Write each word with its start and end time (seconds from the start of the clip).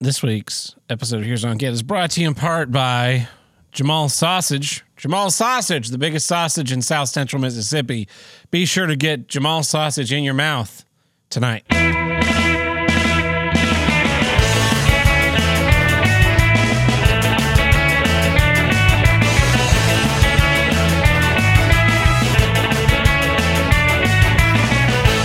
This 0.00 0.22
week's 0.22 0.76
episode 0.88 1.18
of 1.18 1.24
Here's 1.24 1.44
On 1.44 1.56
Get 1.56 1.72
is 1.72 1.82
brought 1.82 2.12
to 2.12 2.20
you 2.20 2.28
in 2.28 2.34
part 2.34 2.70
by 2.70 3.26
Jamal 3.72 4.08
Sausage. 4.08 4.84
Jamal 4.96 5.28
Sausage, 5.32 5.88
the 5.88 5.98
biggest 5.98 6.26
sausage 6.26 6.70
in 6.70 6.82
South 6.82 7.08
Central 7.08 7.42
Mississippi. 7.42 8.06
Be 8.52 8.64
sure 8.64 8.86
to 8.86 8.94
get 8.94 9.26
Jamal 9.26 9.64
Sausage 9.64 10.12
in 10.12 10.22
your 10.22 10.34
mouth 10.34 10.84
tonight. 11.30 11.64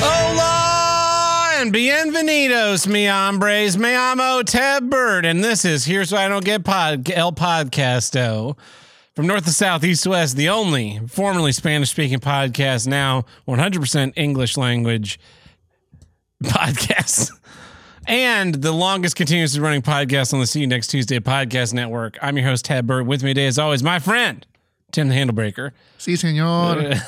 Hola 0.02 1.62
and 1.62 1.72
bienvenidos, 2.24 2.88
mi 2.88 3.06
hombres. 3.06 3.78
Me 3.78 3.94
amo 3.96 4.42
Ted 4.44 4.90
Bird, 4.90 5.26
and 5.26 5.44
this 5.44 5.66
is 5.66 5.84
Here's 5.84 6.10
Why 6.10 6.24
I 6.24 6.30
Don't 6.30 6.46
Get 6.46 6.64
pod, 6.64 7.10
El 7.10 7.34
Podcasto. 7.34 8.58
From 9.14 9.28
north 9.28 9.44
to 9.44 9.52
south, 9.52 9.84
east 9.84 10.04
to 10.04 10.12
west, 10.12 10.38
the 10.38 10.48
only 10.48 11.02
formerly 11.08 11.52
Spanish 11.52 11.90
speaking 11.90 12.20
podcast, 12.20 12.88
now 12.88 13.26
100% 13.46 14.14
English 14.16 14.56
language 14.56 15.20
podcast. 16.44 17.32
And 18.08 18.56
the 18.56 18.72
longest 18.72 19.18
continuously 19.18 19.60
running 19.60 19.82
podcast 19.82 20.34
on 20.34 20.40
the 20.40 20.48
See 20.48 20.62
You 20.62 20.68
Next 20.68 20.88
Tuesday 20.88 21.20
podcast 21.20 21.74
network. 21.74 22.18
I'm 22.22 22.38
your 22.38 22.48
host, 22.48 22.64
Ted 22.64 22.88
Bird. 22.88 23.06
With 23.06 23.22
me 23.22 23.32
today, 23.32 23.48
as 23.48 23.60
always, 23.60 23.84
my 23.84 24.00
friend, 24.00 24.46
Tim 24.94 25.10
the 25.10 25.16
Handlebreaker. 25.16 25.72
Si, 25.98 26.16
senor. 26.16 26.94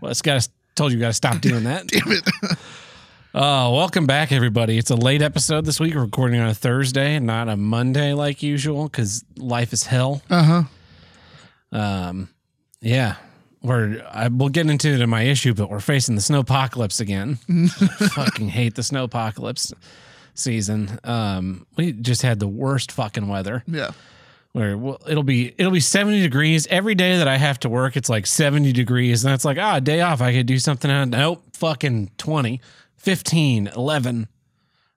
Well, 0.00 0.10
it's 0.10 0.20
got 0.20 0.42
to, 0.42 0.50
told 0.74 0.92
you 0.92 0.98
got 0.98 1.06
to 1.06 1.12
stop 1.14 1.40
doing 1.40 1.64
that. 1.64 1.86
Damn 1.86 2.12
it. 2.12 2.58
Oh, 3.36 3.74
welcome 3.74 4.06
back, 4.06 4.30
everybody. 4.30 4.78
It's 4.78 4.92
a 4.92 4.94
late 4.94 5.20
episode 5.20 5.64
this 5.64 5.80
week. 5.80 5.96
We're 5.96 6.02
recording 6.02 6.38
on 6.38 6.50
a 6.50 6.54
Thursday, 6.54 7.18
not 7.18 7.48
a 7.48 7.56
Monday 7.56 8.12
like 8.12 8.44
usual, 8.44 8.84
because 8.84 9.24
life 9.36 9.72
is 9.72 9.86
hell. 9.86 10.22
Uh 10.30 10.64
huh. 11.72 11.76
Um, 11.76 12.28
yeah, 12.80 13.16
we're 13.60 14.06
I, 14.08 14.28
we'll 14.28 14.50
get 14.50 14.70
into 14.70 14.86
it 14.90 15.00
in 15.00 15.10
my 15.10 15.22
issue, 15.22 15.52
but 15.52 15.68
we're 15.68 15.80
facing 15.80 16.14
the 16.14 16.20
snowpocalypse 16.20 17.00
again. 17.00 17.34
fucking 18.10 18.50
hate 18.50 18.76
the 18.76 18.82
snowpocalypse 18.82 19.72
season. 20.34 21.00
Um, 21.02 21.66
we 21.76 21.90
just 21.90 22.22
had 22.22 22.38
the 22.38 22.46
worst 22.46 22.92
fucking 22.92 23.26
weather. 23.26 23.64
Yeah. 23.66 23.90
Where 24.52 24.78
well, 24.78 25.00
it'll 25.08 25.24
be 25.24 25.52
it'll 25.58 25.72
be 25.72 25.80
70 25.80 26.22
degrees 26.22 26.68
every 26.68 26.94
day 26.94 27.18
that 27.18 27.26
I 27.26 27.36
have 27.38 27.58
to 27.60 27.68
work. 27.68 27.96
It's 27.96 28.08
like 28.08 28.28
70 28.28 28.72
degrees, 28.72 29.24
and 29.24 29.32
that's 29.32 29.44
like 29.44 29.58
ah, 29.58 29.80
day 29.80 30.02
off. 30.02 30.20
I 30.20 30.32
could 30.32 30.46
do 30.46 30.60
something. 30.60 30.88
Out. 30.88 31.08
Nope, 31.08 31.42
fucking 31.54 32.12
20, 32.16 32.60
15, 33.04 33.68
11. 33.76 34.28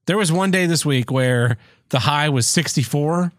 There 0.06 0.18
was 0.18 0.32
one 0.32 0.50
day 0.50 0.66
this 0.66 0.86
week 0.86 1.12
where 1.12 1.58
the 1.90 2.00
high 2.00 2.30
was 2.30 2.48
64 2.48 3.34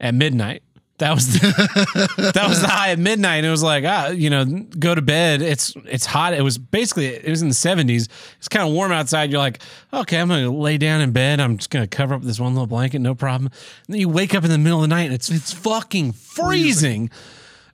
at 0.00 0.14
midnight. 0.14 0.62
That 0.98 1.14
was 1.14 1.32
the, 1.32 2.32
that 2.34 2.46
was 2.46 2.60
the 2.60 2.68
high 2.68 2.90
at 2.90 2.98
midnight. 2.98 3.38
And 3.38 3.46
it 3.46 3.50
was 3.50 3.62
like 3.62 3.84
ah, 3.84 4.08
you 4.08 4.28
know, 4.28 4.44
go 4.44 4.94
to 4.94 5.00
bed. 5.00 5.40
It's 5.40 5.74
it's 5.86 6.04
hot. 6.04 6.34
It 6.34 6.42
was 6.42 6.58
basically 6.58 7.06
it 7.06 7.28
was 7.28 7.40
in 7.40 7.48
the 7.48 7.54
70s. 7.54 8.08
It's 8.36 8.48
kind 8.48 8.68
of 8.68 8.74
warm 8.74 8.92
outside. 8.92 9.30
You're 9.30 9.40
like, 9.40 9.62
okay, 9.92 10.18
I'm 10.20 10.28
gonna 10.28 10.50
lay 10.50 10.76
down 10.76 11.00
in 11.00 11.12
bed. 11.12 11.40
I'm 11.40 11.56
just 11.56 11.70
gonna 11.70 11.86
cover 11.86 12.14
up 12.14 12.22
this 12.22 12.38
one 12.38 12.52
little 12.52 12.66
blanket, 12.66 12.98
no 13.00 13.14
problem. 13.14 13.46
And 13.86 13.94
then 13.94 14.00
you 14.00 14.10
wake 14.10 14.34
up 14.34 14.44
in 14.44 14.50
the 14.50 14.58
middle 14.58 14.84
of 14.84 14.88
the 14.88 14.94
night 14.94 15.04
and 15.04 15.14
it's 15.14 15.30
it's 15.30 15.52
fucking 15.52 16.12
freezing. 16.12 17.10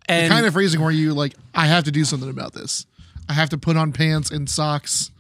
And 0.06 0.32
kind 0.32 0.46
of 0.46 0.54
freezing 0.54 0.80
where 0.80 0.92
you 0.92 1.12
like, 1.12 1.34
I 1.52 1.66
have 1.66 1.84
to 1.84 1.90
do 1.90 2.04
something 2.04 2.30
about 2.30 2.54
this. 2.54 2.86
I 3.28 3.34
have 3.34 3.50
to 3.50 3.58
put 3.58 3.76
on 3.76 3.92
pants 3.92 4.30
and 4.30 4.48
socks. 4.48 5.10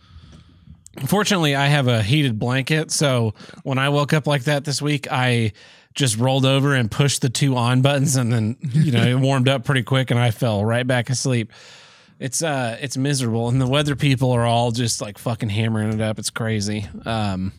Fortunately, 1.06 1.54
I 1.54 1.66
have 1.66 1.86
a 1.88 2.02
heated 2.02 2.38
blanket, 2.38 2.90
so 2.90 3.34
when 3.62 3.78
I 3.78 3.88
woke 3.88 4.12
up 4.12 4.26
like 4.26 4.44
that 4.44 4.64
this 4.64 4.82
week, 4.82 5.06
I 5.10 5.52
just 5.94 6.16
rolled 6.18 6.44
over 6.44 6.74
and 6.74 6.90
pushed 6.90 7.22
the 7.22 7.28
two 7.28 7.56
on 7.56 7.82
buttons, 7.82 8.16
and 8.16 8.32
then 8.32 8.56
you 8.72 8.92
know 8.92 9.04
it 9.04 9.14
warmed 9.20 9.48
up 9.48 9.64
pretty 9.64 9.82
quick, 9.82 10.10
and 10.10 10.18
I 10.20 10.30
fell 10.30 10.64
right 10.64 10.86
back 10.86 11.10
asleep. 11.10 11.52
It's 12.18 12.42
uh, 12.42 12.76
it's 12.80 12.96
miserable, 12.96 13.48
and 13.48 13.60
the 13.60 13.66
weather 13.66 13.96
people 13.96 14.32
are 14.32 14.44
all 14.44 14.70
just 14.70 15.00
like 15.00 15.18
fucking 15.18 15.48
hammering 15.50 15.92
it 15.92 16.00
up. 16.00 16.18
It's 16.18 16.30
crazy. 16.30 16.86
Um, 17.06 17.52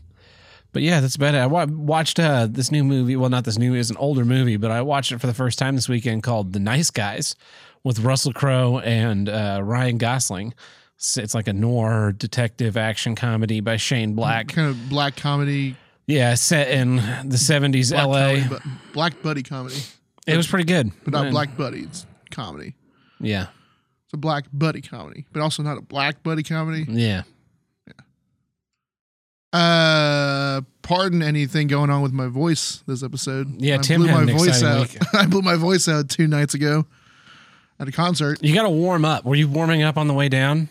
but 0.72 0.82
yeah, 0.82 1.00
that's 1.00 1.16
about 1.16 1.34
it. 1.34 1.40
I 1.40 1.48
wa- 1.48 1.66
watched 1.66 2.20
uh 2.20 2.48
this 2.50 2.72
new 2.72 2.84
movie. 2.84 3.16
Well, 3.16 3.30
not 3.30 3.46
this 3.46 3.58
new, 3.58 3.74
it's 3.74 3.90
an 3.90 3.98
older 3.98 4.26
movie, 4.26 4.58
but 4.58 4.70
I 4.72 4.82
watched 4.82 5.12
it 5.12 5.20
for 5.20 5.28
the 5.28 5.34
first 5.34 5.58
time 5.58 5.76
this 5.76 5.90
weekend 5.90 6.24
called 6.24 6.54
The 6.54 6.60
Nice 6.60 6.92
Guys 6.92 7.36
with 7.84 8.00
Russell 8.00 8.34
Crowe 8.34 8.80
and 8.80 9.30
uh, 9.30 9.62
Ryan 9.64 9.98
Gosling. 9.98 10.54
It's, 11.00 11.34
like 11.34 11.48
a 11.48 11.54
noir 11.54 12.12
detective 12.12 12.76
action 12.76 13.16
comedy 13.16 13.62
by 13.62 13.78
Shane 13.78 14.16
Black. 14.16 14.50
Kind 14.50 14.68
of 14.68 14.90
black 14.90 15.16
comedy. 15.16 15.78
Yeah, 16.08 16.34
set 16.34 16.70
in 16.72 16.98
the 16.98 17.38
70s 17.38 17.92
Black 17.92 18.08
LA. 18.08 18.44
comedy, 18.44 18.70
black 18.94 19.22
buddy 19.22 19.44
comedy. 19.44 19.78
It 20.28 20.36
was 20.36 20.48
pretty 20.48 20.66
good. 20.66 20.92
But 21.06 21.14
not 21.14 21.32
black 21.32 21.56
buddy. 21.56 21.82
It's 21.82 22.06
comedy. 22.32 22.76
Yeah. 23.20 23.48
It's 24.06 24.14
a 24.14 24.18
black 24.18 24.46
buddy 24.52 24.82
comedy, 24.82 25.26
but 25.32 25.42
also 25.42 25.64
not 25.64 25.78
a 25.78 25.82
black 25.82 26.22
buddy 26.24 26.44
comedy. 26.44 26.86
Yeah. 26.90 27.24
Uh, 29.52 30.62
pardon 30.82 31.24
anything 31.24 31.68
going 31.68 31.90
on 31.90 32.02
with 32.02 32.12
my 32.12 32.28
voice 32.28 32.84
this 32.88 33.04
episode. 33.04 33.60
Yeah, 33.62 33.76
I 33.76 33.78
Tim 33.78 34.02
blew 34.02 34.10
had 34.10 34.26
my 34.26 34.32
an 34.32 34.38
voice 34.38 34.64
out. 34.64 34.96
I 35.14 35.26
blew 35.26 35.42
my 35.42 35.56
voice 35.56 35.88
out 35.88 36.10
two 36.10 36.28
nights 36.28 36.54
ago 36.54 36.86
at 37.80 37.88
a 37.88 37.92
concert. 37.92 38.44
You 38.44 38.54
got 38.54 38.64
to 38.64 38.70
warm 38.70 39.06
up. 39.06 39.26
Were 39.26 39.36
you 39.36 39.48
warming 39.48 39.82
up 39.82 39.98
on 39.98 40.08
the 40.08 40.14
way 40.14 40.30
down? 40.30 40.70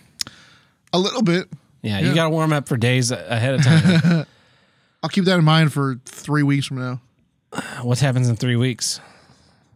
A 0.93 0.99
little 0.99 1.22
bit. 1.22 1.49
Yeah, 1.82 2.00
Yeah. 2.00 2.09
you 2.09 2.15
got 2.15 2.25
to 2.25 2.31
warm 2.31 2.53
up 2.53 2.69
for 2.69 2.76
days 2.76 3.10
ahead 3.10 3.54
of 3.54 3.62
time. 3.65 4.26
I'll 5.03 5.10
keep 5.10 5.25
that 5.25 5.38
in 5.38 5.44
mind 5.44 5.72
for 5.72 6.00
three 6.04 6.43
weeks 6.43 6.66
from 6.66 6.78
now. 6.78 7.00
what 7.82 7.99
happens 8.00 8.28
in 8.28 8.37
three 8.37 8.56
weeks? 8.56 9.00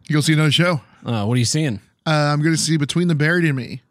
You 0.09 0.15
go 0.15 0.21
see 0.21 0.33
another 0.33 0.51
show. 0.51 0.81
Uh, 1.05 1.25
what 1.25 1.35
are 1.35 1.39
you 1.39 1.45
seeing? 1.45 1.79
Uh, 2.05 2.09
I'm 2.33 2.41
going 2.41 2.53
to 2.55 2.61
see 2.61 2.75
Between 2.77 3.07
the 3.07 3.15
Buried 3.15 3.45
and 3.45 3.55
Me 3.55 3.81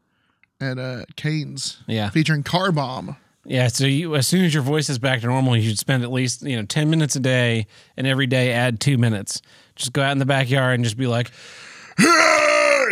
at 0.61 0.79
uh, 0.79 1.05
Cain's 1.17 1.83
Yeah. 1.87 2.11
featuring 2.11 2.43
Car 2.43 2.71
Bomb. 2.71 3.17
Yeah. 3.47 3.69
So 3.69 3.87
you, 3.87 4.15
as 4.15 4.27
soon 4.29 4.45
as 4.45 4.53
your 4.53 4.63
voice 4.63 4.89
is 4.91 4.99
back 4.99 5.21
to 5.23 5.27
normal, 5.27 5.57
you 5.57 5.69
should 5.69 5.79
spend 5.79 6.03
at 6.03 6.13
least, 6.13 6.43
you 6.43 6.57
know, 6.57 6.65
10 6.67 6.91
minutes 6.91 7.17
a 7.17 7.21
day 7.21 7.67
and 7.97 8.07
every 8.07 8.27
day 8.27 8.53
add 8.53 8.79
two 8.79 8.99
minutes. 8.99 9.41
Just 9.75 9.93
go 9.95 10.03
out 10.03 10.13
in 10.13 10.19
the 10.19 10.27
backyard 10.27 10.75
and 10.75 10.85
just 10.85 10.99
be 10.99 11.07
like, 11.07 11.31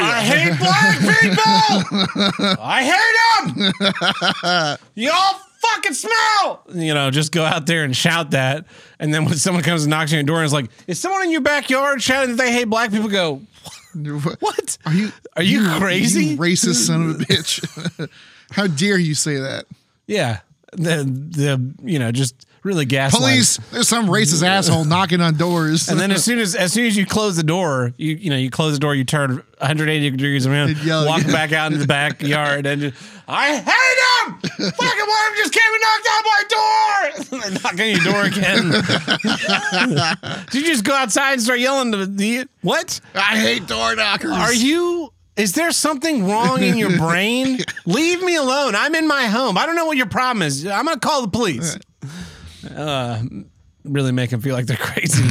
I 0.01 0.21
hate 0.23 0.59
black 0.59 0.99
people. 0.99 2.57
I 2.61 2.83
hate 2.85 4.79
them. 4.79 4.79
You 4.95 5.11
all 5.13 5.41
fucking 5.61 5.95
smell. 5.95 6.63
You 6.75 6.95
know, 6.95 7.11
just 7.11 7.33
go 7.33 7.45
out 7.45 7.67
there 7.67 7.85
and 7.85 7.95
shout 7.97 8.31
that. 8.33 8.67
And 8.99 9.13
then 9.13 9.25
when 9.25 9.35
someone 9.37 9.63
comes 9.63 9.85
and 9.85 9.91
knocks 9.91 10.13
on 10.13 10.17
your 10.17 10.25
door 10.25 10.39
and 10.39 10.47
is 10.47 10.53
like, 10.53 10.71
is 10.87 10.99
someone 11.01 11.23
in 11.25 11.31
your 11.31 11.41
backyard 11.43 12.03
shouting 12.03 12.37
that 12.37 12.43
they 12.43 12.53
hate 12.53 12.65
black 12.65 12.91
people? 12.91 13.09
Go, 13.09 13.43
what? 14.41 14.79
Are 14.87 14.93
you 14.95 15.11
Are 15.37 15.43
you 15.43 15.69
crazy? 15.79 16.25
you 16.27 16.37
racist 16.37 16.87
son 16.87 17.11
of 17.11 17.21
a 17.21 17.25
bitch? 17.25 18.09
How 18.51 18.67
dare 18.67 18.99
you 18.99 19.15
say 19.15 19.37
that? 19.39 19.67
Yeah. 20.07 20.41
The, 20.73 21.05
the, 21.05 21.75
you 21.83 21.99
know, 21.99 22.13
just 22.13 22.47
really 22.63 22.85
gaslight. 22.85 23.21
Police, 23.21 23.57
there's 23.71 23.89
some 23.89 24.07
racist 24.07 24.43
asshole 24.43 24.85
knocking 24.85 25.21
on 25.21 25.37
doors. 25.37 25.89
And 25.89 25.99
then 25.99 26.11
as 26.11 26.23
soon 26.25 26.39
as 26.39 26.55
as 26.55 26.73
soon 26.73 26.87
as 26.87 26.97
you 26.97 27.07
close 27.07 27.37
the 27.37 27.43
door, 27.43 27.93
you 27.97 28.15
you 28.17 28.31
know 28.31 28.37
you 28.37 28.51
close 28.51 28.75
the 28.75 28.79
door, 28.79 28.95
you 28.95 29.05
turn 29.05 29.37
180 29.59 30.11
degrees 30.11 30.47
around, 30.47 30.71
And 30.71 30.79
yell, 30.85 31.07
walk 31.07 31.23
yeah. 31.25 31.33
back 31.33 31.53
out 31.53 31.67
into 31.69 31.79
the 31.79 31.87
backyard, 31.87 32.67
and 32.67 32.83
just, 32.83 32.97
I 33.29 33.57
hate 33.57 33.65
him. 33.65 34.41
Fucking 34.41 34.61
one 34.61 34.69
of 34.69 34.77
them 34.77 35.35
just 35.37 35.53
came 35.53 35.73
and 35.73 35.83
knocked 35.83 36.09
on 36.11 36.23
my 36.25 36.43
door. 36.51 37.41
and 37.47 37.55
knock 37.63 37.79
on 37.81 37.89
your 37.89 38.01
door 38.01 38.25
again. 38.25 38.71
Did 40.51 40.63
you 40.63 40.67
just 40.67 40.85
go 40.85 40.95
outside 40.95 41.35
and 41.35 41.43
start 41.43 41.61
yelling 41.61 41.93
to 41.93 42.07
the 42.07 42.47
what? 42.63 43.01
I 43.15 43.39
hate 43.39 43.67
door 43.67 43.95
knockers. 43.95 44.33
Are 44.33 44.53
you? 44.53 45.13
Is 45.37 45.53
there 45.53 45.71
something 45.71 46.27
wrong 46.29 46.61
in 46.63 46.77
your 46.77 46.97
brain? 46.99 47.61
Leave 47.87 48.21
me 48.23 48.37
alone. 48.37 48.75
I'm 48.75 48.95
in 48.95 49.07
my 49.07 49.27
home. 49.27 49.57
I 49.57 49.65
don't 49.65 49.77
know 49.77 49.87
what 49.87 49.97
your 49.97 50.09
problem 50.09 50.43
is. 50.43 50.67
I'm 50.67 50.85
gonna 50.85 51.01
call 51.01 51.23
the 51.23 51.29
police. 51.29 51.79
Uh, 52.75 53.23
really 53.85 54.13
make 54.13 54.31
them 54.31 54.41
feel 54.41 54.55
like 54.55 54.67
they're 54.67 54.77
crazy. 54.81 55.25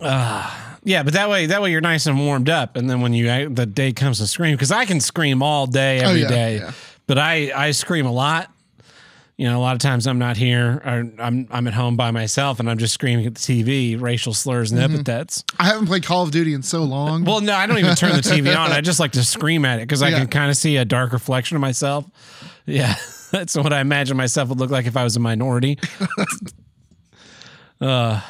uh, 0.00 0.50
yeah, 0.84 1.02
but 1.02 1.14
that 1.14 1.30
way, 1.30 1.46
that 1.46 1.62
way 1.62 1.70
you're 1.70 1.80
nice 1.80 2.06
and 2.06 2.18
warmed 2.18 2.50
up, 2.50 2.76
and 2.76 2.88
then 2.90 3.00
when 3.00 3.14
you 3.14 3.48
the 3.48 3.66
day 3.66 3.92
comes 3.92 4.18
to 4.18 4.26
scream, 4.26 4.54
because 4.54 4.70
I 4.72 4.84
can 4.84 5.00
scream 5.00 5.42
all 5.42 5.66
day 5.66 5.98
every 6.00 6.24
day, 6.26 6.56
yeah, 6.56 6.62
yeah. 6.64 6.72
but 7.06 7.18
I 7.18 7.52
I 7.54 7.70
scream 7.70 8.06
a 8.06 8.12
lot. 8.12 8.50
You 9.36 9.48
know, 9.48 9.58
a 9.58 9.62
lot 9.62 9.72
of 9.74 9.80
times 9.80 10.06
I'm 10.06 10.18
not 10.20 10.36
here, 10.36 10.80
or 10.84 11.10
I'm 11.18 11.48
I'm 11.50 11.66
at 11.66 11.74
home 11.74 11.96
by 11.96 12.10
myself, 12.10 12.60
and 12.60 12.70
I'm 12.70 12.78
just 12.78 12.92
screaming 12.94 13.26
at 13.26 13.34
the 13.34 13.40
TV, 13.40 14.00
racial 14.00 14.32
slurs 14.34 14.70
and 14.72 14.80
epithets. 14.80 15.42
I 15.58 15.64
haven't 15.64 15.86
played 15.86 16.04
Call 16.04 16.22
of 16.22 16.30
Duty 16.30 16.52
in 16.54 16.62
so 16.62 16.84
long. 16.84 17.24
Well, 17.24 17.40
no, 17.40 17.54
I 17.54 17.66
don't 17.66 17.78
even 17.78 17.96
turn 17.96 18.12
the 18.12 18.18
TV 18.22 18.54
on. 18.56 18.70
I 18.70 18.80
just 18.82 19.00
like 19.00 19.12
to 19.12 19.24
scream 19.24 19.64
at 19.64 19.78
it 19.80 19.82
because 19.88 20.02
I 20.02 20.10
Yeah. 20.10 20.18
can 20.18 20.28
kind 20.28 20.50
of 20.50 20.56
see 20.56 20.76
a 20.76 20.84
dark 20.84 21.12
reflection 21.12 21.56
of 21.56 21.62
myself. 21.62 22.04
Yeah, 22.66 22.94
that's 23.34 23.56
what 23.56 23.72
I 23.72 23.80
imagine 23.80 24.16
myself 24.16 24.48
would 24.48 24.60
look 24.60 24.70
like 24.70 24.86
if 24.86 24.96
I 24.96 25.02
was 25.02 25.16
a 25.16 25.20
minority. 25.20 25.78
uh, 27.80 28.20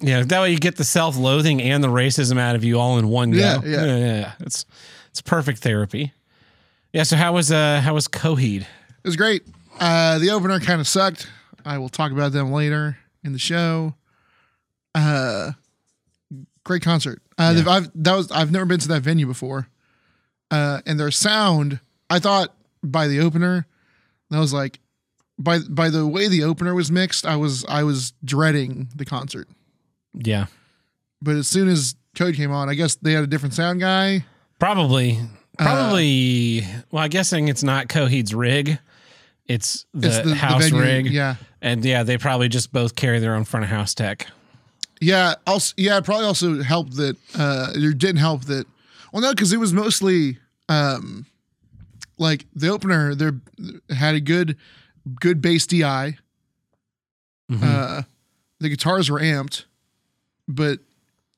yeah, 0.00 0.22
that 0.22 0.40
way 0.40 0.50
you 0.52 0.58
get 0.58 0.76
the 0.76 0.84
self-loathing 0.84 1.62
and 1.62 1.82
the 1.82 1.88
racism 1.88 2.38
out 2.38 2.54
of 2.54 2.62
you 2.62 2.78
all 2.78 2.98
in 2.98 3.08
one 3.08 3.30
go. 3.30 3.38
Yeah, 3.38 3.60
yeah. 3.64 3.84
yeah, 3.84 3.96
yeah. 3.96 4.32
It's 4.40 4.66
it's 5.10 5.22
perfect 5.22 5.60
therapy. 5.60 6.12
Yeah. 6.92 7.04
So 7.04 7.16
how 7.16 7.32
was 7.32 7.50
uh 7.50 7.80
how 7.82 7.94
was 7.94 8.08
Coheed? 8.08 8.60
It 8.62 8.66
was 9.04 9.16
great. 9.16 9.42
Uh, 9.80 10.18
the 10.18 10.30
opener 10.30 10.60
kind 10.60 10.80
of 10.80 10.86
sucked. 10.88 11.30
I 11.64 11.78
will 11.78 11.88
talk 11.88 12.12
about 12.12 12.32
them 12.32 12.52
later 12.52 12.98
in 13.24 13.32
the 13.32 13.38
show. 13.38 13.94
Uh, 14.94 15.52
great 16.64 16.82
concert. 16.82 17.22
Uh, 17.38 17.54
Yeah. 17.56 17.70
I've 17.72 17.90
that 17.94 18.14
was 18.14 18.30
I've 18.30 18.52
never 18.52 18.66
been 18.66 18.80
to 18.80 18.88
that 18.88 19.02
venue 19.02 19.26
before. 19.26 19.68
Uh, 20.50 20.80
and 20.86 21.00
their 21.00 21.10
sound, 21.10 21.80
I 22.10 22.18
thought 22.18 22.54
by 22.82 23.08
the 23.08 23.20
opener, 23.20 23.66
I 24.30 24.40
was 24.40 24.52
like, 24.52 24.80
by 25.38 25.58
by 25.68 25.90
the 25.90 26.06
way 26.06 26.28
the 26.28 26.42
opener 26.44 26.74
was 26.74 26.90
mixed, 26.90 27.26
I 27.26 27.36
was 27.36 27.64
I 27.68 27.82
was 27.84 28.12
dreading 28.24 28.88
the 28.94 29.04
concert. 29.04 29.48
Yeah. 30.14 30.46
But 31.22 31.36
as 31.36 31.46
soon 31.48 31.68
as 31.68 31.94
Coheed 32.16 32.36
came 32.36 32.50
on, 32.52 32.68
I 32.68 32.74
guess 32.74 32.96
they 32.96 33.12
had 33.12 33.24
a 33.24 33.26
different 33.26 33.54
sound 33.54 33.80
guy. 33.80 34.24
Probably. 34.58 35.18
Uh, 35.58 35.64
Probably. 35.64 36.62
well, 36.90 37.04
I'm 37.04 37.10
guessing 37.10 37.48
it's 37.48 37.62
not 37.62 37.88
Coheed's 37.88 38.34
rig. 38.34 38.78
It's 39.46 39.86
the, 39.94 40.08
It's 40.08 40.18
the, 40.18 40.30
the 40.30 40.34
house 40.34 40.68
venue. 40.68 40.80
rig. 40.80 41.06
Yeah. 41.06 41.36
And 41.62 41.84
yeah, 41.84 42.02
they 42.02 42.18
probably 42.18 42.48
just 42.48 42.72
both 42.72 42.94
carry 42.96 43.18
their 43.20 43.34
own 43.34 43.44
front 43.44 43.64
of 43.64 43.70
house 43.70 43.94
tech. 43.94 44.26
Yeah, 45.00 45.34
also 45.46 45.74
yeah, 45.76 45.98
it 45.98 46.04
probably 46.04 46.24
also 46.26 46.62
helped 46.62 46.96
that 46.96 47.16
uh 47.38 47.72
it 47.74 47.98
didn't 47.98 48.16
help 48.16 48.44
that 48.46 48.66
well 49.12 49.22
no, 49.22 49.30
because 49.32 49.52
it 49.52 49.58
was 49.58 49.72
mostly 49.74 50.38
um 50.68 51.26
like 52.18 52.46
the 52.54 52.68
opener 52.68 53.14
there 53.14 53.40
had 53.90 54.14
a 54.14 54.20
good 54.20 54.56
good 55.20 55.40
bass 55.40 55.66
DI. 55.66 56.16
Mhm. 57.50 57.62
Uh 57.62 58.02
the 58.58 58.68
guitars 58.70 59.10
were 59.10 59.20
amped, 59.20 59.64
but 60.48 60.80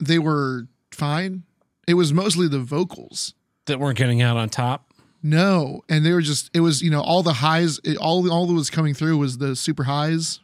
they 0.00 0.18
were 0.18 0.68
fine. 0.92 1.42
It 1.86 1.94
was 1.94 2.12
mostly 2.12 2.46
the 2.48 2.60
vocals. 2.60 3.34
that 3.66 3.78
weren't 3.80 3.98
getting 3.98 4.22
out 4.22 4.36
on 4.36 4.48
top. 4.48 4.94
No, 5.22 5.82
and 5.88 6.06
they 6.06 6.12
were 6.12 6.22
just 6.22 6.48
it 6.54 6.60
was, 6.60 6.80
you 6.80 6.90
know, 6.90 7.00
all 7.02 7.22
the 7.22 7.34
highs, 7.34 7.80
it, 7.84 7.96
all 7.98 8.30
all 8.30 8.46
that 8.46 8.54
was 8.54 8.70
coming 8.70 8.94
through 8.94 9.18
was 9.18 9.38
the 9.38 9.54
super 9.56 9.84
highs. 9.84 10.40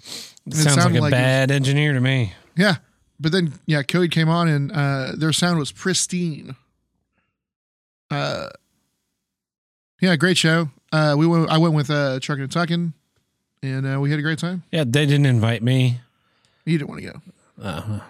It 0.00 0.52
It 0.52 0.54
sounds 0.54 0.76
like 0.76 0.86
a 0.86 0.88
like 0.88 0.94
it 0.94 1.00
was- 1.02 1.10
bad 1.12 1.50
engineer 1.50 1.92
to 1.94 2.00
me. 2.00 2.34
Yeah. 2.56 2.76
But 3.18 3.32
then 3.32 3.54
yeah, 3.66 3.82
Coheed 3.82 4.10
came 4.12 4.28
on 4.28 4.46
and 4.48 4.70
uh 4.70 5.12
their 5.16 5.32
sound 5.32 5.58
was 5.58 5.72
pristine. 5.72 6.54
Uh 8.10 8.48
Yeah, 10.00 10.16
great 10.16 10.36
show. 10.36 10.68
Uh 10.92 11.14
we 11.18 11.26
went 11.26 11.48
I 11.50 11.58
went 11.58 11.74
with 11.74 11.90
uh 11.90 12.18
Truckin' 12.20 12.42
and 12.42 12.50
Tuckin 12.52 12.92
and 13.62 13.86
uh 13.96 14.00
we 14.00 14.10
had 14.10 14.18
a 14.18 14.22
great 14.22 14.38
time. 14.38 14.62
Yeah, 14.70 14.84
they 14.84 15.06
didn't 15.06 15.26
invite 15.26 15.62
me. 15.62 16.00
You 16.64 16.78
didn't 16.78 16.90
want 16.90 17.02
to 17.02 17.12
go. 17.12 17.20
Uh, 17.62 18.00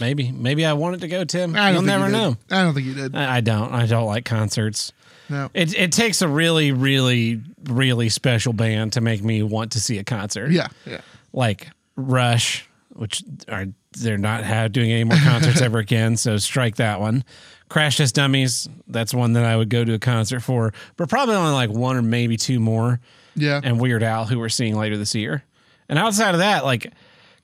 maybe, 0.00 0.32
maybe 0.32 0.66
I 0.66 0.72
wanted 0.72 1.00
to 1.02 1.08
go, 1.08 1.24
Tim. 1.24 1.54
I 1.56 1.70
You'll 1.70 1.82
never 1.82 2.06
you 2.06 2.12
know. 2.12 2.36
I 2.50 2.62
don't 2.62 2.74
think 2.74 2.86
you 2.86 2.94
did. 2.94 3.14
I, 3.14 3.36
I 3.36 3.40
don't. 3.40 3.72
I 3.72 3.86
don't 3.86 4.06
like 4.06 4.24
concerts. 4.24 4.92
No. 5.28 5.48
It 5.54 5.78
it 5.78 5.92
takes 5.92 6.22
a 6.22 6.28
really, 6.28 6.72
really, 6.72 7.40
really 7.64 8.08
special 8.08 8.52
band 8.52 8.94
to 8.94 9.00
make 9.00 9.22
me 9.22 9.42
want 9.44 9.72
to 9.72 9.80
see 9.80 9.98
a 9.98 10.04
concert. 10.04 10.50
Yeah. 10.50 10.68
Yeah. 10.84 11.00
Like 11.32 11.68
Rush, 11.94 12.68
which 12.90 13.22
are 13.48 13.66
they're 13.92 14.18
not 14.18 14.44
ha 14.44 14.66
doing 14.66 14.90
any 14.90 15.04
more 15.04 15.18
concerts 15.18 15.60
ever 15.62 15.78
again. 15.78 16.16
So 16.16 16.36
strike 16.36 16.76
that 16.76 17.00
one. 17.00 17.24
Crash 17.70 17.96
Test 17.96 18.14
Dummies. 18.14 18.68
That's 18.86 19.14
one 19.14 19.32
that 19.32 19.44
I 19.44 19.56
would 19.56 19.70
go 19.70 19.84
to 19.84 19.94
a 19.94 19.98
concert 19.98 20.40
for, 20.40 20.74
but 20.96 21.08
probably 21.08 21.36
only 21.36 21.52
like 21.52 21.70
one 21.70 21.96
or 21.96 22.02
maybe 22.02 22.36
two 22.36 22.60
more. 22.60 23.00
Yeah. 23.36 23.60
and 23.62 23.80
Weird 23.80 24.02
Al, 24.02 24.26
who 24.26 24.38
we're 24.38 24.48
seeing 24.50 24.76
later 24.76 24.98
this 24.98 25.14
year. 25.14 25.44
And 25.88 25.98
outside 25.98 26.34
of 26.34 26.40
that, 26.40 26.64
like 26.64 26.92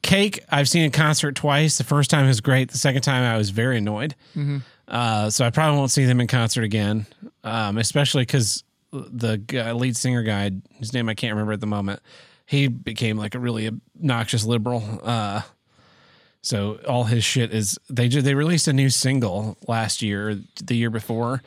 Cake, 0.02 0.44
I've 0.50 0.68
seen 0.68 0.84
a 0.84 0.90
concert 0.90 1.36
twice. 1.36 1.78
The 1.78 1.84
first 1.84 2.10
time 2.10 2.26
was 2.26 2.40
great. 2.40 2.70
The 2.70 2.78
second 2.78 3.02
time, 3.02 3.22
I 3.22 3.38
was 3.38 3.50
very 3.50 3.78
annoyed. 3.78 4.14
Uh, 4.88 5.30
so 5.30 5.44
I 5.44 5.50
probably 5.50 5.78
won't 5.78 5.90
see 5.90 6.04
them 6.04 6.20
in 6.20 6.26
concert 6.26 6.64
again, 6.64 7.06
um, 7.44 7.78
especially 7.78 8.22
because 8.22 8.62
the 8.92 9.36
guy, 9.38 9.72
lead 9.72 9.96
singer 9.96 10.22
guy, 10.22 10.50
whose 10.78 10.92
name 10.92 11.08
I 11.08 11.14
can't 11.14 11.32
remember 11.32 11.52
at 11.52 11.60
the 11.60 11.66
moment, 11.66 12.00
he 12.46 12.68
became 12.68 13.16
like 13.16 13.34
a 13.34 13.38
really 13.38 13.68
obnoxious 13.68 14.44
liberal. 14.44 14.82
Uh, 15.02 15.42
so 16.46 16.78
all 16.86 17.02
his 17.04 17.24
shit 17.24 17.52
is 17.52 17.76
they 17.90 18.08
ju- 18.08 18.22
they 18.22 18.34
released 18.36 18.68
a 18.68 18.72
new 18.72 18.88
single 18.88 19.56
last 19.66 20.00
year, 20.00 20.30
or 20.30 20.34
the 20.62 20.76
year 20.76 20.90
before, 20.90 21.42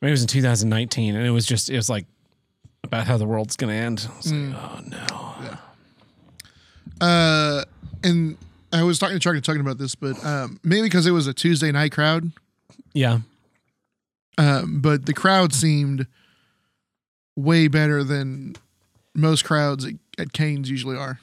maybe 0.00 0.10
it 0.10 0.14
was 0.14 0.22
in 0.22 0.26
2019, 0.26 1.14
and 1.14 1.24
it 1.24 1.30
was 1.30 1.46
just 1.46 1.70
it 1.70 1.76
was 1.76 1.88
like 1.88 2.06
about 2.82 3.06
how 3.06 3.16
the 3.16 3.24
world's 3.24 3.54
gonna 3.54 3.72
end. 3.72 4.08
I 4.12 4.16
was 4.16 4.32
like, 4.32 4.54
oh 4.56 4.80
no. 7.00 7.06
Uh 7.06 7.64
and 8.02 8.36
I 8.72 8.82
was 8.82 8.98
talking 8.98 9.14
to 9.14 9.20
Chuck 9.20 9.34
and 9.34 9.44
talking 9.44 9.60
about 9.60 9.78
this, 9.78 9.94
but 9.94 10.22
um 10.24 10.58
maybe 10.64 10.82
because 10.82 11.06
it 11.06 11.12
was 11.12 11.28
a 11.28 11.32
Tuesday 11.32 11.70
night 11.70 11.92
crowd. 11.92 12.32
Yeah. 12.94 13.20
Um, 14.38 14.80
but 14.80 15.06
the 15.06 15.14
crowd 15.14 15.52
seemed 15.54 16.08
way 17.36 17.68
better 17.68 18.02
than 18.02 18.56
most 19.14 19.44
crowds 19.44 19.84
at, 19.84 19.92
at 20.18 20.32
Cain's 20.32 20.68
usually 20.68 20.96
are. 20.96 21.20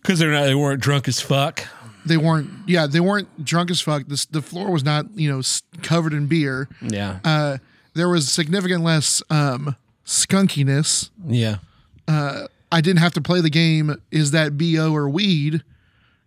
Because 0.00 0.18
they're 0.18 0.32
not, 0.32 0.44
they 0.44 0.54
weren't 0.54 0.80
drunk 0.80 1.06
as 1.06 1.20
fuck. 1.20 1.66
They 2.06 2.16
weren't, 2.16 2.50
yeah, 2.66 2.86
they 2.86 3.00
weren't 3.00 3.44
drunk 3.44 3.70
as 3.70 3.80
fuck. 3.80 4.06
This, 4.06 4.26
the 4.26 4.42
floor 4.42 4.70
was 4.70 4.84
not, 4.84 5.06
you 5.14 5.30
know, 5.30 5.42
covered 5.82 6.12
in 6.12 6.26
beer. 6.26 6.68
Yeah. 6.80 7.18
Uh, 7.24 7.58
there 7.94 8.08
was 8.08 8.30
significant 8.30 8.82
less 8.84 9.22
um, 9.30 9.76
skunkiness. 10.04 11.10
Yeah. 11.26 11.56
I 12.76 12.80
didn't 12.80 13.00
have 13.00 13.14
to 13.14 13.20
play 13.20 13.40
the 13.40 13.50
game. 13.50 14.00
Is 14.10 14.32
that 14.32 14.58
bo 14.58 14.92
or 14.92 15.08
weed? 15.08 15.62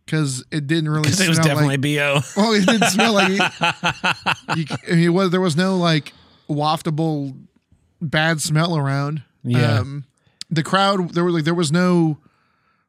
Because 0.06 0.44
it 0.52 0.68
didn't 0.68 0.90
really. 0.90 1.02
Because 1.04 1.22
it 1.22 1.30
was 1.30 1.38
smell 1.38 1.56
definitely 1.56 1.78
Like, 1.78 1.82
BO. 1.82 2.22
well, 2.42 2.54
it 2.54 2.66
didn't 2.66 2.90
smell 2.90 3.14
like. 3.14 3.30
It, 3.32 4.58
you, 4.58 4.66
I 4.92 4.96
mean, 4.96 5.30
there 5.30 5.42
was 5.42 5.56
no 5.56 5.78
like 5.78 6.14
waftable 6.50 7.38
bad 8.02 8.42
smell 8.42 8.76
around. 8.78 9.24
Yeah. 9.44 9.80
Um, 9.80 10.06
the 10.50 10.64
crowd 10.64 11.14
there 11.14 11.24
was 11.24 11.36
like 11.36 11.44
there 11.44 11.54
was 11.54 11.72
no 11.72 12.18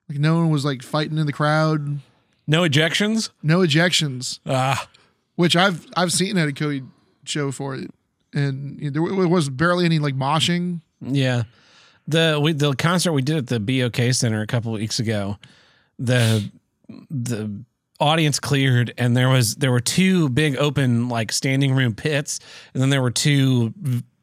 like 0.09 0.19
no 0.19 0.37
one 0.37 0.51
was 0.51 0.65
like 0.65 0.83
fighting 0.83 1.19
in 1.19 1.27
the 1.27 1.33
crowd. 1.33 2.01
No 2.51 2.63
ejections? 2.63 3.31
No 3.45 3.61
ejections. 3.61 4.41
Ah. 4.45 4.89
which 5.37 5.55
I've 5.55 5.87
I've 5.97 6.13
seen 6.13 6.37
at 6.37 6.49
a 6.49 6.53
Coheed 6.53 6.87
show 7.25 7.53
for 7.53 7.77
it, 7.77 7.91
and 8.35 8.81
you 8.81 8.91
know, 8.91 9.19
there 9.21 9.29
was 9.29 9.49
barely 9.49 9.85
any 9.85 10.01
like 10.01 10.17
moshing. 10.17 10.81
Yeah. 11.01 11.45
The 12.09 12.41
we 12.43 12.53
the 12.53 12.75
concert 12.75 13.13
we 13.13 13.23
did 13.23 13.37
at 13.37 13.47
the 13.47 13.61
BOK 13.61 14.13
Center 14.15 14.43
a 14.43 14.49
couple 14.49 14.73
weeks 14.73 14.99
ago, 14.99 15.39
the 15.99 16.51
the 17.09 17.65
audience 18.01 18.41
cleared 18.41 18.93
and 18.99 19.17
there 19.17 19.29
was 19.29 19.55
there 19.57 19.71
were 19.71 19.79
two 19.79 20.29
big 20.31 20.57
open 20.57 21.09
like 21.09 21.31
standing 21.31 21.73
room 21.75 21.95
pits 21.95 22.41
and 22.73 22.83
then 22.83 22.89
there 22.89 23.03
were 23.03 23.11
two 23.11 23.75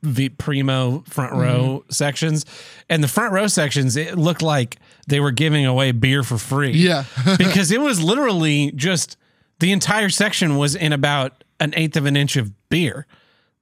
v- 0.08 0.30
primo 0.30 1.04
front 1.08 1.34
row 1.34 1.82
mm-hmm. 1.82 1.92
sections. 1.92 2.46
And 2.90 3.04
the 3.04 3.08
front 3.08 3.34
row 3.34 3.48
sections 3.48 3.96
it 3.96 4.18
looked 4.18 4.42
like 4.42 4.78
they 5.08 5.20
were 5.20 5.32
giving 5.32 5.66
away 5.66 5.92
beer 5.92 6.24
for 6.24 6.38
free. 6.38 6.72
Yeah, 6.72 7.06
because 7.38 7.72
it 7.72 7.82
was 7.82 8.02
literally 8.02 8.72
just 8.72 9.18
the 9.60 9.72
entire 9.72 10.10
section 10.10 10.58
was 10.58 10.76
in 10.76 10.94
about 10.94 11.44
an 11.60 11.74
eighth 11.76 11.98
of 11.98 12.06
an 12.06 12.16
inch 12.16 12.36
of 12.36 12.52
beer. 12.70 13.08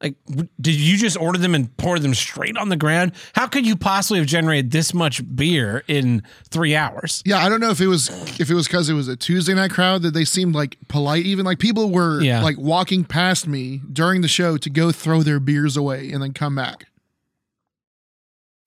Like, 0.05 0.15
did 0.61 0.75
you 0.75 0.97
just 0.97 1.17
order 1.17 1.39
them 1.39 1.55
and 1.55 1.75
pour 1.77 1.97
them 1.97 2.13
straight 2.13 2.57
on 2.57 2.69
the 2.69 2.75
ground? 2.77 3.13
How 3.33 3.47
could 3.47 3.65
you 3.65 3.75
possibly 3.75 4.19
have 4.19 4.27
generated 4.27 4.69
this 4.69 4.93
much 4.93 5.21
beer 5.35 5.83
in 5.87 6.21
three 6.49 6.75
hours? 6.75 7.23
yeah. 7.25 7.37
I 7.43 7.49
don't 7.49 7.59
know 7.59 7.71
if 7.71 7.81
it 7.81 7.87
was 7.87 8.09
if 8.39 8.49
it 8.51 8.53
was 8.53 8.67
because 8.67 8.87
it 8.87 8.93
was 8.93 9.07
a 9.07 9.15
Tuesday 9.15 9.55
night 9.55 9.71
crowd 9.71 10.03
that 10.03 10.13
they 10.13 10.25
seemed 10.25 10.53
like 10.53 10.77
polite. 10.89 11.25
Even 11.25 11.43
like 11.43 11.57
people 11.57 11.89
were 11.89 12.21
Yeah. 12.21 12.43
like 12.43 12.57
walking 12.59 13.03
past 13.03 13.47
me 13.47 13.81
during 13.91 14.21
the 14.21 14.27
show 14.27 14.57
to 14.57 14.69
go 14.69 14.91
throw 14.91 15.23
their 15.23 15.39
beers 15.39 15.75
away 15.75 16.11
and 16.11 16.21
then 16.21 16.33
come 16.33 16.53
back. 16.55 16.85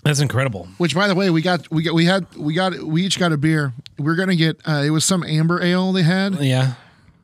That's 0.04 0.20
incredible. 0.20 0.68
Which, 0.78 0.94
by 0.94 1.06
the 1.08 1.14
way, 1.14 1.28
we 1.30 1.42
got 1.42 1.70
we 1.70 1.82
got 1.82 1.94
we 1.94 2.04
had 2.06 2.26
we 2.36 2.54
got 2.54 2.78
we 2.82 3.04
each 3.04 3.18
got 3.18 3.32
a 3.32 3.36
beer. 3.36 3.74
We 3.98 4.10
are 4.10 4.14
gonna 4.16 4.36
get 4.36 4.60
uh, 4.66 4.82
it 4.84 4.90
was 4.90 5.04
some 5.04 5.22
amber 5.24 5.62
ale 5.62 5.92
they 5.92 6.02
had, 6.04 6.34
Yeah. 6.40 6.74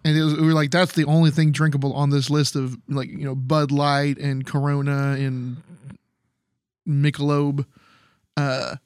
And 0.04 0.16
it 0.16 0.22
was, 0.22 0.34
we 0.36 0.46
were 0.46 0.52
like, 0.52 0.70
that's 0.70 0.92
the 0.92 1.04
only 1.04 1.30
thing 1.30 1.50
drinkable 1.50 1.94
on 1.94 2.10
this 2.10 2.28
list 2.28 2.56
of 2.56 2.76
like 2.88 3.08
you 3.08 3.24
know 3.24 3.34
Bud 3.34 3.72
Light 3.72 4.18
and 4.18 4.46
Corona 4.46 5.12
and 5.12 5.56
Michelob. 6.86 7.64
Uh, 8.36 8.76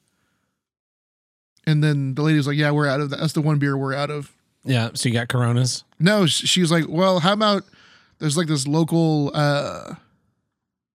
and 1.67 1.83
then 1.83 2.15
the 2.15 2.21
lady 2.21 2.37
was 2.37 2.47
like, 2.47 2.57
"Yeah, 2.57 2.71
we're 2.71 2.87
out 2.87 3.01
of 3.01 3.09
that. 3.09 3.19
That's 3.19 3.33
the 3.33 3.41
one 3.41 3.59
beer 3.59 3.77
we're 3.77 3.93
out 3.93 4.09
of." 4.09 4.31
Yeah. 4.63 4.89
So 4.93 5.09
you 5.09 5.13
got 5.13 5.27
Coronas. 5.27 5.83
No, 5.99 6.25
sh- 6.25 6.47
she 6.47 6.61
was 6.61 6.71
like, 6.71 6.85
"Well, 6.87 7.19
how 7.19 7.33
about 7.33 7.63
there's 8.19 8.37
like 8.37 8.47
this 8.47 8.67
local 8.67 9.31
uh, 9.33 9.95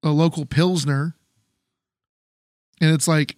a 0.02 0.10
local 0.10 0.46
pilsner, 0.46 1.14
and 2.80 2.92
it's 2.92 3.06
like 3.06 3.36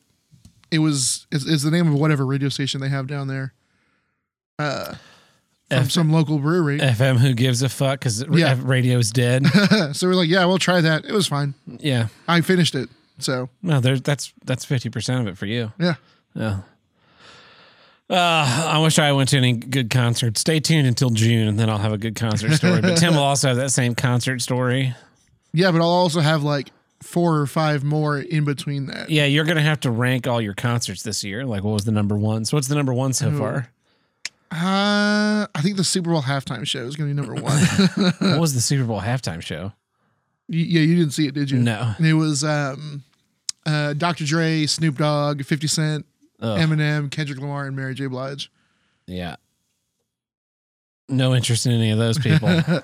it 0.71 0.79
was 0.79 1.27
it's, 1.33 1.47
it's 1.47 1.63
the 1.63 1.71
name 1.71 1.89
of 1.89 1.95
whatever 1.95 2.25
radio 2.25 2.49
station 2.49 2.81
they 2.81 2.89
have 2.89 3.07
down 3.07 3.29
there." 3.29 3.53
Uh, 4.59 4.95
from 5.69 5.79
F- 5.79 5.91
some 5.91 6.13
local 6.13 6.39
brewery. 6.39 6.79
FM, 6.79 7.17
who 7.19 7.35
gives 7.35 7.63
a 7.63 7.69
fuck? 7.69 7.99
Because 8.01 8.25
Yeah. 8.31 8.57
radio's 8.63 9.11
dead. 9.11 9.47
so 9.93 10.07
we're 10.07 10.15
like, 10.15 10.29
yeah, 10.29 10.45
we'll 10.45 10.59
try 10.59 10.81
that. 10.81 11.05
It 11.05 11.13
was 11.13 11.27
fine. 11.27 11.55
yeah. 11.67 12.09
I 12.29 12.41
finished 12.41 12.75
it. 12.75 12.89
So 13.19 13.49
No, 13.63 13.81
there's 13.81 14.03
that's 14.03 14.33
that's 14.45 14.65
fifty 14.65 14.91
percent 14.91 15.21
of 15.23 15.27
it 15.27 15.39
for 15.39 15.47
you. 15.47 15.73
yeah. 15.79 15.95
Yeah. 16.35 16.61
Uh, 18.09 18.69
I 18.75 18.79
wish 18.79 18.99
I 19.01 19.11
went 19.13 19.31
to 19.31 19.37
any 19.39 19.55
good 19.55 19.91
concerts. 19.91 20.41
Stay 20.41 20.61
tuned 20.61 20.87
until 20.87 21.11
June, 21.11 21.49
and 21.49 21.59
then 21.59 21.69
I'll 21.69 21.79
have 21.79 21.93
a 21.93 21.99
good 21.99 22.15
concert 22.15 22.53
story. 22.53 22.81
But 22.81 22.97
Tim 22.99 23.15
will 23.17 23.23
also 23.25 23.49
have 23.49 23.57
that 23.57 23.71
same 23.71 23.97
concert 23.97 24.41
story. 24.43 24.95
Yeah, 25.53 25.73
but 25.73 25.81
I'll 25.81 25.89
also 25.89 26.21
have 26.21 26.45
like 26.45 26.71
four 27.03 27.39
or 27.41 27.47
five 27.49 27.83
more 27.83 28.19
in 28.21 28.45
between 28.45 28.87
that. 28.87 29.11
Yeah, 29.11 29.25
you're 29.25 29.45
gonna 29.45 29.61
have 29.63 29.81
to 29.81 29.91
rank 29.91 30.29
all 30.29 30.41
your 30.41 30.55
concerts 30.55 31.03
this 31.03 31.25
year. 31.25 31.45
Like, 31.45 31.65
what 31.65 31.73
was 31.73 31.85
the 31.85 31.91
number 31.91 32.17
one? 32.17 32.45
So, 32.45 32.57
what's 32.57 32.69
the 32.69 32.77
number 32.77 32.95
one 32.95 33.13
so 33.13 33.33
far? 33.37 33.71
Uh, 34.51 35.47
I 35.55 35.61
think 35.63 35.77
the 35.77 35.85
Super 35.85 36.11
Bowl 36.11 36.23
halftime 36.23 36.67
show 36.67 36.81
is 36.85 36.97
going 36.97 37.11
to 37.11 37.15
be 37.23 37.27
number 37.29 37.41
one. 37.43 37.59
what 38.33 38.41
was 38.41 38.55
the 38.55 38.61
Super 38.61 38.85
Bowl 38.85 39.01
halftime 39.01 39.41
show? 39.43 39.73
Y- 40.49 40.57
yeah, 40.59 40.81
you 40.81 40.97
didn't 40.97 41.13
see 41.13 41.27
it, 41.27 41.35
did 41.35 41.51
you? 41.51 41.59
No. 41.59 41.95
It 41.99 42.13
was 42.15 42.45
um, 42.45 43.03
uh, 43.67 43.93
Dr. 43.95 44.25
Dre, 44.25 44.67
Snoop 44.67 44.97
Dogg, 44.99 45.45
50 45.45 45.67
Cent, 45.67 46.07
Ugh. 46.41 46.59
Eminem, 46.59 47.11
Kendrick 47.11 47.39
Lamar, 47.41 47.67
and 47.67 47.75
Mary 47.77 47.95
J. 47.95 48.07
Blige. 48.07 48.51
Yeah. 49.07 49.37
No 51.09 51.35
interest 51.35 51.67
in 51.67 51.73
any 51.73 51.91
of 51.91 51.99
those 51.99 52.19
people. 52.19 52.49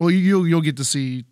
Well, 0.00 0.10
you, 0.12 0.18
you'll 0.18 0.46
you'll 0.46 0.60
get 0.60 0.76
to 0.76 0.84
see 0.84 1.24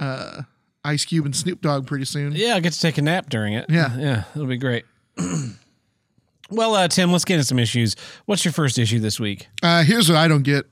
uh, 0.00 0.42
Ice 0.84 1.04
Cube 1.04 1.24
and 1.24 1.36
Snoop 1.36 1.60
Dogg 1.60 1.86
pretty 1.86 2.04
soon. 2.04 2.32
yeah, 2.32 2.56
I 2.56 2.58
get 2.60 2.72
to 2.72 2.80
take 2.80 2.98
a 2.98 3.02
nap 3.02 3.28
during 3.30 3.52
it. 3.52 3.66
Yeah. 3.68 3.96
Yeah, 3.96 4.24
it'll 4.34 4.48
be 4.48 4.56
great. 4.56 4.84
well, 6.50 6.74
uh, 6.74 6.88
Tim, 6.88 7.12
let's 7.12 7.24
get 7.24 7.34
into 7.34 7.44
some 7.44 7.58
issues. 7.58 7.94
What's 8.26 8.44
your 8.44 8.52
first 8.52 8.78
issue 8.78 8.98
this 8.98 9.20
week? 9.20 9.48
Uh, 9.62 9.82
here's 9.82 10.08
what 10.08 10.16
I 10.16 10.28
don't 10.28 10.42
get: 10.42 10.66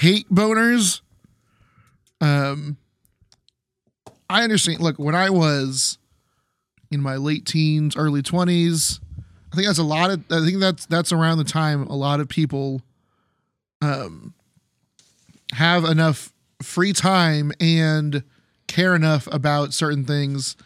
hate 0.00 0.28
boners. 0.32 1.00
Um, 2.20 2.76
I 4.28 4.42
understand. 4.42 4.80
Look, 4.80 4.98
when 4.98 5.14
I 5.14 5.30
was 5.30 5.98
in 6.90 7.00
my 7.00 7.16
late 7.16 7.46
teens, 7.46 7.96
early 7.96 8.22
twenties, 8.22 9.00
I 9.52 9.56
think 9.56 9.66
that's 9.66 9.78
a 9.78 9.84
lot 9.84 10.10
of. 10.10 10.24
I 10.30 10.44
think 10.44 10.58
that's 10.60 10.86
that's 10.86 11.12
around 11.12 11.38
the 11.38 11.44
time 11.44 11.82
a 11.86 11.96
lot 11.96 12.20
of 12.20 12.28
people, 12.28 12.82
um, 13.80 14.34
have 15.52 15.84
enough 15.84 16.32
free 16.62 16.92
time 16.92 17.52
and 17.60 18.22
care 18.66 18.94
enough 18.94 19.28
about 19.30 19.72
certain 19.72 20.04
things 20.04 20.56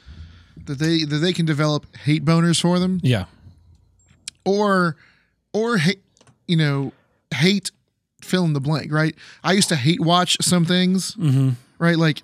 that 0.66 0.78
they 0.78 1.04
that 1.04 1.16
they 1.18 1.32
can 1.32 1.46
develop 1.46 1.84
hate 1.96 2.24
boners 2.24 2.60
for 2.60 2.78
them 2.78 3.00
Yeah. 3.02 3.24
or 4.44 4.96
or 5.52 5.78
hate 5.78 6.00
you 6.46 6.56
know 6.56 6.92
hate 7.34 7.70
fill 8.22 8.44
in 8.44 8.52
the 8.52 8.60
blank 8.60 8.92
right 8.92 9.14
i 9.44 9.52
used 9.52 9.68
to 9.68 9.76
hate 9.76 10.00
watch 10.00 10.36
some 10.40 10.64
things 10.64 11.14
Mm-hmm. 11.16 11.50
right 11.78 11.96
like 11.96 12.22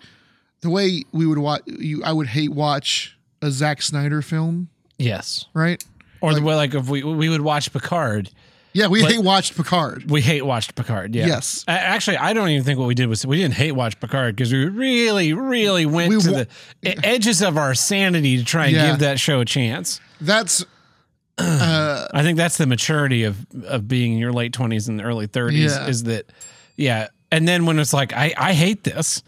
the 0.60 0.70
way 0.70 1.04
we 1.12 1.26
would 1.26 1.38
watch 1.38 1.62
you 1.66 2.02
i 2.04 2.12
would 2.12 2.28
hate 2.28 2.50
watch 2.52 3.16
a 3.42 3.50
Zack 3.50 3.82
snyder 3.82 4.22
film 4.22 4.68
Yes. 4.98 5.44
right 5.52 5.82
Or 6.22 6.32
the 6.34 6.40
way, 6.40 6.54
like, 6.54 6.74
if 6.74 6.88
we 6.88 7.02
we 7.02 7.28
would 7.28 7.42
watch 7.42 7.70
Picard, 7.72 8.30
yeah 8.76 8.86
we 8.88 9.02
But- 9.02 9.12
hate 9.12 9.22
watched 9.22 9.56
picard 9.56 10.10
we 10.10 10.20
hate 10.20 10.42
watched 10.42 10.74
Picard. 10.74 11.14
Yeah. 11.14 11.26
Yes. 11.26 11.64
A- 11.66 11.70
Actually, 11.70 12.18
I 12.18 12.32
don't 12.32 12.48
even 12.50 12.64
think 12.64 12.78
what 12.78 12.86
we 12.86 12.94
did 12.94 13.06
was 13.08 13.24
we 13.26 13.36
didn't 13.38 13.54
hate 13.54 13.72
watch 13.72 13.98
Picard 14.00 14.36
because 14.36 14.52
we 14.52 14.64
really, 14.66 15.32
really 15.32 15.86
went 15.86 16.10
We 16.10 16.20
to 16.20 16.32
wa- 16.32 16.44
the 16.82 17.06
edges 17.06 17.42
of 17.42 17.56
our 17.56 17.74
sanity 17.74 18.36
to 18.38 18.44
try 18.44 18.66
and 18.66 18.76
Yeah. 18.76 18.90
give 18.90 19.00
that 19.00 19.18
show 19.20 19.40
a 19.40 19.44
chance. 19.44 20.00
that's 20.20 20.64
uh 21.38 22.08
I 22.14 22.22
think 22.22 22.36
that's 22.38 22.56
the 22.58 22.66
maturity 22.66 23.24
of 23.24 23.36
of 23.64 23.86
being 23.88 24.12
in 24.14 24.18
your 24.18 24.32
late 24.32 24.52
twenties 24.52 24.88
and 24.88 25.00
early 25.02 25.26
thirties. 25.26 25.74
Yeah. 25.74 25.86
Is 25.88 26.02
that, 26.04 26.30
yeah. 26.76 27.08
And 27.32 27.46
then 27.48 27.66
when 27.66 27.78
it's 27.78 27.92
like, 27.92 28.12
I 28.12 28.32
I 28.36 28.52
hate 28.54 28.84
this, 28.84 29.22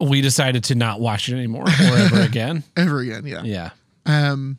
we 0.00 0.20
decided 0.20 0.64
to 0.64 0.74
not 0.74 1.00
watch 1.00 1.28
it 1.28 1.34
anymore 1.34 1.64
or 1.64 1.96
ever 1.96 2.20
again. 2.30 2.62
ever 2.76 3.00
again 3.00 3.26
yeah 3.26 3.42
Yeah. 3.44 3.70
um 4.06 4.56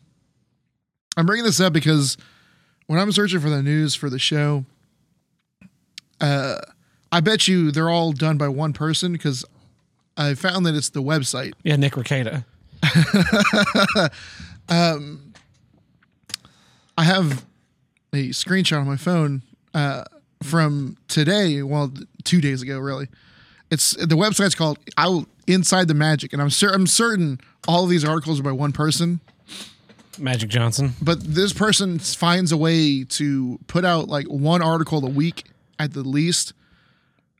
i'm 1.17 1.25
bringing 1.25 1.45
this 1.45 1.59
up 1.59 1.73
because 1.73 2.15
when 2.91 2.99
i'm 2.99 3.11
searching 3.11 3.39
for 3.39 3.49
the 3.49 3.63
news 3.63 3.95
for 3.95 4.09
the 4.09 4.19
show 4.19 4.65
uh 6.19 6.57
i 7.11 7.19
bet 7.21 7.47
you 7.47 7.71
they're 7.71 7.89
all 7.89 8.11
done 8.11 8.37
by 8.37 8.47
one 8.49 8.73
person 8.73 9.13
because 9.13 9.45
i 10.17 10.33
found 10.33 10.65
that 10.65 10.75
it's 10.75 10.89
the 10.89 11.01
website 11.01 11.53
Yeah. 11.63 11.77
Nick 11.77 11.93
Ricada. 11.93 12.43
I 16.97 17.03
have 17.03 17.45
a 18.13 18.29
screenshot 18.29 18.79
on 18.81 18.87
my 18.87 18.97
phone 18.97 19.41
uh, 19.73 20.03
from 20.43 20.97
today. 21.07 21.61
Well, 21.63 21.91
two 22.23 22.41
days 22.41 22.61
ago, 22.61 22.79
really. 22.79 23.07
It's 23.69 23.91
the 23.91 24.15
website's 24.15 24.55
called 24.55 24.77
"I 24.97 25.23
Inside 25.47 25.87
the 25.87 25.93
Magic," 25.93 26.33
and 26.33 26.41
I'm 26.41 26.49
cer- 26.49 26.73
I'm 26.73 26.87
certain 26.87 27.39
all 27.67 27.83
of 27.85 27.89
these 27.89 28.03
articles 28.03 28.39
are 28.39 28.43
by 28.43 28.51
one 28.51 28.71
person. 28.73 29.21
Magic 30.21 30.49
Johnson. 30.49 30.93
But 31.01 31.21
this 31.23 31.53
person 31.53 31.99
finds 31.99 32.51
a 32.51 32.57
way 32.57 33.03
to 33.05 33.59
put 33.67 33.83
out 33.85 34.07
like 34.07 34.25
one 34.27 34.61
article 34.61 35.05
a 35.05 35.09
week 35.09 35.45
at 35.79 35.93
the 35.93 36.03
least 36.03 36.53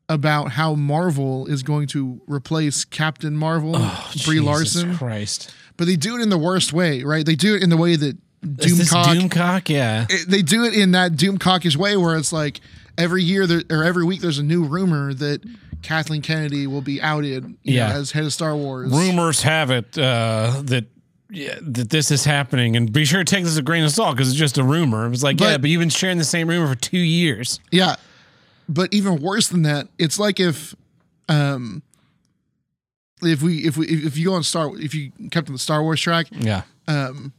about 0.09 0.51
how 0.51 0.75
Marvel 0.75 1.45
is 1.47 1.63
going 1.63 1.87
to 1.87 2.21
replace 2.27 2.83
Captain 2.83 3.35
Marvel, 3.37 3.71
Brie 3.73 3.79
Oh, 3.81 4.11
Jesus 4.13 4.45
Larson. 4.45 4.97
Christ. 4.97 5.53
But 5.77 5.85
they 5.87 5.95
do 5.95 6.17
it 6.17 6.21
in 6.21 6.29
the 6.29 6.37
worst 6.37 6.73
way, 6.73 7.03
right? 7.03 7.25
They 7.25 7.35
do 7.35 7.55
it 7.55 7.63
in 7.63 7.69
the 7.69 7.77
way 7.77 7.95
that 7.95 8.17
Doomcock 8.45 9.15
Doomcock? 9.29 9.69
Yeah. 9.69 10.05
it- 10.09 10.27
they 10.29 10.41
do 10.41 10.65
it 10.65 10.73
in 10.73 10.91
that 10.91 11.13
Doomcockish 11.13 11.77
way 11.77 11.95
where 11.95 12.17
it's 12.17 12.33
like 12.33 12.59
every 12.97 13.23
year 13.23 13.47
there, 13.47 13.61
or 13.69 13.83
every 13.83 14.03
week 14.03 14.19
there's 14.21 14.39
a 14.39 14.43
new 14.43 14.63
rumor 14.63 15.13
that 15.13 15.41
Kathleen 15.81 16.21
Kennedy 16.21 16.67
will 16.67 16.81
be 16.81 17.01
outed 17.01 17.45
you 17.63 17.75
Yeah. 17.75 17.89
know, 17.89 17.99
as 17.99 18.11
head 18.11 18.25
of 18.25 18.33
Star 18.33 18.55
Wars. 18.55 18.91
rumors 18.91 19.43
have 19.43 19.71
it 19.71 19.97
uh, 19.97 20.61
that 20.65 20.85
yeah, 21.31 21.55
that 21.61 21.89
this 21.89 22.11
is 22.11 22.25
happening, 22.25 22.75
and 22.75 22.91
be 22.91 23.05
sure 23.05 23.23
to 23.23 23.25
take 23.25 23.43
this 23.45 23.53
with 23.53 23.59
a 23.59 23.63
grain 23.63 23.83
of 23.85 23.91
salt 23.91 24.15
because 24.17 24.29
it's 24.29 24.37
just 24.37 24.57
a 24.57 24.63
rumor. 24.63 25.05
It 25.05 25.09
was 25.09 25.23
like, 25.23 25.39
yeah, 25.39 25.53
But- 25.53 25.61
but 25.61 25.69
you've 25.69 25.79
been 25.79 25.89
sharing 25.89 26.17
the 26.17 26.23
same 26.25 26.47
rumor 26.49 26.67
for 26.67 26.75
two 26.79 26.97
years. 26.99 27.59
Yeah. 27.71 27.95
But 28.67 28.93
even 28.93 29.21
worse 29.21 29.47
than 29.47 29.61
that, 29.63 29.87
it's 29.97 30.19
like 30.19 30.39
if 30.39 30.75
um 31.29 31.81
if 33.21 33.41
we 33.41 33.59
if 33.65 33.77
we 33.77 33.87
if 33.87 34.17
you 34.17 34.25
go 34.25 34.33
on 34.33 34.43
Star 34.43 34.71
if 34.77 34.93
you 34.93 35.11
kept 35.31 35.47
on 35.47 35.53
the 35.53 35.59
Star 35.59 35.81
Wars 35.83 35.99
track, 36.01 36.27
Yeah, 36.31 36.63
um 36.87 37.31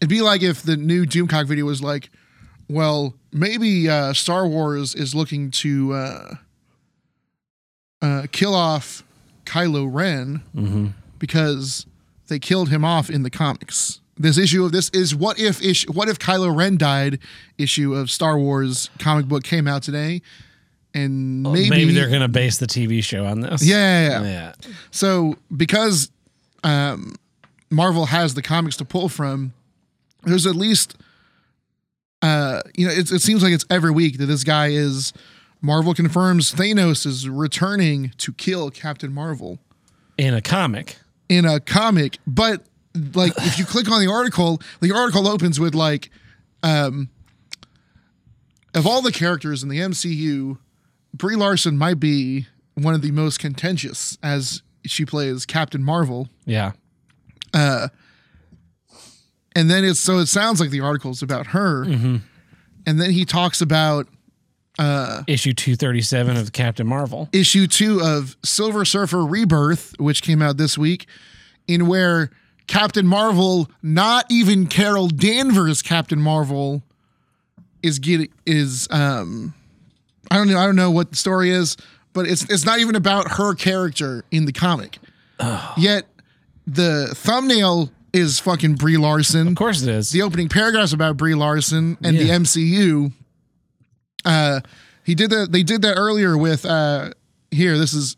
it'd 0.00 0.08
be 0.08 0.20
like 0.20 0.42
if 0.42 0.62
the 0.62 0.76
new 0.76 1.04
Doomcock 1.06 1.46
video 1.46 1.64
was 1.64 1.82
like, 1.82 2.10
well, 2.68 3.14
maybe 3.32 3.88
uh 3.88 4.12
Star 4.14 4.46
Wars 4.46 4.94
is 4.94 5.14
looking 5.14 5.50
to 5.52 5.92
uh 5.92 6.34
uh 8.02 8.26
kill 8.32 8.54
off 8.54 9.02
Kylo 9.44 9.88
Ren 9.92 10.94
because 11.18 11.86
they 12.28 12.38
killed 12.38 12.68
him 12.68 12.84
off 12.84 13.10
in 13.10 13.22
the 13.22 13.30
comics. 13.30 14.00
This 14.16 14.38
issue 14.38 14.64
of 14.64 14.72
this 14.72 14.90
is 14.90 15.14
what 15.14 15.38
if 15.38 15.62
issue 15.62 15.92
what 15.92 16.08
if 16.08 16.18
Kylo 16.18 16.54
Ren 16.54 16.76
died 16.76 17.18
issue 17.56 17.94
of 17.94 18.10
Star 18.10 18.38
Wars 18.38 18.90
comic 18.98 19.26
book 19.26 19.44
came 19.44 19.68
out 19.68 19.82
today 19.82 20.22
and 20.94 21.42
maybe, 21.42 21.70
maybe, 21.70 21.92
they're 21.92 22.10
gonna 22.10 22.28
base 22.28 22.58
the 22.58 22.66
TV 22.66 23.02
show 23.02 23.24
on 23.24 23.40
this. 23.40 23.64
yeah, 23.64 24.08
yeah, 24.08 24.22
yeah. 24.22 24.28
yeah. 24.28 24.52
So 24.90 25.36
because 25.54 26.10
um, 26.64 27.14
Marvel 27.70 28.06
has 28.06 28.34
the 28.34 28.42
comics 28.42 28.76
to 28.78 28.84
pull 28.84 29.08
from, 29.08 29.52
there's 30.24 30.46
at 30.46 30.56
least 30.56 30.96
uh, 32.22 32.62
you 32.74 32.86
know 32.86 32.92
it, 32.92 33.10
it 33.12 33.22
seems 33.22 33.42
like 33.42 33.52
it's 33.52 33.66
every 33.70 33.90
week 33.90 34.18
that 34.18 34.26
this 34.26 34.44
guy 34.44 34.68
is 34.68 35.12
Marvel 35.60 35.94
confirms 35.94 36.52
Thanos 36.52 37.06
is 37.06 37.28
returning 37.28 38.12
to 38.18 38.32
kill 38.32 38.70
Captain 38.70 39.12
Marvel 39.12 39.58
In 40.16 40.34
a 40.34 40.42
comic, 40.42 40.96
in 41.28 41.44
a 41.44 41.60
comic, 41.60 42.18
but 42.26 42.64
like 43.14 43.32
if 43.38 43.58
you 43.58 43.64
click 43.64 43.90
on 43.90 44.00
the 44.00 44.10
article, 44.10 44.60
the 44.80 44.92
article 44.92 45.28
opens 45.28 45.60
with 45.60 45.74
like 45.74 46.10
um 46.62 47.08
of 48.74 48.86
all 48.86 49.02
the 49.02 49.12
characters 49.12 49.62
in 49.62 49.68
the 49.68 49.78
MCU, 49.78 50.58
Brie 51.14 51.36
Larson 51.36 51.76
might 51.78 51.98
be 51.98 52.46
one 52.74 52.94
of 52.94 53.02
the 53.02 53.10
most 53.10 53.38
contentious 53.40 54.16
as 54.22 54.62
she 54.84 55.04
plays 55.04 55.44
Captain 55.46 55.82
Marvel. 55.82 56.28
yeah, 56.44 56.72
Uh, 57.52 57.88
And 59.56 59.68
then 59.70 59.84
it's 59.84 59.98
so 60.00 60.18
it 60.18 60.26
sounds 60.26 60.60
like 60.60 60.70
the 60.70 60.80
article's 60.80 61.22
about 61.22 61.48
her. 61.48 61.82
And 61.84 62.22
then 63.00 63.10
he 63.10 63.24
talks 63.24 63.60
about 63.60 64.06
issue 65.26 65.52
two 65.52 65.76
thirty 65.76 66.00
seven 66.02 66.36
of 66.36 66.52
Captain 66.52 66.86
Marvel. 66.86 67.28
issue 67.32 67.66
two 67.66 68.00
of 68.00 68.36
Silver 68.44 68.84
Surfer 68.84 69.24
Rebirth, 69.24 69.94
which 69.98 70.22
came 70.22 70.40
out 70.42 70.56
this 70.56 70.78
week, 70.78 71.06
in 71.66 71.86
where 71.86 72.30
Captain 72.66 73.06
Marvel, 73.06 73.70
not 73.82 74.26
even 74.30 74.66
Carol 74.66 75.08
Danvers 75.08 75.82
Captain 75.82 76.20
Marvel, 76.20 76.82
is 77.82 77.98
getting 77.98 78.28
is 78.46 78.86
um 78.90 79.54
I 80.30 80.36
don't 80.36 80.48
know 80.48 80.58
I 80.58 80.66
don't 80.66 80.76
know 80.76 80.90
what 80.90 81.10
the 81.10 81.16
story 81.16 81.50
is, 81.50 81.76
but 82.12 82.26
it's 82.26 82.42
it's 82.50 82.64
not 82.64 82.78
even 82.78 82.94
about 82.96 83.32
her 83.32 83.54
character 83.54 84.24
in 84.30 84.44
the 84.44 84.52
comic. 84.52 84.98
Yet 85.76 86.06
the 86.66 87.12
thumbnail 87.14 87.90
is 88.12 88.40
fucking 88.40 88.74
Brie 88.74 88.96
Larson 88.96 89.48
Of 89.48 89.54
course, 89.54 89.82
it 89.82 89.88
is. 89.88 90.10
the 90.10 90.22
opening 90.22 90.48
paragraphs 90.48 90.92
about 90.92 91.16
Brie 91.16 91.34
Larson 91.34 91.96
and 92.02 92.18
the 92.18 92.28
MCU. 92.30 93.12
Uh, 94.24 94.60
he 95.04 95.14
did 95.14 95.30
that. 95.30 95.52
They 95.52 95.62
did 95.62 95.82
that 95.82 95.94
earlier 95.94 96.36
with 96.36 96.64
uh, 96.64 97.10
here. 97.50 97.78
This 97.78 97.94
is 97.94 98.16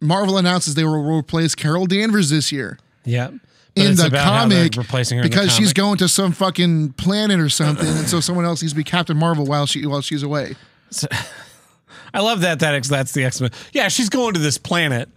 Marvel 0.00 0.38
announces 0.38 0.74
they 0.74 0.84
will 0.84 1.18
replace 1.18 1.54
Carol 1.54 1.86
Danvers 1.86 2.30
this 2.30 2.52
year 2.52 2.78
yeah, 3.04 3.30
But 3.74 3.84
in 3.84 3.96
the 3.96 4.06
about 4.06 4.24
how 4.24 4.48
they're 4.48 4.60
comic 4.60 4.76
replacing 4.76 5.18
her 5.18 5.24
because 5.24 5.52
she's 5.52 5.72
going 5.72 5.98
to 5.98 6.08
some 6.08 6.32
fucking 6.32 6.92
planet 6.94 7.40
or 7.40 7.48
something, 7.48 7.86
and 7.86 8.08
so 8.08 8.20
someone 8.20 8.44
else 8.44 8.62
needs 8.62 8.72
to 8.72 8.76
be 8.76 8.84
Captain 8.84 9.16
Marvel 9.16 9.44
while 9.44 9.66
she 9.66 9.86
while 9.86 10.00
she's 10.00 10.22
away. 10.22 10.54
I 12.14 12.20
love 12.20 12.42
that. 12.42 12.60
That 12.60 12.84
that's 12.84 13.12
the 13.12 13.24
X 13.24 13.40
Men. 13.40 13.50
Yeah, 13.72 13.88
she's 13.88 14.08
going 14.08 14.34
to 14.34 14.40
this 14.40 14.58
planet. 14.58 15.08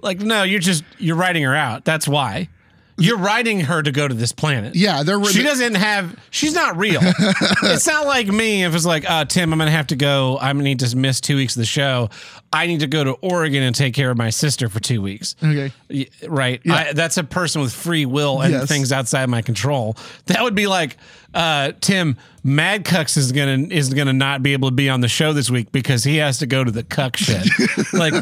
Like, 0.00 0.20
no, 0.20 0.42
you're 0.42 0.60
just 0.60 0.84
you're 0.98 1.16
writing 1.16 1.42
her 1.42 1.54
out. 1.54 1.84
That's 1.84 2.06
why. 2.06 2.48
You're 2.96 3.18
writing 3.18 3.60
her 3.60 3.82
to 3.82 3.90
go 3.90 4.06
to 4.06 4.14
this 4.14 4.30
planet. 4.32 4.76
Yeah, 4.76 5.02
there 5.02 5.18
were 5.18 5.26
She 5.26 5.42
doesn't 5.42 5.74
have. 5.74 6.16
She's 6.30 6.54
not 6.54 6.76
real. 6.76 7.00
it's 7.64 7.86
not 7.88 8.06
like 8.06 8.28
me. 8.28 8.62
If 8.64 8.74
it's 8.74 8.86
like, 8.86 9.08
uh, 9.10 9.24
Tim, 9.24 9.52
I'm 9.52 9.58
gonna 9.58 9.70
have 9.72 9.88
to 9.88 9.96
go. 9.96 10.38
I'm 10.40 10.56
gonna 10.56 10.64
need 10.64 10.78
to 10.80 10.96
miss 10.96 11.20
two 11.20 11.36
weeks 11.36 11.56
of 11.56 11.60
the 11.60 11.66
show. 11.66 12.10
I 12.52 12.66
need 12.68 12.80
to 12.80 12.86
go 12.86 13.02
to 13.02 13.12
Oregon 13.14 13.64
and 13.64 13.74
take 13.74 13.94
care 13.94 14.12
of 14.12 14.16
my 14.16 14.30
sister 14.30 14.68
for 14.68 14.78
two 14.78 15.02
weeks. 15.02 15.34
Okay. 15.42 15.72
Y- 15.90 16.06
Right. 16.28 16.60
I, 16.70 16.92
that's 16.92 17.16
a 17.16 17.24
person 17.24 17.62
with 17.62 17.72
free 17.72 18.06
will 18.06 18.40
and 18.40 18.52
Yes. 18.52 18.68
things 18.68 18.92
outside 18.92 19.28
my 19.28 19.42
control. 19.42 19.96
That 20.26 20.42
would 20.44 20.54
be 20.54 20.68
like, 20.68 20.96
uh, 21.34 21.72
Tim, 21.80 22.16
Mad 22.44 22.84
Cucks 22.84 23.16
is 23.16 23.32
gonna 23.32 23.66
is 23.70 23.92
gonna 23.92 24.12
not 24.12 24.42
be 24.44 24.52
able 24.52 24.68
to 24.68 24.74
be 24.74 24.88
on 24.88 25.00
the 25.00 25.08
show 25.08 25.32
this 25.32 25.50
week 25.50 25.72
because 25.72 26.04
he 26.04 26.18
has 26.18 26.38
to 26.38 26.46
go 26.46 26.62
to 26.62 26.70
the 26.70 26.84
cuck 26.84 27.16
shed. 27.16 27.44
like, 27.92 28.12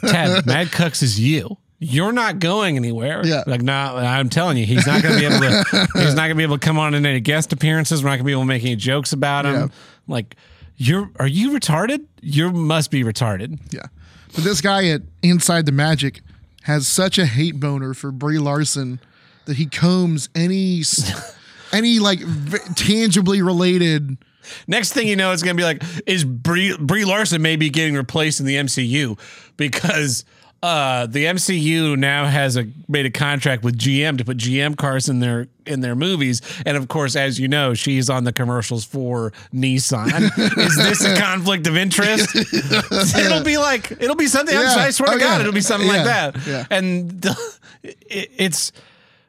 Ted, 0.00 0.44
Mad 0.44 0.68
Cucks 0.68 1.02
is 1.04 1.20
you. 1.20 1.56
You're 1.84 2.12
not 2.12 2.38
going 2.38 2.76
anywhere. 2.76 3.22
Yeah. 3.26 3.42
Like, 3.44 3.60
no, 3.60 3.72
I'm 3.72 4.28
telling 4.28 4.56
you, 4.56 4.64
he's 4.64 4.86
not 4.86 5.02
gonna 5.02 5.18
be 5.18 5.24
able 5.24 5.40
to. 5.40 5.88
he's 5.94 6.14
not 6.14 6.22
gonna 6.22 6.36
be 6.36 6.44
able 6.44 6.56
to 6.56 6.64
come 6.64 6.78
on 6.78 6.94
in 6.94 7.04
any 7.04 7.18
guest 7.18 7.52
appearances. 7.52 8.04
We're 8.04 8.10
not 8.10 8.16
gonna 8.16 8.26
be 8.26 8.32
able 8.32 8.42
to 8.42 8.46
make 8.46 8.62
any 8.62 8.76
jokes 8.76 9.12
about 9.12 9.46
him. 9.46 9.54
Yeah. 9.54 9.66
Like, 10.06 10.36
you're 10.76 11.10
are 11.16 11.26
you 11.26 11.50
retarded? 11.50 12.06
You 12.20 12.52
must 12.52 12.92
be 12.92 13.02
retarded. 13.02 13.58
Yeah. 13.72 13.86
But 14.32 14.44
this 14.44 14.60
guy 14.60 14.90
at 14.90 15.02
Inside 15.24 15.66
the 15.66 15.72
Magic 15.72 16.20
has 16.62 16.86
such 16.86 17.18
a 17.18 17.26
hate 17.26 17.58
boner 17.58 17.94
for 17.94 18.12
Brie 18.12 18.38
Larson 18.38 19.00
that 19.46 19.56
he 19.56 19.66
combs 19.66 20.28
any 20.36 20.82
any 21.72 21.98
like 21.98 22.20
v- 22.20 22.58
tangibly 22.76 23.42
related. 23.42 24.18
Next 24.68 24.92
thing 24.92 25.08
you 25.08 25.16
know, 25.16 25.32
it's 25.32 25.42
gonna 25.42 25.56
be 25.56 25.64
like, 25.64 25.82
is 26.06 26.24
Brie, 26.24 26.76
Brie 26.78 27.04
Larson 27.04 27.42
maybe 27.42 27.70
getting 27.70 27.94
replaced 27.96 28.38
in 28.38 28.46
the 28.46 28.54
MCU 28.54 29.18
because 29.56 30.24
uh, 30.62 31.06
the 31.06 31.24
MCU 31.24 31.96
now 31.98 32.26
has 32.26 32.56
a 32.56 32.68
made 32.88 33.04
a 33.04 33.10
contract 33.10 33.64
with 33.64 33.76
GM 33.76 34.16
to 34.18 34.24
put 34.24 34.36
GM 34.36 34.76
cars 34.76 35.08
in 35.08 35.18
their 35.20 35.48
in 35.66 35.80
their 35.80 35.94
movies, 35.96 36.40
and 36.64 36.76
of 36.76 36.86
course, 36.88 37.16
as 37.16 37.40
you 37.40 37.48
know, 37.48 37.74
she's 37.74 38.08
on 38.08 38.24
the 38.24 38.32
commercials 38.32 38.84
for 38.84 39.32
Nissan. 39.52 40.30
is 40.58 40.76
this 40.76 41.04
a 41.04 41.16
conflict 41.20 41.66
of 41.66 41.76
interest? 41.76 42.34
it'll 43.16 43.42
be 43.42 43.58
like 43.58 43.90
it'll 43.92 44.14
be 44.16 44.26
something. 44.28 44.54
Yeah. 44.54 44.74
I 44.78 44.90
swear 44.90 45.10
Oh, 45.10 45.14
to 45.14 45.18
God, 45.18 45.34
yeah. 45.34 45.40
it'll 45.40 45.52
be 45.52 45.60
something 45.60 45.88
like 45.88 46.04
that. 46.04 46.36
Yeah. 46.46 46.64
And 46.70 47.24
it, 47.82 48.30
it's. 48.36 48.72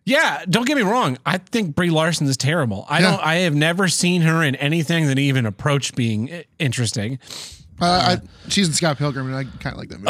Yeah, 0.06 0.44
don't 0.50 0.68
get 0.68 0.76
me 0.76 0.84
wrong. 0.84 1.18
I 1.26 1.38
think 1.38 1.76
Brie 1.76 1.90
Larson 1.90 2.28
is 2.28 2.36
terrible. 2.36 2.86
I 2.90 3.00
Yeah. 3.00 3.12
don't. 3.12 3.26
I 3.26 3.36
have 3.36 3.56
never 3.56 3.88
seen 3.88 4.22
her 4.24 4.44
in 4.44 4.54
anything 4.58 5.08
that 5.08 5.18
even 5.18 5.46
approached 5.46 5.96
being 5.96 6.44
interesting. 6.60 7.20
Uh, 7.82 7.86
I, 7.86 8.50
she's 8.50 8.68
in 8.68 8.74
Scott 8.74 8.98
Pilgrim, 8.98 9.28
and 9.28 9.36
I 9.36 9.44
kind 9.60 9.74
of 9.74 9.78
like 9.78 9.90
that 9.90 10.00
movie. 10.00 10.10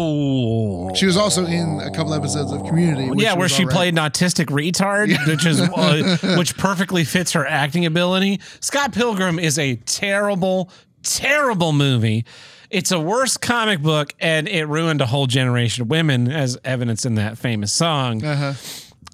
Oh, 0.00 0.94
She 0.94 1.06
was 1.06 1.16
also 1.16 1.44
in 1.46 1.80
a 1.80 1.90
couple 1.90 2.14
episodes 2.14 2.50
of 2.52 2.64
Community. 2.64 3.10
which 3.10 3.20
yeah, 3.22 3.34
where 3.34 3.48
she 3.48 3.64
right. 3.64 3.72
played 3.74 3.94
an 3.98 4.00
autistic 4.00 4.46
retard, 4.46 5.08
which 5.26 5.46
is 5.46 5.60
uh, 5.76 6.36
which 6.36 6.56
perfectly 6.56 7.04
fits 7.04 7.32
her 7.32 7.46
acting 7.46 7.86
ability. 7.86 8.40
Scott 8.60 8.92
Pilgrim 8.92 9.38
is 9.38 9.58
a 9.58 9.76
terrible, 9.76 10.70
terrible 11.02 11.72
movie. 11.72 12.24
It's 12.70 12.90
a 12.90 12.98
worse 13.00 13.36
comic 13.36 13.80
book, 13.80 14.12
and 14.20 14.48
it 14.48 14.64
ruined 14.66 15.00
a 15.00 15.06
whole 15.06 15.26
generation 15.26 15.82
of 15.82 15.88
women, 15.90 16.30
as 16.30 16.58
evidence 16.64 17.04
in 17.06 17.14
that 17.14 17.38
famous 17.38 17.72
song. 17.72 18.24
Uh-huh. 18.24 18.52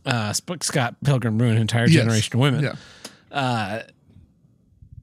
Uh, 0.07 0.33
Scott 0.33 0.97
Pilgrim 1.05 1.39
ruined 1.39 1.57
an 1.57 1.63
entire 1.63 1.87
Yes. 1.87 2.03
generation 2.03 2.35
of 2.37 2.41
women. 2.41 2.65
Yeah. 2.65 3.83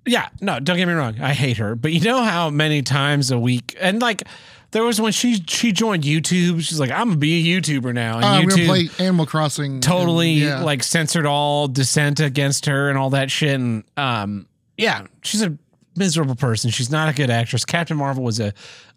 Yeah, 0.05 0.29
no, 0.41 0.59
don't 0.59 0.77
get 0.77 0.87
me 0.87 0.93
wrong. 0.93 1.19
I 1.21 1.33
hate 1.33 1.57
her, 1.57 1.75
but 1.75 1.91
you 1.93 2.01
know 2.01 2.23
how 2.23 2.49
many 2.49 2.81
times 2.81 3.29
a 3.29 3.37
week, 3.39 3.75
and 3.79 4.01
like 4.01 4.23
there 4.71 4.83
was 4.83 4.99
when 4.99 5.11
she 5.11 5.43
she 5.47 5.71
joined 5.71 6.03
YouTube. 6.03 6.61
She's 6.61 6.79
like, 6.79 6.89
I'm 6.91 7.09
gonna 7.09 7.17
be 7.17 7.53
a 7.55 7.61
YouTuber 7.61 7.93
now, 7.93 8.15
and 8.15 8.25
Uh, 8.25 8.41
YouTube 8.41 8.49
gonna 8.49 8.65
play 8.65 8.89
Animal 9.05 9.25
Crossing. 9.27 9.73
and- 9.73 9.83
totally 9.83 10.31
yeah. 10.33 10.63
like 10.63 10.81
censored 10.81 11.25
all 11.27 11.67
dissent 11.67 12.19
against 12.19 12.65
her 12.65 12.89
and 12.89 12.97
all 12.97 13.11
that 13.11 13.29
shit. 13.29 13.53
And 13.59 13.83
um, 13.95 14.47
yeah, 14.77 15.05
she's 15.21 15.43
a 15.43 15.55
miserable 15.95 16.35
person. 16.35 16.71
She's 16.71 16.89
not 16.89 17.09
a 17.09 17.13
good 17.13 17.29
actress. 17.29 17.63
Captain 17.63 17.97
Marvel 17.97 18.23
was 18.23 18.39
a 18.39 18.53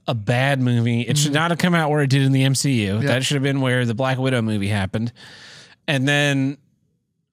a 0.06 0.14
bad 0.14 0.60
movie. 0.60 1.02
It 1.02 1.18
should 1.18 1.32
not 1.32 1.50
have 1.50 1.58
come 1.58 1.74
out 1.74 1.90
where 1.90 2.02
it 2.02 2.08
did 2.10 2.22
in 2.22 2.32
the 2.32 2.42
MCU. 2.44 2.88
Mm-hmm. 2.94 3.02
Yeah. 3.02 3.08
That 3.08 3.24
should 3.24 3.34
have 3.34 3.42
been 3.42 3.60
where 3.60 3.84
the 3.84 3.94
Black 3.94 4.16
Widow 4.18 4.40
movie 4.42 4.68
happened. 4.68 5.12
And 5.88 6.06
then, 6.08 6.58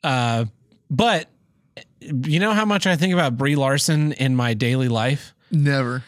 uh, 0.04 0.46
but 0.90 1.28
you 2.02 2.40
know 2.40 2.54
how 2.54 2.66
much 2.66 2.88
I 2.88 2.96
think 2.96 3.14
about 3.14 3.38
Brie 3.38 3.56
Larson 3.56 4.12
in 4.14 4.36
my 4.36 4.54
daily 4.54 4.88
life? 4.88 5.34
never 5.52 6.04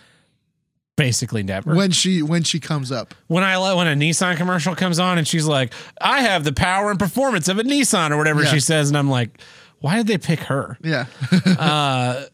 Basically 0.95 1.41
never. 1.41 1.73
when 1.73 1.89
she 1.89 2.21
when 2.21 2.43
she 2.43 2.59
comes 2.59 2.91
up. 2.91 3.15
when 3.27 3.43
I 3.43 3.57
when 3.73 3.87
a 3.87 3.95
Nissan 3.95 4.37
commercial 4.37 4.75
comes 4.75 4.99
on 4.99 5.17
and 5.17 5.27
she's 5.27 5.47
like, 5.47 5.73
"I 5.99 6.21
have 6.21 6.43
the 6.43 6.53
power 6.53 6.91
and 6.91 6.99
performance 6.99 7.47
of 7.47 7.57
a 7.57 7.63
Nissan" 7.63 8.11
or 8.11 8.17
whatever 8.17 8.43
Yeah. 8.43 8.51
she 8.51 8.59
says, 8.59 8.89
and 8.89 8.97
I'm 8.97 9.09
like, 9.09 9.41
"Why 9.79 9.95
did 9.97 10.05
they 10.05 10.19
pick 10.19 10.41
her?" 10.41 10.77
Yeah. 10.83 11.05
Uh, 11.57 12.25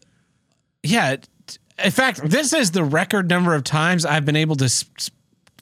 yeah. 0.82 1.16
In 1.82 1.90
fact, 1.90 2.20
this 2.22 2.52
is 2.52 2.72
the 2.72 2.84
record 2.84 3.30
number 3.30 3.54
of 3.54 3.64
times 3.64 4.04
I've 4.04 4.26
been 4.26 4.36
able 4.36 4.56
to 4.56 4.66
s- 4.66 4.84
s- 4.98 5.10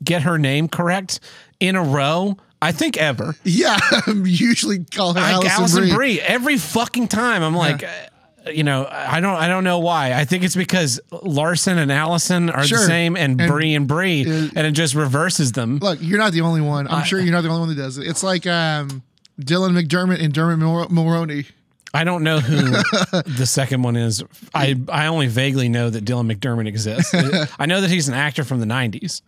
get 0.02 0.22
her 0.22 0.36
name 0.36 0.66
correct 0.68 1.20
in 1.60 1.76
a 1.76 1.82
row. 1.84 2.36
I 2.60 2.72
think 2.72 2.96
ever. 2.96 3.36
yeah. 3.44 3.78
I'm 4.06 4.26
usually 4.26 4.84
call 4.84 5.14
her 5.14 5.20
Allison, 5.20 5.50
Allison 5.52 5.82
Brie. 5.84 5.94
Brie. 5.94 6.20
Every 6.20 6.56
fucking 6.58 7.08
time, 7.08 7.42
I'm 7.42 7.54
like. 7.54 7.84
uh, 7.84 8.50
You 8.50 8.64
know, 8.64 8.88
I 8.90 9.20
don't. 9.20 9.34
I 9.36 9.46
don't 9.46 9.62
know 9.64 9.78
why. 9.80 10.14
I 10.14 10.24
think 10.24 10.42
it's 10.42 10.56
because 10.56 10.98
Larson 11.10 11.76
and 11.76 11.92
Allison 11.92 12.48
are 12.50 12.64
Sure. 12.64 12.78
the 12.78 12.84
same, 12.86 13.14
and, 13.16 13.38
And- 13.40 13.50
Brie 13.50 13.74
and 13.74 13.86
Brie, 13.86 14.22
Uh, 14.24 14.48
and 14.56 14.66
it 14.66 14.72
just 14.72 14.94
reverses 14.94 15.52
them. 15.52 15.78
Look, 15.82 15.98
you're 16.00 16.18
not 16.18 16.32
the 16.32 16.40
only 16.40 16.62
one. 16.62 16.88
I'm 16.88 17.04
sure 17.04 17.20
you're 17.20 17.32
not 17.32 17.42
the 17.42 17.48
only 17.50 17.60
one 17.60 17.68
that 17.68 17.74
does 17.82 17.98
it. 17.98 18.06
It's 18.08 18.22
like 18.22 18.46
um, 18.46 19.02
Dylan 19.40 19.78
McDermott 19.78 20.22
and 20.24 20.32
Dermot 20.32 20.58
Mul- 20.58 20.88
Mulroney. 20.88 21.46
I 21.94 22.04
don't 22.04 22.22
know 22.22 22.40
who 22.40 22.56
the 23.36 23.46
second 23.46 23.82
one 23.82 23.96
is. 23.96 24.22
I 24.54 24.76
I 24.90 25.06
only 25.06 25.26
vaguely 25.26 25.68
know 25.68 25.90
that 25.90 26.04
Dylan 26.04 26.32
McDermott 26.32 26.66
exists. 26.66 27.14
I 27.58 27.66
know 27.66 27.80
that 27.82 27.90
he's 27.90 28.08
an 28.08 28.14
actor 28.14 28.44
from 28.44 28.60
the 28.60 28.66
'90s. 28.66 29.20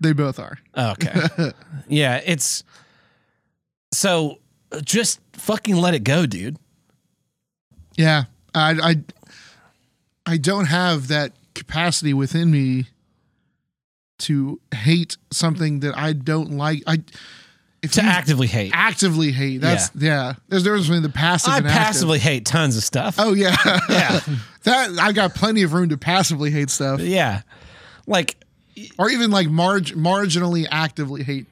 They 0.00 0.12
both 0.12 0.38
are. 0.38 0.58
Okay, 0.76 1.14
yeah, 1.88 2.20
it's 2.24 2.64
so 3.92 4.38
just 4.84 5.20
fucking 5.34 5.76
let 5.76 5.94
it 5.94 6.04
go, 6.04 6.26
dude. 6.26 6.56
Yeah, 7.96 8.24
I, 8.54 8.70
I, 10.26 10.32
I 10.32 10.36
don't 10.38 10.66
have 10.66 11.08
that 11.08 11.32
capacity 11.54 12.14
within 12.14 12.50
me 12.50 12.86
to 14.20 14.60
hate 14.74 15.16
something 15.32 15.80
that 15.80 15.96
I 15.96 16.12
don't 16.12 16.52
like. 16.52 16.82
I 16.86 16.98
To 17.82 18.02
actively 18.02 18.46
hate, 18.46 18.70
actively 18.74 19.32
hate, 19.32 19.60
that's 19.60 19.90
yeah. 19.94 20.34
There's 20.48 20.64
there 20.64 20.76
between 20.78 21.02
the 21.02 21.08
passive 21.10 21.52
I 21.52 21.58
and 21.58 21.66
active. 21.66 21.78
passively 21.82 22.18
hate 22.20 22.44
tons 22.46 22.76
of 22.76 22.84
stuff. 22.84 23.16
Oh 23.18 23.34
yeah, 23.34 23.56
Yeah. 23.88 24.20
that 24.64 24.98
I 24.98 25.12
got 25.12 25.34
plenty 25.34 25.62
of 25.62 25.72
room 25.72 25.88
to 25.90 25.98
passively 25.98 26.50
hate 26.50 26.70
stuff, 26.70 27.00
Yeah, 27.00 27.42
like 28.06 28.36
or 28.98 29.10
even 29.10 29.30
like 29.30 29.48
marg- 29.48 29.94
marginally 29.96 30.66
actively 30.70 31.22
hate 31.22 31.46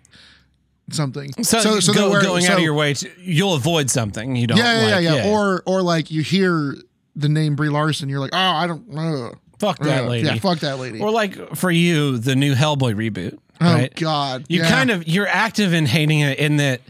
something. 0.90 1.33
so, 1.42 1.61
so, 1.61 1.81
so 1.81 1.92
go, 1.92 2.11
we're- 2.11 2.22
going 2.22 2.46
out 2.46 2.59
of 2.59 2.62
your 2.64 2.74
way 2.74 2.94
to 2.94 3.11
you'll 3.20 3.54
avoid 3.54 3.90
something 3.90 4.37
you 4.37 4.46
don't. 4.46 4.59
yeah, 4.59 4.81
yeah, 4.88 4.94
like. 4.94 5.04
yeah, 5.04 5.14
yeah, 5.24 5.31
Or 5.33 5.62
or 5.66 5.83
like 5.83 6.11
you 6.11 6.22
hear 6.22 6.76
the 7.16 7.28
name 7.28 7.57
Brie 7.57 7.68
Larson, 7.68 8.09
you're 8.09 8.20
like, 8.20 8.31
oh, 8.33 8.37
I 8.38 8.66
don't. 8.66 8.96
Uh, 8.96 9.31
fuck 9.59 9.78
that 9.81 10.04
uh, 10.04 10.09
lady. 10.09 10.26
Yeah, 10.28 10.37
fuck 10.37 10.61
that 10.61 10.78
lady. 10.78 11.00
Or 11.00 11.11
like 11.11 11.57
for 11.57 11.70
you, 11.70 12.18
the 12.18 12.37
new 12.37 12.54
Hellboy 12.54 12.94
reboot. 12.94 13.38
oh 13.61 13.74
right? 13.74 13.94
God, 13.96 14.44
You 14.48 14.61
yeah. 14.62 14.70
kind 14.70 14.90
of 14.90 15.07
you're 15.09 15.26
active 15.26 15.74
in 15.74 15.85
hating 15.87 16.20
it 16.20 16.38
in 16.38 16.57
that 16.59 16.81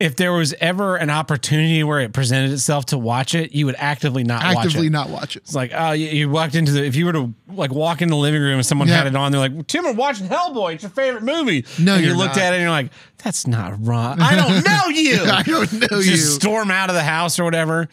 if 0.00 0.16
there 0.16 0.32
was 0.32 0.52
ever 0.60 0.96
an 0.96 1.08
opportunity 1.08 1.84
where 1.84 2.00
it 2.00 2.12
presented 2.12 2.50
itself 2.50 2.86
to 2.86 2.98
watch 2.98 3.34
it, 3.34 3.52
you 3.52 3.64
would 3.66 3.76
actively 3.78 4.24
not 4.24 4.42
watch 4.42 4.66
actively 4.66 4.88
it. 4.88 4.90
not 4.92 5.08
watch 5.08 5.36
it. 5.36 5.44
It's 5.44 5.54
like, 5.54 5.70
oh, 5.74 5.92
you, 5.92 6.08
you 6.08 6.28
walked 6.28 6.56
into 6.56 6.72
the 6.72 6.84
if 6.84 6.96
you 6.96 7.06
were 7.06 7.12
to 7.12 7.32
like 7.48 7.70
walk 7.70 8.02
in 8.02 8.08
the 8.08 8.16
living 8.16 8.42
room 8.42 8.54
and 8.56 8.66
someone 8.66 8.88
Yeah. 8.88 8.98
had 8.98 9.06
it 9.06 9.14
on, 9.14 9.30
they're 9.30 9.40
like, 9.40 9.66
Tim, 9.68 9.84
we're 9.84 9.92
watching 9.92 10.26
Hellboy. 10.26 10.74
It's 10.74 10.82
your 10.82 10.90
favorite 10.90 11.22
movie. 11.22 11.64
No, 11.78 11.94
and 11.94 12.04
you 12.04 12.14
looked 12.16 12.36
not. 12.36 12.42
at 12.44 12.52
it 12.52 12.56
and 12.56 12.62
you're 12.62 12.70
like, 12.70 12.90
that's 13.22 13.46
not 13.46 13.74
wrong. 13.86 14.20
I 14.20 14.34
don't 14.34 14.64
know 14.66 14.88
you. 14.88 15.22
I 15.24 15.42
don't 15.44 15.72
know 15.72 15.86
Just 16.02 16.08
you. 16.08 16.16
storm 16.16 16.70
out 16.72 16.90
of 16.90 16.96
the 16.96 17.02
house 17.04 17.38
or 17.38 17.44
whatever. 17.44 17.88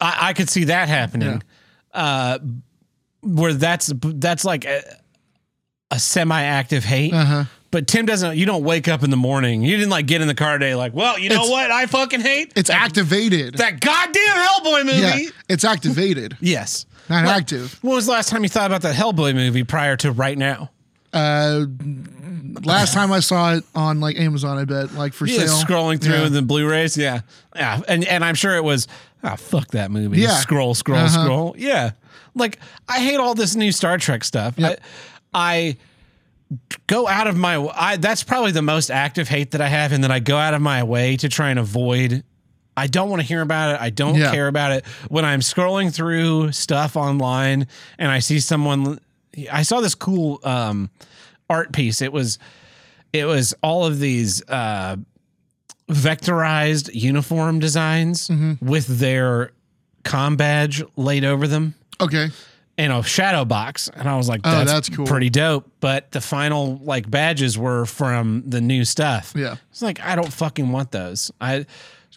I, 0.00 0.28
I 0.28 0.32
could 0.32 0.50
see 0.50 0.64
that 0.64 0.88
happening. 0.88 1.42
Uh, 1.94 2.38
where 3.22 3.52
that's 3.54 3.92
that's 3.96 4.44
like 4.44 4.64
a, 4.64 4.82
a 5.90 5.98
semi-active 5.98 6.84
hate. 6.84 7.12
Uh-huh. 7.14 7.44
But 7.70 7.86
Tim 7.86 8.06
doesn't. 8.06 8.36
You 8.36 8.46
don't 8.46 8.64
wake 8.64 8.88
up 8.88 9.02
in 9.02 9.10
the 9.10 9.16
morning. 9.16 9.62
You 9.62 9.76
didn't 9.76 9.90
like 9.90 10.06
get 10.06 10.22
in 10.22 10.28
the 10.28 10.34
car 10.34 10.56
today. 10.58 10.74
Like, 10.74 10.94
well, 10.94 11.18
you 11.18 11.28
know 11.28 11.34
It's- 11.36 11.50
what? 11.50 11.70
I 11.70 11.84
fucking 11.86 12.20
hate 12.20 12.52
It's 12.56 12.70
activated. 12.70 13.54
that 13.58 13.80
goddamn 13.80 14.22
Hellboy 14.36 14.86
movie. 14.86 15.24
yeah, 15.24 15.30
it's 15.50 15.64
activated, 15.64 16.36
Yes. 16.40 16.86
not 17.10 17.26
active. 17.26 17.78
When 17.82 17.94
was 17.94 18.06
the 18.06 18.12
last 18.12 18.30
time 18.30 18.42
you 18.42 18.48
thought 18.48 18.66
about 18.70 18.82
that 18.82 18.94
Hellboy 18.94 19.34
movie 19.34 19.64
prior 19.64 19.96
to 19.98 20.12
right 20.12 20.38
now? 20.38 20.70
Uh, 21.12 21.64
last 22.64 22.94
time 22.94 23.12
I 23.12 23.20
saw 23.20 23.54
it 23.54 23.64
on 23.74 24.00
like 24.00 24.16
Amazon, 24.18 24.58
I 24.58 24.64
bet 24.64 24.94
like 24.94 25.12
for 25.12 25.26
Yeah, 25.26 25.46
sale. 25.46 25.58
scrolling 25.64 26.00
through 26.00 26.14
Yeah. 26.22 26.28
the 26.28 26.42
Blu-rays. 26.42 26.96
Yeah, 26.96 27.20
yeah, 27.56 27.80
and 27.88 28.04
and 28.04 28.24
I'm 28.24 28.34
sure 28.34 28.56
it 28.56 28.64
was. 28.64 28.86
Ah, 29.24 29.34
fuck 29.36 29.68
that 29.72 29.90
movie. 29.90 30.20
Yeah. 30.20 30.36
scroll, 30.36 30.74
scroll, 30.74 30.98
Uh-huh. 31.00 31.22
scroll. 31.24 31.54
Yeah, 31.58 31.90
like 32.34 32.58
I 32.88 33.00
hate 33.00 33.16
all 33.16 33.34
this 33.34 33.56
new 33.56 33.72
Star 33.72 33.98
Trek 33.98 34.22
stuff. 34.24 34.54
Yep. 34.56 34.80
I, 35.34 35.48
I 35.50 35.76
go 36.86 37.06
out 37.06 37.26
of 37.26 37.36
my 37.36 37.56
I 37.74 37.96
that's 37.96 38.22
probably 38.24 38.52
the 38.52 38.62
most 38.62 38.90
active 38.90 39.28
hate 39.28 39.50
that 39.50 39.60
I 39.60 39.68
have 39.68 39.92
and 39.92 40.02
that 40.04 40.10
I 40.10 40.18
go 40.18 40.36
out 40.38 40.54
of 40.54 40.62
my 40.62 40.82
way 40.82 41.16
to 41.18 41.28
try 41.28 41.50
and 41.50 41.58
avoid 41.58 42.22
I 42.76 42.86
don't 42.86 43.10
want 43.10 43.20
to 43.20 43.26
hear 43.26 43.40
about 43.42 43.74
it. 43.74 43.80
I 43.80 43.90
don't 43.90 44.14
Yeah. 44.14 44.30
care 44.30 44.46
about 44.46 44.70
it. 44.72 44.86
When 45.08 45.24
I'm 45.24 45.40
scrolling 45.40 45.92
through 45.92 46.52
stuff 46.52 46.96
online 46.96 47.66
and 47.98 48.10
I 48.10 48.20
see 48.20 48.38
someone 48.40 49.00
I 49.52 49.62
saw 49.62 49.80
this 49.80 49.94
cool 49.94 50.40
um 50.44 50.90
art 51.50 51.72
piece. 51.72 52.00
It 52.02 52.12
was 52.12 52.38
it 53.12 53.24
was 53.24 53.54
all 53.62 53.84
of 53.84 53.98
these 53.98 54.42
uh 54.48 54.96
vectorized 55.90 56.90
uniform 56.94 57.58
designs 57.58 58.28
Mm-hmm. 58.28 58.66
with 58.66 58.86
their 58.98 59.52
com 60.04 60.36
badge 60.36 60.82
laid 60.96 61.24
over 61.24 61.46
them 61.46 61.74
Okay. 62.00 62.28
In 62.78 62.92
a 62.92 63.02
shadow 63.02 63.44
box. 63.44 63.90
And 63.92 64.08
i 64.08 64.16
was 64.16 64.28
like 64.28 64.40
Oh, 64.44 64.50
that's, 64.50 64.70
that's 64.72 64.88
cool. 64.88 65.04
pretty 65.04 65.30
dope. 65.30 65.68
But 65.80 66.12
the 66.12 66.20
final 66.20 66.78
like 66.82 67.10
badges 67.10 67.58
were 67.58 67.84
from 67.86 68.44
the 68.46 68.60
new 68.60 68.84
stuff. 68.84 69.32
Yeah. 69.36 69.56
it's 69.70 69.82
like 69.82 70.00
i 70.00 70.14
don't 70.14 70.32
fucking 70.32 70.70
want 70.70 70.92
those. 70.92 71.32
I 71.40 71.66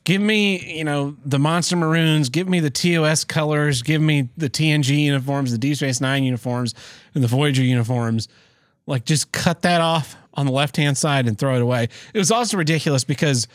give 0.04 0.21
me 0.21 0.78
you 0.78 0.84
know 0.84 1.15
the 1.26 1.39
monster 1.39 1.76
maroons 1.76 2.30
give 2.30 2.47
me 2.47 2.60
the 2.60 2.69
tos 2.69 3.24
colors 3.24 3.82
give 3.84 4.02
me 4.02 4.30
the 4.38 4.50
tng 4.50 4.88
uniforms 4.88 5.52
the 5.52 5.58
Deep 5.58 5.76
Space 5.78 6.00
Nine 6.00 6.24
uniforms 6.24 6.76
and 7.15 7.24
the 7.24 7.28
voyager 7.28 7.63
uniforms. 7.63 8.28
Like 8.86 9.04
just 9.06 9.32
cut 9.32 9.63
that 9.63 9.82
off 9.82 10.15
on 10.36 10.45
the 10.45 10.52
left 10.52 10.78
hand 10.78 10.97
side 10.97 11.28
and 11.28 11.38
throw 11.38 11.56
it 11.56 11.62
away. 11.62 11.88
It 12.13 12.17
was 12.19 12.32
also 12.32 12.58
ridiculous 12.58 13.04
because 13.04 13.47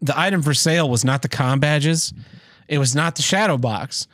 the 0.00 0.18
item 0.18 0.42
for 0.42 0.54
sale 0.54 0.88
was 0.88 1.04
not 1.04 1.22
the 1.22 1.28
com 1.28 1.58
badges. 1.60 2.12
It 2.68 2.78
was 2.78 2.94
not 2.94 3.16
the 3.16 3.22
shadow 3.22 3.58
box 3.58 4.06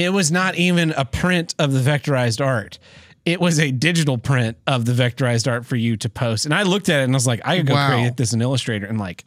it 0.00 0.10
was 0.10 0.30
not 0.32 0.54
even 0.56 0.92
a 0.92 1.04
print 1.04 1.54
of 1.58 1.72
the 1.72 1.80
vectorized 1.80 2.44
art. 2.44 2.78
It 3.24 3.40
was 3.40 3.58
a 3.60 3.70
digital 3.70 4.16
print 4.18 4.56
of 4.66 4.86
the 4.86 4.92
vectorized 4.92 5.50
art 5.50 5.66
for 5.66 5.76
you 5.76 5.96
to 5.98 6.08
post. 6.08 6.44
And 6.46 6.54
I 6.54 6.62
looked 6.62 6.88
at 6.88 7.00
it 7.00 7.04
and 7.04 7.12
I 7.12 7.16
was 7.16 7.26
like, 7.26 7.40
I 7.44 7.58
could 7.58 7.66
go 7.66 7.74
Wow. 7.74 7.88
create 7.90 8.16
this 8.16 8.32
in 8.32 8.40
Illustrator 8.40 8.86
in 8.86 8.96
like 8.98 9.24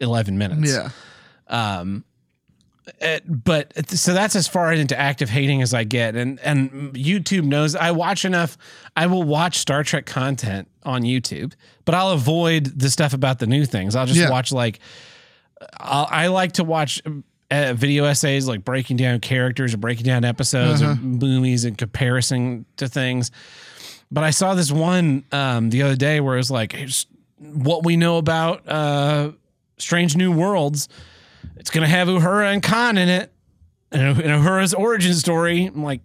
11 0.00 0.38
minutes. 0.38 0.72
Yeah. 0.72 0.90
Um, 1.48 2.04
it- 3.00 3.24
but 3.44 3.72
so 3.90 4.12
that's 4.14 4.36
as 4.36 4.46
far 4.46 4.72
into 4.72 4.98
active 4.98 5.30
hating 5.30 5.62
as 5.62 5.72
I 5.74 5.84
get. 5.84 6.14
And 6.16 6.38
and 6.40 6.92
YouTube 6.94 7.44
knows 7.44 7.74
I 7.74 7.90
watch 7.92 8.24
enough. 8.24 8.56
I 8.96 9.06
will 9.06 9.22
watch 9.22 9.58
Star 9.58 9.82
Trek 9.82 10.06
content 10.06 10.68
on 10.84 11.02
YouTube, 11.02 11.54
but 11.86 11.94
I'll 11.94 12.10
avoid 12.10 12.78
the 12.78 12.90
stuff 12.90 13.14
about 13.14 13.38
the 13.38 13.46
new 13.46 13.64
things. 13.64 13.96
I'll 13.96 14.06
just 14.06 14.20
Yeah. 14.20 14.30
watch 14.30 14.52
like 14.52 14.80
I'll, 15.80 16.06
I 16.10 16.26
like 16.28 16.52
to 16.52 16.64
watch 16.64 17.00
video 17.74 18.04
essays 18.04 18.46
like 18.48 18.64
breaking 18.64 18.96
down 18.96 19.20
characters 19.20 19.72
or 19.74 19.78
breaking 19.78 20.04
down 20.06 20.24
episodes 20.24 20.82
Uh-huh. 20.82 20.92
of 20.92 21.02
movies 21.02 21.64
and 21.64 21.76
comparison 21.78 22.64
to 22.76 22.88
things. 22.88 23.30
But 24.10 24.24
I 24.24 24.30
saw 24.30 24.54
this 24.54 24.70
one 24.70 25.24
um, 25.32 25.70
the 25.70 25.82
other 25.82 25.96
day 25.96 26.20
where 26.20 26.34
it 26.34 26.38
was 26.38 26.50
like 26.50 26.76
what 27.38 27.84
we 27.84 27.96
know 27.96 28.18
about 28.18 28.68
uh, 28.68 29.32
Strange 29.78 30.16
New 30.16 30.30
Worlds. 30.32 30.88
It's 31.56 31.70
gonna 31.70 31.88
have 31.88 32.08
Uhura 32.08 32.52
and 32.52 32.62
Khan 32.62 32.96
in 32.98 33.08
it, 33.08 33.32
and, 33.92 34.18
and 34.20 34.42
Uhura's 34.44 34.72
origin 34.74 35.14
story. 35.14 35.66
I'm 35.66 35.82
like, 35.82 36.00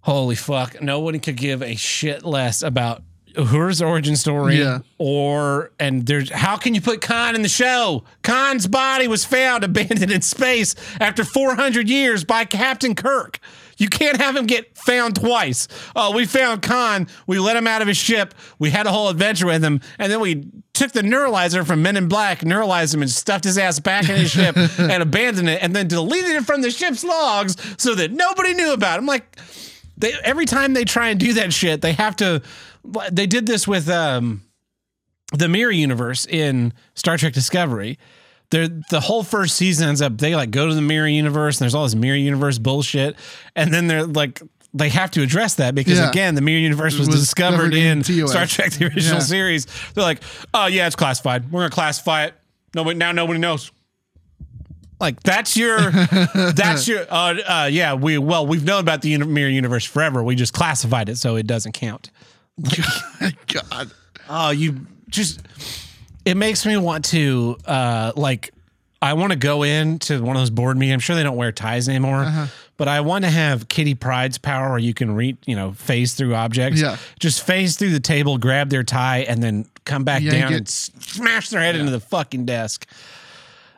holy 0.00 0.34
fuck! 0.36 0.80
Nobody 0.82 1.18
could 1.18 1.36
give 1.36 1.62
a 1.62 1.74
shit 1.76 2.24
less 2.24 2.62
about 2.62 3.02
Uhura's 3.38 3.80
origin 3.80 4.16
story. 4.16 4.56
Yeah. 4.56 4.80
Or 4.98 5.70
and 5.78 6.04
there's 6.04 6.30
how 6.30 6.56
can 6.56 6.74
you 6.74 6.80
put 6.80 7.00
Khan 7.00 7.34
in 7.34 7.42
the 7.42 7.48
show? 7.48 8.04
Khan's 8.22 8.66
body 8.66 9.06
was 9.06 9.24
found 9.24 9.64
abandoned 9.64 10.10
in 10.10 10.22
space 10.22 10.74
after 11.00 11.24
400 11.24 11.88
years 11.88 12.24
by 12.24 12.44
Captain 12.44 12.94
Kirk. 12.94 13.38
You 13.78 13.88
can't 13.88 14.16
have 14.16 14.34
him 14.34 14.46
get 14.46 14.76
found 14.76 15.14
twice. 15.14 15.68
Oh, 15.94 16.12
we 16.12 16.26
found 16.26 16.62
Khan. 16.62 17.06
We 17.28 17.38
let 17.38 17.56
him 17.56 17.68
out 17.68 17.80
of 17.80 17.86
his 17.86 17.96
ship. 17.96 18.34
We 18.58 18.70
had 18.70 18.88
a 18.88 18.90
whole 18.90 19.08
adventure 19.08 19.46
with 19.46 19.62
him, 19.62 19.80
and 20.00 20.10
then 20.10 20.18
we 20.18 20.50
took 20.74 20.90
the 20.90 21.02
neuralizer 21.02 21.64
from 21.64 21.80
Men 21.80 21.96
in 21.96 22.08
Black, 22.08 22.40
neuralized 22.40 22.92
him, 22.92 23.02
and 23.02 23.10
stuffed 23.10 23.44
his 23.44 23.56
ass 23.56 23.78
back 23.78 24.08
in 24.08 24.16
his 24.16 24.32
ship 24.32 24.56
and 24.78 25.00
abandoned 25.00 25.48
it, 25.48 25.62
and 25.62 25.76
then 25.76 25.86
deleted 25.86 26.32
it 26.32 26.44
from 26.44 26.62
the 26.62 26.72
ship's 26.72 27.04
logs 27.04 27.56
so 27.80 27.94
that 27.94 28.10
nobody 28.10 28.52
knew 28.52 28.72
about 28.72 28.96
it. 28.96 28.98
I'm 28.98 29.06
like, 29.06 29.36
they 29.96 30.12
every 30.24 30.44
time 30.44 30.74
they 30.74 30.84
try 30.84 31.08
and 31.10 31.20
do 31.20 31.34
that 31.34 31.52
shit, 31.52 31.80
they 31.80 31.92
have 31.92 32.16
to. 32.16 32.42
They 33.12 33.26
did 33.26 33.46
this 33.46 33.66
with 33.68 33.88
um, 33.88 34.42
the 35.32 35.48
Mirror 35.48 35.72
Universe 35.72 36.26
in 36.26 36.72
Star 36.94 37.16
Trek 37.18 37.32
Discovery. 37.32 37.98
They're, 38.50 38.68
the 38.68 39.00
whole 39.00 39.22
first 39.22 39.56
season 39.56 39.88
ends 39.90 40.00
up 40.00 40.16
they 40.18 40.34
like 40.34 40.50
go 40.50 40.66
to 40.68 40.74
the 40.74 40.80
Mirror 40.80 41.08
Universe 41.08 41.56
and 41.58 41.64
there's 41.66 41.74
all 41.74 41.84
this 41.84 41.94
Mirror 41.94 42.16
Universe 42.16 42.58
bullshit, 42.58 43.14
and 43.54 43.72
then 43.74 43.88
they're 43.88 44.06
like 44.06 44.40
they 44.74 44.88
have 44.90 45.10
to 45.10 45.22
address 45.22 45.54
that 45.56 45.74
because 45.74 45.98
Yeah. 45.98 46.08
again 46.10 46.34
the 46.34 46.40
Mirror 46.40 46.60
Universe 46.60 46.98
was, 46.98 47.08
was 47.08 47.20
discovered 47.20 47.74
in 47.74 47.98
in 47.98 48.26
Star 48.28 48.46
Trek 48.46 48.72
the 48.72 48.86
original 48.86 49.14
Yeah. 49.18 49.18
series. 49.18 49.66
They're 49.94 50.04
like, 50.04 50.22
oh 50.54 50.66
yeah, 50.66 50.86
it's 50.86 50.96
classified. 50.96 51.50
We're 51.52 51.60
gonna 51.60 51.70
classify 51.70 52.24
it. 52.24 52.34
Nobody 52.74 52.96
now 52.98 53.12
nobody 53.12 53.38
knows. 53.38 53.70
Like 55.00 55.22
that's 55.22 55.56
your 55.56 55.78
that's 56.54 56.88
your 56.88 57.02
uh, 57.10 57.34
uh 57.64 57.68
yeah 57.70 57.94
we 57.94 58.18
well 58.18 58.46
we've 58.46 58.64
known 58.64 58.80
about 58.80 59.02
the 59.02 59.16
mirror 59.18 59.48
universe 59.50 59.84
forever 59.84 60.24
we 60.24 60.34
just 60.34 60.52
classified 60.52 61.08
it 61.08 61.18
so 61.18 61.36
it 61.36 61.46
doesn't 61.46 61.72
count 61.72 62.10
God. 63.52 63.90
oh 64.28 64.50
you 64.50 64.86
just 65.08 65.40
it 66.24 66.36
makes 66.36 66.66
me 66.66 66.76
want 66.76 67.04
to 67.06 67.56
uh 67.64 68.12
like 68.16 68.52
I 69.00 69.12
want 69.12 69.30
to 69.32 69.38
go 69.38 69.62
into 69.62 70.20
one 70.22 70.34
of 70.36 70.40
those 70.42 70.50
board 70.50 70.76
meetings 70.76 70.94
I'm 70.94 71.00
sure 71.00 71.14
they 71.16 71.22
don't 71.22 71.36
wear 71.36 71.52
ties 71.52 71.88
anymore 71.88 72.22
Uh-huh. 72.22 72.46
but 72.76 72.88
I 72.88 73.00
want 73.00 73.24
to 73.24 73.30
have 73.30 73.68
Kitty 73.68 73.94
Pryde's 73.94 74.38
power 74.38 74.70
where 74.70 74.78
you 74.78 74.92
can 74.92 75.14
read 75.14 75.36
you 75.46 75.54
know 75.56 75.72
phase 75.72 76.14
through 76.14 76.34
objects 76.34 76.80
Yeah. 76.80 76.96
just 77.20 77.46
phase 77.46 77.76
through 77.76 77.90
the 77.90 78.00
table 78.00 78.38
grab 78.38 78.70
their 78.70 78.82
tie 78.82 79.18
and 79.20 79.42
then 79.42 79.66
come 79.84 80.04
back 80.04 80.22
Yank 80.22 80.32
down 80.34 80.52
it. 80.52 80.56
and 80.56 80.68
smash 80.68 81.48
their 81.50 81.60
head 81.60 81.76
into 81.76 81.92
the 81.92 82.00
fucking 82.00 82.44
desk 82.44 82.86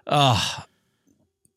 uh 0.07 0.41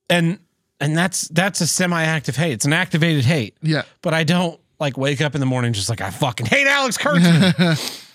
and 0.10 0.40
and 0.80 0.98
that's 0.98 1.28
that's 1.30 1.62
a 1.62 1.68
semi-active 1.68 2.36
hate 2.36 2.52
it's 2.52 2.66
an 2.66 2.74
activated 2.74 3.24
hate 3.26 3.56
Yeah. 3.62 3.84
but 4.02 4.14
I 4.14 4.24
don't 4.26 4.60
like 4.84 4.98
wake 4.98 5.22
up 5.22 5.34
in 5.34 5.40
the 5.40 5.46
morning 5.46 5.74
just 5.74 5.90
like 5.90 6.02
I 6.02 6.10
fucking 6.10 6.46
hate 6.46 6.68
Alex 6.68 6.98
Kurtzman. 6.98 8.08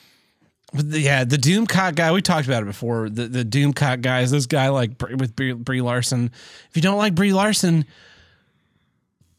but 0.73 0.91
the, 0.91 1.01
yeah, 1.01 1.25
the 1.25 1.37
Doomcock 1.37 1.95
guy, 1.95 2.13
we 2.13 2.23
talked 2.23 2.47
about 2.47 2.63
it 2.63 2.67
before. 2.67 3.09
The 3.09 3.27
the 3.27 3.45
Doomcock 3.45 4.03
guy 4.03 4.21
is 4.21 4.31
this 4.31 4.47
guy 4.47 4.69
like 4.69 4.93
with 5.01 5.35
Brie, 5.35 5.53
Brie 5.53 5.81
Larson. 5.81 6.31
If 6.71 6.77
you 6.77 6.83
don't 6.83 6.99
like 6.99 7.15
Brie 7.15 7.33
Larson, 7.33 7.85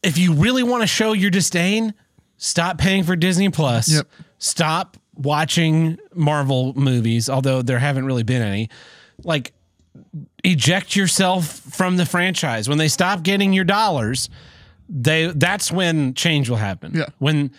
if 0.02 0.18
you 0.18 0.34
really 0.34 0.62
want 0.62 0.82
to 0.82 0.86
show 0.86 1.12
your 1.12 1.30
disdain, 1.30 1.94
stop 2.36 2.78
paying 2.78 3.04
for 3.04 3.16
Disney 3.16 3.48
Plus. 3.48 3.92
Yep. 3.92 4.06
Stop 4.38 4.96
watching 5.14 5.98
Marvel 6.14 6.72
movies, 6.74 7.28
although 7.28 7.62
there 7.62 7.78
haven't 7.78 8.06
really 8.06 8.22
been 8.22 8.42
any. 8.42 8.68
Like 9.22 9.52
eject 10.44 10.96
yourself 10.96 11.46
from 11.46 11.96
the 11.96 12.06
franchise. 12.06 12.68
When 12.68 12.78
they 12.78 12.88
stop 12.88 13.22
getting 13.22 13.52
your 13.52 13.64
dollars, 13.64 14.30
they 14.92 15.32
that's 15.34 15.70
when 15.72 16.14
change 16.14 16.50
will 16.50 16.56
happen. 16.58 16.92
Yeah. 16.94 17.06
When 17.18 17.52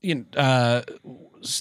you 0.00 0.14
know, 0.14 0.24
uh 0.40 0.82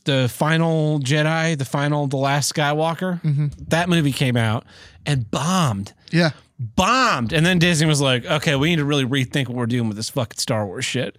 the 0.06 0.30
final 0.32 1.00
Jedi, 1.00 1.58
the 1.58 1.66
final 1.66 2.06
The 2.08 2.18
Last 2.18 2.54
Skywalker, 2.54 3.20
Mm-hmm. 3.24 3.48
that 3.70 3.90
movie 3.90 4.12
came 4.12 4.38
out 4.38 4.64
and 5.08 5.30
bombed. 5.32 5.94
Yeah. 6.12 6.32
Bombed. 6.60 7.34
And 7.34 7.44
then 7.44 7.58
Disney 7.58 7.88
was 7.88 8.00
like, 8.00 8.24
okay, 8.24 8.56
we 8.56 8.70
need 8.70 8.76
to 8.76 8.86
really 8.86 9.06
rethink 9.06 9.48
what 9.48 9.58
we're 9.58 9.66
doing 9.66 9.88
with 9.88 9.98
this 9.98 10.12
fucking 10.12 10.38
Star 10.38 10.68
Wars 10.68 10.86
shit. 10.86 11.18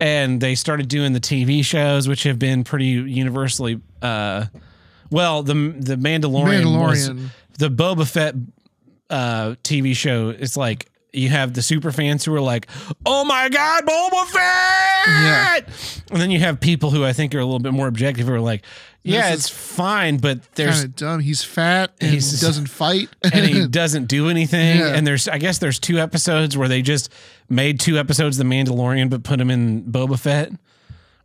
And 0.00 0.40
they 0.40 0.56
started 0.56 0.88
doing 0.88 1.12
the 1.12 1.20
TV 1.20 1.64
shows, 1.64 2.08
which 2.08 2.24
have 2.24 2.40
been 2.40 2.64
pretty 2.64 2.86
universally 2.86 3.80
uh 4.02 4.46
well, 5.10 5.44
the 5.44 5.54
the 5.54 5.94
Mandalorian, 5.94 6.76
was 6.76 7.08
Mandalorian. 7.10 7.28
the 7.58 7.68
Boba 7.68 8.10
Fett 8.10 8.34
uh, 9.10 9.54
TV 9.62 9.94
show. 9.94 10.30
It's 10.30 10.56
like 10.56 10.88
you 11.14 11.28
have 11.30 11.54
the 11.54 11.62
super 11.62 11.92
fans 11.92 12.24
who 12.24 12.34
are 12.34 12.40
like, 12.40 12.66
"Oh 13.06 13.24
my 13.24 13.48
god, 13.48 13.84
Boba 13.84 14.26
Fett!" 14.26 15.06
Yeah. 15.06 15.56
And 16.10 16.20
then 16.20 16.30
you 16.30 16.40
have 16.40 16.60
people 16.60 16.90
who 16.90 17.04
I 17.04 17.12
think 17.12 17.34
are 17.34 17.38
a 17.38 17.44
little 17.44 17.58
bit 17.60 17.72
more 17.72 17.86
objective 17.88 18.26
who 18.26 18.34
are 18.34 18.40
like, 18.40 18.64
"Yeah, 19.02 19.30
This 19.30 19.46
it's 19.46 19.48
fine, 19.50 20.16
but 20.18 20.40
there's 20.54 20.76
Kind 20.76 20.84
of 20.86 20.96
dumb. 20.96 21.20
He's 21.20 21.42
fat 21.44 21.92
and 22.00 22.10
He's- 22.10 22.40
doesn't 22.40 22.68
fight. 22.68 23.08
and 23.22 23.44
he 23.46 23.66
doesn't 23.68 24.06
do 24.06 24.28
anything. 24.28 24.78
Yeah. 24.78 24.94
And 24.94 25.06
there's, 25.06 25.28
I 25.28 25.38
guess, 25.38 25.58
there's 25.58 25.78
two 25.78 25.98
episodes 25.98 26.56
where 26.56 26.68
they 26.68 26.82
just 26.82 27.10
made 27.48 27.80
two 27.80 27.98
episodes 27.98 28.38
of 28.38 28.48
The 28.48 28.54
Mandalorian, 28.54 29.10
but 29.10 29.22
put 29.22 29.40
him 29.40 29.50
in 29.50 29.84
Boba 29.84 30.18
Fett. 30.18 30.50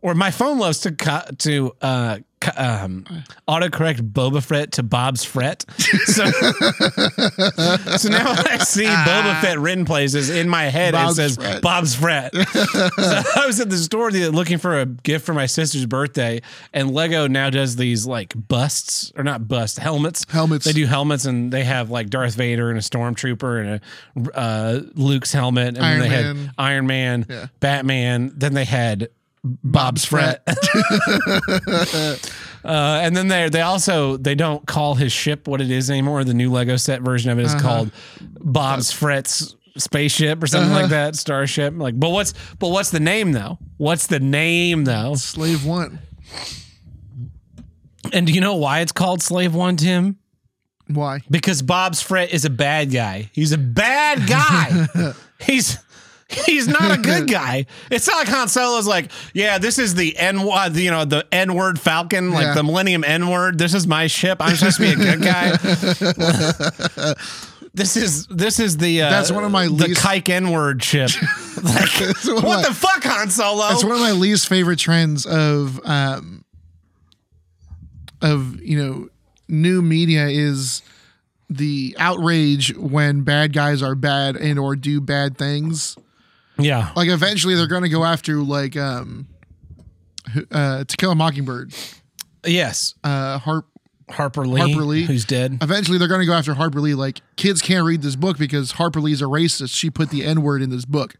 Or 0.02 0.14
my 0.14 0.30
phone 0.30 0.58
loves 0.58 0.80
to 0.80 0.92
cut 0.92 1.38
to 1.40 1.74
uh, 1.82 2.18
um, 2.56 3.04
autocorrect 3.48 4.12
Boba 4.12 4.42
Fett 4.42 4.72
to 4.72 4.82
Bob's 4.82 5.24
Fret. 5.24 5.64
So, 6.10 6.24
so 6.30 8.08
now 8.08 8.30
I 8.32 8.58
see 8.64 8.84
Boba 8.86 9.40
Fett 9.40 9.58
written 9.58 9.84
places 9.84 10.30
in 10.30 10.48
my 10.48 10.64
head, 10.64 10.92
Bob's 10.92 11.18
it 11.18 11.22
says 11.22 11.36
Fret. 11.36 11.62
Bob's 11.62 11.94
Fret. 11.94 12.34
so 12.52 12.72
I 13.36 13.44
was 13.46 13.60
at 13.60 13.70
the 13.70 13.76
store 13.76 14.10
the- 14.10 14.30
looking 14.30 14.58
for 14.58 14.80
a 14.80 14.86
gift 14.86 15.24
for 15.26 15.34
my 15.34 15.46
sister's 15.46 15.86
birthday, 15.86 16.40
and 16.72 16.90
Lego 16.92 17.26
now 17.28 17.50
does 17.50 17.76
these 17.76 18.06
like 18.06 18.32
busts 18.48 19.12
or 19.16 19.24
not 19.24 19.46
busts 19.48 19.78
helmets. 19.78 20.24
Helmets. 20.28 20.64
They 20.64 20.72
do 20.72 20.86
helmets, 20.86 21.24
and 21.24 21.52
they 21.52 21.64
have 21.64 21.90
like 21.90 22.10
Darth 22.10 22.34
Vader 22.34 22.68
and 22.70 22.78
a 22.78 22.82
stormtrooper 22.82 23.60
and 24.16 24.26
a 24.26 24.38
uh, 24.38 24.80
Luke's 24.94 25.32
helmet, 25.32 25.76
and 25.76 25.78
Iron 25.84 26.00
then 26.00 26.08
they 26.10 26.16
Man. 26.22 26.36
had 26.36 26.50
Iron 26.58 26.86
Man, 26.86 27.26
Yeah. 27.28 27.46
Batman. 27.60 28.32
Then 28.36 28.54
they 28.54 28.64
had 28.64 29.08
Bob's 29.44 30.04
Fret. 30.04 30.42
uh, 31.66 32.14
and 32.64 33.16
then 33.16 33.28
they 33.28 33.48
they 33.48 33.62
also 33.62 34.16
they 34.16 34.34
don't 34.34 34.66
call 34.66 34.94
his 34.94 35.12
ship 35.12 35.48
what 35.48 35.60
it 35.60 35.70
is 35.70 35.90
anymore. 35.90 36.24
The 36.24 36.34
new 36.34 36.50
Lego 36.50 36.76
set 36.76 37.02
version 37.02 37.30
of 37.30 37.38
it 37.38 37.46
is 37.46 37.54
Uh-huh. 37.54 37.62
called 37.62 37.90
Bob's 38.20 38.92
Fret's 38.92 39.54
spaceship 39.78 40.42
or 40.42 40.46
something 40.46 40.70
Uh-huh. 40.70 40.80
like 40.82 40.90
that, 40.90 41.16
starship. 41.16 41.74
Like, 41.76 41.98
but 41.98 42.10
what's 42.10 42.34
but 42.58 42.68
what's 42.68 42.90
the 42.90 43.00
name 43.00 43.32
though? 43.32 43.58
What's 43.78 44.06
the 44.08 44.20
name 44.20 44.84
though? 44.84 45.14
Slave 45.14 45.64
one. 45.64 46.00
And 48.12 48.26
do 48.26 48.32
you 48.32 48.40
know 48.40 48.56
why 48.56 48.80
it's 48.80 48.92
called 48.92 49.22
Slave 49.22 49.54
One, 49.54 49.76
Tim? 49.76 50.16
Why? 50.88 51.20
Because 51.30 51.62
Bob's 51.62 52.00
Fret 52.02 52.32
is 52.32 52.44
a 52.44 52.50
bad 52.50 52.90
guy. 52.90 53.30
He's 53.32 53.52
a 53.52 53.58
bad 53.58 54.26
guy. 54.28 55.12
he's 55.40 55.78
he's 56.30 56.68
not 56.68 56.90
a 56.96 57.00
good 57.00 57.28
guy. 57.30 57.66
It's 57.90 58.06
not 58.06 58.16
like 58.18 58.28
Han 58.28 58.48
Solo's 58.48 58.86
like, 58.86 59.10
yeah, 59.34 59.58
this 59.58 59.78
is 59.78 59.94
the 59.94 60.16
N 60.16 60.38
uh, 60.38 60.70
you 60.72 60.90
know 60.90 61.04
the 61.04 61.26
N 61.32 61.54
word 61.54 61.78
Falcon, 61.80 62.30
like 62.32 62.44
Yeah. 62.44 62.54
the 62.54 62.62
Millennium 62.62 63.04
N 63.04 63.28
word. 63.28 63.58
This 63.58 63.74
is 63.74 63.86
my 63.86 64.06
ship. 64.06 64.38
I'm 64.40 64.56
supposed 64.56 64.76
to 64.78 64.82
be 64.82 64.92
a 64.92 64.96
good 64.96 65.22
guy. 65.22 65.56
this 67.74 67.96
is 67.96 68.26
this 68.28 68.58
is 68.58 68.76
the 68.78 69.02
uh, 69.02 69.10
That's 69.10 69.30
one 69.30 69.44
of 69.44 69.50
my 69.50 69.66
the 69.66 69.72
least- 69.72 70.00
Kike 70.02 70.28
N 70.28 70.50
word 70.50 70.82
ship. 70.82 71.10
like, 71.62 71.92
That's 71.98 72.26
one 72.26 72.38
of 72.38 72.44
what 72.44 72.62
my- 72.62 72.68
the 72.68 72.74
fuck, 72.74 73.02
Han 73.04 73.30
Solo? 73.30 73.68
That's 73.68 73.84
one 73.84 73.92
of 73.94 74.00
my 74.00 74.12
least 74.12 74.48
favorite 74.48 74.78
trends 74.78 75.26
of 75.26 75.80
um 75.86 76.44
of 78.22 78.60
you 78.62 78.76
know 78.76 79.08
new 79.48 79.82
media 79.82 80.26
is 80.28 80.82
the 81.48 81.96
outrage 81.98 82.76
when 82.76 83.22
bad 83.22 83.52
guys 83.52 83.82
are 83.82 83.94
bad 83.94 84.36
and 84.36 84.58
or 84.58 84.76
do 84.76 85.00
bad 85.00 85.36
things. 85.36 85.96
Yeah, 86.62 86.90
Like 86.96 87.08
eventually 87.08 87.54
they're 87.54 87.66
going 87.66 87.82
to 87.82 87.88
go 87.88 88.04
after 88.04 88.36
like 88.36 88.76
um 88.76 89.26
uh 90.50 90.84
To 90.84 90.96
Kill 90.96 91.10
a 91.10 91.14
Mockingbird. 91.14 91.72
yes, 92.46 92.94
Uh 93.04 93.38
Harp 93.38 93.66
Harper 94.10 94.44
Lee, 94.46 94.60
Harper 94.72 94.84
Lee. 94.84 95.04
who's 95.04 95.24
dead. 95.24 95.58
eventually 95.62 95.96
they're 95.96 96.08
going 96.08 96.20
to 96.20 96.26
go 96.26 96.32
after 96.34 96.52
Harper 96.54 96.80
Lee 96.80 96.94
like 96.94 97.20
kids 97.36 97.62
can't 97.62 97.84
read 97.84 98.02
this 98.02 98.16
book 98.16 98.38
because 98.38 98.72
Harper 98.72 99.00
Lee's 99.00 99.22
a 99.22 99.26
racist. 99.26 99.74
She 99.76 99.88
put 99.90 100.10
the 100.10 100.24
N-word 100.24 100.62
in 100.62 100.70
this 100.70 100.84
book. 100.84 101.14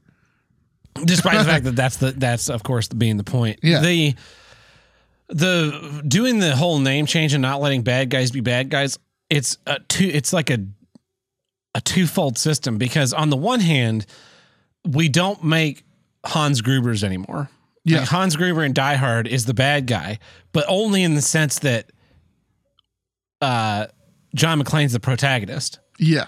despite 1.04 1.38
the 1.38 1.44
fact 1.52 1.64
that 1.66 1.76
that's 1.76 1.98
the 1.98 2.10
that's 2.12 2.48
of 2.50 2.62
course 2.64 2.88
being 2.88 3.16
the 3.16 3.22
point. 3.24 3.60
Yeah. 3.62 3.80
The 3.80 4.14
the 5.28 6.02
doing 6.06 6.40
the 6.40 6.56
whole 6.56 6.80
name 6.80 7.06
change 7.06 7.32
and 7.32 7.42
not 7.42 7.60
letting 7.60 7.82
bad 7.82 8.10
guys 8.10 8.30
be 8.32 8.40
bad 8.40 8.68
guys. 8.68 8.98
It's 9.28 9.58
a 9.66 9.78
two. 9.88 10.10
It's 10.12 10.32
like 10.32 10.50
a 10.50 10.58
a 11.76 11.80
twofold 11.80 12.36
system 12.36 12.78
because 12.78 13.12
on 13.12 13.30
the 13.30 13.36
one 13.36 13.60
hand, 13.60 14.06
we 14.88 15.08
don't 15.08 15.42
make 15.44 15.84
Hans 16.24 16.60
Gruber's 16.60 17.02
anymore. 17.04 17.48
Yeah. 17.84 18.00
Like 18.00 18.08
Hans 18.08 18.36
Gruber 18.36 18.62
in 18.64 18.72
Die 18.72 18.94
Hard 18.96 19.26
is 19.26 19.46
the 19.46 19.54
bad 19.54 19.86
guy, 19.86 20.18
but 20.52 20.64
only 20.68 21.02
in 21.02 21.14
the 21.14 21.22
sense 21.22 21.60
that 21.60 21.90
uh, 23.40 23.86
John 24.34 24.62
McClane's 24.62 24.92
the 24.92 25.00
protagonist 25.00 25.78
Yeah. 25.98 26.26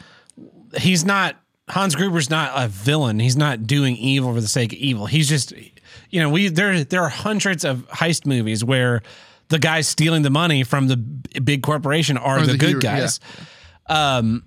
he's 0.79 1.05
not 1.05 1.37
Hans 1.69 1.95
Gruber's 1.95 2.29
not 2.29 2.53
a 2.55 2.69
villain. 2.69 3.19
He's 3.21 3.37
not 3.37 3.67
doing 3.67 3.97
evil 3.97 4.35
for 4.35 4.41
the 4.41 4.49
sake 4.49 4.73
of 4.73 4.79
evil. 4.79 5.07
He's 5.07 5.29
just 5.29 5.53
you 6.11 6.21
know, 6.21 6.29
we 6.31 6.49
there 6.49 6.85
there 6.85 7.03
are 7.03 7.09
hundreds 7.09 7.65
of 7.65 7.87
heist 7.89 8.27
movies 8.27 8.65
where 8.65 9.03
the 9.49 9.59
guys 9.59 9.87
stealing 9.87 10.23
the 10.23 10.31
money 10.31 10.65
from 10.65 10.89
the 10.89 10.97
big 10.97 11.63
corporation 11.63 12.17
are 12.17 12.39
Or 12.39 12.47
the, 12.47 12.53
the 12.53 12.59
good 12.59 12.69
hero, 12.69 12.81
guys. 12.81 13.21
Um 13.89 14.45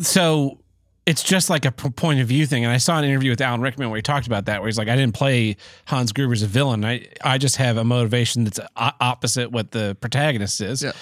so 0.00 0.60
it's 1.08 1.22
just 1.22 1.48
like 1.48 1.64
a 1.64 1.72
point 1.72 2.20
of 2.20 2.28
view 2.28 2.44
thing. 2.44 2.66
And 2.66 2.72
I 2.72 2.76
saw 2.76 2.98
an 2.98 3.04
interview 3.04 3.30
with 3.30 3.40
Alan 3.40 3.62
Rickman 3.62 3.88
where 3.88 3.96
he 3.96 4.02
talked 4.02 4.26
about 4.26 4.44
that, 4.44 4.60
where 4.60 4.68
he's 4.68 4.76
like, 4.76 4.88
I 4.88 4.94
didn't 4.94 5.14
play 5.14 5.56
Hans 5.86 6.12
Gruber 6.12 6.34
as 6.34 6.42
a 6.42 6.46
villain. 6.46 6.84
I, 6.84 7.06
I 7.24 7.38
just 7.38 7.56
have 7.56 7.78
a 7.78 7.84
motivation 7.84 8.44
that's 8.44 8.60
opposite 8.76 9.50
what 9.50 9.70
the 9.70 9.96
protagonist 10.02 10.60
is. 10.60 10.82
Yeah. 10.82 10.92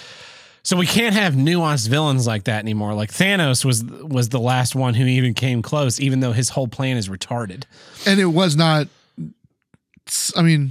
So 0.62 0.76
we 0.76 0.86
can't 0.86 1.12
have 1.12 1.34
nuanced 1.34 1.88
villains 1.88 2.24
like 2.24 2.44
that 2.44 2.60
anymore. 2.60 2.94
Like 2.94 3.10
Thanos 3.10 3.64
was 3.64 3.82
was 3.84 4.28
the 4.28 4.38
last 4.38 4.76
one 4.76 4.94
who 4.94 5.06
even 5.06 5.34
came 5.34 5.60
close, 5.60 5.98
even 5.98 6.20
though 6.20 6.32
his 6.32 6.50
whole 6.50 6.68
plan 6.68 6.96
is 6.96 7.08
retarded. 7.08 7.64
And 8.06 8.20
it 8.20 8.26
was 8.26 8.54
not 8.54 8.86
I 10.36 10.42
mean 10.42 10.70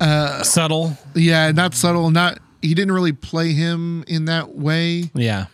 uh 0.00 0.42
Subtle, 0.42 0.98
yeah, 1.14 1.50
not 1.52 1.72
subtle, 1.72 2.10
not 2.10 2.40
he 2.60 2.74
didn't 2.74 2.92
really 2.92 3.12
play 3.12 3.52
him 3.52 4.04
in 4.06 4.26
that 4.26 4.54
way, 4.54 5.10
yeah. 5.14 5.46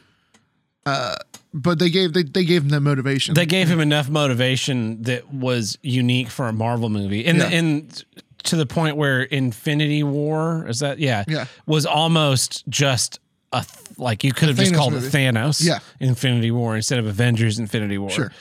But 1.56 1.78
they 1.78 1.88
gave 1.88 2.12
they, 2.12 2.24
they 2.24 2.44
gave 2.44 2.64
him 2.64 2.68
that 2.70 2.80
motivation. 2.80 3.34
They 3.34 3.46
gave 3.46 3.68
him 3.70 3.80
enough 3.80 4.10
motivation 4.10 5.00
that 5.04 5.32
was 5.32 5.78
unique 5.82 6.28
for 6.28 6.48
a 6.48 6.52
Marvel 6.52 6.88
movie, 6.90 7.24
and 7.24 7.38
Yeah. 7.38 7.48
and 7.48 8.04
to 8.42 8.56
the 8.56 8.66
point 8.66 8.96
where 8.96 9.22
Infinity 9.22 10.02
War 10.02 10.66
is 10.68 10.80
that 10.80 10.98
yeah 10.98 11.24
Yeah. 11.28 11.46
was 11.64 11.86
almost 11.86 12.68
just 12.68 13.20
a 13.52 13.60
th- 13.64 13.96
like 13.98 14.24
you 14.24 14.32
could 14.32 14.48
have 14.48 14.58
just 14.58 14.74
called 14.74 14.92
movie. 14.94 15.06
it 15.06 15.12
Thanos 15.12 15.64
Yeah. 15.64 15.78
Infinity 16.00 16.50
War 16.50 16.74
instead 16.76 16.98
of 16.98 17.06
Avengers 17.06 17.58
Infinity 17.60 17.96
War. 17.98 18.10
Sure. 18.10 18.32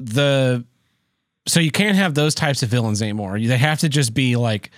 the 0.00 0.64
so 1.46 1.60
you 1.60 1.70
can't 1.72 1.96
have 1.96 2.14
those 2.14 2.34
types 2.34 2.62
of 2.62 2.68
villains 2.68 3.02
anymore. 3.02 3.38
They 3.38 3.58
have 3.58 3.80
to 3.80 3.88
just 3.88 4.14
be 4.14 4.36
like 4.36 4.70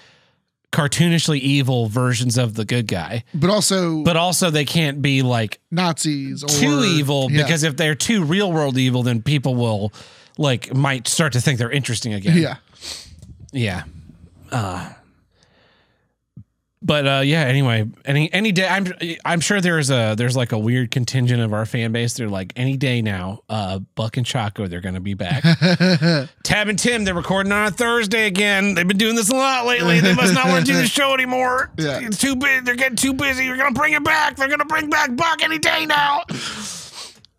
cartoonishly 0.74 1.38
evil 1.38 1.86
versions 1.86 2.36
of 2.36 2.54
the 2.54 2.64
good 2.64 2.86
guy. 2.88 3.22
but 3.32 3.48
also 3.50 4.02
But 4.02 4.16
also 4.16 4.50
they 4.50 4.64
can't 4.64 5.00
be 5.00 5.22
like 5.22 5.60
Nazis 5.70 6.42
or 6.42 6.48
too 6.48 6.80
evil 6.84 7.30
yeah. 7.30 7.42
because 7.42 7.62
if 7.62 7.76
they're 7.76 7.94
too 7.94 8.24
real 8.24 8.50
world 8.52 8.76
evil 8.76 9.02
then 9.02 9.22
people 9.22 9.54
will 9.54 9.92
like 10.36 10.74
might 10.74 11.06
start 11.06 11.32
to 11.34 11.40
think 11.40 11.58
they're 11.58 11.70
interesting 11.70 12.12
again. 12.12 12.36
yeah. 12.36 12.56
Yeah. 13.52 13.84
Uh 14.50 14.92
but 16.84 17.06
uh 17.08 17.22
yeah, 17.24 17.40
anyway, 17.40 17.88
any 18.04 18.32
any 18.32 18.52
day 18.52 18.68
I'm 18.68 18.86
I'm 19.24 19.40
sure 19.40 19.60
there's 19.60 19.90
a 19.90 20.14
there's 20.16 20.36
like 20.36 20.52
a 20.52 20.58
weird 20.58 20.90
contingent 20.90 21.40
of 21.42 21.52
our 21.54 21.64
fan 21.66 21.90
base. 21.92 22.12
They're 22.14 22.28
like 22.28 22.52
any 22.56 22.76
day 22.76 23.00
now, 23.02 23.40
uh 23.48 23.78
Buck 23.94 24.16
and 24.18 24.26
Chaco, 24.26 24.66
they're 24.68 24.82
gonna 24.82 25.00
be 25.00 25.14
back. 25.14 25.42
Tab 26.44 26.68
and 26.68 26.78
Tim, 26.78 27.04
they're 27.04 27.14
recording 27.14 27.50
on 27.52 27.66
a 27.66 27.70
Thursday 27.70 28.26
again. 28.26 28.74
They've 28.74 28.86
been 28.86 28.98
doing 28.98 29.16
this 29.16 29.30
a 29.30 29.34
lot 29.34 29.64
lately. 29.66 30.00
They 30.00 30.14
must 30.14 30.34
not 30.34 30.46
want 30.46 30.66
to 30.66 30.72
do 30.72 30.78
the 30.78 30.86
show 30.86 31.14
anymore. 31.14 31.70
Yeah. 31.84 32.00
It's 32.02 32.18
too 32.18 32.36
big. 32.36 32.64
They're 32.64 32.76
getting 32.76 32.96
too 32.96 33.12
busy. 33.14 33.48
We're 33.48 33.56
gonna 33.56 33.72
bring 33.72 33.94
it 33.94 34.04
back. 34.04 34.36
They're 34.36 34.48
gonna 34.48 34.64
bring 34.64 34.88
back 34.90 35.16
Buck 35.16 35.42
any 35.42 35.58
day 35.58 35.86
now. 35.86 36.22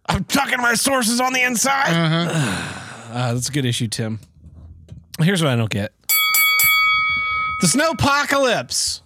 I'm 0.08 0.24
talking 0.26 0.56
to 0.58 0.62
my 0.62 0.76
sources 0.76 1.20
on 1.22 1.34
the 1.34 1.42
inside. 1.42 1.90
Uh-huh. 1.94 2.82
Uh, 3.16 3.34
that's 3.34 3.48
a 3.48 3.52
good 3.54 3.64
issue, 3.64 3.88
Tim. 3.88 4.20
Here's 5.22 5.42
what 5.42 5.50
I 5.50 5.56
don't 5.56 5.70
get. 5.70 5.94
The 7.62 7.68
snowpocalypse. 7.68 9.00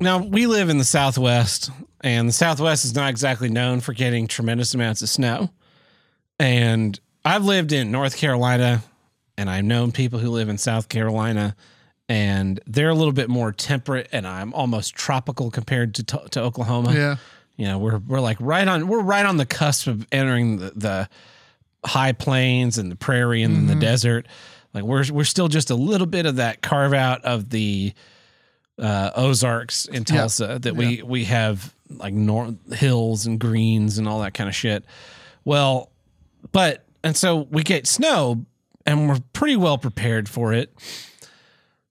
Now, 0.00 0.18
we 0.18 0.46
live 0.46 0.70
in 0.70 0.78
the 0.78 0.84
Southwest, 0.84 1.70
and 2.00 2.26
the 2.26 2.32
Southwest 2.32 2.86
is 2.86 2.94
not 2.94 3.10
exactly 3.10 3.50
known 3.50 3.80
for 3.80 3.92
getting 3.92 4.26
tremendous 4.26 4.74
amounts 4.74 5.02
of 5.02 5.10
snow. 5.10 5.50
And 6.38 6.98
I've 7.22 7.44
lived 7.44 7.72
in 7.72 7.92
North 7.92 8.16
Carolina, 8.16 8.82
and 9.36 9.50
I've 9.50 9.64
known 9.64 9.92
people 9.92 10.18
who 10.18 10.30
live 10.30 10.48
in 10.48 10.56
South 10.56 10.88
Carolina, 10.88 11.54
and 12.08 12.60
they're 12.66 12.88
a 12.88 12.94
little 12.94 13.12
bit 13.12 13.28
more 13.28 13.52
temperate, 13.52 14.08
and 14.10 14.26
I'm 14.26 14.54
almost 14.54 14.94
tropical 14.94 15.50
compared 15.50 15.94
to, 15.96 16.02
to 16.30 16.40
Oklahoma 16.40 16.94
Yeah. 16.94 17.16
you 17.56 17.66
know 17.66 17.78
we're 17.78 17.98
we're 17.98 18.20
like 18.20 18.38
right 18.40 18.66
on 18.66 18.88
we're 18.88 19.02
right 19.02 19.26
on 19.26 19.36
the 19.36 19.46
cusp 19.46 19.86
of 19.86 20.06
entering 20.10 20.56
the, 20.56 20.72
the 20.74 21.08
high 21.84 22.12
plains 22.12 22.78
and 22.78 22.90
the 22.90 22.96
prairie 22.96 23.42
and 23.42 23.68
the 23.68 23.72
mm-hmm. 23.72 23.80
desert 23.80 24.26
like 24.74 24.82
we're 24.82 25.04
we're 25.12 25.24
still 25.24 25.48
just 25.48 25.70
a 25.70 25.74
little 25.74 26.06
bit 26.06 26.26
of 26.26 26.36
that 26.36 26.62
carve 26.62 26.92
out 26.92 27.22
of 27.24 27.50
the 27.50 27.92
uh, 28.80 29.10
Ozarks 29.14 29.86
in 29.86 30.04
Yeah. 30.08 30.16
Tulsa 30.16 30.58
that 30.62 30.74
we 30.74 31.02
we 31.02 31.24
have 31.26 31.74
like 31.90 32.14
nor- 32.14 32.54
hills 32.72 33.26
and 33.26 33.38
greens 33.38 33.98
and 33.98 34.08
all 34.08 34.20
that 34.20 34.34
kind 34.34 34.48
of 34.48 34.54
shit. 34.54 34.84
Well, 35.44 35.90
but 36.52 36.84
and 37.04 37.16
so 37.16 37.46
we 37.50 37.62
get 37.62 37.86
snow 37.86 38.44
and 38.86 39.08
we're 39.08 39.20
pretty 39.32 39.56
well 39.56 39.78
prepared 39.78 40.28
for 40.28 40.52
it. 40.52 40.72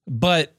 But 0.08 0.56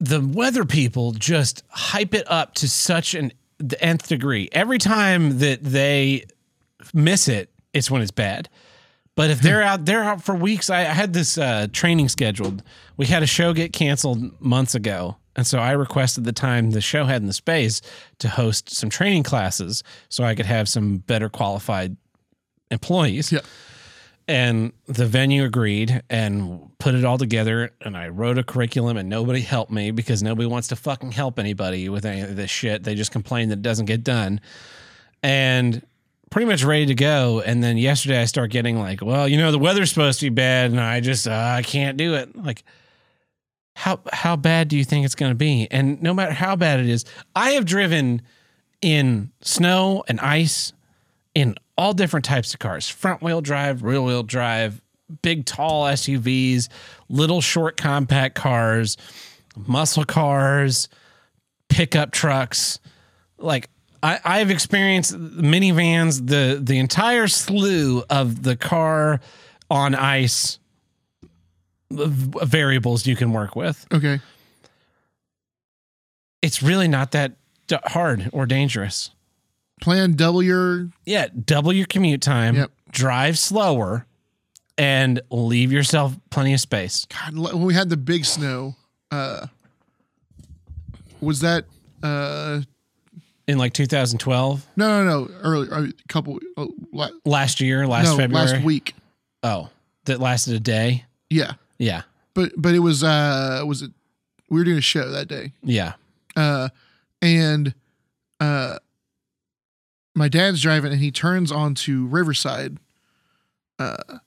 the 0.00 0.20
weather 0.20 0.64
people 0.64 1.12
just 1.12 1.62
hype 1.68 2.14
it 2.14 2.30
up 2.30 2.54
to 2.56 2.68
such 2.68 3.14
an 3.14 3.32
the 3.58 3.82
nth 3.82 4.08
degree. 4.08 4.48
Every 4.52 4.78
time 4.78 5.38
that 5.38 5.62
they 5.62 6.24
miss 6.92 7.28
it, 7.28 7.50
it's 7.72 7.90
when 7.90 8.02
it's 8.02 8.10
bad. 8.10 8.48
But 9.16 9.30
if 9.30 9.40
they're 9.40 9.62
out, 9.62 9.84
they're 9.84 10.02
out 10.02 10.24
for 10.24 10.34
weeks. 10.34 10.70
I, 10.70 10.80
I 10.80 10.84
had 10.84 11.12
this 11.12 11.38
uh, 11.38 11.68
training 11.72 12.08
scheduled. 12.08 12.62
We 12.96 13.06
had 13.06 13.22
a 13.22 13.26
show 13.28 13.52
get 13.52 13.72
canceled 13.72 14.40
months 14.40 14.74
ago, 14.74 15.16
and 15.36 15.46
so 15.46 15.58
I 15.58 15.72
requested 15.72 16.24
the 16.24 16.32
time 16.32 16.70
the 16.70 16.80
show 16.80 17.04
had 17.04 17.22
in 17.22 17.26
the 17.26 17.32
space 17.32 17.80
to 18.18 18.28
host 18.28 18.70
some 18.70 18.90
training 18.90 19.22
classes, 19.22 19.82
so 20.08 20.24
I 20.24 20.34
could 20.34 20.46
have 20.46 20.68
some 20.68 20.98
better 20.98 21.28
qualified 21.28 21.96
employees. 22.70 23.32
Yeah. 23.32 23.40
And 24.26 24.72
the 24.86 25.04
venue 25.04 25.44
agreed 25.44 26.02
and 26.08 26.70
put 26.78 26.94
it 26.94 27.04
all 27.04 27.18
together. 27.18 27.72
And 27.82 27.94
I 27.94 28.08
wrote 28.08 28.38
a 28.38 28.42
curriculum, 28.42 28.96
and 28.96 29.08
nobody 29.08 29.42
helped 29.42 29.70
me 29.70 29.90
because 29.90 30.22
nobody 30.22 30.46
wants 30.46 30.68
to 30.68 30.76
fucking 30.76 31.12
help 31.12 31.38
anybody 31.38 31.90
with 31.90 32.06
any 32.06 32.22
of 32.22 32.34
this 32.34 32.50
shit. 32.50 32.84
They 32.84 32.94
just 32.94 33.12
complain 33.12 33.50
that 33.50 33.58
it 33.58 33.62
doesn't 33.62 33.84
get 33.84 34.02
done. 34.02 34.40
And 35.22 35.84
pretty 36.30 36.46
much 36.46 36.64
ready 36.64 36.86
to 36.86 36.94
go. 36.94 37.42
And 37.42 37.62
then 37.62 37.76
yesterday 37.76 38.20
I 38.20 38.24
start 38.24 38.50
getting 38.50 38.78
like, 38.78 39.02
well, 39.02 39.28
you 39.28 39.36
know, 39.36 39.52
the 39.52 39.58
weather's 39.58 39.90
supposed 39.90 40.20
to 40.20 40.26
be 40.26 40.34
bad, 40.34 40.70
and 40.70 40.80
I 40.80 41.00
just 41.00 41.28
uh, 41.28 41.54
I 41.58 41.62
can't 41.62 41.96
do 41.96 42.14
it. 42.14 42.34
Like, 42.34 42.64
how 43.74 44.00
how 44.12 44.36
bad 44.36 44.68
do 44.68 44.76
you 44.76 44.84
think 44.84 45.04
it's 45.04 45.14
going 45.14 45.30
to 45.30 45.36
be? 45.36 45.68
And 45.70 46.00
no 46.02 46.14
matter 46.14 46.32
how 46.32 46.56
bad 46.56 46.80
it 46.80 46.88
is, 46.88 47.04
I 47.34 47.50
have 47.50 47.64
driven 47.64 48.22
in 48.80 49.30
snow 49.40 50.04
and 50.08 50.20
ice 50.20 50.72
in 51.34 51.56
all 51.76 51.92
different 51.92 52.24
types 52.24 52.54
of 52.54 52.60
cars: 52.60 52.88
front 52.88 53.22
wheel 53.22 53.40
drive, 53.40 53.82
rear 53.82 54.00
wheel 54.00 54.22
drive, 54.22 54.80
big 55.22 55.44
tall 55.44 55.84
SUVs, 55.84 56.68
little 57.08 57.40
short 57.40 57.76
compact 57.76 58.36
cars, 58.36 58.96
muscle 59.56 60.04
cars, 60.04 60.88
pickup 61.68 62.12
trucks. 62.12 62.78
Like 63.38 63.68
I, 64.04 64.20
I've 64.24 64.50
experienced 64.50 65.14
minivans, 65.14 66.26
the 66.26 66.60
the 66.62 66.78
entire 66.78 67.26
slew 67.26 68.04
of 68.08 68.44
the 68.44 68.54
car 68.54 69.20
on 69.68 69.96
ice 69.96 70.60
variables 71.94 73.06
you 73.06 73.16
can 73.16 73.32
work 73.32 73.54
with. 73.56 73.86
Okay. 73.92 74.20
It's 76.42 76.62
really 76.62 76.88
not 76.88 77.12
that 77.12 77.32
d- 77.66 77.76
hard 77.84 78.28
or 78.32 78.46
dangerous. 78.46 79.10
Plan 79.80 80.12
double 80.12 80.42
your. 80.42 80.88
Yeah, 81.04 81.28
double 81.44 81.72
your 81.72 81.86
commute 81.86 82.20
time, 82.22 82.56
Yep. 82.56 82.70
drive 82.90 83.38
slower, 83.38 84.06
and 84.78 85.20
leave 85.30 85.72
yourself 85.72 86.14
plenty 86.30 86.52
of 86.54 86.60
space. 86.60 87.06
God, 87.06 87.36
when 87.54 87.62
we 87.62 87.74
had 87.74 87.88
the 87.88 87.96
big 87.96 88.24
snow, 88.24 88.76
uh, 89.10 89.46
was 91.20 91.40
that 91.40 91.64
uh 92.02 92.60
In 93.46 93.56
like 93.58 93.72
2012, 93.72 94.66
no 94.76 95.04
no 95.04 95.24
no 95.26 95.34
early 95.42 95.68
a 95.70 95.92
couple 96.08 96.38
uh, 96.56 96.66
la- 96.92 97.08
last 97.24 97.60
year, 97.60 97.86
last 97.86 98.04
no 98.06 98.16
February. 98.16 98.46
last 98.52 98.64
week 98.64 98.94
Oh, 99.42 99.70
that 100.04 100.20
lasted 100.20 100.54
a 100.54 100.60
day. 100.60 101.04
yeah 101.30 101.54
Yeah, 101.78 102.02
but 102.34 102.52
but 102.56 102.74
it 102.74 102.80
was 102.80 103.02
uh 103.04 103.62
was 103.66 103.82
it 103.82 103.90
we 104.50 104.58
were 104.60 104.64
doing 104.64 104.78
a 104.78 104.82
show 104.82 105.10
that 105.10 105.28
day. 105.28 105.52
Yeah. 105.62 105.94
uh 106.36 106.68
and 107.22 107.74
uh 108.40 108.78
my 110.14 110.28
dad's 110.28 110.60
driving 110.62 110.92
and 110.92 111.00
he 111.00 111.10
turns 111.10 111.50
onto 111.50 112.06
Riverside 112.06 112.78
uh 113.78 114.18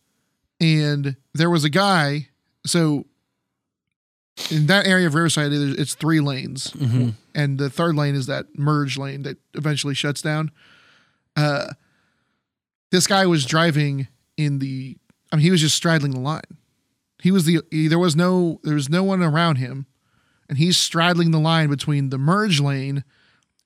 and 0.59 1.15
there 1.33 1.49
was 1.49 1.63
a 1.63 1.69
guy 1.69 2.27
so 2.65 3.05
in 4.51 4.67
that 4.67 4.85
area 4.87 5.07
of 5.07 5.13
Riverside 5.15 5.51
it's 5.53 5.93
three 5.95 6.19
lanes. 6.19 6.71
Mhm. 6.71 7.13
and 7.35 7.57
the 7.57 7.69
third 7.69 7.95
lane 7.95 8.15
is 8.15 8.25
that 8.27 8.57
merge 8.57 8.97
lane 8.97 9.23
that 9.23 9.37
eventually 9.53 9.93
shuts 9.93 10.21
down. 10.21 10.51
Uh 11.35 11.73
this 12.91 13.05
guy 13.07 13.25
was 13.25 13.45
driving 13.45 14.07
in 14.37 14.59
the 14.59 14.97
I 15.31 15.35
mean 15.35 15.43
he 15.43 15.51
was 15.51 15.61
just 15.61 15.75
straddling 15.75 16.11
the 16.13 16.19
line 16.19 16.41
he 17.21 17.31
was 17.31 17.45
the 17.45 17.61
he, 17.71 17.87
there 17.87 17.99
was 17.99 18.15
no 18.15 18.59
there 18.63 18.75
was 18.75 18.89
no 18.89 19.03
one 19.03 19.21
around 19.23 19.55
him 19.57 19.85
and 20.49 20.57
he's 20.57 20.77
straddling 20.77 21.31
the 21.31 21.39
line 21.39 21.69
between 21.69 22.09
the 22.09 22.17
merge 22.17 22.59
lane 22.61 23.03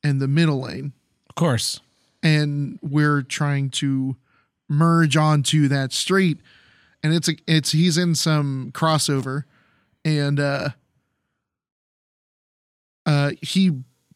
and 0.04 0.20
the 0.22 0.28
middle 0.28 0.62
lane 0.62 0.94
Of 1.30 1.36
course. 1.36 1.80
and 2.24 2.80
we're 2.82 3.22
trying 3.22 3.70
to 3.72 4.16
merge 4.70 5.18
onto 5.18 5.68
that 5.68 5.92
street 5.94 6.40
and 7.04 7.14
it's 7.14 7.28
a 7.28 7.34
it's 7.48 7.72
he's 7.74 7.98
in 7.98 8.16
some 8.16 8.72
crossover 8.74 9.44
and 10.06 10.40
uh 10.40 10.70
uh 13.06 13.32
he 13.42 13.72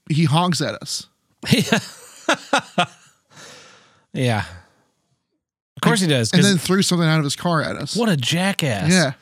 he 0.10 0.26
honks 0.26 0.62
at 0.62 0.76
us 0.82 1.08
yeah. 1.52 1.80
yeah. 4.14 4.46
Of 5.76 5.82
course 5.82 6.00
he 6.02 6.08
does. 6.08 6.32
And 6.34 6.44
then 6.44 6.58
threw 6.58 6.82
something 6.82 7.08
out 7.08 7.20
of 7.20 7.24
his 7.24 7.36
car 7.36 7.62
at 7.62 7.76
us 7.76 7.96
what 7.96 8.10
a 8.10 8.18
jackass. 8.18 8.90
yeah 8.92 9.14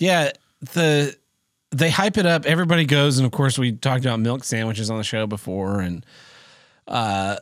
Yeah. 0.00 0.32
The 0.72 1.16
they 1.70 1.88
hype 1.90 2.18
it 2.18 2.26
up. 2.26 2.46
Everybody 2.46 2.84
goes, 2.84 3.18
and 3.18 3.24
of 3.26 3.30
course 3.30 3.56
we 3.56 3.70
talked 3.72 4.04
about 4.04 4.18
milk 4.18 4.42
sandwiches 4.42 4.90
on 4.90 4.98
the 4.98 5.04
show 5.04 5.28
before, 5.28 5.78
and 5.80 6.04
uh, 6.88 7.36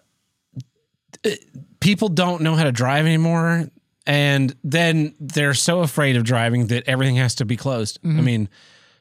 it- 1.25 1.45
people 1.81 2.09
don't 2.11 2.43
know 2.43 2.55
how 2.55 2.65
to 2.65 2.73
drive 2.73 3.07
anymore, 3.07 3.69
and 4.07 4.55
then 4.63 5.15
they're 5.19 5.55
so 5.55 5.81
afraid 5.81 6.17
of 6.17 6.25
driving 6.25 6.67
that 6.67 6.87
everything 6.87 7.17
has 7.17 7.37
to 7.37 7.47
be 7.47 7.57
closed. 7.57 7.99
I 8.05 8.09
mean, 8.09 8.49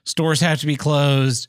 stores 0.05 0.39
have 0.39 0.59
to 0.61 0.65
be 0.65 0.77
closed. 0.77 1.47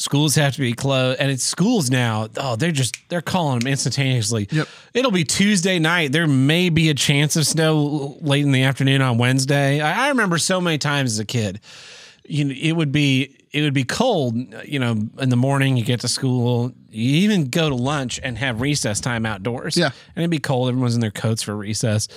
Schools 0.00 0.34
have 0.36 0.54
to 0.54 0.60
be 0.60 0.72
closed, 0.72 1.20
and 1.20 1.30
it's 1.30 1.44
schools 1.44 1.90
now. 1.90 2.26
Oh, 2.38 2.56
they're 2.56 2.72
just 2.72 2.96
they're 3.10 3.20
calling 3.20 3.58
them 3.58 3.68
instantaneously. 3.68 4.48
Yep. 4.50 4.66
It'll 4.94 5.10
be 5.10 5.24
Tuesday 5.24 5.78
night. 5.78 6.10
There 6.10 6.26
may 6.26 6.70
be 6.70 6.88
a 6.88 6.94
chance 6.94 7.36
of 7.36 7.46
snow 7.46 8.16
late 8.22 8.42
in 8.42 8.50
the 8.50 8.62
afternoon 8.62 9.02
on 9.02 9.18
Wednesday. 9.18 9.82
I, 9.82 10.06
I 10.06 10.08
remember 10.08 10.38
so 10.38 10.58
many 10.58 10.78
times 10.78 11.12
as 11.12 11.18
a 11.18 11.26
kid. 11.26 11.60
You 12.24 12.46
know, 12.46 12.54
it 12.58 12.72
would 12.72 12.92
be 12.92 13.36
it 13.52 13.60
would 13.60 13.74
be 13.74 13.84
cold. 13.84 14.34
You 14.64 14.78
know, 14.78 14.92
in 15.18 15.28
the 15.28 15.36
morning 15.36 15.76
you 15.76 15.84
get 15.84 16.00
to 16.00 16.08
school. 16.08 16.72
You 16.88 17.16
even 17.20 17.50
go 17.50 17.68
to 17.68 17.74
lunch 17.74 18.18
and 18.22 18.38
have 18.38 18.62
recess 18.62 19.00
time 19.00 19.26
outdoors. 19.26 19.76
Yeah. 19.76 19.90
and 20.16 20.22
it'd 20.22 20.30
be 20.30 20.38
cold. 20.38 20.70
Everyone's 20.70 20.94
in 20.94 21.02
their 21.02 21.10
coats 21.10 21.42
for 21.42 21.54
recess, 21.54 22.08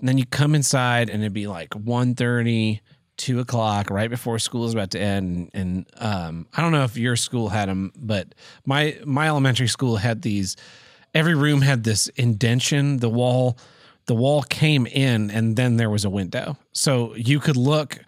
and 0.00 0.08
then 0.08 0.18
you 0.18 0.26
come 0.26 0.56
inside 0.56 1.08
and 1.08 1.22
it'd 1.22 1.32
be 1.32 1.46
like 1.46 1.70
1.30, 1.70 2.80
2 3.18 3.40
o'clock, 3.40 3.90
right 3.90 4.08
before 4.08 4.38
school 4.38 4.64
is 4.64 4.72
about 4.72 4.92
to 4.92 5.00
end. 5.00 5.50
And 5.52 5.86
um, 5.98 6.46
I 6.54 6.62
don't 6.62 6.72
know 6.72 6.84
if 6.84 6.96
your 6.96 7.16
school 7.16 7.48
had 7.48 7.68
them, 7.68 7.92
but 7.96 8.34
my 8.64 8.98
my 9.04 9.28
elementary 9.28 9.68
school 9.68 9.96
had 9.96 10.22
these. 10.22 10.56
Every 11.14 11.34
room 11.34 11.62
had 11.62 11.84
this 11.84 12.08
indention. 12.16 12.98
The 12.98 13.08
wall, 13.08 13.58
the 14.06 14.14
wall 14.14 14.42
came 14.42 14.86
in, 14.86 15.30
and 15.30 15.56
then 15.56 15.76
there 15.76 15.90
was 15.90 16.04
a 16.04 16.10
window, 16.10 16.56
so 16.72 17.14
you 17.14 17.40
could 17.40 17.56
look 17.56 17.98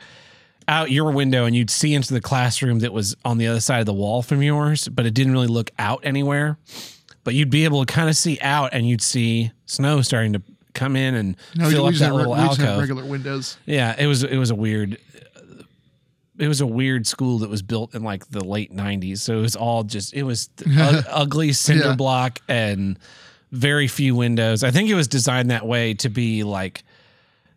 out 0.68 0.90
your 0.90 1.11
window 1.11 1.46
and 1.46 1.57
you'd 1.57 1.70
see 1.70 1.94
into 1.94 2.14
the 2.14 2.20
classroom 2.20 2.79
that 2.79 2.92
was 2.92 3.16
on 3.25 3.38
the 3.38 3.49
other 3.49 3.59
side 3.61 3.81
of 3.81 3.87
the 3.87 3.92
wall 3.92 4.23
from 4.23 4.40
yours, 4.40 4.88
but 4.88 5.05
it 5.05 5.12
didn't 5.12 5.33
really 5.33 5.49
look 5.49 5.70
out 5.79 6.01
anywhere. 6.05 6.59
But 7.25 7.35
you'd 7.35 7.51
be 7.51 7.64
able 7.64 7.85
to 7.85 7.92
kind 7.92 8.09
of 8.09 8.16
see 8.16 8.38
out, 8.40 8.70
and 8.73 8.88
you'd 8.88 9.03
see 9.03 9.51
snow 9.66 10.01
starting 10.01 10.33
to 10.35 10.42
come 10.74 10.96
in 10.96 11.14
and 11.14 11.37
no 11.56 11.70
fill 11.70 11.87
up 11.87 11.94
that 11.94 12.11
re- 12.11 12.16
little 12.16 12.35
alcove. 12.37 12.78
regular 12.80 13.04
windows 13.04 13.56
Yeah, 13.66 13.94
it 13.98 14.06
was 14.06 14.22
it 14.24 14.37
was 14.37 14.50
a 14.50 14.54
weird 14.54 14.98
it 16.38 16.48
was 16.48 16.61
a 16.62 16.66
weird 16.66 17.06
school 17.06 17.38
that 17.40 17.50
was 17.50 17.61
built 17.62 17.94
in 17.94 18.02
like 18.02 18.26
the 18.30 18.42
late 18.42 18.74
90s. 18.74 19.18
So 19.18 19.38
it 19.38 19.42
was 19.42 19.56
all 19.56 19.83
just 19.85 20.14
it 20.14 20.22
was 20.22 20.48
u- 20.66 21.02
ugly 21.09 21.52
cinder 21.52 21.88
Yeah. 21.88 21.94
block 21.96 22.40
and 22.48 22.98
very 23.52 23.88
few 23.88 24.14
windows. 24.14 24.64
I 24.64 24.70
think 24.70 24.88
it 24.88 24.94
was 24.94 25.06
designed 25.09 25.50
that 25.50 25.66
way 25.66 25.92
to 25.94 26.09
be 26.09 26.42
like 26.44 26.83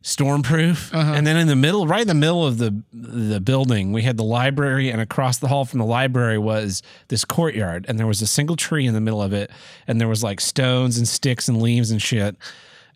stormproof. 0.04 0.93
Uh-huh. 0.93 1.13
And 1.13 1.26
then 1.26 1.38
in 1.38 1.47
the 1.47 1.56
middle, 1.56 1.88
right 1.88 2.02
in 2.02 2.08
the 2.10 2.13
middle 2.13 2.45
of 2.45 2.58
the 2.58 2.84
the 2.91 3.39
building, 3.39 3.93
we 3.93 4.02
had 4.02 4.17
the 4.17 4.23
library 4.23 4.89
and 4.89 4.99
across 4.99 5.38
the 5.38 5.47
hall 5.47 5.63
from 5.63 5.80
the 5.80 5.86
library 5.86 6.38
was 6.38 6.84
this 7.08 7.23
courtyard 7.23 7.86
and 7.88 7.97
there 7.97 8.08
was 8.08 8.21
a 8.21 8.28
single 8.28 8.58
tree 8.58 8.86
in 8.86 8.93
the 8.93 8.99
middle 9.02 9.21
of 9.21 9.32
it 9.32 9.49
and 9.88 10.02
there 10.02 10.10
was 10.10 10.21
like 10.23 10.41
stones 10.41 10.97
and 10.97 11.08
sticks 11.08 11.47
and 11.47 11.62
leaves 11.62 11.89
and 11.89 12.02
shit 12.02 12.36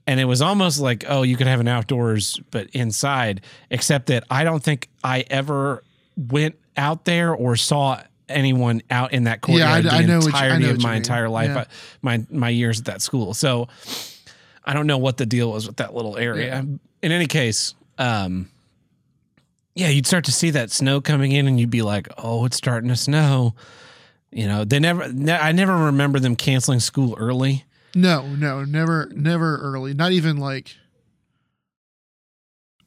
and 0.08 0.20
it 0.20 0.26
was 0.26 0.42
almost 0.42 0.80
like 0.80 1.04
oh 1.08 1.22
you 1.22 1.36
could 1.38 1.48
have 1.48 1.60
an 1.60 1.68
outdoors 1.68 2.40
but 2.52 2.68
inside 2.72 3.42
except 3.70 4.08
that 4.08 4.24
i 4.32 4.44
don't 4.44 4.64
think 4.64 4.88
i 5.04 5.24
ever 5.30 5.84
went 6.16 6.56
out 6.78 7.06
there 7.06 7.34
or 7.34 7.56
saw 7.56 8.02
anyone 8.30 8.82
out 8.90 9.14
in 9.14 9.26
that 9.26 9.40
Yeah, 9.48 9.72
I- 9.74 9.82
courtyard 9.82 9.84
the 9.84 9.90
you- 10.08 10.14
I 10.22 10.26
entirety 10.26 10.66
know 10.66 10.72
of 10.72 10.82
my 10.82 10.96
entire 10.96 11.30
life 11.30 11.50
Yeah. 11.50 11.60
I- 11.60 11.66
my 12.02 12.26
my 12.32 12.50
years 12.50 12.80
at 12.80 12.86
that 12.86 13.02
school. 13.02 13.34
So 13.34 13.68
i 14.66 14.74
don't 14.74 14.88
know 14.88 14.98
what 14.98 15.18
the 15.18 15.26
deal 15.26 15.52
was 15.52 15.66
with 15.68 15.78
that 15.78 15.94
little 15.96 16.18
area. 16.18 16.66
In 17.02 17.12
any 17.12 17.28
case 17.28 17.74
um 17.98 18.50
yeah 19.76 19.88
you'd 19.90 20.08
start 20.08 20.26
to 20.26 20.32
see 20.32 20.50
that 20.52 20.72
snow 20.72 21.00
coming 21.02 21.32
in 21.32 21.48
and 21.48 21.60
you'd 21.60 21.70
be 21.70 21.82
like 21.84 22.08
oh 22.18 22.46
it's 22.46 22.58
starting 22.58 22.90
to 22.90 22.96
snow. 22.96 23.54
You 24.32 24.46
know 24.48 24.66
they 24.66 24.80
never 24.80 25.12
ne- 25.12 25.32
i 25.38 25.52
never 25.54 25.76
remember 25.86 26.20
them 26.20 26.36
canceling 26.36 26.80
school 26.82 27.16
early 27.18 27.64
No, 27.98 28.28
no, 28.28 28.64
never, 28.64 29.10
never 29.16 29.58
early. 29.58 29.96
Not 29.96 30.12
even 30.12 30.38
like. 30.38 30.76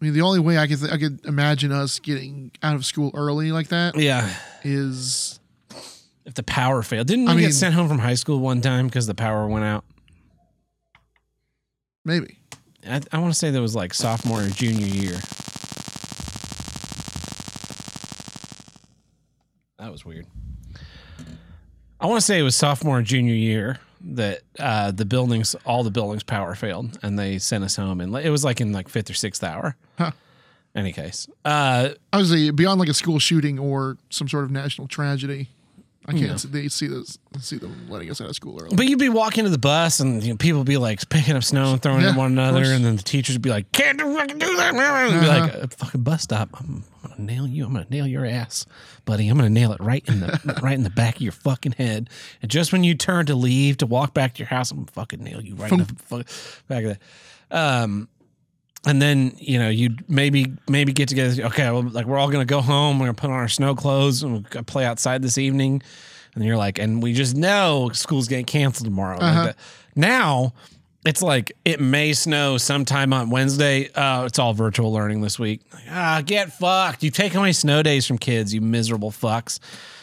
I 0.00 0.04
mean, 0.04 0.14
the 0.14 0.20
only 0.20 0.38
way 0.38 0.56
I 0.56 0.68
could 0.68 0.78
th- 0.78 0.92
I 0.92 0.98
could 0.98 1.26
imagine 1.26 1.72
us 1.72 1.98
getting 1.98 2.52
out 2.62 2.76
of 2.76 2.86
school 2.86 3.10
early 3.12 3.50
like 3.50 3.68
that 3.68 3.98
yeah 3.98 4.32
is 4.62 5.40
if 6.24 6.34
the 6.34 6.44
power 6.44 6.82
failed. 6.82 7.08
Didn't 7.08 7.26
I 7.26 7.32
you 7.32 7.38
mean- 7.38 7.46
get 7.48 7.54
sent 7.54 7.74
home 7.74 7.88
from 7.88 7.98
high 7.98 8.14
school 8.14 8.38
one 8.38 8.60
time 8.60 8.86
because 8.86 9.08
the 9.08 9.14
power 9.14 9.48
went 9.48 9.64
out? 9.64 9.84
maybe. 12.04 12.38
I, 12.88 13.00
I 13.12 13.18
want 13.18 13.32
to 13.32 13.38
say 13.38 13.50
that 13.50 13.60
was 13.60 13.74
like 13.74 13.92
sophomore 13.92 14.42
or 14.42 14.48
junior 14.48 14.86
year. 14.86 15.18
That 19.78 19.90
was 19.90 20.04
weird. 20.04 20.26
I 22.00 22.06
want 22.06 22.18
to 22.20 22.24
say 22.24 22.38
it 22.38 22.42
was 22.42 22.54
sophomore 22.56 22.98
or 22.98 23.02
junior 23.02 23.34
year 23.34 23.78
that 24.02 24.40
uh, 24.58 24.90
the 24.90 25.04
buildings, 25.04 25.54
all 25.64 25.84
the 25.84 25.90
buildings, 25.90 26.22
power 26.22 26.54
failed, 26.54 26.98
and 27.02 27.18
they 27.18 27.38
sent 27.38 27.64
us 27.64 27.76
home, 27.76 28.00
and 28.00 28.14
it 28.16 28.30
was 28.30 28.44
like 28.44 28.60
in 28.60 28.72
like 28.72 28.88
fifth 28.88 29.10
or 29.10 29.14
sixth 29.14 29.42
hour. 29.44 29.76
Huh. 29.98 30.12
Any 30.74 30.92
case, 30.92 31.28
uh, 31.44 31.90
I 32.12 32.16
was 32.16 32.30
beyond 32.52 32.78
like 32.78 32.88
a 32.88 32.94
school 32.94 33.18
shooting 33.18 33.58
or 33.58 33.96
some 34.08 34.28
sort 34.28 34.44
of 34.44 34.52
national 34.52 34.86
tragedy. 34.86 35.48
I 36.06 36.12
can't 36.12 36.40
see, 36.40 36.48
they 36.48 36.68
see 36.68 36.86
this 36.88 37.18
see 37.40 37.58
them 37.58 37.86
letting 37.88 38.10
us 38.10 38.20
out 38.20 38.30
of 38.30 38.34
school 38.34 38.58
early. 38.60 38.74
But 38.74 38.86
you'd 38.86 38.98
be 38.98 39.10
walking 39.10 39.44
to 39.44 39.50
the 39.50 39.58
bus, 39.58 40.00
and 40.00 40.22
you 40.22 40.30
know, 40.30 40.36
people 40.36 40.60
would 40.60 40.66
be 40.66 40.78
like 40.78 41.06
picking 41.10 41.36
up 41.36 41.44
snow 41.44 41.72
and 41.72 41.80
throwing 41.82 42.00
it 42.00 42.04
Yeah, 42.04 42.10
at 42.12 42.16
one 42.16 42.26
of 42.26 42.32
another, 42.32 42.60
course. 42.62 42.68
and 42.70 42.84
then 42.84 42.96
the 42.96 43.02
teachers 43.02 43.34
would 43.36 43.42
be 43.42 43.50
like, 43.50 43.70
"Can't 43.70 43.98
do 43.98 44.12
fucking 44.16 44.38
do 44.38 44.56
that!" 44.56 44.74
And 44.74 45.20
be 45.20 45.28
Uh-huh. 45.28 45.40
like, 45.40 45.54
"A 45.54 45.68
"Fucking 45.68 46.02
bus 46.02 46.22
stop! 46.22 46.48
I'm, 46.58 46.84
I'm 47.04 47.10
gonna 47.10 47.22
nail 47.22 47.46
you! 47.46 47.66
I'm 47.66 47.72
gonna 47.74 47.86
nail 47.90 48.06
your 48.06 48.24
ass, 48.24 48.64
buddy! 49.04 49.28
I'm 49.28 49.36
gonna 49.36 49.50
nail 49.50 49.72
it 49.72 49.80
right 49.80 50.02
in 50.08 50.20
the 50.20 50.58
right 50.62 50.74
in 50.74 50.82
the 50.84 50.90
back 50.90 51.16
of 51.16 51.22
your 51.22 51.32
fucking 51.32 51.72
head." 51.72 52.08
And 52.42 52.50
just 52.50 52.72
when 52.72 52.82
you 52.82 52.94
turn 52.94 53.26
to 53.26 53.34
leave 53.34 53.76
to 53.78 53.86
walk 53.86 54.14
back 54.14 54.34
to 54.34 54.38
your 54.38 54.48
house, 54.48 54.70
I'm 54.70 54.78
gonna 54.78 54.90
fucking 54.92 55.22
nail 55.22 55.40
you 55.42 55.54
right 55.54 55.70
in 55.70 55.78
the 55.78 56.24
back 56.66 56.84
of 56.84 56.96
that. 56.96 57.00
Um, 57.82 58.08
and 58.86 59.00
then 59.00 59.32
you 59.38 59.58
know 59.58 59.68
you 59.68 59.90
maybe 60.08 60.52
maybe 60.68 60.92
get 60.92 61.08
together. 61.08 61.42
Okay, 61.44 61.70
well, 61.70 61.82
like 61.82 62.06
we're 62.06 62.18
all 62.18 62.30
gonna 62.30 62.44
go 62.44 62.60
home. 62.60 62.98
We're 62.98 63.06
gonna 63.06 63.14
put 63.14 63.30
on 63.30 63.36
our 63.36 63.48
snow 63.48 63.74
clothes 63.74 64.22
and 64.22 64.48
gonna 64.50 64.64
play 64.64 64.84
outside 64.84 65.22
this 65.22 65.38
evening. 65.38 65.82
And 66.34 66.44
you're 66.44 66.56
like, 66.56 66.78
and 66.78 67.02
we 67.02 67.12
just 67.12 67.34
know 67.36 67.90
school's 67.92 68.28
getting 68.28 68.44
canceled 68.46 68.86
tomorrow. 68.86 69.16
Like 69.18 69.22
Uh-huh. 69.22 69.44
that. 69.46 69.56
Now 69.96 70.52
it's 71.04 71.22
like 71.22 71.52
it 71.64 71.80
may 71.80 72.12
snow 72.12 72.56
sometime 72.58 73.12
on 73.12 73.30
Wednesday. 73.30 73.90
Uh, 73.92 74.24
it's 74.26 74.38
all 74.38 74.52
virtual 74.54 74.92
learning 74.92 75.22
this 75.22 75.38
week. 75.38 75.62
Like, 75.72 75.84
ah, 75.90 76.22
get 76.24 76.52
fucked. 76.52 77.02
You 77.02 77.10
take 77.10 77.34
away 77.34 77.52
snow 77.52 77.82
days 77.82 78.06
from 78.06 78.18
kids, 78.18 78.52
you 78.54 78.60
miserable 78.60 79.10
fucks. 79.10 79.58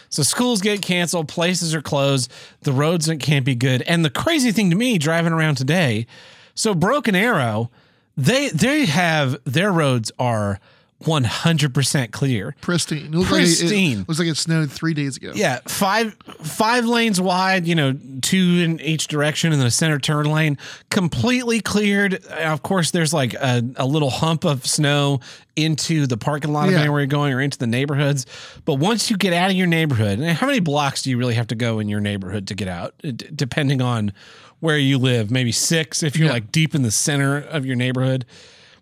So 0.09 0.23
schools 0.23 0.61
get 0.61 0.81
canceled, 0.81 1.27
places 1.27 1.75
are 1.75 1.81
closed, 1.81 2.31
the 2.61 2.71
roads 2.71 3.09
can't 3.19 3.45
be 3.45 3.55
good. 3.55 3.81
And 3.83 4.03
the 4.05 4.09
crazy 4.09 4.51
thing 4.51 4.69
to 4.69 4.75
me 4.75 4.97
driving 4.97 5.33
around 5.33 5.55
today, 5.55 6.07
so 6.55 6.73
Broken 6.73 7.13
Arrow, 7.15 7.69
they 8.17 8.49
they 8.49 8.85
have 8.85 9.37
their 9.45 9.71
roads 9.71 10.11
are 10.17 10.59
100% 11.03 12.11
clear. 12.11 12.55
Pristine. 12.61 13.05
It 13.05 13.11
looks 13.11 13.31
Like 13.31 13.41
it, 13.41 13.45
Pristine. 13.45 13.99
it 14.01 14.07
looks 14.09 14.19
like 14.19 14.27
it 14.27 14.37
snowed 14.37 14.71
three 14.71 14.93
days 14.93 15.17
ago. 15.17 15.31
Yeah, 15.35 15.59
five 15.67 16.15
five 16.41 16.85
lanes 16.85 17.21
wide, 17.21 17.67
you 17.67 17.75
know, 17.75 17.93
two 18.21 18.61
in 18.63 18.81
each 18.81 19.07
direction 19.07 19.53
and 19.53 19.61
the 19.61 19.69
center 19.71 19.99
turn 19.99 20.25
lane 20.25 20.57
completely 20.89 21.59
cleared. 21.61 22.15
Of 22.25 22.63
course, 22.63 22.91
there's 22.91 23.13
like 23.13 23.33
a, 23.35 23.63
a 23.75 23.85
little 23.85 24.09
hump 24.09 24.43
of 24.43 24.65
snow 24.65 25.19
into 25.55 26.07
the 26.07 26.17
parking 26.17 26.51
lot 26.51 26.67
of 26.67 26.73
Yeah. 26.73 26.81
anywhere 26.81 27.01
you're 27.01 27.07
going 27.07 27.33
or 27.33 27.41
into 27.41 27.57
the 27.57 27.67
neighborhoods. 27.67 28.25
But 28.65 28.75
once 28.75 29.09
you 29.09 29.17
get 29.17 29.33
out 29.33 29.49
of 29.51 29.55
your 29.55 29.67
neighborhood, 29.67 30.19
and 30.19 30.29
how 30.37 30.47
many 30.47 30.59
blocks 30.59 31.01
do 31.03 31.09
you 31.09 31.17
really 31.17 31.35
have 31.35 31.47
to 31.47 31.55
go 31.55 31.79
in 31.79 31.89
your 31.89 31.99
neighborhood 31.99 32.47
to 32.47 32.55
get 32.55 32.67
out? 32.67 32.93
D- 33.01 33.11
depending 33.11 33.81
on 33.81 34.13
where 34.59 34.77
you 34.77 34.97
live, 34.97 35.29
maybe 35.29 35.51
six 35.51 36.01
if 36.01 36.15
you're 36.17 36.27
Yeah. 36.27 36.33
like 36.33 36.51
deep 36.51 36.73
in 36.73 36.81
the 36.81 36.91
center 36.91 37.37
of 37.37 37.65
your 37.65 37.75
neighborhood. 37.75 38.25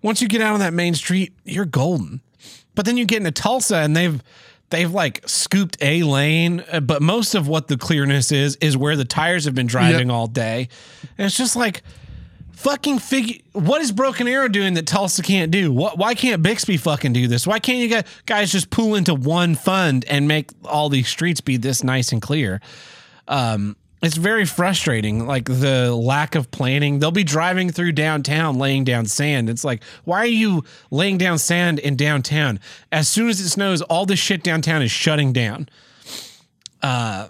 Once 0.06 0.22
you 0.22 0.28
get 0.28 0.40
out 0.40 0.54
on 0.54 0.60
that 0.60 0.72
main 0.72 0.94
street, 0.94 1.34
you're 1.46 1.66
golden. 1.66 2.22
But 2.76 2.86
then 2.86 2.96
you 2.96 3.06
get 3.06 3.18
into 3.18 3.32
Tulsa 3.32 3.78
and 3.78 3.96
they've 3.96 4.22
they've 4.70 4.92
like 4.92 5.28
scooped 5.28 5.78
a 5.82 6.04
lane, 6.04 6.64
uh, 6.72 6.80
but 6.80 7.02
most 7.02 7.34
of 7.34 7.48
what 7.48 7.70
the 7.70 7.76
clearness 7.76 8.32
is 8.32 8.56
is 8.58 8.78
where 8.78 8.96
the 8.96 9.04
tires 9.04 9.46
have 9.46 9.56
been 9.56 9.66
driving 9.66 10.12
all 10.12 10.28
day. 10.28 10.70
And 11.18 11.26
it's 11.26 11.36
just 11.36 11.56
like 11.56 11.82
fucking 12.52 13.00
figure 13.00 13.40
what 13.54 13.82
is 13.82 13.92
Broken 13.92 14.28
Arrow 14.28 14.48
doing 14.48 14.76
that 14.76 14.86
Tulsa 14.86 15.24
can't 15.24 15.50
do? 15.50 15.74
What 15.74 15.98
why 15.98 16.14
can't 16.14 16.44
Bixby 16.44 16.78
fucking 16.78 17.14
do 17.14 17.28
this? 17.28 17.48
Why 17.48 17.58
can't 17.58 17.80
you 17.80 17.88
guys, 17.88 18.04
guys 18.28 18.52
just 18.52 18.70
pool 18.70 18.94
into 18.94 19.16
one 19.16 19.56
fund 19.56 20.06
and 20.08 20.28
make 20.28 20.52
all 20.66 20.90
these 20.90 21.08
streets 21.08 21.42
be 21.42 21.58
this 21.58 21.84
nice 21.84 22.12
and 22.12 22.22
clear? 22.22 22.62
um, 23.28 23.76
it's 24.06 24.18
very 24.18 24.46
frustrating. 24.46 25.26
Like 25.26 25.46
the 25.46 25.94
lack 25.96 26.36
of 26.36 26.52
planning. 26.52 27.00
They'll 27.00 27.12
be 27.12 27.24
driving 27.24 27.72
through 27.72 27.94
downtown 27.94 28.58
laying 28.58 28.84
down 28.84 29.06
sand. 29.06 29.50
It's 29.50 29.64
like, 29.64 29.84
why 30.04 30.20
are 30.20 30.26
you 30.26 30.64
laying 30.92 31.18
down 31.18 31.38
sand 31.38 31.80
in 31.80 31.96
downtown? 31.96 32.60
As 32.92 33.08
soon 33.08 33.30
as 33.30 33.40
it 33.40 33.50
snows, 33.50 33.82
all 33.84 34.06
this 34.06 34.20
shit 34.20 34.44
downtown 34.44 34.82
is 34.82 34.92
shutting 34.92 35.34
down. 35.34 35.70
Uh, 36.82 37.30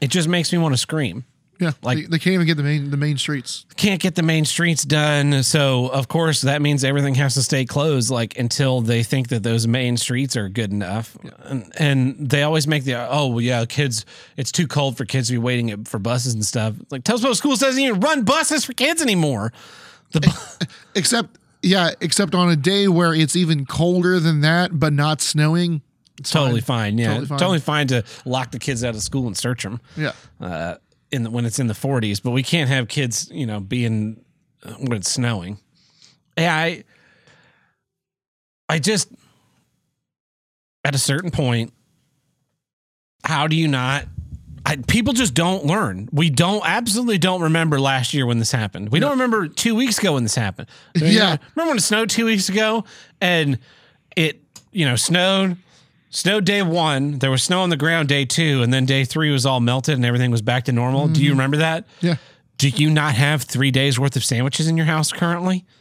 it 0.00 0.08
just 0.10 0.28
makes 0.28 0.52
me 0.52 0.58
want 0.58 0.74
to 0.74 0.78
scream. 0.78 1.24
Yeah. 1.62 1.72
Like- 1.82 1.98
they, 1.98 2.04
they 2.04 2.18
can't 2.18 2.34
even 2.34 2.46
get 2.46 2.56
the 2.56 2.62
main 2.62 2.90
the 2.90 2.96
main 2.96 3.16
streets. 3.18 3.64
Can't 3.76 4.00
get 4.00 4.14
the 4.16 4.22
main 4.22 4.44
streets 4.44 4.84
done. 4.84 5.42
So, 5.42 5.86
of 5.88 6.08
course, 6.08 6.40
that 6.42 6.60
means 6.60 6.82
everything 6.84 7.14
has 7.16 7.34
to 7.34 7.42
stay 7.42 7.64
closed, 7.64 8.10
like 8.10 8.38
until 8.38 8.80
they 8.80 9.02
think 9.02 9.28
that 9.28 9.42
those 9.42 9.66
main 9.66 9.96
streets 9.96 10.36
are 10.36 10.48
good 10.48 10.72
enough. 10.72 11.16
And, 11.44 11.72
and 11.78 12.28
they 12.30 12.42
always 12.42 12.66
make 12.66 12.84
the, 12.84 12.94
oh, 13.08 13.28
well, 13.28 13.40
yeah, 13.40 13.64
kids, 13.64 14.04
it's 14.36 14.50
too 14.52 14.66
cold 14.66 14.96
for 14.96 15.04
kids 15.04 15.28
to 15.28 15.34
be 15.34 15.38
waiting 15.38 15.84
for 15.84 15.98
buses 15.98 16.34
and 16.34 16.44
stuff. 16.44 16.74
Like, 16.90 17.04
Telspo 17.04 17.34
School 17.34 17.54
doesn't 17.56 17.80
even 17.80 18.00
run 18.00 18.24
buses 18.24 18.64
for 18.64 18.72
kids 18.72 19.00
anymore. 19.00 19.52
The 20.12 20.68
Except 20.94 21.38
yeah, 21.62 21.90
except 22.00 22.34
on 22.34 22.50
a 22.50 22.56
day 22.56 22.88
where 22.88 23.14
it's 23.14 23.36
even 23.36 23.66
colder 23.66 24.18
than 24.18 24.40
that, 24.40 24.78
but 24.78 24.92
not 24.92 25.20
snowing. 25.20 25.80
It's 26.18 26.30
totally 26.30 26.60
fine. 26.60 26.98
Yeah. 26.98 27.14
Totally 27.18 27.26
Totally 27.38 27.58
fine. 27.60 27.88
fine. 27.88 28.02
to 28.02 28.04
lock 28.24 28.50
the 28.50 28.58
kids 28.58 28.84
out 28.84 28.94
of 28.94 29.02
school 29.02 29.26
and 29.26 29.36
search 29.36 29.62
them. 29.62 29.80
Yeah. 29.96 30.12
uh, 30.40 30.76
in 31.12 31.24
the, 31.24 31.30
when 31.30 31.44
it's 31.44 31.58
in 31.58 31.66
the 31.66 31.74
40s, 31.74 32.22
but 32.22 32.30
we 32.30 32.42
can't 32.42 32.68
have 32.70 32.88
kids, 32.88 33.30
you 33.30 33.46
know, 33.46 33.60
being 33.60 34.24
uh, 34.64 34.72
when 34.74 34.94
it's 34.94 35.10
snowing. 35.12 35.58
Yeah, 36.36 36.54
I, 36.54 36.84
I 38.68 38.78
just 38.78 39.08
at 40.84 40.94
a 40.94 40.98
certain 40.98 41.30
point, 41.30 41.72
how 43.24 43.46
do 43.46 43.54
you 43.54 43.68
not? 43.68 44.06
I, 44.64 44.76
people 44.76 45.12
just 45.12 45.34
don't 45.34 45.64
learn. 45.66 46.08
We 46.12 46.30
don't 46.30 46.62
absolutely 46.64 47.18
don't 47.18 47.42
remember 47.42 47.80
last 47.80 48.14
year 48.14 48.26
when 48.26 48.38
this 48.38 48.52
happened. 48.52 48.90
We 48.90 49.00
don't 49.00 49.12
remember 49.12 49.48
two 49.48 49.74
weeks 49.74 49.98
ago 49.98 50.14
when 50.14 50.22
this 50.22 50.34
happened. 50.34 50.68
Yeah. 50.94 51.36
remember 51.54 51.70
when 51.70 51.78
it 51.78 51.82
snowed 51.82 52.10
two 52.10 52.26
weeks 52.26 52.48
ago 52.48 52.84
and 53.20 53.58
it 54.16 54.40
you 54.70 54.86
know 54.86 54.96
snowed 54.96 55.56
snowed 56.12 56.44
day 56.44 56.62
one 56.62 57.18
there 57.18 57.30
was 57.30 57.42
snow 57.42 57.62
on 57.62 57.70
the 57.70 57.76
ground 57.76 58.08
day 58.08 58.24
two 58.24 58.62
and 58.62 58.72
then 58.72 58.86
day 58.86 59.04
three 59.04 59.32
was 59.32 59.44
all 59.44 59.60
melted 59.60 59.96
and 59.96 60.04
everything 60.04 60.30
was 60.30 60.42
back 60.42 60.64
to 60.64 60.72
normal. 60.72 61.08
Do 61.08 61.20
you 61.20 61.30
mm-hmm. 61.30 61.38
remember 61.38 61.56
that? 61.58 61.86
Yeah. 62.00 62.16
do 62.58 62.68
you 62.68 62.90
not 62.90 63.14
have 63.14 63.42
three 63.42 63.70
days 63.70 63.98
worth 63.98 64.14
of 64.14 64.24
sandwiches 64.24 64.68
in 64.68 64.76
your 64.76 64.86
house 64.86 65.12
currently? 65.12 65.64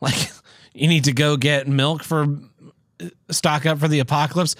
Like 0.00 0.28
you 0.74 0.86
need 0.88 1.04
to 1.04 1.12
go 1.12 1.38
get 1.38 1.66
milk 1.66 2.02
for 2.02 2.26
stock 3.30 3.64
up 3.64 3.78
for 3.78 3.88
the 3.88 4.00
apocalypse? 4.00 4.54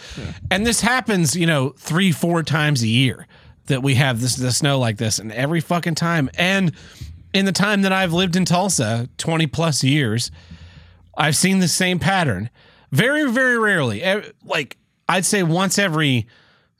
And 0.50 0.64
this 0.64 0.80
happens 0.80 1.36
you 1.36 1.46
know 1.46 1.70
three 1.70 2.12
four 2.12 2.42
times 2.42 2.82
a 2.82 2.88
year 2.88 3.26
that 3.66 3.82
we 3.82 3.96
have 3.96 4.22
this 4.22 4.36
the 4.36 4.52
snow 4.52 4.78
like 4.78 4.96
this 4.96 5.18
and 5.18 5.32
every 5.32 5.60
fucking 5.60 5.96
time. 5.96 6.30
And 6.38 6.72
in 7.34 7.44
the 7.44 7.52
time 7.52 7.82
that 7.82 7.92
i've 7.92 8.12
lived 8.12 8.36
in 8.36 8.44
tulsa 8.44 9.08
20 9.18 9.48
plus 9.48 9.82
years 9.82 10.30
I've 11.16 11.36
seen 11.36 11.58
the 11.58 11.68
same 11.68 11.98
pattern. 11.98 12.50
Very, 12.90 13.30
very 13.30 13.58
rarely. 13.58 14.04
Like 14.44 14.76
I'd 15.09 15.24
say 15.24 15.42
once 15.42 15.78
every 15.78 16.26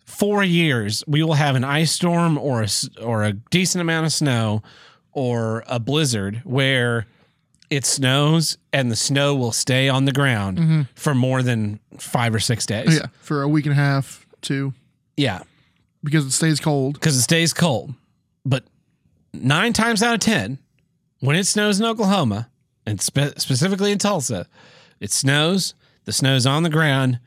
four 0.07 0.43
years, 0.45 1.03
we 1.07 1.23
will 1.23 1.35
have 1.35 1.57
an 1.57 1.65
ice 1.65 1.93
storm 1.93 2.39
or 2.39 2.63
a 2.63 2.69
or 3.03 3.25
a 3.25 3.33
decent 3.33 3.81
amount 3.81 4.07
of 4.07 4.13
snow 4.13 4.63
or 5.13 5.65
a 5.67 5.79
blizzard 5.79 6.41
where 6.45 7.07
it 7.71 7.85
snows 7.87 8.59
and 8.73 8.91
the 8.91 8.97
snow 8.97 9.35
will 9.35 9.53
stay 9.53 9.89
on 9.89 10.05
the 10.05 10.13
ground 10.13 10.87
for 10.95 11.15
more 11.15 11.43
than 11.43 11.81
five 11.99 12.35
or 12.35 12.39
six 12.41 12.67
days. 12.67 12.87
Mm-hmm. 12.89 12.97
Yeah. 12.99 13.07
For 13.21 13.43
a 13.43 13.49
week 13.49 13.67
and 13.67 13.73
a 13.73 13.77
half, 13.77 14.27
two, 14.43 14.75
yeah, 15.17 15.43
because 16.03 16.25
it 16.27 16.31
stays 16.33 16.61
cold. 16.61 16.95
because 16.95 17.17
it 17.17 17.23
stays 17.23 17.53
cold. 17.53 17.95
But 18.45 18.65
nine 19.33 19.73
times 19.73 20.03
out 20.03 20.15
of 20.15 20.21
ten, 20.21 20.59
when 21.21 21.37
it 21.37 21.45
snows 21.47 21.81
in 21.81 21.87
Oklahoma 21.87 22.51
and 22.87 23.01
spe- 23.01 23.39
specifically 23.39 23.91
in 23.93 23.99
Tulsa, 23.99 24.47
it 25.01 25.11
snows. 25.11 25.75
The 26.05 26.13
snow's 26.13 26.45
on 26.47 26.63
the 26.65 26.71
ground. 26.71 27.19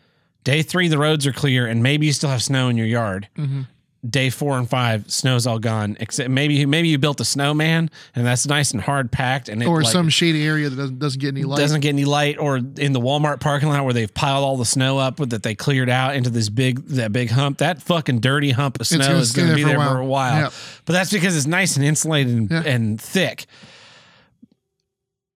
Day 0.44 0.62
three, 0.62 0.88
the 0.88 0.98
roads 0.98 1.28
are 1.28 1.34
clear, 1.34 1.68
and 1.68 1.84
maybe 1.84 2.06
you 2.06 2.14
still 2.14 2.30
have 2.30 2.42
snow 2.42 2.70
in 2.70 2.78
your 2.78 2.88
yard. 2.88 3.28
Mm-hmm. 3.38 3.62
Day 4.08 4.30
four 4.30 4.58
and 4.58 4.70
five, 4.70 5.12
snow's 5.12 5.46
all 5.48 5.60
gone. 5.60 5.98
Except 6.00 6.30
maybe 6.30 6.66
maybe 6.66 6.88
you 6.88 6.98
built 6.98 7.20
a 7.20 7.26
snowman, 7.26 7.90
and 8.16 8.26
that's 8.26 8.48
nice 8.48 8.72
and 8.72 8.80
hard 8.80 9.12
packed, 9.12 9.50
and 9.50 9.62
it 9.62 9.66
Or 9.66 9.82
like, 9.82 9.92
some 9.92 10.08
shady 10.08 10.46
area 10.46 10.70
that 10.70 10.76
doesn't 10.78 11.00
doesn't 11.00 11.20
get 11.20 11.30
any 11.30 11.44
light. 11.44 11.58
doesn't 11.58 11.82
get 11.82 11.90
any 11.90 12.06
light, 12.06 12.38
or 12.38 12.58
in 12.58 12.94
the 12.94 13.02
Walmart 13.02 13.42
parking 13.42 13.68
lot 13.68 13.84
where 13.84 13.94
they've 13.94 14.14
piled 14.14 14.46
all 14.46 14.56
the 14.56 14.66
snow 14.66 15.00
up 15.00 15.18
that 15.18 15.42
they 15.44 15.56
cleared 15.56 15.90
out 15.90 16.16
into 16.16 16.30
this 16.30 16.48
big 16.48 16.86
that 16.90 17.12
big 17.12 17.32
hump. 17.32 17.58
That 17.58 17.82
fucking 17.82 18.20
dirty 18.20 18.52
hump 18.52 18.80
of 18.80 18.88
snow 18.88 19.00
gonna 19.00 19.18
is 19.18 19.32
going 19.34 19.50
to 19.50 19.56
be 19.56 19.64
there 19.64 19.80
for 19.80 19.98
a 19.98 20.06
while. 20.06 20.44
Yep. 20.44 20.54
But 20.86 20.94
that's 20.94 21.12
because 21.12 21.36
it's 21.36 21.48
nice 21.48 21.76
and 21.76 21.84
insulated 21.84 22.34
and, 22.38 22.52
Yeah. 22.52 22.64
and 22.66 23.02
thick. 23.02 23.48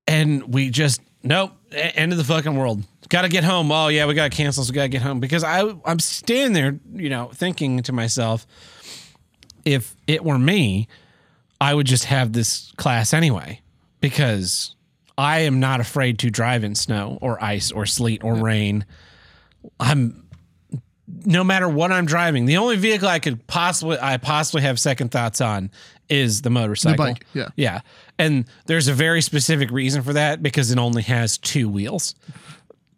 And 0.08 0.54
we 0.54 0.70
just 0.70 1.02
nope, 1.24 1.52
end 1.72 2.12
of 2.12 2.18
the 2.20 2.24
fucking 2.24 2.56
world. 2.56 2.84
Got 3.12 3.24
to 3.24 3.30
get 3.30 3.44
home. 3.44 3.70
Oh 3.74 3.90
yeah, 3.90 4.06
we 4.06 4.14
got 4.14 4.32
to 4.32 4.38
cancel. 4.38 4.64
So 4.64 4.72
we 4.72 4.76
got 4.76 4.84
to 4.84 4.88
get 4.88 5.02
home 5.02 5.20
because 5.20 5.44
I 5.44 5.70
I'm 5.84 6.00
standing 6.00 6.54
there, 6.54 6.80
you 6.94 7.10
know, 7.10 7.30
thinking 7.34 7.84
to 7.84 7.92
myself, 7.92 8.48
if 9.66 9.98
it 10.08 10.24
were 10.24 10.40
me, 10.40 10.88
I 11.60 11.74
would 11.74 11.88
just 11.88 12.06
have 12.06 12.32
this 12.32 12.72
class 12.78 13.14
anyway 13.14 13.60
because 14.00 14.76
I 15.18 15.40
am 15.40 15.60
not 15.60 15.82
afraid 15.82 16.20
to 16.20 16.30
drive 16.30 16.64
in 16.64 16.74
snow 16.74 17.18
or 17.22 17.44
ice 17.44 17.70
or 17.70 17.86
sleet 17.86 18.24
or 18.24 18.36
rain. 18.36 18.86
I'm 19.78 20.26
no 21.26 21.44
matter 21.44 21.68
what 21.68 21.92
I'm 21.92 22.06
driving. 22.06 22.46
The 22.46 22.56
only 22.56 22.78
vehicle 22.78 23.10
I 23.10 23.20
could 23.20 23.46
possibly 23.46 23.98
I 24.02 24.16
possibly 24.16 24.62
have 24.62 24.80
second 24.80 25.12
thoughts 25.12 25.42
on 25.42 25.70
is 26.08 26.44
the 26.44 26.50
motorcycle. 26.50 27.08
bike, 27.08 27.26
yeah. 27.34 27.50
Yeah. 27.58 27.82
And 28.18 28.46
there's 28.68 28.88
a 28.88 28.94
very 28.94 29.22
specific 29.22 29.70
reason 29.70 30.02
for 30.02 30.14
that 30.14 30.42
because 30.42 30.72
it 30.72 30.78
only 30.78 31.02
has 31.04 31.38
two 31.38 31.68
wheels. 31.68 32.16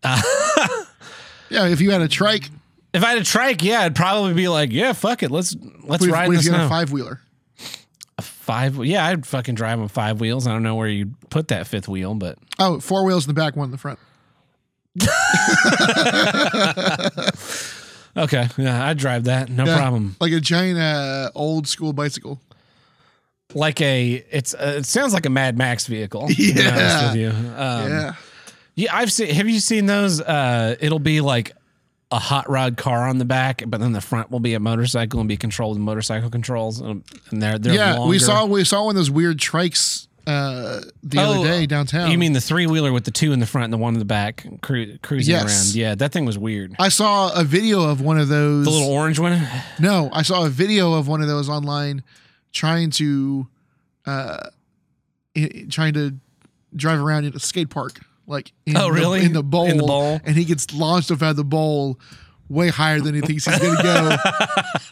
yeah. 1.50 1.68
If 1.68 1.82
you 1.82 1.92
had 1.92 2.02
a 2.02 2.08
trike, 2.08 2.50
If 2.94 3.04
I 3.04 3.10
had 3.10 3.18
a 3.20 3.24
trike, 3.24 3.64
yeah, 3.64 3.82
I'd 3.82 3.96
probably 3.96 4.34
be 4.34 4.48
like, 4.48 4.72
yeah, 4.72 4.94
fuck 4.94 5.24
it, 5.24 5.32
let's 5.32 5.56
let's 5.56 5.84
What 5.86 6.02
if, 6.04 6.12
ride 6.12 6.28
what 6.28 6.38
if 6.38 6.46
you 6.46 6.52
had 6.52 6.62
a 6.62 6.70
five 6.70 6.92
wheeler? 6.92 7.22
A 8.18 8.22
Five, 8.22 8.84
yeah, 8.86 9.06
I'd 9.08 9.26
fucking 9.26 9.56
drive 9.56 9.80
on 9.80 9.88
five 9.88 10.20
wheels. 10.20 10.46
I 10.48 10.52
don't 10.52 10.64
know 10.64 10.76
where 10.76 10.88
you'd 10.88 11.16
put 11.30 11.48
that 11.48 11.68
fifth 11.68 11.88
wheel, 11.88 12.14
but 12.16 12.38
Oh, 12.60 12.80
four 12.80 13.06
wheels 13.06 13.26
in 13.26 13.34
the 13.34 13.40
back, 13.42 13.56
one 13.56 13.66
in 13.66 13.72
the 13.72 13.78
front. 13.78 14.00
okay, 18.18 18.48
yeah, 18.58 18.86
I'd 18.88 18.98
drive 18.98 19.24
that, 19.26 19.50
no 19.50 19.66
Yeah. 19.66 19.78
problem. 19.78 20.16
Like 20.20 20.32
a 20.34 20.40
giant 20.40 20.80
uh, 20.80 21.32
old 21.36 21.68
school 21.68 21.94
bicycle. 21.94 22.40
Like 23.56 23.82
a, 23.82 24.24
it's 24.32 24.54
uh, 24.54 24.76
it 24.80 24.86
sounds 24.86 25.14
like 25.14 25.26
a 25.26 25.30
Mad 25.30 25.58
Max 25.58 25.88
vehicle. 25.88 26.28
to 26.28 26.36
be 26.36 26.52
honest 26.52 26.76
Yeah. 26.76 27.12
with 27.12 27.20
you. 27.20 27.30
Um, 27.30 27.90
yeah. 27.92 28.14
Yeah, 28.76 28.96
I've 28.96 29.12
seen. 29.12 29.34
Have 29.34 29.48
you 29.48 29.60
seen 29.60 29.86
those? 29.86 30.20
Uh, 30.22 30.76
it'll 30.80 31.00
be 31.00 31.22
like 31.22 31.52
a 32.12 32.20
hot 32.20 32.50
rod 32.50 32.78
car 32.78 33.08
on 33.08 33.18
the 33.18 33.26
back, 33.26 33.64
but 33.68 33.80
then 33.80 33.92
the 33.92 34.02
front 34.02 34.30
will 34.32 34.40
be 34.40 34.54
a 34.54 34.60
motorcycle 34.60 35.20
and 35.20 35.30
be 35.30 35.38
controlled 35.38 35.78
with 35.78 35.84
motorcycle 35.84 36.30
controls, 36.30 36.80
and 36.82 37.04
they're 37.32 37.58
they're 37.60 37.74
Yeah. 37.76 37.94
longer. 37.96 38.10
We 38.10 38.20
saw 38.20 38.46
we 38.46 38.64
saw 38.64 38.86
one 38.86 38.92
of 38.96 38.98
those 38.98 39.12
weird 39.12 39.38
trikes 39.38 40.08
uh, 40.26 40.82
the 41.04 41.20
Oh, 41.20 41.42
other 41.42 41.44
day 41.50 41.66
downtown. 41.66 42.10
You 42.10 42.18
mean 42.18 42.34
the 42.34 42.40
three 42.42 42.66
wheeler 42.66 42.94
with 42.94 43.04
the 43.04 43.12
two 43.12 43.32
in 43.34 43.40
the 43.40 43.46
front 43.46 43.66
and 43.66 43.74
the 43.74 43.78
one 43.78 43.94
in 43.94 44.00
the 44.00 44.06
back, 44.06 44.46
cru- 44.62 44.98
cruising 45.00 45.34
Yes. 45.34 45.68
around? 45.70 45.76
Yeah, 45.76 45.96
that 45.96 46.12
thing 46.14 46.24
was 46.26 46.38
weird. 46.38 46.76
I 46.80 46.90
saw 46.90 47.34
a 47.34 47.44
video 47.44 47.82
of 47.90 48.00
one 48.00 48.18
of 48.18 48.28
those. 48.30 48.64
The 48.66 48.72
little 48.72 48.90
orange 48.90 49.20
one. 49.20 49.46
No, 49.80 50.10
I 50.14 50.22
saw 50.22 50.46
a 50.46 50.50
video 50.50 50.94
of 50.94 51.08
one 51.08 51.22
of 51.22 51.28
those 51.28 51.50
online 51.50 52.04
trying 52.54 52.90
to 52.92 53.48
uh 54.06 54.50
trying 55.70 55.94
to 55.94 56.14
drive 56.76 57.00
around 57.00 57.26
in 57.26 57.36
a 57.36 57.40
skate 57.40 57.70
park. 57.70 58.00
Like 58.28 58.52
in 58.66 58.78
Oh, 58.78 58.86
the- 58.88 58.92
really? 58.94 59.24
in 59.26 59.34
the 59.34 59.44
bowl. 59.44 59.66
In 59.70 59.78
the 59.78 59.84
bowl? 59.84 60.20
And 60.24 60.36
he 60.36 60.46
gets 60.46 60.74
launched 60.74 61.12
off 61.12 61.22
out 61.22 61.32
of 61.32 61.36
the 61.36 61.44
bowl 61.44 62.00
way 62.50 62.70
higher 62.70 63.00
than 63.00 63.16
he 63.16 63.22
thinks 63.22 63.46
he's 63.46 63.58
gonna 63.58 63.82
go 63.84 64.16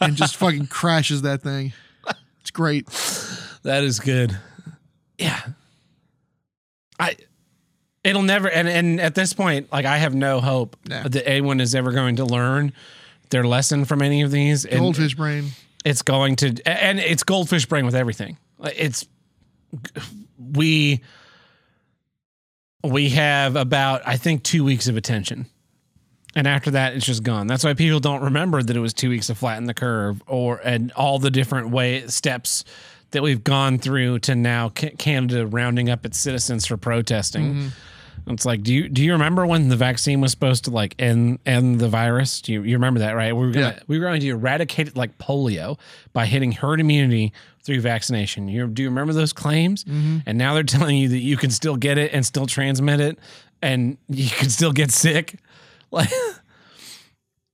and 0.00 0.16
just 0.16 0.36
fucking 0.36 0.66
crashes 0.66 1.22
that 1.22 1.42
thing. 1.42 1.72
It's 2.40 2.50
great. 2.50 2.86
That 3.62 3.84
is 3.84 4.00
good. 4.00 4.36
Yeah. 5.18 5.40
I 6.98 7.16
it'll 8.04 8.22
never 8.22 8.48
and 8.50 8.68
and 8.68 9.00
at 9.00 9.14
this 9.14 9.32
point, 9.32 9.70
like 9.72 9.84
I 9.84 9.98
have 9.98 10.14
no 10.14 10.40
hope 10.40 10.76
Nah. 10.88 11.06
that 11.08 11.26
anyone 11.28 11.60
is 11.60 11.74
ever 11.74 11.92
going 11.92 12.16
to 12.16 12.24
learn 12.24 12.72
their 13.30 13.44
lesson 13.44 13.84
from 13.84 14.02
any 14.02 14.22
of 14.22 14.30
these. 14.30 14.64
And 14.64 14.80
Goldfish 14.80 15.14
brain. 15.14 15.50
it's 15.84 16.02
going 16.02 16.36
to 16.36 16.54
and 16.66 16.98
it's 17.00 17.22
goldfish 17.22 17.66
brain 17.66 17.86
with 17.86 17.94
everything. 17.94 18.36
It's 18.76 19.06
we 20.38 21.00
we 22.84 23.10
have 23.10 23.56
about 23.56 24.02
I 24.06 24.16
think 24.16 24.42
2 24.42 24.64
weeks 24.64 24.88
of 24.88 24.96
attention. 24.96 25.46
And 26.34 26.46
after 26.46 26.70
that, 26.70 26.94
it's 26.94 27.04
just 27.04 27.22
gone. 27.22 27.46
That's 27.46 27.62
why 27.62 27.74
people 27.74 28.00
don't 28.00 28.22
remember 28.22 28.62
that 28.62 28.74
it 28.74 28.80
was 28.80 28.94
two 28.94 29.10
weeks 29.10 29.26
to 29.26 29.34
flatten 29.34 29.66
the 29.66 29.74
curve, 29.74 30.22
or 30.26 30.60
and 30.64 30.90
all 30.92 31.18
the 31.18 31.30
different 31.30 31.68
way 31.68 32.06
steps 32.06 32.64
that 33.10 33.22
we've 33.22 33.44
gone 33.44 33.78
through 33.78 34.20
to 34.20 34.34
now 34.34 34.70
Canada 34.70 35.46
rounding 35.46 35.90
up 35.90 36.06
its 36.06 36.18
citizens 36.18 36.64
for 36.64 36.78
protesting. 36.78 37.54
Mm-hmm. 37.54 37.68
It's 38.32 38.46
like, 38.46 38.62
do 38.62 38.72
you 38.72 38.88
do 38.88 39.02
you 39.02 39.12
remember 39.12 39.44
when 39.44 39.68
the 39.68 39.76
vaccine 39.76 40.22
was 40.22 40.30
supposed 40.30 40.64
to 40.64 40.70
like 40.70 40.94
end 40.98 41.38
end 41.44 41.80
the 41.80 41.88
virus? 41.88 42.40
Do 42.40 42.52
you, 42.54 42.62
you 42.62 42.76
remember 42.76 43.00
that, 43.00 43.12
right? 43.12 43.36
We 43.36 43.46
were 43.46 43.52
gonna 43.52 43.74
Yeah. 43.76 43.82
we 43.86 43.98
were 43.98 44.06
going 44.06 44.20
to 44.22 44.28
eradicate 44.28 44.88
it 44.88 44.96
like 44.96 45.18
polio 45.18 45.78
by 46.14 46.24
hitting 46.24 46.52
herd 46.52 46.80
immunity 46.80 47.34
through 47.62 47.80
vaccination. 47.80 48.48
You 48.48 48.66
do 48.66 48.82
you 48.82 48.88
remember 48.88 49.12
those 49.12 49.32
claims? 49.32 49.84
And 49.88 50.38
now 50.38 50.54
they're 50.54 50.62
telling 50.62 50.96
you 50.96 51.08
that 51.08 51.18
you 51.18 51.36
can 51.36 51.50
still 51.50 51.76
get 51.76 51.98
it 51.98 52.12
and 52.12 52.24
still 52.24 52.46
transmit 52.46 53.00
it, 53.00 53.18
and 53.60 53.96
you 54.08 54.30
can 54.30 54.48
still 54.50 54.72
get 54.72 54.90
sick. 54.90 55.36
Like, 55.94 56.08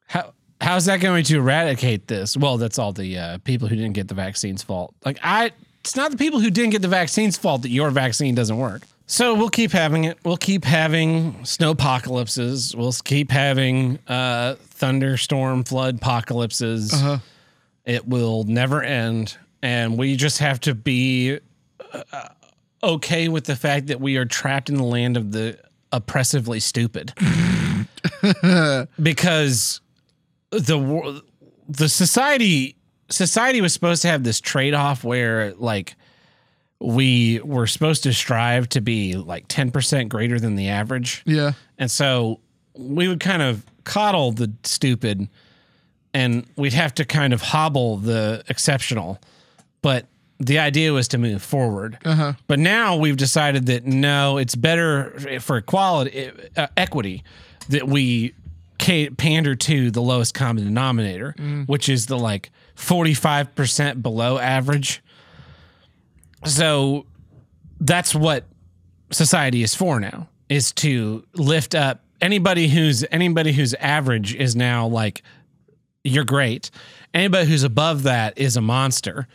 how 0.06 0.32
how's 0.60 0.84
that 0.84 1.00
going 1.00 1.24
to 1.24 1.38
eradicate 1.38 2.06
this? 2.06 2.36
Well, 2.36 2.56
that's 2.56 2.78
all 2.78 2.92
the 2.92 3.18
uh, 3.18 3.38
people 3.38 3.66
who 3.66 3.74
didn't 3.74 3.94
get 3.94 4.06
the 4.06 4.14
vaccine's 4.14 4.62
fault. 4.62 4.94
Like, 5.04 5.18
I, 5.24 5.50
it's 5.80 5.96
not 5.96 6.12
the 6.12 6.16
people 6.16 6.38
who 6.38 6.48
didn't 6.48 6.70
get 6.70 6.82
the 6.82 6.86
vaccine's 6.86 7.36
fault 7.36 7.62
that 7.62 7.70
your 7.70 7.90
vaccine 7.90 8.36
doesn't 8.36 8.56
work. 8.56 8.82
So 9.10 9.34
we'll 9.34 9.48
keep 9.48 9.72
having 9.72 10.04
it. 10.04 10.18
We'll 10.22 10.36
keep 10.36 10.64
having 10.64 11.44
snow 11.44 11.70
apocalypses. 11.70 12.76
We'll 12.76 12.92
keep 12.92 13.30
having 13.30 13.98
uh, 14.06 14.56
thunderstorm 14.60 15.64
flood 15.64 15.96
apocalypses. 15.96 16.92
Uh-huh. 16.92 17.18
It 17.86 18.06
will 18.06 18.44
never 18.44 18.82
end, 18.82 19.36
and 19.62 19.98
we 19.98 20.16
just 20.16 20.38
have 20.38 20.60
to 20.60 20.74
be 20.74 21.38
uh, 21.92 22.28
okay 22.82 23.28
with 23.28 23.44
the 23.44 23.56
fact 23.56 23.88
that 23.88 24.00
we 24.00 24.16
are 24.16 24.24
trapped 24.24 24.68
in 24.68 24.76
the 24.76 24.84
land 24.84 25.16
of 25.16 25.32
the 25.32 25.58
oppressively 25.92 26.60
stupid. 26.60 27.12
Because 29.02 29.80
the 30.50 31.22
the 31.68 31.88
society 31.88 32.76
society 33.10 33.60
was 33.60 33.72
supposed 33.72 34.02
to 34.02 34.08
have 34.08 34.24
this 34.24 34.40
trade 34.40 34.74
off 34.74 35.04
where 35.04 35.52
like 35.54 35.94
we 36.80 37.40
were 37.40 37.66
supposed 37.66 38.02
to 38.04 38.12
strive 38.12 38.68
to 38.70 38.80
be 38.80 39.14
like 39.14 39.48
10% 39.48 40.08
greater 40.08 40.38
than 40.38 40.54
the 40.56 40.68
average. 40.68 41.22
Yeah. 41.26 41.52
and 41.76 41.90
so 41.90 42.40
we 42.74 43.08
would 43.08 43.20
kind 43.20 43.42
of 43.42 43.64
coddle 43.84 44.32
the 44.32 44.52
stupid 44.64 45.28
and 46.14 46.46
we'd 46.56 46.72
have 46.74 46.94
to 46.94 47.04
kind 47.04 47.32
of 47.32 47.40
hobble 47.42 47.96
the 47.96 48.44
exceptional 48.48 49.18
but 49.82 50.06
the 50.40 50.58
idea 50.58 50.92
was 50.92 51.08
to 51.08 51.18
move 51.18 51.42
forward 51.42 51.98
Uh-huh. 52.04 52.32
but 52.46 52.58
now 52.60 52.96
we've 52.96 53.16
decided 53.16 53.66
that 53.66 53.84
no, 53.86 54.38
it's 54.38 54.54
better 54.54 55.40
for 55.40 55.56
equality, 55.56 56.30
uh, 56.56 56.68
equity, 56.76 57.24
that 57.68 57.88
we 57.88 58.34
pander 58.78 59.54
to 59.56 59.90
the 59.90 60.00
lowest 60.00 60.34
common 60.34 60.62
denominator, 60.64 61.34
which 61.66 61.88
is 61.88 62.06
the 62.06 62.16
like 62.16 62.50
45% 62.76 64.00
below 64.02 64.38
average. 64.38 65.02
So 66.44 67.04
that's 67.80 68.14
what 68.14 68.44
society 69.10 69.62
is 69.62 69.74
for 69.74 69.98
now 70.00 70.28
is 70.48 70.72
to 70.72 71.24
lift 71.34 71.74
up 71.74 72.02
anybody 72.20 72.68
who's 72.68 73.04
anybody 73.10 73.52
who's 73.52 73.74
average 73.74 74.34
is 74.34 74.54
now 74.56 74.86
like 74.86 75.22
you're 76.04 76.24
great. 76.24 76.70
Anybody 77.12 77.48
who's 77.48 77.64
above 77.64 78.04
that 78.04 78.38
is 78.38 78.56
a 78.56 78.60
monster 78.60 79.26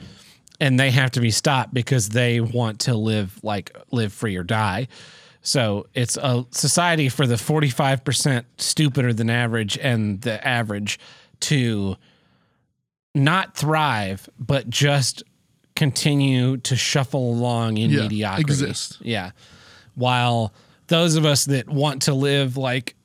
and 0.60 0.80
they 0.80 0.92
have 0.92 1.12
to 1.12 1.20
be 1.20 1.32
stopped 1.32 1.74
because 1.74 2.10
they 2.10 2.40
want 2.40 2.80
to 2.82 2.96
live 2.96 3.40
like 3.44 3.76
live 3.92 4.14
free 4.14 4.36
or 4.36 4.44
die. 4.44 4.88
So 5.42 5.88
it's 5.94 6.16
a 6.18 6.46
society 6.52 7.10
for 7.10 7.28
the 7.28 7.36
45% 7.36 8.46
stupider 8.58 9.12
than 9.14 9.30
average 9.30 9.78
and 9.78 10.22
the 10.22 10.46
average 10.48 11.00
to 11.42 11.98
not 13.14 13.56
thrive, 13.58 14.30
but 14.40 14.70
just 14.70 15.24
continue 15.76 16.58
to 16.58 16.76
shuffle 16.76 17.32
along 17.32 17.78
in 17.78 17.90
Yeah, 17.92 18.02
mediocrity. 18.04 18.42
exist. 18.44 19.00
Yeah. 19.02 19.32
While 19.96 20.54
those 20.88 21.16
of 21.16 21.26
us 21.26 21.46
that 21.46 21.68
want 21.68 22.04
to 22.04 22.14
live 22.14 22.56
like 22.58 22.96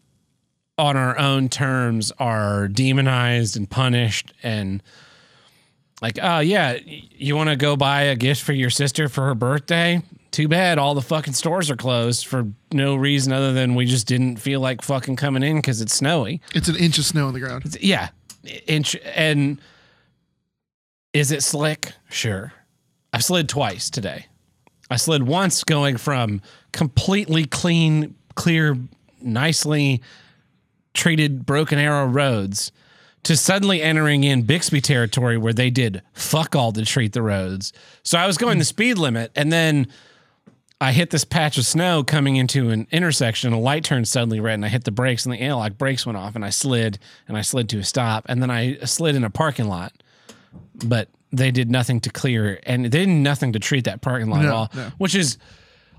on 0.78 0.96
our 0.96 1.18
own 1.18 1.48
terms 1.48 2.12
are 2.18 2.68
demonized 2.68 3.56
and 3.56 3.68
punished 3.68 4.32
and 4.42 4.82
like, 6.00 6.18
oh 6.22 6.40
yeah, 6.40 6.78
you 6.84 7.36
want 7.36 7.50
to 7.50 7.56
go 7.56 7.76
buy 7.76 8.02
a 8.02 8.16
gift 8.16 8.42
for 8.42 8.52
your 8.52 8.70
sister 8.70 9.08
for 9.08 9.24
her 9.26 9.34
birthday? 9.34 10.02
Too 10.30 10.46
bad 10.46 10.78
all 10.78 10.94
the 10.94 11.02
fucking 11.02 11.32
stores 11.32 11.70
are 11.70 11.76
closed 11.76 12.26
for 12.26 12.46
no 12.72 12.94
reason 12.94 13.32
other 13.32 13.52
than 13.52 13.74
we 13.74 13.86
just 13.86 14.06
didn't 14.06 14.36
feel 14.36 14.60
like 14.60 14.82
fucking 14.82 15.16
coming 15.16 15.42
in 15.42 15.56
because 15.56 15.80
it's 15.80 15.94
snowy. 15.94 16.40
It's 16.54 16.68
an 16.68 16.76
inch 16.76 16.98
of 16.98 17.04
snow 17.04 17.26
on 17.28 17.34
the 17.34 17.40
ground. 17.40 17.76
Yeah, 17.80 18.10
inch 18.66 18.94
and 19.14 19.60
is 21.12 21.32
it 21.32 21.42
slick? 21.42 21.92
Sure. 22.10 22.52
I've 23.12 23.24
slid 23.24 23.48
twice 23.48 23.90
today. 23.90 24.26
I 24.90 24.96
slid 24.96 25.22
once 25.22 25.64
going 25.64 25.96
from 25.96 26.42
completely 26.72 27.46
clean, 27.46 28.14
clear, 28.34 28.76
nicely 29.20 30.02
treated 30.94 31.44
Broken 31.46 31.78
Arrow 31.78 32.06
roads 32.06 32.72
to 33.24 33.36
suddenly 33.36 33.82
entering 33.82 34.24
in 34.24 34.42
Bixby 34.42 34.80
territory 34.80 35.36
where 35.36 35.52
they 35.52 35.70
did 35.70 36.02
fuck 36.12 36.56
all 36.56 36.72
to 36.72 36.84
treat 36.84 37.12
the 37.12 37.22
roads. 37.22 37.72
So 38.02 38.18
I 38.18 38.26
was 38.26 38.38
going 38.38 38.58
the 38.58 38.64
speed 38.64 38.98
limit 38.98 39.32
and 39.34 39.52
then 39.52 39.88
I 40.80 40.92
hit 40.92 41.10
this 41.10 41.24
patch 41.24 41.58
of 41.58 41.66
snow 41.66 42.04
coming 42.04 42.36
into 42.36 42.70
an 42.70 42.86
intersection. 42.92 43.52
A 43.52 43.58
light 43.58 43.82
turned 43.82 44.06
suddenly 44.06 44.38
red, 44.38 44.54
and 44.54 44.64
I 44.64 44.68
hit 44.68 44.84
the 44.84 44.92
brakes, 44.92 45.26
and 45.26 45.32
the 45.32 45.38
anti-lock 45.38 45.76
brakes 45.76 46.06
went 46.06 46.16
off, 46.16 46.36
and 46.36 46.44
I 46.44 46.50
slid, 46.50 47.00
and 47.26 47.36
I 47.36 47.42
slid 47.42 47.68
to 47.70 47.78
a 47.78 47.84
stop, 47.84 48.26
and 48.28 48.40
then 48.40 48.50
I 48.50 48.78
slid 48.84 49.16
in 49.16 49.24
a 49.24 49.30
parking 49.30 49.66
lot. 49.66 49.92
But 50.84 51.08
they 51.32 51.50
did 51.50 51.68
nothing 51.68 52.00
to 52.02 52.10
clear, 52.10 52.60
and 52.62 52.84
they 52.84 52.88
did 52.90 53.08
nothing 53.08 53.52
to 53.54 53.58
treat 53.58 53.84
that 53.84 54.02
parking 54.02 54.30
lot 54.30 54.44
at 54.44 54.50
all, 54.50 54.70
no. 54.72 54.92
which 54.98 55.16
is 55.16 55.36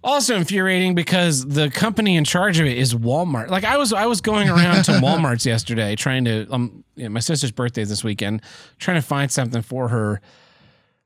also 0.03 0.35
infuriating 0.35 0.95
because 0.95 1.45
the 1.45 1.69
company 1.69 2.15
in 2.15 2.23
charge 2.23 2.59
of 2.59 2.65
it 2.65 2.77
is 2.77 2.93
Walmart. 2.93 3.49
Like 3.49 3.63
I 3.63 3.77
was, 3.77 3.93
I 3.93 4.05
was 4.05 4.21
going 4.21 4.49
around 4.49 4.83
to 4.85 4.91
Walmart's 5.01 5.45
yesterday 5.45 5.95
trying 5.95 6.25
to. 6.25 6.47
Um, 6.51 6.83
yeah, 6.95 7.07
my 7.07 7.19
sister's 7.21 7.51
birthday 7.51 7.81
is 7.81 7.89
this 7.89 8.03
weekend, 8.03 8.41
trying 8.77 8.99
to 9.01 9.05
find 9.05 9.31
something 9.31 9.61
for 9.61 9.87
her 9.89 10.21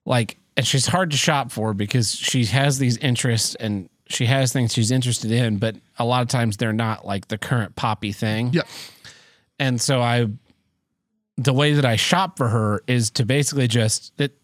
like 0.05 0.37
and 0.57 0.65
she's 0.67 0.87
hard 0.87 1.11
to 1.11 1.17
shop 1.17 1.51
for 1.51 1.73
because 1.73 2.13
she 2.13 2.45
has 2.45 2.77
these 2.77 2.97
interests 2.97 3.55
and 3.55 3.89
she 4.09 4.25
has 4.25 4.51
things 4.51 4.73
she's 4.73 4.91
interested 4.91 5.31
in 5.31 5.57
but 5.57 5.75
a 5.97 6.03
lot 6.05 6.21
of 6.21 6.27
times 6.27 6.57
they're 6.57 6.73
not 6.73 7.05
like 7.05 7.29
the 7.29 7.37
current 7.37 7.75
poppy 7.77 8.11
thing 8.11 8.49
Yeah. 8.53 8.63
and 9.59 9.79
so 9.79 10.01
i 10.01 10.27
the 11.37 11.53
way 11.53 11.73
that 11.73 11.85
I 11.85 11.95
shop 11.95 12.37
for 12.37 12.49
her 12.49 12.83
is 12.85 13.09
to 13.11 13.25
basically 13.25 13.67
just 13.67 14.13
it. 14.19 14.37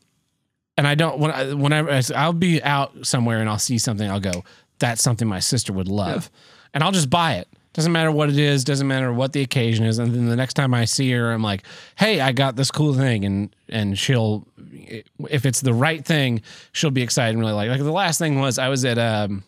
And 0.79 0.87
I 0.87 0.95
don't 0.95 1.19
when 1.19 1.29
I 1.29 1.53
whenever 1.53 1.91
I- 1.91 2.01
I'll 2.15 2.31
be 2.31 2.63
out 2.63 3.05
somewhere 3.05 3.39
and 3.41 3.49
I'll 3.49 3.59
see 3.59 3.77
something, 3.77 4.09
I'll 4.09 4.21
go, 4.21 4.45
"That's 4.79 5.03
something 5.03 5.27
my 5.27 5.39
sister 5.41 5.73
would 5.73 5.89
love," 5.89 6.29
and 6.73 6.81
I'll 6.81 6.93
just 6.93 7.09
buy 7.09 7.33
it. 7.35 7.49
Doesn't 7.73 7.91
matter 7.91 8.11
what 8.13 8.29
it 8.29 8.39
is, 8.39 8.63
doesn't 8.63 8.87
matter 8.87 9.11
what 9.11 9.33
the 9.33 9.41
occasion 9.41 9.85
is, 9.85 9.99
and 9.99 10.13
then 10.15 10.27
the 10.29 10.37
next 10.37 10.53
time 10.53 10.73
I 10.73 10.85
see 10.85 11.11
her, 11.11 11.33
I'm 11.33 11.43
like, 11.43 11.63
"Hey, 11.97 12.21
I 12.21 12.31
got 12.31 12.55
this 12.55 12.71
cool 12.71 12.93
thing," 12.93 13.25
and 13.25 13.53
and 13.67 13.99
she'll, 13.99 14.47
if 15.29 15.45
it's 15.45 15.59
the 15.59 15.73
right 15.73 16.03
thing, 16.05 16.41
she'll 16.71 16.91
be 16.91 17.01
excited 17.01 17.31
and 17.31 17.41
really 17.41 17.51
like. 17.51 17.69
Like 17.69 17.81
the 17.83 17.91
last 17.91 18.17
thing 18.17 18.39
was 18.39 18.57
I 18.57 18.69
was 18.69 18.85
at 18.85 18.97
um, 18.97 19.43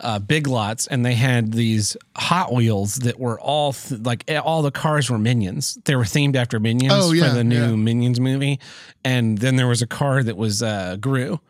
uh, 0.00 0.18
Big 0.18 0.46
Lots, 0.46 0.86
and 0.86 1.04
they 1.04 1.14
had 1.14 1.52
these 1.52 1.96
Hot 2.16 2.52
Wheels 2.52 2.96
that 2.96 3.18
were 3.18 3.38
all 3.40 3.72
th- 3.72 4.00
like 4.02 4.24
eh, 4.28 4.38
all 4.38 4.62
the 4.62 4.70
cars 4.70 5.10
were 5.10 5.18
Minions. 5.18 5.78
They 5.84 5.96
were 5.96 6.04
themed 6.04 6.36
after 6.36 6.58
Minions 6.58 6.92
Oh, 6.96 7.12
yeah, 7.12 7.28
for 7.28 7.34
the 7.34 7.44
new 7.44 7.70
yeah. 7.70 7.76
Minions 7.76 8.20
movie, 8.20 8.58
and 9.04 9.38
then 9.38 9.56
there 9.56 9.66
was 9.68 9.82
a 9.82 9.86
car 9.86 10.22
that 10.22 10.36
was 10.36 10.62
uh, 10.62 10.96
Gru, 11.00 11.40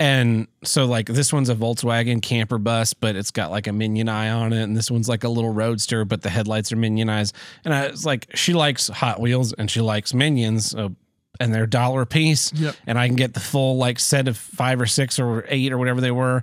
and 0.00 0.48
so 0.64 0.86
like 0.86 1.06
this 1.06 1.32
one's 1.32 1.48
a 1.48 1.54
Volkswagen 1.54 2.20
camper 2.20 2.58
bus, 2.58 2.94
but 2.94 3.16
it's 3.16 3.30
got 3.30 3.50
like 3.50 3.66
a 3.66 3.72
Minion 3.72 4.08
eye 4.08 4.30
on 4.30 4.52
it, 4.52 4.62
and 4.62 4.76
this 4.76 4.90
one's 4.90 5.08
like 5.08 5.24
a 5.24 5.28
little 5.28 5.50
roadster, 5.52 6.04
but 6.04 6.22
the 6.22 6.30
headlights 6.30 6.72
are 6.72 6.76
Minion 6.76 7.08
eyes. 7.08 7.32
And 7.64 7.72
I 7.72 7.90
was 7.90 8.04
like, 8.04 8.28
she 8.34 8.54
likes 8.54 8.88
Hot 8.88 9.20
Wheels 9.20 9.52
and 9.52 9.70
she 9.70 9.80
likes 9.80 10.12
Minions. 10.12 10.70
So 10.70 10.94
and 11.40 11.52
they're 11.52 11.66
dollar 11.66 12.02
a 12.02 12.06
piece. 12.06 12.52
Yep. 12.52 12.76
And 12.86 12.98
I 12.98 13.08
can 13.08 13.16
get 13.16 13.34
the 13.34 13.40
full 13.40 13.76
like 13.76 13.98
set 13.98 14.28
of 14.28 14.36
five 14.36 14.80
or 14.80 14.86
six 14.86 15.18
or 15.18 15.44
eight 15.48 15.72
or 15.72 15.78
whatever 15.78 16.00
they 16.00 16.12
were. 16.12 16.42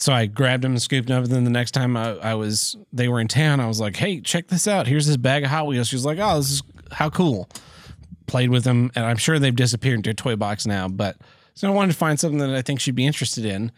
So 0.00 0.12
I 0.12 0.26
grabbed 0.26 0.62
them 0.62 0.72
and 0.72 0.80
scooped 0.80 1.08
them 1.08 1.18
up. 1.18 1.24
And 1.24 1.32
then 1.32 1.44
the 1.44 1.50
next 1.50 1.72
time 1.72 1.96
I, 1.96 2.10
I 2.18 2.34
was, 2.34 2.76
they 2.92 3.08
were 3.08 3.18
in 3.20 3.26
town, 3.26 3.58
I 3.58 3.66
was 3.66 3.80
like, 3.80 3.96
hey, 3.96 4.20
check 4.20 4.46
this 4.46 4.68
out. 4.68 4.86
Here's 4.86 5.06
this 5.08 5.16
bag 5.16 5.42
of 5.42 5.50
Hot 5.50 5.66
Wheels. 5.66 5.88
She 5.88 5.96
was 5.96 6.04
like, 6.04 6.18
oh, 6.20 6.36
this 6.36 6.52
is 6.52 6.62
how 6.92 7.10
cool. 7.10 7.48
Played 8.26 8.50
with 8.50 8.62
them. 8.62 8.92
And 8.94 9.04
I'm 9.04 9.16
sure 9.16 9.38
they've 9.40 9.54
disappeared 9.54 9.96
into 9.96 10.10
a 10.10 10.14
toy 10.14 10.36
box 10.36 10.66
now. 10.66 10.86
But 10.88 11.16
so 11.54 11.66
I 11.68 11.72
wanted 11.74 11.92
to 11.92 11.98
find 11.98 12.18
something 12.20 12.38
that 12.38 12.50
I 12.54 12.62
think 12.62 12.78
she'd 12.78 12.94
be 12.94 13.06
interested 13.06 13.44
in. 13.44 13.72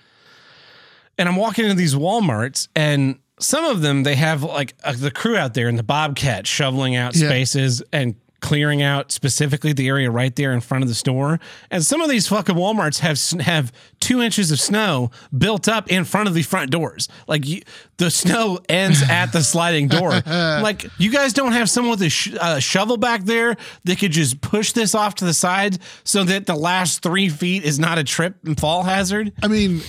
And 1.16 1.26
I'm 1.28 1.36
walking 1.36 1.64
into 1.64 1.76
these 1.76 1.94
Walmarts 1.94 2.68
and 2.76 3.18
some 3.38 3.64
of 3.64 3.80
them, 3.80 4.02
they 4.02 4.16
have 4.16 4.42
like 4.42 4.74
uh, 4.84 4.92
the 4.92 5.10
crew 5.10 5.36
out 5.36 5.54
there 5.54 5.68
in 5.68 5.76
the 5.76 5.82
Bobcat 5.82 6.46
shoveling 6.46 6.96
out 6.96 7.16
Yeah. 7.16 7.28
spaces 7.28 7.82
and 7.92 8.14
clearing 8.40 8.82
out 8.82 9.12
specifically 9.12 9.72
the 9.72 9.88
area 9.88 10.10
right 10.10 10.34
there 10.34 10.52
in 10.52 10.60
front 10.60 10.82
of 10.82 10.88
the 10.88 10.94
store. 10.94 11.38
And 11.70 11.84
some 11.84 12.00
of 12.00 12.08
these 12.08 12.28
fucking 12.28 12.54
Walmarts 12.54 13.00
have 13.00 13.18
have 13.44 13.72
two 14.00 14.20
inches 14.20 14.50
of 14.50 14.60
snow 14.60 15.10
built 15.36 15.68
up 15.68 15.90
in 15.90 16.04
front 16.04 16.28
of 16.28 16.34
the 16.34 16.42
front 16.42 16.70
doors. 16.70 17.08
Like 17.26 17.46
you, 17.46 17.62
the 17.98 18.10
snow 18.10 18.58
ends 18.68 19.02
at 19.08 19.32
the 19.32 19.42
sliding 19.42 19.88
door. 19.88 20.10
like 20.26 20.86
you 20.98 21.10
guys 21.10 21.32
don't 21.32 21.52
have 21.52 21.68
someone 21.70 21.90
with 21.92 22.02
a 22.02 22.08
sh- 22.10 22.34
uh, 22.40 22.58
shovel 22.58 22.96
back 22.96 23.24
there 23.24 23.56
that 23.84 23.98
could 23.98 24.12
just 24.12 24.40
push 24.40 24.72
this 24.72 24.94
off 24.94 25.16
to 25.16 25.24
the 25.24 25.34
side 25.34 25.78
so 26.04 26.24
that 26.24 26.46
the 26.46 26.56
last 26.56 27.02
three 27.02 27.28
feet 27.28 27.64
is 27.64 27.78
not 27.78 27.98
a 27.98 28.04
trip 28.04 28.36
and 28.44 28.58
fall 28.58 28.82
hazard. 28.82 29.32
I 29.42 29.48
mean, 29.48 29.82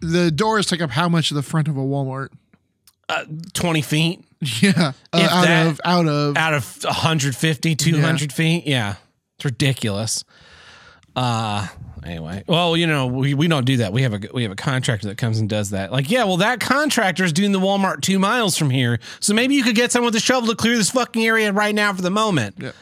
the 0.00 0.30
doors 0.30 0.66
take 0.66 0.82
up 0.82 0.90
how 0.90 1.08
much 1.08 1.30
of 1.30 1.36
the 1.36 1.42
front 1.42 1.68
of 1.68 1.76
a 1.76 1.80
Walmart? 1.80 2.28
Twenty 3.52 3.82
feet. 3.82 4.24
Yeah, 4.62 4.92
uh, 5.12 5.18
out 5.30 5.44
that- 5.44 5.66
of 5.66 5.80
out 5.84 6.06
of. 6.08 6.36
out 6.36 6.54
of 6.54 6.84
150 6.84 7.74
200 7.76 8.32
feet? 8.32 8.66
Yeah. 8.66 8.96
It's 9.36 9.44
ridiculous. 9.44 10.24
Uh 11.16 11.66
anyway. 12.04 12.42
Well 12.46 12.76
you 12.76 12.86
know 12.86 13.06
we, 13.06 13.34
we 13.34 13.46
don't 13.48 13.64
do 13.64 13.78
that. 13.78 13.92
We 13.92 14.02
have 14.02 14.12
a 14.14 14.20
we 14.32 14.42
have 14.42 14.52
a 14.52 14.56
contractor 14.56 15.08
that 15.08 15.18
comes 15.18 15.38
and 15.38 15.48
does 15.48 15.70
that. 15.70 15.92
Like 15.92 16.10
yeah 16.10 16.24
well 16.24 16.38
that 16.38 16.60
contractor 16.60 17.24
is 17.24 17.32
doing 17.32 17.52
the 17.52 17.60
walmart 17.60 18.00
two 18.02 18.18
miles 18.18 18.56
from 18.56 18.70
here. 18.70 18.98
So 19.20 19.32
maybe 19.34 19.54
you 19.54 19.62
could 19.62 19.76
get 19.76 19.92
someone 19.92 20.08
with 20.08 20.16
a 20.16 20.20
shovel 20.24 20.48
to 20.48 20.56
clear 20.56 20.76
this 20.76 20.90
fucking 20.90 21.24
area 21.24 21.52
right 21.52 21.74
now 21.74 21.92
for 21.92 22.02
the 22.02 22.10
moment. 22.10 22.56
Yeah. 22.58 22.72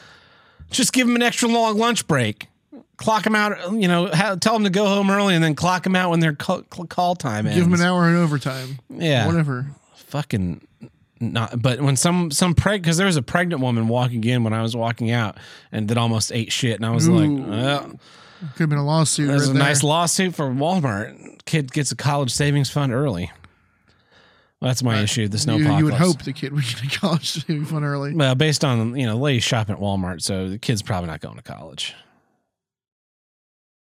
just 0.71 0.93
give 0.93 1.07
them 1.07 1.17
an 1.17 1.23
extra 1.23 1.49
long 1.49 1.77
lunch 1.79 2.07
break. 2.07 2.47
Clock 2.97 3.25
them 3.25 3.35
out 3.35 3.73
you 3.73 3.89
know 3.89 4.07
ha- 4.09 4.37
tell 4.41 4.55
them 4.55 4.65
to 4.65 4.71
go 4.71 4.87
home 4.87 5.11
early 5.11 5.35
and 5.35 5.45
then 5.45 5.55
clock 5.55 5.83
them 5.85 5.95
out 5.97 6.09
when 6.11 6.21
their 6.21 6.35
call, 6.35 6.63
call 6.63 7.15
time 7.15 7.47
ends 7.47 7.59
give 7.59 7.65
them 7.65 7.75
an 7.75 7.85
hour 7.87 8.09
in 8.09 8.17
overtime. 8.17 8.79
yeah. 8.91 9.27
Whatever. 9.27 9.67
fucking 9.97 10.67
not 11.23 11.63
but 11.63 11.81
when 11.81 11.97
some 11.97 12.31
some 12.31 12.55
preg 12.55 12.83
because 12.83 12.97
there 12.97 13.07
was 13.07 13.17
a 13.17 13.23
pregnant 13.23 13.63
woman 13.63 13.89
walking 13.89 14.23
in 14.25 14.45
when 14.45 14.53
I 14.53 14.61
was 14.63 14.77
walking 14.77 15.11
out 15.11 15.39
and 15.71 15.89
that 15.89 15.97
almost 15.97 16.33
ate 16.33 16.53
shit 16.53 16.77
and 16.77 16.85
I 16.85 16.91
was 16.91 17.09
like 17.09 17.29
Ooh. 17.31 17.43
well, 17.43 17.81
Could 18.55 18.59
have 18.59 18.69
been 18.69 18.79
a 18.79 18.85
lawsuit. 18.85 19.29
there's 19.29 19.43
right 19.47 19.51
a 19.51 19.53
there. 19.55 19.63
nice 19.63 19.83
lawsuit 19.83 20.35
for 20.35 20.47
Walmart 20.51 21.45
kid 21.45 21.73
gets 21.73 21.93
a 21.93 21.97
college 21.97 22.31
savings 22.33 22.69
fund 22.71 22.93
early 22.93 23.31
well, 24.61 24.69
that's 24.69 24.83
my 24.83 25.01
issue 25.01 25.29
the 25.29 25.39
snow 25.39 25.57
You, 25.57 25.73
you 25.77 25.85
would 25.87 25.95
hope 25.95 26.23
the 26.23 26.33
kid 26.33 26.53
would 26.53 26.65
get 26.65 26.77
to 26.79 26.99
college 27.01 27.31
savings 27.45 27.71
fund 27.71 27.85
early. 27.85 28.15
well 28.15 28.35
based 28.35 28.65
on 28.65 28.97
you 28.97 29.07
know 29.07 29.17
lady 29.17 29.41
shopping 29.41 29.75
at 29.77 29.81
Walmart 29.81 30.23
so 30.23 30.49
the 30.49 30.59
kid's 30.59 30.83
probably 30.83 31.09
not 31.09 31.21
going 31.21 31.37
to 31.37 31.43
college 31.43 31.95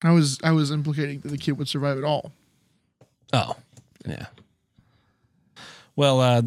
I 0.03 0.11
was 0.11 0.39
I 0.43 0.51
was 0.51 0.71
implicating 0.71 1.19
that 1.21 1.29
the 1.29 1.37
kid 1.37 1.53
would 1.57 1.67
survive 1.67 1.97
at 1.97 2.03
all. 2.03 2.31
oh 3.33 3.55
yeah 4.05 4.27
well 5.95 6.21
uh 6.21 6.41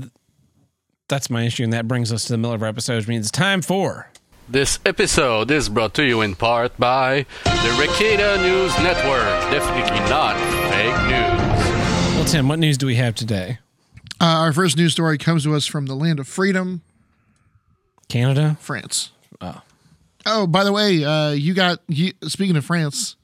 that's 1.12 1.28
my 1.28 1.44
issue 1.44 1.62
and 1.62 1.72
that 1.74 1.86
brings 1.86 2.10
us 2.10 2.24
to 2.24 2.32
the 2.32 2.38
middle 2.38 2.54
of 2.54 2.62
our 2.62 2.68
episode 2.68 2.96
which 2.96 3.06
means 3.08 3.26
it's 3.26 3.30
time 3.30 3.60
for 3.60 4.08
This 4.48 4.78
episode 4.86 5.50
is 5.50 5.68
brought 5.68 5.92
to 5.94 6.04
you 6.04 6.22
in 6.22 6.34
part 6.34 6.76
by 6.78 7.26
the 7.44 7.70
Ricada 7.78 8.40
News 8.42 8.72
Network. 8.78 9.28
Definitely 9.52 10.00
not 10.10 10.34
fake 10.72 10.96
news. 11.12 12.16
well 12.16 12.24
Tim 12.24 12.48
what 12.48 12.58
news 12.58 12.78
do 12.78 12.86
we 12.86 12.94
have 12.96 13.14
today 13.14 13.58
Uh, 14.20 14.24
our 14.24 14.52
first 14.54 14.76
news 14.78 14.92
story 14.92 15.18
comes 15.18 15.44
to 15.44 15.54
us 15.54 15.66
from 15.66 15.84
the 15.86 15.94
land 15.94 16.18
of 16.18 16.26
freedom, 16.28 16.80
Canada 18.08 18.56
France. 18.60 19.10
Oh. 19.40 19.60
Oh, 20.24 20.46
by 20.46 20.62
the 20.64 20.72
way, 20.72 21.04
uh, 21.04 21.30
you 21.32 21.52
got 21.54 21.80
you, 21.88 22.12
speaking 22.28 22.56
of 22.56 22.64
France, 22.64 23.16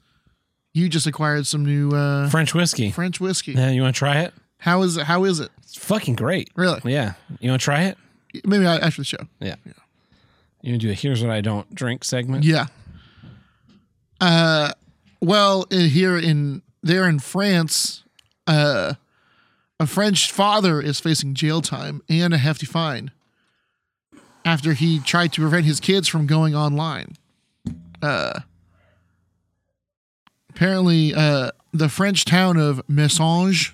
you 0.73 0.89
just 0.89 1.07
acquired 1.07 1.47
some 1.47 1.65
new 1.65 1.91
uh, 1.95 2.27
French 2.29 2.53
whiskey 2.53 2.91
French 2.91 3.19
whiskey. 3.19 3.53
Yeah, 3.53 3.71
you 3.71 3.81
want 3.81 3.95
to 3.95 3.99
try 3.99 4.19
it? 4.21 4.33
How 4.59 4.81
is 4.83 4.97
it? 4.97 5.05
How 5.05 5.23
is 5.23 5.39
it? 5.39 5.49
It's 5.59 5.75
fucking 5.77 6.15
great. 6.15 6.49
Really? 6.55 6.79
Yeah. 6.83 7.13
You 7.39 7.49
want 7.49 7.61
to 7.61 7.65
try 7.65 7.83
it? 7.83 7.97
Maybe 8.45 8.65
I- 8.65 8.77
after 8.77 9.01
the 9.01 9.05
show. 9.05 9.27
Yeah. 9.39 9.55
You 10.61 10.71
want 10.73 10.81
to 10.81 10.87
do 10.87 10.91
a 10.91 10.93
here's 10.93 11.21
what 11.23 11.31
I 11.31 11.41
don't 11.41 11.73
drink 11.73 12.03
segment? 12.03 12.43
Yeah. 12.43 12.67
Uh, 14.19 14.73
well, 15.21 15.65
in, 15.71 15.89
here 15.89 16.17
in 16.17 16.61
there 16.83 17.07
in 17.07 17.19
France, 17.19 18.03
uh, 18.47 18.95
a 19.79 19.87
French 19.87 20.31
father 20.31 20.81
is 20.81 20.99
facing 20.99 21.33
jail 21.33 21.61
time 21.61 22.01
and 22.09 22.33
a 22.33 22.37
hefty 22.37 22.65
fine 22.65 23.11
after 24.43 24.73
he 24.73 24.99
tried 24.99 25.31
to 25.33 25.41
prevent 25.41 25.65
his 25.65 25.79
kids 25.79 26.07
from 26.09 26.27
going 26.27 26.53
online. 26.55 27.13
Uh, 28.01 28.41
apparently, 30.49 31.13
uh, 31.13 31.51
the 31.73 31.87
French 31.89 32.25
town 32.25 32.57
of 32.57 32.81
Messanges 32.87 33.71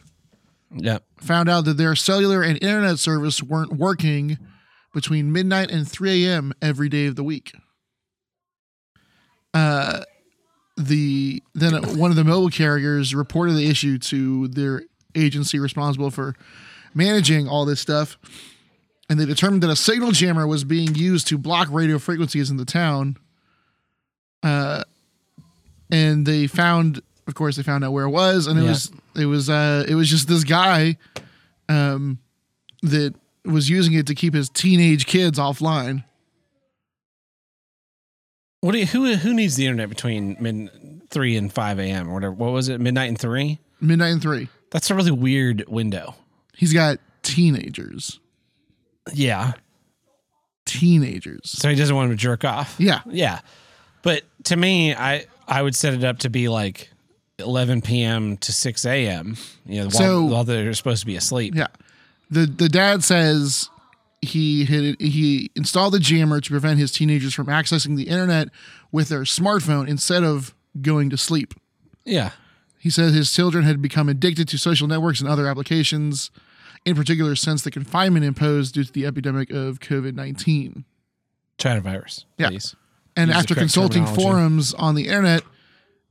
Yep. 0.72 1.04
found 1.18 1.50
out 1.50 1.66
that 1.66 1.78
their 1.78 1.96
cellular 1.96 2.42
and 2.42 2.62
internet 2.62 3.00
service 3.00 3.42
weren't 3.42 3.74
working 3.74 4.38
between 4.94 5.32
midnight 5.32 5.72
and 5.72 5.88
3 5.88 6.26
a.m. 6.26 6.54
every 6.62 6.90
day 6.90 7.06
of 7.06 7.16
the 7.16 7.24
week. 7.24 7.54
Uh, 9.54 10.04
the 10.78 11.42
then 11.54 11.98
one 11.98 12.10
of 12.12 12.18
the 12.18 12.24
mobile 12.24 12.50
carriers 12.50 13.16
reported 13.16 13.54
the 13.54 13.70
issue 13.70 13.98
to 13.98 14.48
their 14.50 14.84
agency 15.16 15.60
responsible 15.60 16.12
for 16.12 16.36
managing 16.94 17.48
all 17.48 17.64
this 17.66 17.80
stuff, 17.80 18.18
and 19.10 19.20
they 19.20 19.26
determined 19.26 19.64
that 19.64 19.70
a 19.70 19.76
signal 19.76 20.12
jammer 20.12 20.46
was 20.46 20.64
being 20.64 20.94
used 20.96 21.28
to 21.28 21.38
block 21.38 21.70
radio 21.72 21.98
frequencies 21.98 22.50
in 22.50 22.58
the 22.58 22.66
town. 22.66 23.16
Uh, 24.44 24.84
and 25.92 26.26
they 26.26 26.48
found, 26.48 27.02
of 27.28 27.36
course, 27.36 27.56
they 27.58 27.64
found 27.64 27.84
out 27.84 27.92
where 27.92 28.06
it 28.06 28.10
was, 28.12 28.48
and 28.48 28.60
it 28.60 28.64
Yeah. 28.64 28.70
was 28.70 28.92
it 29.16 29.26
was 29.26 29.50
uh 29.50 29.86
it 29.88 29.96
was 29.96 30.10
just 30.10 30.28
this 30.28 30.44
guy, 30.44 30.98
um, 31.70 32.20
that 32.84 33.16
was 33.44 33.70
using 33.70 33.94
it 33.94 34.08
to 34.08 34.16
keep 34.16 34.34
his 34.34 34.50
teenage 34.50 35.06
kids 35.06 35.38
offline. 35.40 36.04
What 38.62 38.72
do 38.72 38.80
you, 38.80 38.86
who 38.88 39.16
who 39.16 39.34
needs 39.34 39.56
the 39.56 39.66
internet 39.68 39.90
between 39.90 40.38
mid 40.40 41.10
three 41.10 41.36
and 41.38 41.52
five 41.54 41.80
a.m. 41.80 42.10
or 42.10 42.14
whatever? 42.16 42.34
What 42.34 42.52
was 42.52 42.70
it? 42.70 42.80
Midnight 42.82 43.10
and 43.10 43.20
three? 43.20 43.60
Midnight 43.80 44.10
and 44.14 44.22
three. 44.22 44.50
That's 44.72 44.90
a 44.90 44.96
really 44.96 45.12
weird 45.12 45.66
window. 45.68 46.16
He's 46.56 46.74
got 46.74 46.98
teenagers. 47.22 48.20
Yeah. 49.14 49.54
Teenagers. 50.66 51.42
So 51.52 51.70
he 51.70 51.76
doesn't 51.76 51.96
want 51.96 52.10
to 52.10 52.16
jerk 52.18 52.44
off. 52.44 52.76
Yeah. 52.80 53.02
Yeah. 53.06 53.42
But 54.02 54.24
to 54.46 54.56
me, 54.56 54.96
I 54.96 55.26
I 55.48 55.62
would 55.62 55.76
set 55.76 55.94
it 55.94 56.04
up 56.04 56.20
to 56.20 56.30
be 56.30 56.48
like 56.50 56.90
11 57.40 57.82
p.m. 57.82 58.38
to 58.38 58.52
6 58.54 58.86
a.m. 58.86 59.36
You 59.66 59.76
know, 59.82 59.84
while, 59.86 59.92
So- 59.92 60.26
while 60.26 60.44
they're 60.44 60.74
supposed 60.74 61.02
to 61.02 61.06
be 61.06 61.16
asleep. 61.16 61.54
Yeah. 61.56 61.68
The 62.32 62.48
the 62.48 62.70
dad 62.70 63.04
says 63.04 63.70
he 64.22 64.66
had 64.66 65.00
he 65.00 65.52
installed 65.56 65.94
the 65.94 66.00
jammer 66.00 66.42
to 66.42 66.50
prevent 66.50 66.80
his 66.80 66.92
teenagers 66.92 67.34
from 67.36 67.46
accessing 67.48 67.96
the 67.98 68.08
internet 68.08 68.48
with 68.92 69.10
their 69.10 69.22
smartphone 69.22 69.88
instead 69.88 70.24
of 70.24 70.56
going 70.82 71.10
to 71.12 71.18
sleep. 71.18 71.54
Yeah. 72.04 72.32
He 72.80 72.90
says 72.90 73.14
his 73.14 73.32
children 73.32 73.64
had 73.64 73.82
become 73.82 74.10
addicted 74.10 74.48
to 74.50 74.58
social 74.58 74.88
networks 74.88 75.20
and 75.20 75.30
other 75.30 75.48
applications, 75.48 76.32
in 76.84 76.96
particular 76.96 77.36
since 77.36 77.62
the 77.64 77.70
confinement 77.72 78.26
imposed 78.26 78.74
due 78.74 78.84
to 78.84 78.92
the 78.92 79.06
epidemic 79.06 79.52
of 79.52 79.80
COVID 79.80 80.16
19. 80.16 80.84
China 81.60 81.82
virus. 81.82 82.26
Yeah. 82.38 82.50
please. 82.50 82.76
And 83.16 83.30
Use 83.30 83.38
after 83.38 83.56
consulting 83.56 84.06
forums 84.08 84.74
on 84.74 84.96
the 84.96 85.08
internet, 85.08 85.44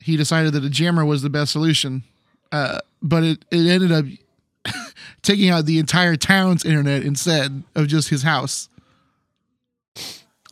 he 0.05 0.17
decided 0.17 0.53
that 0.53 0.65
a 0.65 0.71
jammer 0.71 1.05
was 1.05 1.23
the 1.23 1.31
best 1.31 1.51
solution. 1.53 2.03
Uh, 2.53 2.79
but 3.03 3.25
it, 3.25 3.45
it 3.51 3.67
ended 3.69 3.91
up 3.91 4.05
taking 5.23 5.49
out 5.51 5.65
the 5.67 5.79
entire 5.79 6.15
town's 6.17 6.65
internet 6.65 7.03
instead 7.03 7.63
of 7.75 7.89
just 7.89 8.11
his 8.11 8.23
house. 8.23 8.69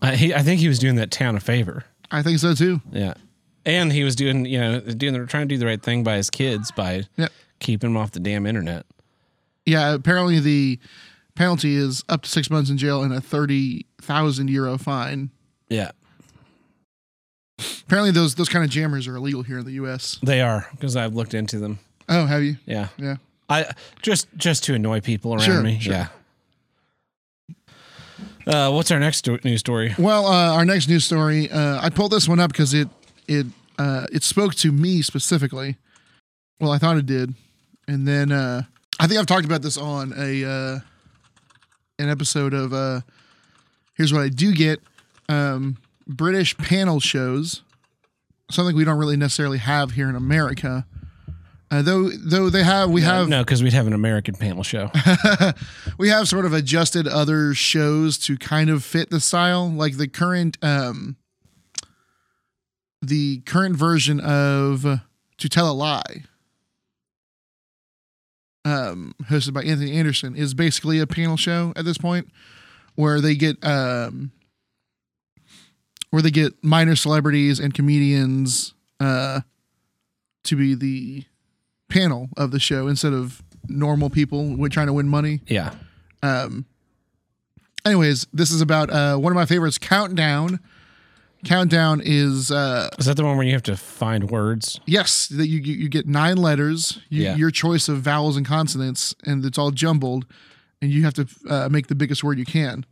I, 0.01 0.17
he, 0.17 0.35
I 0.35 0.43
think 0.43 0.61
he 0.61 0.69
was 0.69 0.79
doing 0.79 0.97
that 0.97 1.11
town 1.11 1.37
a 1.37 1.41
favor. 1.41 1.85
I 2.11 2.23
think 2.23 2.39
so 2.39 2.55
too. 2.55 2.81
Yeah, 2.93 3.15
and 3.65 3.93
he 3.93 4.05
was 4.05 4.17
doing 4.17 4.45
you 4.45 4.59
know 4.61 4.81
doing 4.81 5.13
the, 5.15 5.27
trying 5.27 5.49
to 5.49 5.55
do 5.55 5.59
the 5.59 5.67
right 5.67 5.81
thing 5.83 6.03
by 6.03 6.17
his 6.17 6.29
kids 6.31 6.71
by 6.73 7.05
Yep. 7.17 7.33
keeping 7.61 7.91
them 7.91 7.97
off 7.97 8.11
the 8.11 8.21
damn 8.21 8.47
internet. 8.47 8.85
Yeah, 9.65 9.95
apparently 9.95 10.41
the 10.41 10.79
penalty 11.37 11.77
is 11.77 12.03
up 12.09 12.23
to 12.23 12.29
six 12.29 12.51
months 12.51 12.69
in 12.69 12.77
jail 12.79 13.03
and 13.03 13.15
a 13.15 13.21
30,000 13.21 14.51
euro 14.51 14.77
fine. 14.77 15.31
Yeah, 15.69 15.93
Apparently 17.59 18.11
those 18.11 18.35
those 18.35 18.49
kind 18.49 18.65
of 18.65 18.71
jammers 18.71 19.07
are 19.07 19.17
illegal 19.17 19.43
here 19.43 19.59
in 19.59 19.65
the 19.65 19.73
US. 19.73 20.19
they 20.23 20.41
are 20.41 20.67
because 20.73 20.97
I've 20.97 21.15
looked 21.15 21.35
into 21.35 21.59
them. 21.59 21.79
Oh, 22.09 22.27
have 22.27 22.43
you? 22.43 22.57
Yeah, 22.67 22.89
Yeah. 22.99 23.17
I 23.49 23.67
just 24.03 24.27
just 24.37 24.65
to 24.65 24.75
annoy 24.75 25.01
people 25.01 25.33
around 25.35 25.43
Sure, 25.45 25.63
me. 25.63 25.79
sure. 25.81 25.93
Yeah. 25.93 26.09
Uh, 28.47 28.71
what's 28.73 28.91
our 28.91 28.99
next 28.99 29.19
sto- 29.19 29.39
news 29.45 29.61
story? 29.61 29.95
Well, 29.99 30.27
uh, 30.27 30.55
our 30.55 30.65
next 30.65 30.89
news 30.89 31.05
story, 31.05 31.51
uh, 31.51 31.79
I 31.81 31.91
pulled 31.91 32.11
this 32.13 32.29
one 32.29 32.41
up 32.41 32.51
because 32.51 32.75
it 32.75 32.89
it 33.29 33.47
uh, 33.79 34.07
it 34.13 34.23
spoke 34.25 34.55
to 34.57 34.73
me 34.73 35.03
specifically. 35.03 35.77
Well, 36.61 36.73
I 36.73 36.79
thought 36.79 36.97
it 36.97 37.07
did, 37.07 37.35
and 37.87 38.07
then 38.07 38.33
uh, 38.33 38.63
I 38.99 39.07
think 39.07 39.21
I've 39.21 39.27
talked 39.27 39.45
about 39.45 39.63
this 39.63 39.77
on 39.77 40.13
a 40.17 40.45
uh, 40.45 40.79
an 41.99 42.09
episode 42.09 42.53
of 42.55 42.73
uh, 42.73 43.03
here's 43.95 44.13
what 44.13 44.23
I 44.23 44.29
do 44.29 44.53
get 44.55 44.81
um, 45.29 45.77
British 46.17 46.57
panel 46.57 47.01
shows, 47.01 47.63
something 48.51 48.77
we 48.77 48.85
don't 48.85 48.99
really 48.99 49.17
necessarily 49.17 49.59
have 49.59 49.93
here 49.93 50.09
in 50.09 50.15
America. 50.17 50.87
Uh, 51.71 51.81
though, 51.81 52.11
though 52.11 52.51
they 52.51 52.63
have, 52.63 52.91
we 52.91 53.01
have 53.01 53.29
no, 53.29 53.43
because 53.43 53.63
we'd 53.63 53.73
have 53.73 53.87
an 53.87 53.95
American 53.95 54.35
panel 54.35 54.63
show. 54.63 54.91
we 55.99 56.11
have 56.11 56.29
sort 56.29 56.45
of 56.45 56.53
adjusted 56.53 57.09
other 57.09 57.55
shows 57.55 58.19
to 58.19 58.37
kind 58.37 58.69
of 58.69 58.85
fit 58.85 59.09
the 59.09 59.21
style 59.21 59.71
like 59.71 59.97
the 59.97 60.07
current 60.07 60.59
um 60.63 61.17
the 63.03 63.41
current 63.41 63.75
version 63.77 64.21
of 64.21 64.83
to 65.39 65.49
tell 65.49 65.71
a 65.71 65.75
lie 65.75 66.23
um 68.65 69.13
hosted 69.25 69.53
by 69.53 69.63
anthony 69.63 69.93
anderson 69.93 70.37
is 70.37 70.55
basically 70.55 71.01
a 71.01 71.07
panel 71.07 71.37
show 71.37 71.73
at 71.75 71.85
this 71.85 71.99
point 71.99 72.29
where 72.95 73.21
they 73.21 73.35
get 73.35 73.57
um 73.65 74.31
where 76.13 76.21
they 76.23 76.31
get 76.31 76.53
minor 76.63 76.95
celebrities 76.95 77.59
and 77.59 77.73
comedians 77.75 78.75
uh 79.01 79.41
to 80.45 80.57
be 80.57 80.75
the 80.75 81.25
panel 81.89 82.29
of 82.37 82.51
the 82.53 82.61
show 82.61 82.87
instead 82.87 83.13
of 83.13 83.43
normal 83.69 84.11
people 84.11 84.57
trying 84.69 84.87
to 84.87 84.93
win 84.93 85.09
money 85.09 85.41
yeah. 85.47 85.73
um 86.23 86.65
anyways 87.85 88.27
this 88.33 88.51
is 88.51 88.61
about 88.61 88.91
uh 88.91 89.17
one 89.17 89.33
of 89.33 89.37
my 89.37 89.47
favorites 89.47 89.79
countdown 89.79 90.59
countdown 91.45 92.01
is 92.05 92.51
uh 92.53 92.89
Is 92.99 93.07
that 93.07 93.17
the 93.17 93.25
one 93.25 93.37
where 93.37 93.47
you 93.47 93.53
have 93.53 93.63
to 93.65 93.77
find 93.77 94.31
words? 94.31 94.81
yes 94.87 95.27
that 95.29 95.47
you 95.49 95.59
you 95.61 95.75
you 95.75 95.89
get 95.89 96.07
nine 96.07 96.37
letters 96.37 97.01
you, 97.09 97.23
Yeah. 97.25 97.37
your 97.37 97.51
choice 97.51 97.89
of 97.89 97.99
vowels 98.03 98.37
and 98.37 98.47
consonants 98.47 99.15
and 99.25 99.45
it's 99.45 99.59
all 99.59 99.71
jumbled 99.71 100.27
and 100.81 100.91
you 100.91 101.03
have 101.05 101.15
to 101.15 101.27
uh, 101.49 101.69
make 101.71 101.87
the 101.89 101.95
biggest 101.95 102.23
word 102.25 102.39
you 102.39 102.45
can 102.45 102.85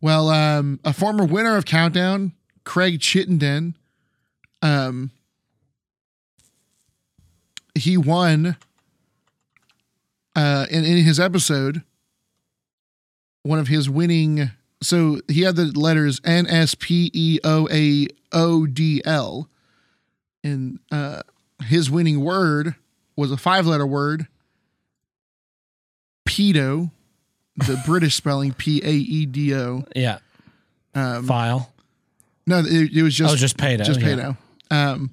well 0.00 0.28
um 0.28 0.80
a 0.84 0.92
former 0.92 1.24
winner 1.24 1.56
of 1.56 1.64
countdown 1.64 2.32
craig 2.70 3.00
chittenden 3.00 3.74
um 4.62 5.10
he 7.74 7.96
won 7.96 8.56
uh 10.36 10.66
in, 10.70 10.84
in 10.84 10.98
his 10.98 11.18
episode 11.18 11.82
one 13.42 13.58
of 13.58 13.66
his 13.66 13.90
winning 13.90 14.52
so 14.80 15.20
he 15.26 15.40
had 15.42 15.56
the 15.56 15.64
letters 15.76 16.20
N 16.24 16.46
S 16.46 16.76
P 16.76 17.10
E 17.12 17.40
O 17.42 17.66
A 17.72 18.06
O 18.30 18.66
D 18.66 19.02
L 19.04 19.48
and 20.44 20.78
uh 20.92 21.22
his 21.64 21.90
winning 21.90 22.20
word 22.20 22.76
was 23.16 23.32
a 23.32 23.36
five 23.36 23.66
letter 23.66 23.86
word 23.86 24.28
pedo 26.24 26.92
the 27.56 27.82
british 27.84 28.14
spelling 28.14 28.52
P 28.52 28.80
A 28.84 28.92
E 28.92 29.26
D 29.26 29.56
O 29.56 29.84
Yeah. 29.96 30.18
um 30.94 31.26
File. 31.26 31.72
No 32.46 32.58
it, 32.60 32.92
it 32.92 33.02
was 33.02 33.14
just 33.14 33.34
oh, 33.34 33.36
just 33.36 33.56
pedo. 33.56 33.84
just 33.84 34.00
yeah. 34.00 34.08
pedo 34.08 34.36
um 34.70 35.10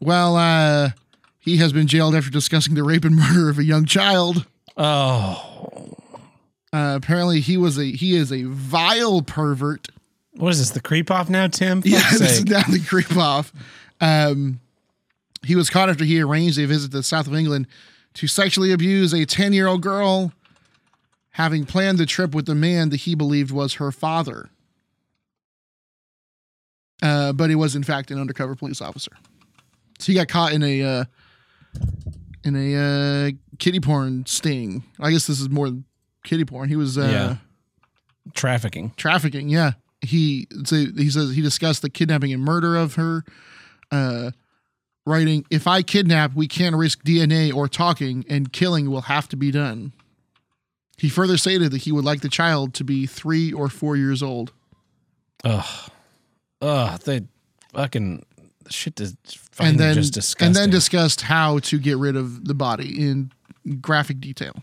well 0.00 0.36
uh 0.36 0.90
he 1.38 1.56
has 1.56 1.72
been 1.72 1.86
jailed 1.86 2.14
after 2.14 2.30
discussing 2.30 2.74
the 2.74 2.82
rape 2.82 3.04
and 3.04 3.16
murder 3.16 3.48
of 3.48 3.58
a 3.58 3.64
young 3.64 3.84
child 3.84 4.46
Oh, 4.74 5.98
uh, 6.72 6.94
apparently 6.96 7.40
he 7.40 7.58
was 7.58 7.78
a 7.78 7.84
he 7.84 8.16
is 8.16 8.32
a 8.32 8.44
vile 8.44 9.20
pervert 9.20 9.88
what 10.34 10.50
is 10.50 10.58
this? 10.58 10.70
The 10.70 10.80
creep 10.80 11.10
off 11.10 11.28
now, 11.28 11.46
Tim? 11.46 11.82
Yeah, 11.84 12.00
Fuck's 12.00 12.18
this 12.18 12.38
is 12.38 12.44
down 12.44 12.64
the 12.70 12.80
creep 12.80 13.16
off. 13.16 13.52
Um, 14.00 14.60
he 15.42 15.54
was 15.54 15.68
caught 15.70 15.88
after 15.88 16.04
he 16.04 16.20
arranged 16.20 16.58
a 16.58 16.66
visit 16.66 16.90
to 16.90 16.98
the 16.98 17.02
south 17.02 17.26
of 17.26 17.34
England 17.34 17.66
to 18.14 18.26
sexually 18.26 18.72
abuse 18.72 19.12
a 19.12 19.26
10 19.26 19.52
year 19.52 19.66
old 19.66 19.82
girl, 19.82 20.32
having 21.32 21.66
planned 21.66 21.98
the 21.98 22.06
trip 22.06 22.34
with 22.34 22.46
the 22.46 22.54
man 22.54 22.88
that 22.90 23.00
he 23.00 23.14
believed 23.14 23.50
was 23.50 23.74
her 23.74 23.92
father. 23.92 24.48
Uh, 27.02 27.32
but 27.32 27.50
he 27.50 27.56
was, 27.56 27.74
in 27.74 27.82
fact, 27.82 28.10
an 28.12 28.18
undercover 28.20 28.54
police 28.54 28.80
officer. 28.80 29.10
So 29.98 30.06
he 30.06 30.14
got 30.14 30.28
caught 30.28 30.52
in 30.52 30.62
a 30.62 30.82
uh, 30.82 31.04
in 32.44 32.56
a 32.56 32.76
uh, 32.76 33.30
kitty 33.58 33.80
porn 33.80 34.24
sting. 34.26 34.84
I 35.00 35.10
guess 35.10 35.26
this 35.26 35.40
is 35.40 35.48
more 35.50 35.68
than 35.68 35.84
kitty 36.24 36.44
porn. 36.44 36.68
He 36.68 36.76
was 36.76 36.96
uh, 36.98 37.02
Yeah. 37.02 37.36
Trafficking. 38.34 38.92
trafficking. 38.96 39.48
Yeah, 39.48 39.72
he 40.00 40.46
so 40.64 40.76
he 40.76 41.10
says 41.10 41.34
he 41.34 41.42
discussed 41.42 41.82
the 41.82 41.90
kidnapping 41.90 42.32
and 42.32 42.40
murder 42.42 42.76
of 42.76 42.94
her, 42.94 43.24
uh, 43.90 44.30
writing, 45.04 45.44
"If 45.50 45.66
I 45.66 45.82
kidnap, 45.82 46.32
we 46.34 46.46
can't 46.46 46.76
risk 46.76 47.02
DNA 47.02 47.52
or 47.52 47.66
talking, 47.66 48.24
and 48.28 48.52
killing 48.52 48.90
will 48.90 49.02
have 49.02 49.28
to 49.30 49.36
be 49.36 49.50
done." 49.50 49.92
He 50.98 51.08
further 51.08 51.36
stated 51.36 51.72
that 51.72 51.78
he 51.82 51.90
would 51.90 52.04
like 52.04 52.20
the 52.20 52.28
child 52.28 52.74
to 52.74 52.84
be 52.84 53.06
three 53.06 53.52
or 53.52 53.68
four 53.68 53.96
years 53.96 54.22
old. 54.22 54.52
Ugh. 55.42 55.90
Ugh. 56.62 57.00
They 57.00 57.22
fucking 57.74 58.24
shit 58.70 58.98
is 59.00 59.16
fucking 59.52 59.70
and 59.72 59.78
then 59.80 59.94
just 59.94 60.14
disgusting. 60.14 60.46
and 60.46 60.54
then 60.56 60.70
discussed 60.70 61.22
how 61.22 61.58
to 61.58 61.78
get 61.78 61.98
rid 61.98 62.16
of 62.16 62.46
the 62.46 62.54
body 62.54 63.06
in 63.06 63.32
graphic 63.80 64.20
detail. 64.20 64.54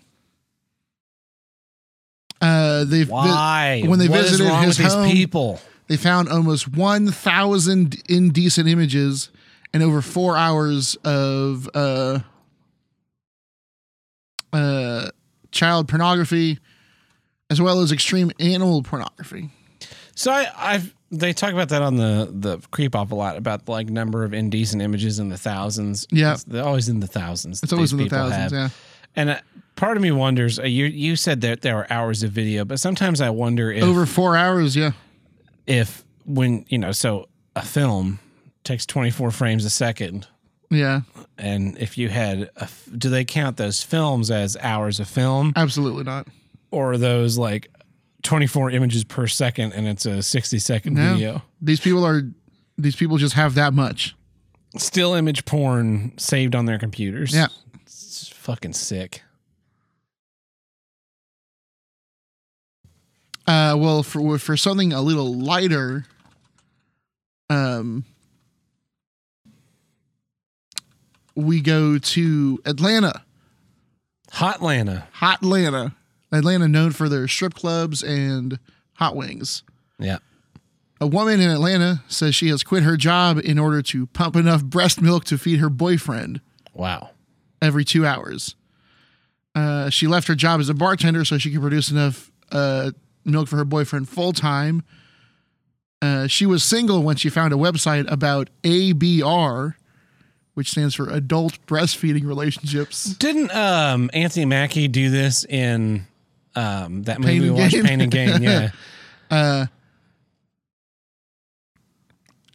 Uh, 2.41 2.86
they've 2.86 3.08
vi- 3.08 3.14
Why? 3.14 3.84
when 3.86 4.00
they 4.00 4.08
What 4.08 4.22
is 4.22 4.32
visited 4.39 4.54
his 4.66 4.78
home- 4.93 5.12
people? 5.12 5.60
they 5.88 5.97
found 5.97 6.30
almost 6.30 6.70
1,000 6.70 8.02
indecent 8.08 8.68
images 8.70 9.30
and 9.74 9.84
over 9.84 10.02
four 10.02 10.38
hours 10.38 10.95
of 11.04 11.70
uh, 11.74 12.20
uh, 14.54 15.10
child 15.52 15.88
pornography, 15.88 16.60
as 17.50 17.60
well 17.62 17.82
as 17.82 17.91
extreme 17.91 18.32
animal 18.39 18.84
pornography. 18.84 19.50
So 20.16 20.32
I, 20.32 20.47
I've 20.56 20.95
they 21.12 21.34
talk 21.34 21.53
about 21.53 21.70
that 21.70 21.82
on 21.82 21.95
the 21.97 22.30
the 22.32 22.60
creep 22.72 22.95
off 22.95 23.12
a 23.12 23.16
lot 23.16 23.38
about 23.38 23.68
like 23.68 23.89
number 23.89 24.24
of 24.24 24.34
indecent 24.34 24.82
images 24.82 25.20
in 25.20 25.30
the 25.30 25.38
thousands. 25.38 26.07
Yeah. 26.12 26.28
It's- 26.34 26.43
they're 26.43 26.64
always 26.64 26.89
in 26.89 26.99
the 26.99 27.07
thousands. 27.07 27.64
It's 27.64 27.74
always 27.74 27.91
in 27.93 27.99
the 27.99 28.10
thousands. 28.10 28.51
have. 28.51 28.51
Yeah. 28.51 28.70
And 29.16 29.30
uh, 29.32 29.39
part 29.76 29.97
of 29.97 30.03
me 30.03 30.12
wonders. 30.12 30.60
Uh, 30.60 30.64
you 30.64 30.86
you 30.86 31.16
said 31.16 31.41
that 31.41 31.62
there 31.62 31.76
were 31.76 31.91
hours 31.91 32.22
of 32.24 32.32
video, 32.32 32.64
but 32.66 32.80
sometimes 32.80 33.22
I 33.22 33.30
wonder 33.32 33.72
if 33.72 33.84
Over 33.84 34.05
four 34.05 34.36
hours. 34.38 34.76
Yeah. 34.76 34.91
if 35.68 36.03
when 36.26 36.66
you 36.70 36.78
know 36.78 36.91
so 36.91 37.28
a 37.55 37.64
film 37.64 38.20
takes 38.64 38.86
24 38.86 39.32
frames 39.32 39.66
a 39.66 39.70
second 39.70 40.28
Yeah. 40.70 41.01
and 41.39 41.76
if 41.80 41.97
you 41.97 42.10
had 42.10 42.51
a 42.57 42.68
do 42.95 43.10
they 43.10 43.26
count 43.26 43.57
those 43.57 43.82
films 43.82 44.30
as 44.30 44.55
hours 44.57 44.99
of 44.99 45.07
film 45.07 45.53
Absolutely 45.55 46.03
not. 46.03 46.28
or 46.70 46.91
are 46.93 46.97
those 46.99 47.38
like 47.39 47.72
24 48.24 48.72
images 48.72 49.03
per 49.03 49.28
second 49.28 49.72
and 49.74 49.88
it's 49.88 50.05
a 50.05 50.22
60 50.22 50.59
second 50.59 50.93
No. 50.95 51.13
video 51.13 51.41
These 51.61 51.80
people 51.80 52.05
are, 52.05 52.22
these 52.78 52.95
people 52.95 53.17
just 53.17 53.36
have 53.36 53.55
that 53.55 53.74
much. 53.74 54.15
still 54.78 55.13
image 55.15 55.45
porn 55.45 56.11
saved 56.17 56.53
on 56.55 56.65
their 56.65 56.78
computers 56.78 57.34
Yeah. 57.34 57.47
it's 57.82 58.28
fucking 58.30 58.74
sick 58.74 59.22
Uh, 63.47 63.76
well, 63.76 64.03
for 64.03 64.38
for 64.38 64.55
something 64.55 64.93
a 64.93 65.01
little 65.01 65.34
lighter, 65.34 66.05
um, 67.49 68.05
we 71.36 71.59
go 71.59 71.97
to 71.97 72.61
Atlanta, 72.65 73.24
Hot 74.34 74.57
Atlanta. 74.57 75.07
hot 75.13 75.39
Atlanta, 75.41 75.95
Atlanta 76.32 76.67
known 76.67 76.91
for 76.91 77.09
their 77.09 77.27
strip 77.27 77.53
clubs 77.53 78.03
and 78.03 78.59
hot 78.93 79.15
wings. 79.15 79.63
yeah 79.97 80.17
A 81.01 81.07
woman 81.07 81.39
in 81.39 81.49
Atlanta 81.49 82.03
says 82.07 82.36
she 82.36 82.49
has 82.49 82.63
quit 82.63 82.84
her 82.84 82.97
job 82.97 83.39
in 83.43 83.57
order 83.57 83.82
to 83.84 84.07
pump 84.07 84.36
enough 84.36 84.63
breast 84.63 85.01
milk 85.01 85.23
to 85.25 85.38
feed 85.38 85.59
her 85.59 85.69
boyfriend 85.69 86.41
Wow. 86.73 87.11
every 87.61 87.84
two 87.86 88.05
hours. 88.05 88.55
Uh, 89.55 89.89
she 89.89 90.07
left 90.07 90.27
her 90.27 90.36
job 90.36 90.59
as 90.59 90.69
a 90.69 90.73
bartender 90.73 91.25
so 91.25 91.38
she 91.38 91.51
could 91.51 91.61
produce 91.61 91.89
enough 91.91 92.32
uh, 92.51 92.91
milk 93.25 93.47
for 93.47 93.57
her 93.57 93.65
boyfriend 93.65 94.07
full 94.07 94.32
time. 94.34 94.84
Uh, 96.01 96.27
she 96.27 96.45
was 96.45 96.63
single 96.63 97.03
when 97.03 97.15
she 97.17 97.30
found 97.30 97.51
a 97.51 97.57
website 97.57 98.09
about 98.09 98.49
ABR, 98.63 99.73
which 100.53 100.71
stands 100.71 100.95
for 100.95 101.09
Adult 101.09 101.57
Breastfeeding 101.65 102.25
Relationships. 102.25 103.03
Didn't 103.15 103.53
um, 103.53 104.09
Anthony 104.13 104.45
Mackie 104.45 104.88
do 104.88 105.09
this 105.09 105.43
in 105.43 106.05
um, 106.56 107.04
that 107.04 107.20
movie 107.20 107.32
Pain 107.34 107.41
we 107.41 107.47
and 107.50 107.58
watched, 107.58 107.74
Gain? 107.74 107.84
Pain 107.84 108.02
and 108.02 108.12
Gain? 108.12 108.41
Yeah. 109.32 109.66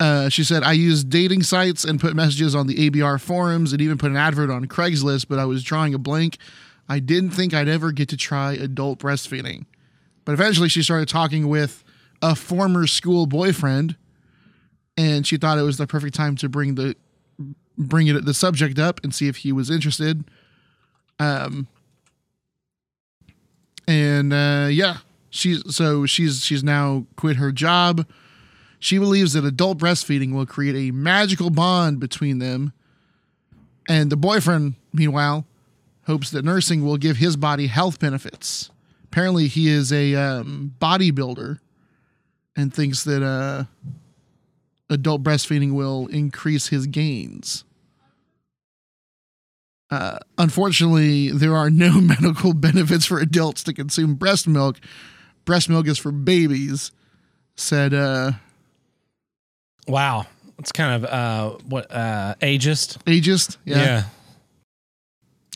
Uh, 0.01 0.29
she 0.29 0.43
said, 0.43 0.63
I 0.65 0.73
used 0.73 1.09
dating 1.09 1.45
sites 1.45 1.85
and 1.85 2.01
put 2.01 2.17
messages 2.17 2.55
on 2.55 2.67
the 2.67 2.91
ABR 2.91 3.21
forums 3.21 3.73
and 3.73 3.81
even 3.81 3.97
put 3.97 4.11
an 4.11 4.17
advert 4.17 4.51
on 4.51 4.67
Craigslist, 4.67 5.29
but 5.29 5.39
I 5.39 5.45
was 5.45 5.63
drawing 5.63 5.95
a 5.95 5.99
blank. 5.99 6.37
I 6.89 6.99
didn't 6.99 7.31
think 7.31 7.55
I'd 7.55 7.69
ever 7.69 7.93
get 7.93 8.09
to 8.11 8.17
try 8.17 8.53
adult 8.55 8.99
breastfeeding. 8.99 9.67
But 10.25 10.33
eventually 10.33 10.69
she 10.69 10.83
started 10.83 11.09
talking 11.09 11.49
with 11.49 11.85
a 12.23 12.35
former 12.35 12.87
school 12.87 13.27
boyfriend 13.27 13.97
and 14.97 15.27
she 15.27 15.37
thought 15.37 15.59
it 15.59 15.63
was 15.63 15.77
the 15.77 15.87
perfect 15.87 16.15
time 16.15 16.37
to 16.37 16.49
bring 16.49 16.75
the 16.75 16.97
bring 17.77 18.07
it 18.07 18.25
the 18.25 18.35
subject 18.35 18.79
up 18.79 19.03
and 19.03 19.15
see 19.15 19.27
if 19.29 19.39
he 19.39 19.53
was 19.53 19.71
interested. 19.71 20.25
Um 21.19 21.69
and 23.87 24.32
uh 24.32 24.68
yeah, 24.70 24.99
she's 25.30 25.74
so 25.74 26.07
she's 26.07 26.45
she's 26.45 26.64
now 26.64 27.07
quit 27.16 27.37
her 27.37 27.53
job. 27.53 28.07
She 28.78 28.99
believes 28.99 29.32
that 29.32 29.45
adult 29.45 29.78
breastfeeding 29.78 30.32
will 30.32 30.47
create 30.47 30.76
a 30.76 30.93
magical 30.93 31.51
bond 31.51 32.01
between 32.01 32.39
them. 32.39 32.72
And 33.89 34.11
the 34.11 34.16
boyfriend, 34.16 34.74
meanwhile, 34.93 35.47
hopes 36.07 36.30
that 36.30 36.45
nursing 36.45 36.85
will 36.85 36.99
give 36.99 37.16
his 37.16 37.37
body 37.37 37.66
health 37.66 37.99
benefits. 37.99 38.70
Apparently, 39.05 39.47
he 39.49 39.68
is 39.68 39.93
a 39.93 40.14
um, 40.14 40.74
bodybuilder 40.80 41.61
and 42.57 42.74
thinks 42.74 43.05
that 43.05 43.22
uh, 43.22 43.64
adult 44.91 45.22
breastfeeding 45.22 45.72
will 45.72 46.07
increase 46.09 46.68
his 46.68 46.87
gains. 46.87 47.64
Uh, 49.91 50.18
unfortunately, 50.39 51.30
there 51.30 51.55
are 51.55 51.70
no 51.70 52.01
medical 52.01 52.53
benefits 52.55 53.05
for 53.07 53.18
adults 53.18 53.62
to 53.64 53.72
consume 53.72 54.14
breast 54.14 54.49
milk. 54.49 54.78
Breast 55.45 55.68
milk 55.68 55.87
is 55.87 55.99
for 55.99 56.11
babies, 56.12 56.91
said 57.57 57.93
uh, 57.95 58.32
Wow. 59.87 60.26
It's 60.59 60.72
kind 60.72 61.05
of 61.05 61.11
uh, 61.11 61.59
what 61.68 61.91
uh, 61.91 62.35
ageist. 62.41 62.99
ageist. 63.05 63.57
Yeah. 63.64 64.05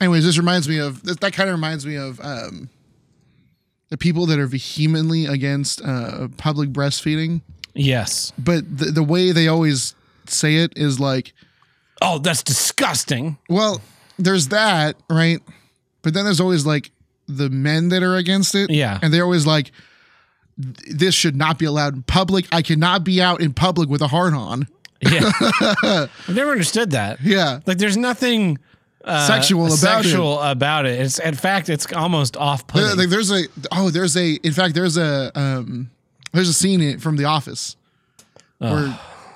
anyways, 0.01 0.25
this 0.25 0.37
reminds 0.37 0.69
me 0.69 0.79
of 0.79 1.03
that. 1.05 1.21
That 1.21 1.33
kind 1.33 1.49
of 1.49 1.55
reminds 1.55 1.87
me 1.87 1.95
of 1.97 2.21
um, 2.21 2.69
the 3.91 3.97
people 3.97 4.27
that 4.27 4.39
are 4.39 4.47
vehemently 4.47 5.27
against 5.27 5.81
uh, 5.85 6.29
public 6.37 6.71
breastfeeding, 6.71 7.43
Yes. 7.75 8.33
but 8.39 8.65
the, 8.77 8.87
the 8.87 9.03
way 9.05 9.31
they 9.33 9.47
always 9.49 9.95
say 10.27 10.57
it 10.57 10.73
is 10.77 10.99
like, 11.01 11.33
Oh, 12.03 12.19
that's 12.19 12.43
disgusting. 12.43 13.39
well, 13.49 13.81
there's 14.19 14.49
that, 14.49 14.97
right? 15.09 15.41
But 16.03 16.15
then 16.15 16.25
there's 16.25 16.41
always 16.41 16.65
like 16.67 16.91
the 17.27 17.51
men 17.51 17.89
that 17.91 18.03
are 18.03 18.17
against 18.17 18.55
it, 18.55 18.71
Yeah. 18.71 18.99
and 19.03 19.13
they're 19.13 19.25
always 19.25 19.47
like, 19.47 19.73
this 20.57 21.15
should 21.15 21.37
not 21.37 21.59
be 21.59 21.65
allowed 21.67 21.95
in 21.95 22.03
public. 22.03 22.47
I 22.53 22.63
cannot 22.63 23.05
be 23.05 23.21
out 23.23 23.41
in 23.41 23.53
public 23.53 23.89
with 23.89 24.03
a 24.03 24.09
hard 24.09 24.35
on. 24.35 24.67
Yeah. 25.01 25.31
I've 25.63 26.35
never 26.35 26.51
understood 26.51 26.91
that. 26.91 27.21
Yeah, 27.23 27.61
Like, 27.67 27.79
there's 27.79 27.97
nothing 27.97 28.59
uh, 29.05 29.27
Sexual 29.27 29.67
about 29.67 29.75
it. 29.75 29.79
sexual 29.79 30.41
about 30.41 30.85
it. 30.87 31.01
It's 31.01 31.19
in 31.21 31.35
fact, 31.35 31.69
it's 31.69 31.91
almost 31.93 32.37
off 32.37 32.67
There- 32.67 32.83
putting. 32.85 32.99
like 32.99 33.09
there's 33.09 33.31
a 33.31 33.45
oh 33.73 33.91
there's 33.91 34.17
a 34.17 34.35
in 34.43 34.53
fact 34.53 34.75
there's 34.75 34.97
a 34.99 35.31
um 35.39 35.91
there's 36.33 36.49
a 36.49 36.53
scene 36.53 36.81
in, 36.83 36.99
from 36.99 37.17
The 37.17 37.25
Office 37.25 37.77
where 38.59 38.89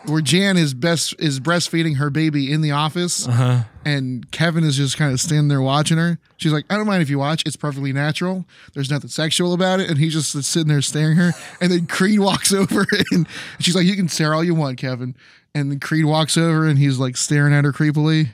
where 0.06 0.20
Jan 0.20 0.56
is 0.56 0.74
best 0.74 1.14
is 1.20 1.38
breastfeeding 1.40 1.96
her 1.98 2.10
baby 2.10 2.50
in 2.52 2.60
the 2.60 2.72
office, 2.72 3.26
Uh-huh. 3.28 3.62
And 3.84 4.30
Kevin 4.30 4.64
is 4.64 4.76
just 4.76 4.96
kind 4.96 5.12
of 5.12 5.20
standing 5.20 5.48
there 5.48 5.60
watching 5.62 5.98
her. 5.98 6.18
She's 6.36 6.52
like, 6.52 6.64
"I 6.70 6.76
don't 6.76 6.86
mind 6.86 7.02
if 7.02 7.10
you 7.10 7.18
watch; 7.18 7.42
it's 7.46 7.56
perfectly 7.56 7.92
natural. 7.92 8.44
There's 8.74 8.90
nothing 8.90 9.10
sexual 9.10 9.52
about 9.54 9.80
it." 9.80 9.88
And 9.90 9.98
he's 9.98 10.12
just 10.12 10.30
sitting 10.44 10.68
there 10.68 10.82
staring 10.82 11.16
her. 11.16 11.32
And 11.60 11.70
then 11.72 11.86
Creed 11.86 12.18
walks 12.20 12.52
over, 12.54 12.86
and 13.10 13.26
she's 13.60 13.74
like, 13.74 13.86
"You 13.86 13.96
can 13.96 14.08
stare 14.08 14.34
all 14.34 14.44
you 14.44 14.54
want, 14.54 14.78
Kevin." 14.78 15.14
And 15.54 15.70
then 15.70 15.80
Creed 15.80 16.04
walks 16.06 16.36
over, 16.36 16.66
and 16.66 16.78
he's 16.78 16.98
like 16.98 17.16
staring 17.16 17.52
at 17.52 17.64
her 17.64 17.72
creepily. 17.72 18.30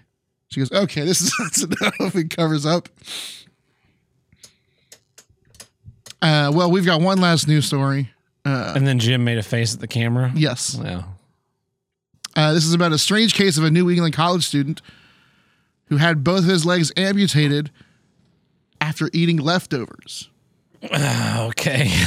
She 0.48 0.60
goes, 0.60 0.70
"Okay, 0.72 1.04
this 1.04 1.20
is 1.20 1.32
that's 1.38 1.62
enough." 1.64 2.14
It 2.16 2.30
covers 2.36 2.64
up. 2.66 2.88
Uh, 6.20 6.50
well, 6.52 6.70
we've 6.70 6.86
got 6.86 7.00
one 7.00 7.20
last 7.20 7.46
news 7.46 7.66
story. 7.66 8.10
and 8.44 8.86
then 8.86 8.98
Jim 8.98 9.24
made 9.24 9.38
a 9.38 9.42
face 9.42 9.74
at 9.74 9.80
the 9.80 9.86
camera. 9.86 10.32
Yes. 10.34 10.74
Well, 10.74 11.14
Uh, 12.34 12.52
this 12.54 12.64
is 12.64 12.72
about 12.72 12.92
a 12.92 12.98
strange 12.98 13.34
case 13.34 13.58
of 13.58 13.64
a 13.64 13.70
New 13.70 13.90
England 13.90 14.14
college 14.14 14.46
student 14.46 14.80
who 15.88 15.96
had 15.96 16.22
both 16.24 16.40
of 16.40 16.46
his 16.46 16.64
legs 16.64 16.92
amputated 16.96 17.70
after 18.80 19.10
eating 19.12 19.38
leftovers. 19.38 20.28
okay. 20.84 21.90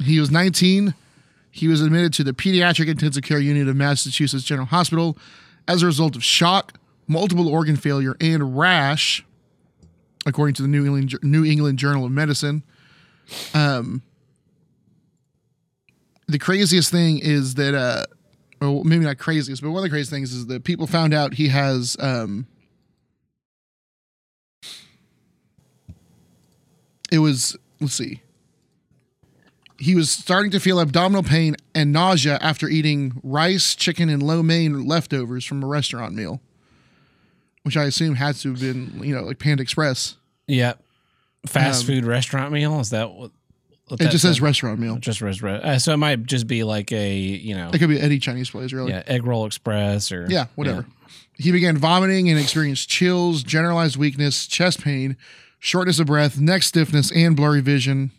He 0.00 0.20
was 0.20 0.30
19. 0.30 0.94
He 1.50 1.66
was 1.66 1.82
admitted 1.82 2.12
to 2.14 2.22
the 2.22 2.32
pediatric 2.32 2.86
intensive 2.86 3.24
care 3.24 3.40
unit 3.40 3.66
of 3.66 3.74
Massachusetts 3.74 4.44
General 4.44 4.66
Hospital 4.66 5.18
as 5.66 5.82
a 5.82 5.86
result 5.86 6.14
of 6.14 6.22
shock, 6.22 6.78
multiple 7.08 7.48
organ 7.48 7.74
failure, 7.74 8.16
and 8.20 8.56
rash, 8.56 9.24
according 10.24 10.54
to 10.54 10.62
the 10.62 10.68
New 10.68 10.86
England 10.86 11.18
New 11.22 11.44
England 11.44 11.80
Journal 11.80 12.04
of 12.04 12.12
Medicine. 12.12 12.62
Um, 13.54 14.02
the 16.28 16.38
craziest 16.38 16.92
thing 16.92 17.18
is 17.18 17.54
that, 17.54 17.74
uh, 17.74 18.04
well, 18.60 18.84
maybe 18.84 19.04
not 19.04 19.18
craziest, 19.18 19.62
but 19.62 19.70
one 19.70 19.78
of 19.78 19.82
the 19.82 19.90
craziest 19.90 20.10
things 20.10 20.32
is 20.32 20.46
that 20.46 20.62
people 20.62 20.86
found 20.86 21.12
out 21.12 21.34
he 21.34 21.48
has 21.48 21.96
um, 21.98 22.46
it 27.10 27.18
was 27.18 27.56
let's 27.80 27.94
see 27.94 28.20
he 29.80 29.94
was 29.94 30.10
starting 30.10 30.50
to 30.50 30.58
feel 30.58 30.80
abdominal 30.80 31.22
pain 31.22 31.54
and 31.74 31.92
nausea 31.92 32.38
after 32.40 32.68
eating 32.68 33.20
rice 33.22 33.74
chicken 33.74 34.08
and 34.08 34.22
lo 34.22 34.42
mein 34.42 34.86
leftovers 34.86 35.44
from 35.44 35.62
a 35.62 35.66
restaurant 35.66 36.14
meal 36.14 36.40
which 37.62 37.76
i 37.76 37.84
assume 37.84 38.14
had 38.16 38.34
to 38.34 38.50
have 38.50 38.60
been 38.60 39.00
you 39.02 39.14
know 39.14 39.22
like 39.22 39.38
panda 39.38 39.62
express 39.62 40.16
Yeah. 40.46 40.74
Fast 41.46 41.82
Um, 41.82 41.86
food 41.86 42.04
restaurant 42.04 42.52
meal. 42.52 42.80
Is 42.80 42.90
that 42.90 43.10
what? 43.12 43.30
what 43.86 44.00
it 44.00 44.04
that 44.04 44.10
just 44.10 44.22
says 44.22 44.40
restaurant 44.40 44.80
meal 44.80 44.96
just 44.98 45.22
restaurant. 45.22 45.64
Uh, 45.64 45.78
so 45.78 45.92
it 45.94 45.96
might 45.96 46.24
just 46.26 46.46
be 46.48 46.64
like 46.64 46.90
a 46.92 47.14
you 47.16 47.54
know 47.54 47.70
it 47.72 47.78
could 47.78 47.88
be 47.88 47.98
any 48.00 48.18
chinese 48.18 48.50
place 48.50 48.72
really 48.72 48.90
yeah 48.90 49.02
egg 49.06 49.24
roll 49.24 49.46
express 49.46 50.10
or 50.12 50.26
Yeah, 50.28 50.46
whatever. 50.56 50.84
He 51.34 51.52
began 51.52 51.76
vomiting 51.78 52.28
and 52.28 52.38
experienced 52.38 52.88
chills, 52.88 53.44
generalized 53.44 53.96
weakness, 53.96 54.48
chest 54.48 54.82
pain, 54.82 55.16
shortness 55.58 55.98
of 55.98 56.06
breath, 56.06 56.38
neck 56.38 56.62
stiffness, 56.62 57.10
and 57.12 57.36
blurry 57.36 57.60
vision. 57.60 58.10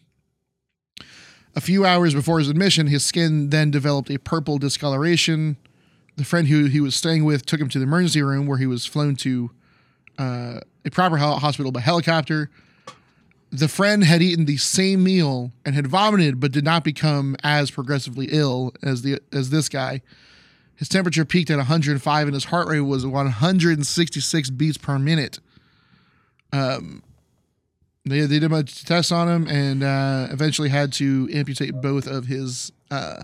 A 1.55 1.61
few 1.61 1.85
hours 1.85 2.13
before 2.13 2.39
his 2.39 2.49
admission, 2.49 2.87
his 2.87 3.03
skin 3.03 3.49
then 3.49 3.71
developed 3.71 4.09
a 4.09 4.19
purple 4.19 4.57
discoloration. 4.57 5.57
The 6.15 6.23
friend 6.23 6.47
who 6.47 6.65
he 6.65 6.79
was 6.79 6.95
staying 6.95 7.25
with 7.25 7.45
took 7.45 7.59
him 7.59 7.69
to 7.69 7.79
the 7.79 7.83
emergency 7.83 8.21
room 8.21 8.45
where 8.45 8.57
he 8.57 8.65
was 8.67 8.85
flown 8.85 9.15
to 9.17 9.51
uh, 10.17 10.59
a 10.85 10.91
proper 10.91 11.17
hospital 11.17 11.71
by 11.71 11.79
helicopter. 11.79 12.49
The 13.51 13.67
friend 13.67 14.03
had 14.03 14.21
eaten 14.21 14.45
the 14.45 14.57
same 14.57 15.03
meal 15.03 15.51
and 15.65 15.73
had 15.73 15.87
vomited, 15.87 16.39
but 16.39 16.51
did 16.51 16.63
not 16.63 16.83
become 16.83 17.35
as 17.43 17.71
progressively 17.71 18.27
ill 18.29 18.73
as 18.83 19.01
the 19.01 19.19
as 19.33 19.49
this 19.49 19.69
guy. 19.69 20.01
His 20.75 20.87
temperature 20.87 21.25
peaked 21.25 21.49
at 21.49 21.57
105 21.57 22.27
and 22.27 22.33
his 22.33 22.45
heart 22.45 22.67
rate 22.67 22.81
was 22.81 23.05
166 23.05 24.49
beats 24.51 24.77
per 24.77 24.99
minute. 24.99 25.39
Um, 26.53 27.03
they, 28.05 28.21
they 28.21 28.27
did 28.39 28.43
a 28.43 28.49
bunch 28.49 28.81
of 28.81 28.87
tests 28.87 29.11
on 29.11 29.27
him 29.27 29.47
and 29.47 29.83
uh, 29.83 30.27
eventually 30.31 30.69
had 30.69 30.91
to 30.93 31.29
amputate 31.33 31.73
both 31.81 32.07
of 32.07 32.25
his 32.27 32.71
uh, 32.91 33.23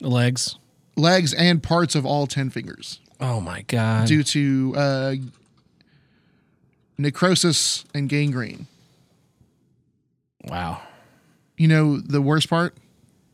legs. 0.00 0.56
legs 0.96 1.32
and 1.34 1.62
parts 1.62 1.94
of 1.94 2.04
all 2.06 2.26
10 2.26 2.50
fingers 2.50 3.00
Oh 3.20 3.40
my 3.40 3.62
god. 3.62 4.06
due 4.08 4.22
to 4.22 4.74
uh, 4.76 5.14
necrosis 6.96 7.84
and 7.94 8.08
gangrene. 8.08 8.66
Wow. 10.44 10.82
You 11.56 11.68
know 11.68 11.98
the 11.98 12.22
worst 12.22 12.48
part? 12.48 12.74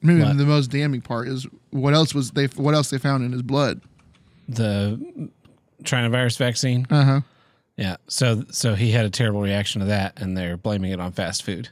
Maybe 0.02 0.22
What? 0.22 0.36
the 0.38 0.44
most 0.46 0.70
damning 0.70 1.00
part 1.00 1.28
is 1.28 1.46
what 1.70 1.94
else 1.94 2.14
was 2.14 2.30
they 2.32 2.46
what 2.46 2.74
else 2.74 2.90
they 2.90 2.98
found 2.98 3.24
in 3.24 3.32
his 3.32 3.42
blood. 3.42 3.80
The 4.48 5.30
China-virus 5.84 6.36
vaccine. 6.36 6.86
Uh 6.90 7.04
huh. 7.04 7.20
Yeah. 7.76 7.96
So 8.08 8.44
so 8.50 8.74
he 8.74 8.92
had 8.92 9.04
a 9.04 9.10
terrible 9.10 9.40
reaction 9.40 9.80
to 9.80 9.86
that, 9.88 10.20
and 10.20 10.36
they're 10.36 10.56
blaming 10.56 10.92
it 10.92 11.00
on 11.00 11.12
fast 11.12 11.42
food. 11.42 11.68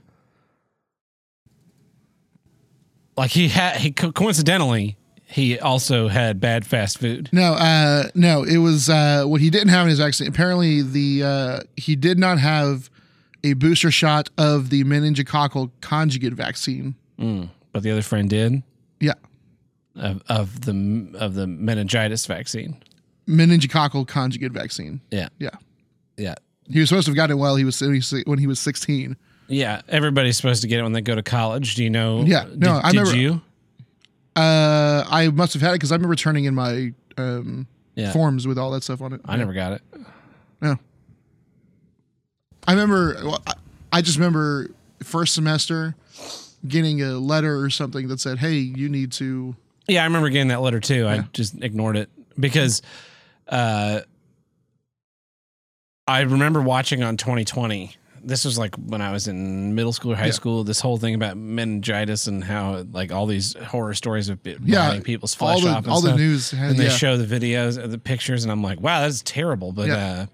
like 3.17 3.31
he 3.31 3.49
had 3.49 3.77
he 3.77 3.93
co- 3.93 4.13
coincidentally 4.13 4.97
he 5.27 5.59
also 5.59 6.09
had 6.09 6.41
bad 6.41 6.67
fast 6.67 6.99
food. 6.99 7.29
No, 7.33 7.55
uh, 7.55 8.09
no, 8.15 8.43
it 8.43 8.59
was 8.59 8.89
uh, 8.91 9.25
what 9.25 9.41
he 9.41 9.49
didn't 9.49 9.69
have 9.71 9.85
in 9.87 9.91
his 9.91 9.99
vaccine. 9.99 10.29
Apparently, 10.29 10.83
the 10.83 11.23
uh, 11.23 11.61
he 11.77 11.97
did 11.97 12.19
not 12.19 12.39
have 12.39 12.91
a 13.45 13.55
booster 13.55 13.91
shot 13.91 14.29
of 14.39 14.71
the 14.71 14.85
meningococcal 14.85 15.71
conjugate 15.81 16.35
vaccine. 16.35 16.95
But 17.73 17.83
the 17.85 17.91
other 17.93 18.03
friend 18.03 18.29
did 18.29 18.63
Yeah, 19.01 19.15
of, 19.95 20.23
of 20.29 20.63
the 20.63 21.11
of 21.19 21.35
the 21.35 21.47
meningitis 21.47 22.27
vaccine. 22.27 22.83
meningococcal 23.29 24.07
conjugate 24.09 24.53
vaccine. 24.53 25.01
Yeah, 25.11 25.29
Yeah, 25.39 25.51
yeah, 26.17 26.35
he 26.71 26.81
was 26.81 26.89
supposed 26.89 27.07
to 27.07 27.11
have 27.13 27.17
gotten 27.17 27.37
it 27.37 27.41
while 27.41 27.57
he 27.57 27.65
was 27.65 27.81
when 28.27 28.39
he 28.39 28.47
was 28.47 28.61
sixteen. 28.61 29.17
yeah. 29.49 29.83
Everybody's 29.89 30.37
supposed 30.37 30.63
to 30.63 30.69
get 30.69 30.81
it 30.81 30.83
when 30.83 30.93
they 30.93 31.01
go 31.01 31.15
to 31.15 31.23
college. 31.23 31.75
Do 31.75 31.83
you 31.85 31.91
know? 31.91 32.23
Yeah, 32.23 32.45
no, 32.45 32.55
did, 32.55 32.69
I 32.69 32.91
did 32.93 32.99
remember- 33.01 33.17
you? 33.19 33.41
Uh, 34.35 35.05
I 35.11 35.29
must 35.29 35.53
have 35.53 35.61
had 35.63 35.71
it 35.71 35.75
because 35.75 35.93
I 35.93 35.97
remember 35.97 36.15
turning 36.17 36.45
in 36.45 36.55
my 36.55 36.95
um, 37.19 37.67
Yeah, 37.95 38.13
forms 38.13 38.47
with 38.47 38.57
all 38.59 38.71
that 38.71 38.83
stuff 38.83 39.03
on 39.03 39.13
it. 39.13 39.21
I 39.27 39.37
never 39.37 39.53
got 39.53 39.73
it. 39.73 39.83
Yeah. 40.63 40.77
I 42.67 42.73
remember. 42.73 43.17
well, 43.23 43.43
I- 43.47 43.55
I 43.95 44.01
just 44.01 44.17
remember 44.17 44.71
first 45.03 45.35
semester 45.35 45.95
getting 46.67 47.03
a 47.03 47.19
letter 47.19 47.61
or 47.61 47.69
something 47.69 48.09
that 48.09 48.21
said, 48.21 48.39
"Hey, 48.39 48.55
you 48.57 48.89
need 48.89 49.13
to." 49.13 49.55
Yeah, 49.87 50.01
I 50.01 50.05
remember 50.05 50.31
getting 50.31 50.49
that 50.49 50.63
letter 50.63 50.81
too. 50.81 51.07
I 51.07 51.27
just 51.35 51.63
ignored 51.63 51.99
it 51.99 52.09
because 52.41 52.81
uh, 53.49 54.01
I 56.13 56.21
remember 56.21 56.61
watching 56.63 57.03
on 57.03 57.17
2020. 57.17 57.97
This 58.25 58.45
was 58.45 58.57
like 58.57 58.77
when 58.77 59.01
I 59.03 59.11
was 59.11 59.27
in 59.27 59.75
middle 59.75 59.93
school 59.93 60.13
or 60.13 60.17
high 60.17 60.27
Yeah. 60.27 60.31
school. 60.33 60.63
This 60.63 60.81
whole 60.81 60.97
thing 60.97 61.15
about 61.17 61.37
meningitis 61.37 62.29
and 62.29 62.45
how 62.45 62.85
like 62.93 63.11
all 63.11 63.27
these 63.27 63.55
horror 63.55 63.95
stories 63.95 64.29
of 64.29 64.39
Yeah, 64.65 65.01
people's 65.03 65.37
all 65.41 65.49
flesh 65.59 65.65
the 65.65 65.71
off 65.71 65.85
and 65.85 65.93
all 65.93 66.01
the 66.01 66.15
news 66.17 66.53
has 66.53 66.71
and 66.71 66.79
they 66.79 66.85
yeah. 66.85 66.91
show 66.91 67.17
the 67.17 67.27
videos, 67.41 67.83
uh, 67.83 67.87
the 67.89 67.99
pictures, 67.99 68.45
and 68.45 68.53
I'm 68.53 68.63
like, 68.63 68.81
wow, 68.81 69.01
that's 69.01 69.23
terrible. 69.23 69.73
But 69.73 69.91
uh, 69.91 70.27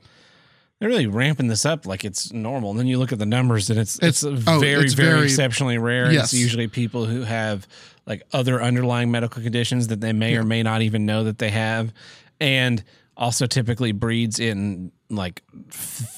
they're 0.79 0.89
really 0.91 1.07
ramping 1.07 1.49
this 1.49 1.65
up 1.65 1.87
like 1.87 2.05
it's 2.05 2.31
normal. 2.33 2.71
And 2.71 2.79
then 2.79 2.87
you 2.89 2.99
look 2.99 3.11
at 3.13 3.19
the 3.19 3.27
numbers, 3.27 3.71
and 3.71 3.79
it's 3.79 3.99
it's, 4.03 4.23
It's- 4.23 4.45
oh, 4.47 4.59
very 4.59 4.85
it's 4.85 4.93
very 4.95 5.13
very- 5.15 5.25
exceptionally 5.25 5.79
rare. 5.79 6.13
Yes. 6.13 6.25
It's 6.25 6.35
usually 6.35 6.69
people 6.69 7.07
who 7.07 7.23
have 7.23 7.67
like 8.05 8.23
other 8.35 8.63
underlying 8.63 9.11
medical 9.11 9.43
conditions 9.43 9.89
that 9.89 10.01
they 10.03 10.13
may 10.13 10.37
or 10.37 10.45
may 10.45 10.63
not 10.63 10.83
even 10.83 11.07
know 11.07 11.25
that 11.25 11.39
they 11.39 11.51
have, 11.51 11.93
and 12.39 12.83
also 13.19 13.47
typically 13.47 13.93
breeds 13.93 14.39
in 14.39 14.93
like 15.11 15.43
f- 15.69 15.75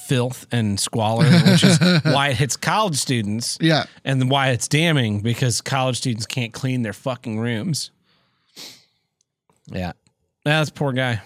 filth 0.07 0.45
and 0.51 0.79
squalor, 0.79 1.25
which 1.25 1.63
is 1.63 1.79
why 2.03 2.29
it 2.29 2.37
hits 2.37 2.55
college 2.55 2.95
students 2.95 3.57
yeah. 3.59 3.85
and 4.05 4.29
why 4.29 4.49
it's 4.49 4.67
damning 4.67 5.21
because 5.21 5.59
college 5.61 5.97
students 5.97 6.25
can't 6.25 6.53
clean 6.53 6.83
their 6.83 6.93
fucking 6.93 7.39
rooms. 7.39 7.91
Yeah. 9.67 9.93
That's 10.45 10.69
poor 10.69 10.91
guy. 10.93 11.21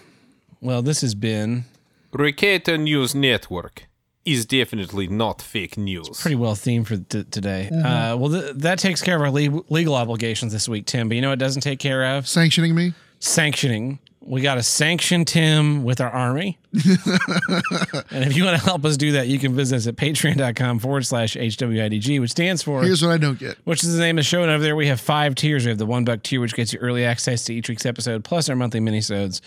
Well, 0.60 0.82
this 0.82 1.02
has 1.02 1.14
been 1.14 1.64
Ricata 2.12 2.80
News 2.80 3.14
Network 3.14 3.86
is 4.24 4.44
definitely 4.44 5.06
not 5.06 5.40
fake 5.40 5.76
news. 5.76 6.08
It's 6.08 6.20
pretty 6.20 6.34
well 6.34 6.54
themed 6.54 6.86
for 6.86 6.96
t- 6.96 7.24
today. 7.24 7.68
Mm-hmm. 7.72 7.86
Uh, 7.86 8.16
well, 8.16 8.30
th- 8.30 8.54
that 8.56 8.78
takes 8.78 9.00
care 9.00 9.16
of 9.16 9.22
our 9.22 9.30
le- 9.30 9.62
legal 9.68 9.94
obligations 9.94 10.52
this 10.52 10.68
week, 10.68 10.86
Tim. 10.86 11.08
But 11.08 11.14
you 11.14 11.20
know 11.20 11.28
what 11.28 11.34
it 11.34 11.44
doesn't 11.44 11.62
take 11.62 11.78
care 11.78 12.16
of? 12.16 12.26
Sanctioning 12.26 12.74
me. 12.74 12.92
Sanctioning. 13.20 14.00
We 14.26 14.40
got 14.40 14.56
to 14.56 14.62
sanction 14.62 15.24
Tim 15.24 15.84
with 15.84 16.00
our 16.00 16.10
army. 16.10 16.58
and 16.72 18.24
if 18.24 18.36
you 18.36 18.44
want 18.44 18.58
to 18.58 18.64
help 18.64 18.84
us 18.84 18.96
do 18.96 19.12
that, 19.12 19.28
you 19.28 19.38
can 19.38 19.54
visit 19.54 19.76
us 19.76 19.86
at 19.86 19.96
patreon.com 19.96 20.80
forward 20.80 21.06
slash 21.06 21.36
HWIDG, 21.36 22.20
which 22.20 22.32
stands 22.32 22.62
for 22.62 22.82
Here's 22.82 23.02
what 23.02 23.12
I 23.12 23.18
don't 23.18 23.38
get. 23.38 23.56
which 23.64 23.84
is 23.84 23.94
the 23.94 24.00
name 24.00 24.18
of 24.18 24.24
the 24.24 24.28
show. 24.28 24.42
And 24.42 24.50
over 24.50 24.62
there, 24.62 24.76
we 24.76 24.88
have 24.88 25.00
five 25.00 25.34
tiers. 25.36 25.64
We 25.64 25.70
have 25.70 25.78
the 25.78 25.86
one 25.86 26.04
buck 26.04 26.22
tier, 26.22 26.40
which 26.40 26.54
gets 26.54 26.72
you 26.72 26.78
early 26.80 27.04
access 27.04 27.44
to 27.44 27.54
each 27.54 27.68
week's 27.68 27.86
episode, 27.86 28.24
plus 28.24 28.48
our 28.48 28.56
monthly 28.56 28.80
minisodes. 28.80 29.40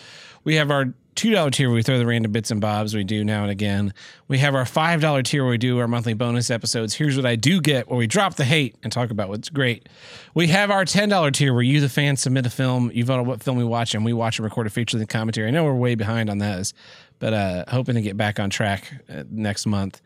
We 0.43 0.55
have 0.55 0.71
our 0.71 0.93
two 1.19 1.31
dollar 1.31 1.51
tier 1.51 1.67
where 1.67 1.75
we 1.75 1.83
throw 1.83 1.97
the 1.97 2.05
random 2.05 2.31
bits 2.31 2.49
and 2.49 2.61
bobs 2.61 2.95
we 2.95 3.03
do 3.03 3.25
now 3.25 3.41
and 3.41 3.51
again. 3.51 3.93
We 4.29 4.37
have 4.37 4.55
our 4.55 4.65
five 4.65 5.01
dollar 5.01 5.21
tier 5.21 5.43
where 5.43 5.51
we 5.51 5.57
do 5.57 5.77
our 5.79 5.87
monthly 5.87 6.13
bonus 6.13 6.49
episodes. 6.49 6.93
Here's 6.93 7.17
what 7.17 7.25
I 7.25 7.35
do 7.35 7.59
get, 7.59 7.89
where 7.89 7.97
we 7.97 8.07
drop 8.07 8.35
the 8.35 8.45
hate 8.45 8.77
and 8.83 8.91
talk 8.91 9.09
about 9.11 9.27
what's 9.27 9.49
great. 9.49 9.89
We 10.33 10.47
have 10.47 10.71
our 10.71 10.85
ten 10.85 11.09
dollar 11.09 11.31
tier 11.31 11.53
where 11.53 11.61
you, 11.61 11.81
the 11.81 11.89
fan, 11.89 12.15
submit 12.15 12.45
a 12.45 12.49
film. 12.49 12.89
You 12.93 13.03
vote 13.03 13.19
on 13.19 13.25
what 13.25 13.43
film 13.43 13.57
we 13.57 13.65
watch, 13.65 13.93
and 13.93 14.05
we 14.05 14.13
watch 14.13 14.39
and 14.39 14.45
record 14.45 14.65
a 14.65 14.69
feature 14.69 14.95
in 14.95 15.01
the 15.01 15.07
commentary. 15.07 15.47
I 15.47 15.51
know 15.51 15.65
we're 15.65 15.73
way 15.73 15.95
behind 15.95 16.29
on 16.29 16.37
those, 16.37 16.73
but 17.19 17.33
uh, 17.33 17.65
hoping 17.67 17.95
to 17.95 18.01
get 18.01 18.15
back 18.15 18.39
on 18.39 18.49
track 18.49 18.93
uh, 19.09 19.23
next 19.29 19.65
month. 19.65 20.01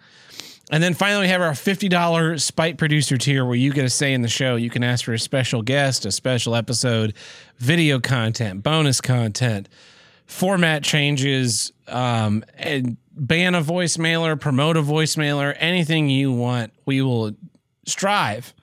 And 0.71 0.81
then 0.81 0.93
finally, 0.93 1.25
we 1.25 1.27
have 1.27 1.41
our 1.41 1.51
$50 1.51 2.41
Spite 2.41 2.77
Producer 2.77 3.17
tier 3.17 3.45
where 3.45 3.55
you 3.55 3.73
get 3.73 3.86
a 3.86 3.89
say 3.89 4.13
in 4.13 4.21
the 4.21 4.29
show. 4.29 4.55
You 4.55 4.69
can 4.69 4.84
ask 4.84 5.05
for 5.05 5.13
a 5.13 5.19
special 5.19 5.61
guest, 5.61 6.05
a 6.05 6.11
special 6.11 6.55
episode, 6.55 7.13
video 7.57 7.99
content, 7.99 8.63
bonus 8.63 9.01
content, 9.01 9.67
format 10.34 10.84
changes, 10.84 11.71
um, 11.88 12.43
and 12.57 12.97
ban 13.11 13.53
a 13.53 13.61
voicemailer, 13.61 14.39
promote 14.39 14.75
a 14.77 14.81
voicemailer, 14.81 15.55
anything 15.59 16.09
you 16.09 16.31
want. 16.31 16.73
We 16.86 17.01
will 17.01 17.34
strive 17.86 18.53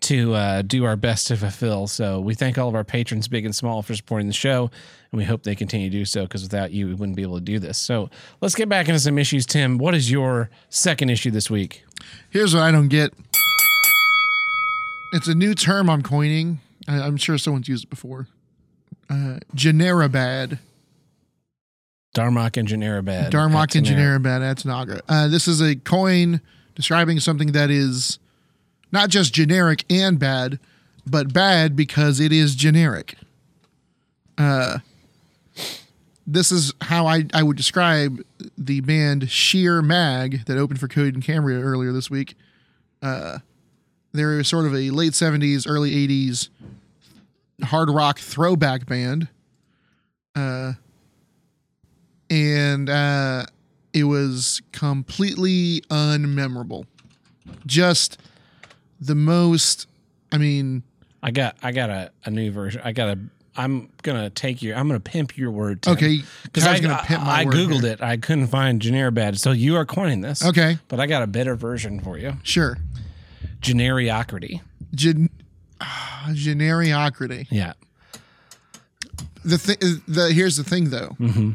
to 0.00 0.34
uh, 0.34 0.62
do 0.62 0.84
our 0.84 0.96
best 0.96 1.28
to 1.28 1.36
fulfill. 1.36 1.86
So 1.86 2.20
we 2.20 2.34
thank 2.34 2.58
all 2.58 2.68
of 2.68 2.74
our 2.74 2.84
patrons, 2.84 3.28
big 3.28 3.44
and 3.44 3.54
small, 3.54 3.80
for 3.80 3.94
supporting 3.94 4.26
the 4.26 4.34
show, 4.34 4.70
and 5.12 5.18
we 5.18 5.24
hope 5.24 5.44
they 5.44 5.54
continue 5.54 5.88
to 5.88 5.96
do 5.96 6.04
so 6.04 6.24
because 6.24 6.42
without 6.42 6.72
you, 6.72 6.88
we 6.88 6.94
wouldn't 6.94 7.16
be 7.16 7.22
able 7.22 7.36
to 7.36 7.44
do 7.44 7.60
this. 7.60 7.78
So 7.78 8.10
let's 8.40 8.56
get 8.56 8.68
back 8.68 8.88
into 8.88 8.98
some 8.98 9.16
issues. 9.16 9.46
Tim, 9.46 9.78
what 9.78 9.94
is 9.94 10.10
your 10.10 10.50
second 10.68 11.10
issue 11.10 11.30
this 11.30 11.48
week? 11.48 11.84
Here's 12.30 12.54
what 12.54 12.64
I 12.64 12.72
don't 12.72 12.88
get. 12.88 13.14
It's 15.12 15.28
a 15.28 15.34
new 15.34 15.54
term 15.54 15.88
I'm 15.88 16.02
coining. 16.02 16.58
I'm 16.88 17.16
sure 17.16 17.38
someone's 17.38 17.68
used 17.68 17.84
it 17.84 17.90
before. 17.90 18.26
Uh, 19.08 19.38
Generabad. 19.54 20.58
Darmok 22.14 22.56
and 22.56 22.68
Generabad. 22.68 23.30
Darmok 23.30 23.74
and 23.74 23.84
Genera- 23.84 24.18
Generabad 24.18 24.42
at 24.42 24.56
Tanagra. 24.58 25.00
Uh, 25.08 25.28
this 25.28 25.46
is 25.46 25.60
a 25.60 25.76
coin 25.76 26.40
describing 26.74 27.20
something 27.20 27.52
that 27.52 27.70
is 27.70 28.18
not 28.92 29.10
just 29.10 29.34
generic 29.34 29.84
and 29.90 30.18
bad, 30.18 30.58
but 31.06 31.32
bad 31.32 31.76
because 31.76 32.20
it 32.20 32.32
is 32.32 32.54
generic. 32.54 33.16
Uh, 34.38 34.78
this 36.26 36.50
is 36.50 36.72
how 36.80 37.06
I, 37.06 37.26
I 37.34 37.42
would 37.42 37.56
describe 37.56 38.22
the 38.56 38.80
band 38.80 39.30
Sheer 39.30 39.82
Mag 39.82 40.46
that 40.46 40.56
opened 40.56 40.80
for 40.80 40.88
Coheed 40.88 41.14
and 41.14 41.22
Cambria 41.22 41.60
earlier 41.60 41.92
this 41.92 42.10
week. 42.10 42.36
Uh, 43.02 43.38
they're 44.12 44.42
sort 44.44 44.64
of 44.66 44.74
a 44.74 44.90
late 44.90 45.12
70s, 45.12 45.66
early 45.68 45.90
80s 45.90 46.48
hard 47.64 47.90
rock 47.90 48.18
throwback 48.18 48.86
band. 48.86 49.28
Uh, 50.34 50.74
and 52.30 52.88
uh, 52.88 53.46
it 53.92 54.04
was 54.04 54.62
completely 54.72 55.82
unmemorable. 55.90 56.86
Just 57.66 58.18
the 59.00 59.14
most. 59.14 59.86
I 60.32 60.38
mean, 60.38 60.82
I 61.22 61.30
got 61.30 61.56
I 61.62 61.72
got 61.72 61.90
a, 61.90 62.10
a 62.24 62.30
new 62.30 62.50
version. 62.50 62.80
I 62.84 62.92
got 62.92 63.08
a 63.16 63.18
I'm 63.56 63.88
gonna 64.02 64.30
take 64.30 64.62
your 64.62 64.76
I'm 64.76 64.88
gonna 64.88 64.98
pimp 65.00 65.36
your 65.36 65.50
word. 65.50 65.82
Tim. 65.82 65.92
okay, 65.94 66.22
Because 66.42 66.64
I 66.66 66.70
I, 66.70 66.72
was 66.72 66.80
gonna 66.80 66.94
I, 66.94 67.04
pimp 67.06 67.22
my 67.22 67.40
I 67.40 67.44
word 67.44 67.54
googled 67.54 67.82
here. 67.82 67.92
it. 67.92 68.02
I 68.02 68.16
couldn't 68.16 68.48
find 68.48 68.80
Generabad. 68.80 69.38
So 69.38 69.52
you 69.52 69.76
are 69.76 69.84
coining 69.86 70.22
this. 70.22 70.44
Okay, 70.44 70.78
But 70.88 70.98
I 71.00 71.06
got 71.06 71.22
a 71.22 71.26
better 71.26 71.54
version 71.54 72.00
for 72.00 72.18
you. 72.18 72.34
sure. 72.42 72.78
Generiocrity. 73.60 74.60
Gen- 74.94 75.30
ah, 75.80 76.28
generiocrity. 76.32 77.46
Yeah. 77.50 77.74
The 79.44 79.58
thing, 79.58 79.76
the 80.08 80.32
here's 80.32 80.56
the 80.56 80.64
thing 80.64 80.90
though. 80.90 81.16
Mm-hmm. 81.20 81.50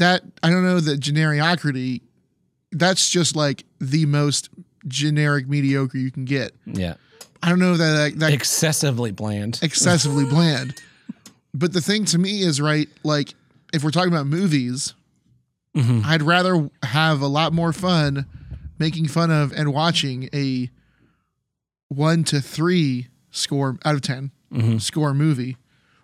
That 0.00 0.22
I 0.42 0.50
don't 0.50 0.64
know 0.64 0.80
that 0.80 0.98
generiocrity. 1.00 2.00
That's 2.72 3.08
just 3.10 3.36
like 3.36 3.64
the 3.80 4.06
most 4.06 4.48
generic 4.88 5.48
mediocre 5.48 5.98
you 5.98 6.10
can 6.10 6.24
get. 6.24 6.52
Yeah. 6.66 6.94
I 7.42 7.48
don't 7.48 7.58
know 7.58 7.76
that 7.76 7.92
that, 8.12 8.18
that 8.20 8.32
Excessively 8.32 9.12
bland. 9.12 9.58
excessively 9.62 10.24
bland. 10.28 10.74
But 11.54 11.72
the 11.72 11.80
thing 11.80 12.04
to 12.06 12.18
me 12.18 12.42
is 12.42 12.60
right, 12.60 12.88
like 13.02 13.34
if 13.72 13.82
we're 13.84 13.90
talking 13.90 14.12
about 14.12 14.26
movies, 14.26 14.94
Mhm. 15.76 16.04
I'd 16.04 16.22
rather 16.22 16.68
have 16.82 17.20
a 17.20 17.26
lot 17.28 17.52
more 17.52 17.72
fun 17.72 18.26
making 18.78 19.06
fun 19.08 19.30
of 19.30 19.52
and 19.52 19.72
watching 19.72 20.28
a 20.34 20.68
one 21.88 22.24
to 22.24 22.40
three 22.40 23.08
score 23.30 23.78
out 23.84 23.94
of 23.94 24.00
10 24.00 24.30
Mhm. 24.52 24.80
score 24.80 25.12
movie, 25.14 25.56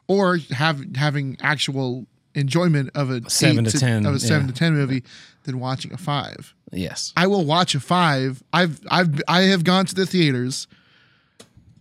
or 0.07 0.37
have 0.53 0.85
having 0.97 1.37
actual 1.41 2.07
enjoyment 2.37 2.91
of 2.95 3.11
a 3.11 3.29
Seven 3.29 3.67
eight 3.67 3.71
to 3.73 3.79
10, 3.81 4.07
of 4.07 4.15
a 4.15 4.21
seven 4.21 4.47
yeah. 4.47 4.53
to 4.53 4.59
ten 4.59 4.75
movie 4.75 5.03
than 5.45 5.59
watching 5.59 5.93
a 5.93 5.97
five. 5.97 6.55
Yes. 6.73 7.13
I 7.17 7.27
will 7.27 7.45
watch 7.45 7.75
a 7.75 7.81
five. 7.81 8.43
I've 8.53 8.81
I've 8.91 9.21
I 9.27 9.43
have 9.43 9.65
gone 9.65 9.87
to 9.87 9.95
the 9.95 10.07
theaters, 10.07 10.67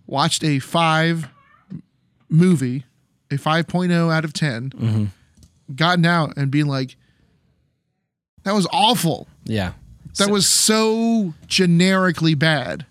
watched 0.08 0.44
a 0.44 0.60
five 0.60 1.28
movie, 2.30 2.84
a 3.32 3.36
5.0 3.36 4.12
out 4.14 4.26
of 4.26 4.34
10, 4.34 4.70
Mm-hmm. 4.72 5.06
gotten 5.76 6.06
out 6.06 6.36
and 6.38 6.50
being 6.52 6.66
like, 6.68 6.96
that 8.44 8.54
was 8.54 8.68
awful. 8.72 9.28
Yeah. 9.46 9.74
That 10.18 10.30
was 10.30 10.48
so 10.48 11.34
generically 11.48 12.34
bad. 12.36 12.86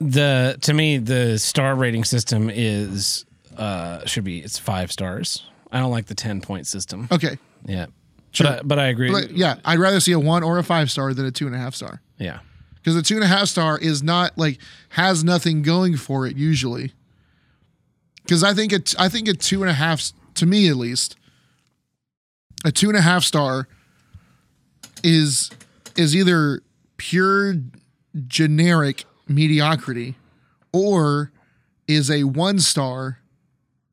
the 0.00 0.56
to 0.62 0.72
me 0.72 0.98
the 0.98 1.38
star 1.38 1.74
rating 1.74 2.04
system 2.04 2.48
is 2.52 3.24
uh, 3.56 4.04
should 4.06 4.24
be 4.24 4.38
it's 4.40 4.58
five 4.58 4.92
stars. 4.92 5.42
I 5.72 5.80
don't 5.80 5.90
like 5.90 6.06
the 6.06 6.14
ten 6.14 6.40
point 6.40 6.66
system. 6.66 7.08
Okay. 7.10 7.38
Yeah, 7.64 7.86
but 8.38 8.46
I, 8.46 8.62
but 8.62 8.78
I 8.78 8.86
agree. 8.86 9.10
But 9.10 9.32
yeah, 9.32 9.56
I'd 9.64 9.78
rather 9.78 10.00
see 10.00 10.12
a 10.12 10.18
one 10.20 10.42
or 10.42 10.58
a 10.58 10.62
five 10.64 10.90
star 10.90 11.12
than 11.14 11.26
a 11.26 11.30
two 11.30 11.46
and 11.46 11.54
a 11.54 11.58
half 11.58 11.74
star. 11.74 12.00
yeah, 12.18 12.38
Because 12.76 12.96
a 12.96 13.02
two 13.02 13.16
and 13.16 13.24
a 13.24 13.28
half 13.28 13.48
star 13.48 13.78
is 13.78 14.02
not 14.02 14.36
like 14.38 14.58
has 14.90 15.24
nothing 15.24 15.62
going 15.62 15.96
for 15.96 16.26
it 16.26 16.36
usually. 16.36 16.92
Because 18.22 18.44
I 18.44 18.52
think 18.54 18.72
it, 18.72 18.94
I 18.98 19.08
think 19.08 19.26
a 19.26 19.34
two 19.34 19.62
and 19.62 19.70
a 19.70 19.74
half, 19.74 20.12
to 20.34 20.46
me 20.46 20.68
at 20.68 20.76
least, 20.76 21.16
a 22.64 22.70
two 22.70 22.88
and 22.88 22.96
a 22.96 23.00
half 23.02 23.24
star 23.24 23.66
is 25.02 25.50
is 25.96 26.14
either 26.14 26.62
pure 26.96 27.54
generic 28.26 29.04
mediocrity 29.28 30.14
or 30.72 31.32
is 31.86 32.10
a 32.10 32.24
one 32.24 32.58
star 32.58 33.18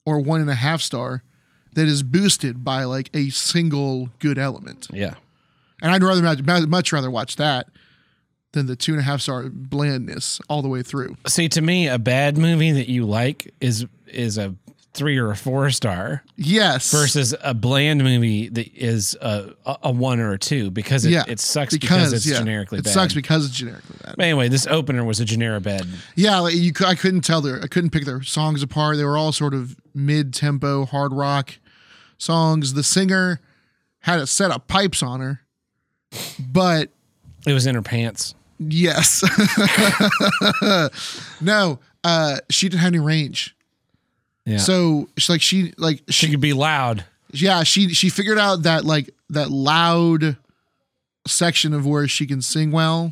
or 0.05 0.19
one 0.19 0.41
and 0.41 0.49
a 0.49 0.55
half 0.55 0.82
star 0.82 1.23
that 1.76 1.88
is 1.88 2.03
boosted 2.03 2.63
by 2.63 2.84
like 2.84 3.09
a 3.13 3.30
single 3.30 4.09
good 4.19 4.38
element. 4.38 4.88
yeah. 4.91 5.13
And 5.82 5.91
I'd 5.91 6.01
rather 6.01 6.67
much, 6.67 6.91
rather 6.93 7.11
watch 7.11 7.36
that 7.36 7.67
than 8.53 8.65
the 8.65 8.76
two 8.78 8.93
and 8.93 9.01
a 9.01 9.03
half 9.03 9.21
star 9.21 9.43
blandness 9.49 10.39
all 10.49 10.61
the 10.61 10.69
way 10.69 10.82
through. 10.82 11.17
See, 11.28 11.49
to 11.49 11.61
me, 11.61 11.88
a 11.88 11.99
bad 11.99 12.38
movie 12.38 12.71
that 12.71 12.89
you 12.89 13.05
like 13.05 13.53
is 13.59 13.86
is 14.07 14.38
a 14.38 14.55
three 14.93 15.17
or 15.17 15.30
a 15.30 15.36
four 15.36 15.69
star 15.71 16.23
Yes. 16.38 16.89
versus 16.89 17.36
a 17.43 17.53
bland 17.53 18.01
movie 18.01 18.47
that 18.47 18.73
is 18.73 19.15
a, 19.21 19.53
a 19.84 19.91
one 19.91 20.21
or 20.21 20.32
a 20.32 20.39
two 20.39 20.71
because 20.71 21.05
it, 21.05 21.11
yeah. 21.11 21.26
it 21.28 21.41
sucks 21.41 21.78
because, 21.78 22.13
it's 22.13 22.26
yeah, 22.26 22.38
generically 22.38 22.80
It 22.80 22.86
bad. 22.86 22.91
It 22.91 22.93
sucks 22.93 23.13
because 23.13 23.45
it's 23.45 23.55
generically 23.55 23.97
bad. 24.01 24.15
But 24.15 24.23
anyway, 24.23 24.47
this 24.47 24.65
opener 24.67 25.03
was 25.03 25.19
a 25.19 25.26
generic 25.26 25.63
bad. 25.63 25.86
Yeah, 26.15 26.39
like 26.39 26.55
you, 26.55 26.71
I 26.88 26.95
couldn't 26.95 27.21
tell 27.21 27.41
their, 27.41 27.61
I 27.61 27.67
couldn't 27.67 27.89
pick 27.89 28.05
their 28.05 28.23
songs 28.23 28.63
apart. 28.63 28.95
They 28.95 29.03
were 29.03 29.17
all 29.17 29.34
sort 29.34 29.53
of 29.53 29.76
mid 29.93 30.34
tempo 30.34 30.86
hard 30.86 31.11
rock 31.11 31.57
songs. 32.18 32.74
The 32.74 32.84
singer 32.84 33.39
had 33.99 34.20
a 34.20 34.28
set 34.28 34.51
of 34.51 34.68
pipes 34.68 35.01
on 35.03 35.20
her, 35.22 35.41
but 36.39 36.89
It 37.45 37.53
was 37.53 37.66
in 37.66 37.76
her 37.76 37.82
pants. 37.82 38.36
yes, 38.59 39.24
no, 41.41 41.80
uh, 42.03 42.38
she 42.49 42.70
didn't 42.70 42.82
have 42.82 42.88
any 42.93 42.99
range. 42.99 43.55
Yeah, 44.45 44.57
So 44.57 45.09
it's 45.18 45.28
like 45.30 45.41
she 45.41 45.74
like 45.78 46.03
she 46.09 46.30
could 46.30 46.39
be 46.41 46.53
loud. 46.53 47.03
yeah 47.34 47.63
she 47.63 47.89
she 47.95 48.09
figured 48.09 48.38
out 48.38 48.63
that 48.63 48.86
like 48.86 49.09
that 49.32 49.49
loud 49.49 50.38
section 51.28 51.74
of 51.74 51.86
where 51.88 52.07
she 52.07 52.28
can 52.28 52.41
sing 52.43 52.72
well 52.72 53.11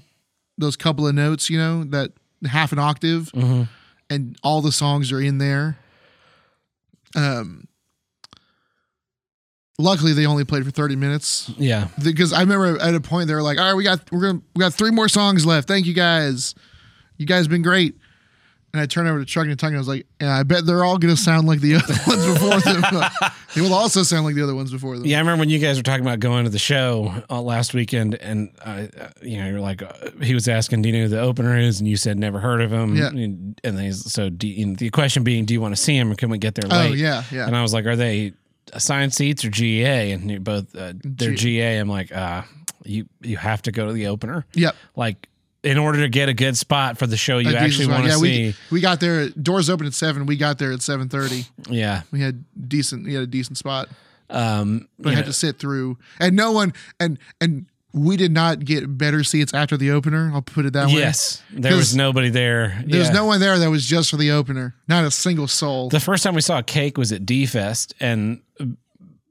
those 0.60 0.76
couple 0.76 1.08
of 1.08 1.16
notes 1.16 1.50
you 1.50 1.58
know 1.58 1.84
that 1.86 2.12
half 2.48 2.72
an 2.72 2.78
octave 2.78 3.32
Mhm. 3.34 3.68
and 4.12 4.38
all 4.44 4.62
the 4.62 4.72
songs 4.72 5.12
are 5.12 5.20
in 5.20 5.40
there 5.40 5.76
um 7.16 7.68
luckily 9.80 10.14
they 10.14 10.26
only 10.26 10.44
played 10.46 10.64
for 10.64 10.72
30 10.72 10.96
minutes 10.96 11.50
Yeah, 11.58 11.88
because 12.04 12.32
i 12.34 12.42
remember 12.42 12.80
at 12.80 12.94
a 12.94 13.02
point 13.02 13.28
they 13.28 13.34
were 13.34 13.42
like 13.42 13.58
all 13.58 13.66
right 13.66 13.74
we 13.76 13.84
got 13.84 14.12
we're 14.12 14.22
gonna 14.22 14.42
we 14.56 14.60
got 14.60 14.74
three 14.74 14.92
more 14.92 15.10
songs 15.10 15.46
left 15.46 15.68
thank 15.68 15.86
you 15.86 15.94
guys 15.94 16.54
you 17.18 17.26
guys 17.26 17.46
have 17.46 17.50
been 17.52 17.62
great 17.64 17.96
and 18.76 18.82
I 18.82 18.88
turned 18.88 19.08
over 19.08 19.20
to 19.20 19.26
Chuck 19.26 19.46
and 19.46 19.60
Tongue 19.60 19.68
and 19.74 19.78
I 19.78 19.82
was 19.82 19.88
like, 19.88 20.08
yeah, 20.20 20.36
I 20.36 20.42
bet 20.42 20.66
they're 20.66 20.84
all 20.84 20.98
going 20.98 21.16
to 21.16 21.22
sound 21.22 21.46
like 21.48 21.60
the 21.62 21.76
other 21.76 21.94
ones 22.08 22.26
before 22.26 22.60
them. 22.60 23.04
they 23.54 23.62
will 23.62 23.72
also 23.76 24.02
sound 24.02 24.26
like 24.26 24.34
the 24.34 24.42
other 24.42 24.56
ones 24.56 24.72
before 24.72 24.98
them. 24.98 25.06
yeah. 25.06 25.18
I 25.18 25.20
remember 25.20 25.42
when 25.42 25.50
you 25.52 25.60
guys 25.60 25.78
were 25.78 25.84
talking 25.84 26.04
about 26.04 26.20
going 26.20 26.46
to 26.46 26.50
the 26.50 26.58
show 26.58 27.14
uh, 27.30 27.40
last 27.40 27.76
weekend, 27.76 28.16
and 28.16 28.50
uh, 28.66 28.88
you 29.22 29.38
know, 29.38 29.48
you're 29.48 29.60
like, 29.60 29.84
uh, 29.84 29.92
he 30.24 30.34
was 30.34 30.48
asking, 30.48 30.82
"Do 30.82 30.90
you 30.90 30.96
know 30.96 31.02
who 31.04 31.10
the 31.10 31.20
opener 31.22 31.56
is?" 31.56 31.82
And 31.82 31.88
you 31.88 31.98
said, 31.98 32.18
"Never 32.18 32.40
heard 32.40 32.62
of 32.62 32.74
him." 32.74 32.96
Yeah. 32.96 33.10
And 33.10 33.56
then 33.64 33.78
he's, 33.78 34.12
so, 34.12 34.32
do 34.32 34.48
you, 34.48 34.64
and 34.66 34.76
the 34.76 34.90
question 34.90 35.24
being, 35.24 35.46
do 35.46 35.54
you 35.54 35.62
want 35.62 35.76
to 35.76 35.80
see 35.80 35.96
him, 35.96 36.12
or 36.12 36.16
can 36.16 36.32
we 36.32 36.40
get 36.40 36.56
there 36.56 36.68
late 36.68 36.88
Oh, 36.88 36.90
late? 36.90 36.98
yeah, 36.98 37.24
yeah. 37.32 37.46
And 37.46 37.56
I 37.56 37.62
was 37.62 37.76
like, 37.76 37.86
"Are 37.86 37.96
they 37.96 38.34
assigned 38.72 39.14
seats 39.14 39.44
or 39.44 39.50
GA?" 39.50 40.12
And 40.12 40.30
you're 40.32 40.40
both 40.40 40.76
uh, 40.76 40.94
they're 41.04 41.32
G- 41.32 41.58
GA. 41.58 41.78
I'm 41.80 41.90
like, 41.90 42.12
uh, 42.16 42.44
you 42.84 43.08
you 43.22 43.38
have 43.38 43.62
to 43.64 43.72
go 43.72 43.88
to 43.88 43.94
the 43.94 44.08
opener, 44.08 44.46
Yep. 44.54 44.76
like 44.96 45.28
in 45.64 45.78
order 45.78 46.02
to 46.02 46.10
get 46.10 46.28
a 46.28 46.34
good 46.34 46.58
spot 46.58 46.98
for 46.98 47.08
the 47.08 47.16
show 47.16 47.38
you 47.38 47.56
actually 47.56 47.88
want 47.88 48.04
to 48.04 48.10
yeah, 48.10 48.16
see. 48.18 48.22
We, 48.48 48.56
we 48.72 48.82
got 48.82 49.00
there. 49.00 49.30
Doors 49.30 49.70
open 49.70 49.88
at 49.88 49.94
seven. 49.94 50.26
We 50.26 50.36
got 50.36 50.58
there 50.60 50.74
at 50.74 50.82
seven 50.82 51.08
thirty. 51.10 51.46
yeah. 51.70 52.02
We 52.12 52.20
had 52.22 52.44
decent. 52.68 53.06
We 53.06 53.14
had 53.14 53.24
a 53.24 53.28
decent 53.28 53.58
spot, 53.58 53.88
Um, 54.30 54.88
but 55.00 55.14
I 55.14 55.16
had 55.16 55.22
know, 55.22 55.28
to 55.28 55.34
sit 55.34 55.60
through. 55.60 55.98
And 56.20 56.36
no 56.36 56.52
one. 56.52 56.74
And 57.00 57.18
and 57.40 57.66
we 57.94 58.18
did 58.18 58.32
not 58.32 58.66
get 58.66 58.98
better 58.98 59.24
seats 59.24 59.54
after 59.54 59.78
the 59.78 59.92
opener. 59.92 60.32
I'll 60.34 60.42
put 60.42 60.66
it 60.66 60.74
that 60.74 60.88
way. 60.88 60.94
yes, 60.94 61.44
there 61.52 61.76
was 61.76 61.96
nobody 61.96 62.30
there. 62.30 62.82
There 62.88 63.00
was 63.00 63.10
Yeah. 63.10 63.14
no 63.14 63.26
one 63.26 63.40
there 63.40 63.58
that 63.60 63.70
was 63.70 63.86
just 63.86 64.10
for 64.10 64.18
the 64.18 64.32
opener. 64.32 64.74
Not 64.88 65.04
a 65.06 65.12
single 65.12 65.48
soul. 65.48 65.90
The 65.90 66.00
first 66.00 66.24
time 66.24 66.34
we 66.34 66.42
saw 66.42 66.58
a 66.60 66.64
Cake 66.64 66.98
was 66.98 67.12
at 67.12 67.26
D 67.26 67.46
Fest, 67.46 67.94
and 68.00 68.42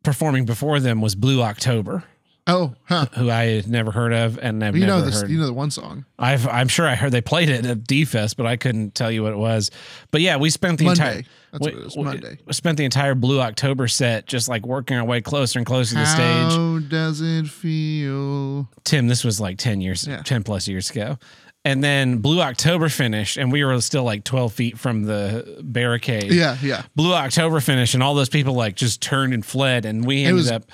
performing 0.02 0.44
before 0.44 0.80
them 0.80 1.00
was 1.00 1.14
Blue 1.14 1.42
October, 1.42 2.04
oh, 2.46 2.74
huh. 2.84 3.06
who 3.14 3.30
I 3.30 3.44
had 3.46 3.68
never 3.68 3.90
heard 3.92 4.12
of, 4.12 4.38
and 4.38 4.64
I've 4.64 4.76
You 4.76 4.86
never 4.86 5.00
know 5.00 5.04
this. 5.06 5.20
heard. 5.22 5.30
You 5.30 5.38
know 5.38 5.46
the 5.46 5.52
one 5.52 5.70
song. 5.70 6.04
I've, 6.18 6.46
I'm 6.48 6.68
sure 6.68 6.86
I 6.86 6.94
heard 6.94 7.12
they 7.12 7.20
played 7.20 7.48
it 7.48 7.64
at 7.66 7.84
D 7.86 8.04
Fest, 8.04 8.36
but 8.36 8.46
I 8.46 8.56
couldn't 8.56 8.94
tell 8.94 9.10
you 9.10 9.22
what 9.22 9.32
it 9.32 9.38
was. 9.38 9.70
But 10.10 10.20
yeah, 10.20 10.36
we 10.36 10.50
spent 10.50 10.78
the 10.78 10.86
Monday. 10.86 11.02
entire 11.18 11.24
That's 11.52 11.66
we, 11.66 11.72
what 11.74 11.84
it 11.86 11.96
we- 11.96 12.02
Monday. 12.04 12.38
we 12.46 12.52
spent 12.54 12.78
the 12.78 12.84
entire 12.84 13.14
Blue 13.14 13.40
October 13.40 13.86
set 13.88 14.26
just 14.26 14.48
like 14.48 14.66
working 14.66 14.96
our 14.96 15.04
way 15.04 15.20
closer 15.20 15.58
and 15.58 15.66
closer 15.66 15.94
to 15.94 16.00
the 16.00 16.06
stage. 16.06 16.52
How 16.52 16.78
does 16.88 17.20
it 17.20 17.46
feel? 17.46 18.68
Tim, 18.84 19.06
this 19.08 19.22
was 19.22 19.40
like 19.40 19.58
10 19.58 19.80
years, 19.80 20.06
Yeah. 20.06 20.22
10 20.22 20.42
plus 20.44 20.66
years 20.66 20.90
ago. 20.90 21.18
And 21.64 21.84
then 21.84 22.18
Blue 22.18 22.40
October 22.40 22.88
finished, 22.88 23.36
and 23.36 23.52
we 23.52 23.62
were 23.64 23.80
still 23.82 24.02
like 24.02 24.24
12 24.24 24.52
feet 24.52 24.78
from 24.78 25.04
the 25.04 25.58
barricade. 25.62 26.32
Yeah, 26.32 26.56
yeah. 26.60 26.82
Blue 26.96 27.12
October 27.14 27.60
finished, 27.60 27.94
and 27.94 28.02
all 28.02 28.14
those 28.14 28.28
people 28.30 28.54
like 28.54 28.74
just 28.74 29.00
turned 29.00 29.32
and 29.32 29.46
fled, 29.46 29.84
and 29.84 30.04
we 30.04 30.22
ended 30.24 30.34
was- 30.36 30.50
up 30.50 30.64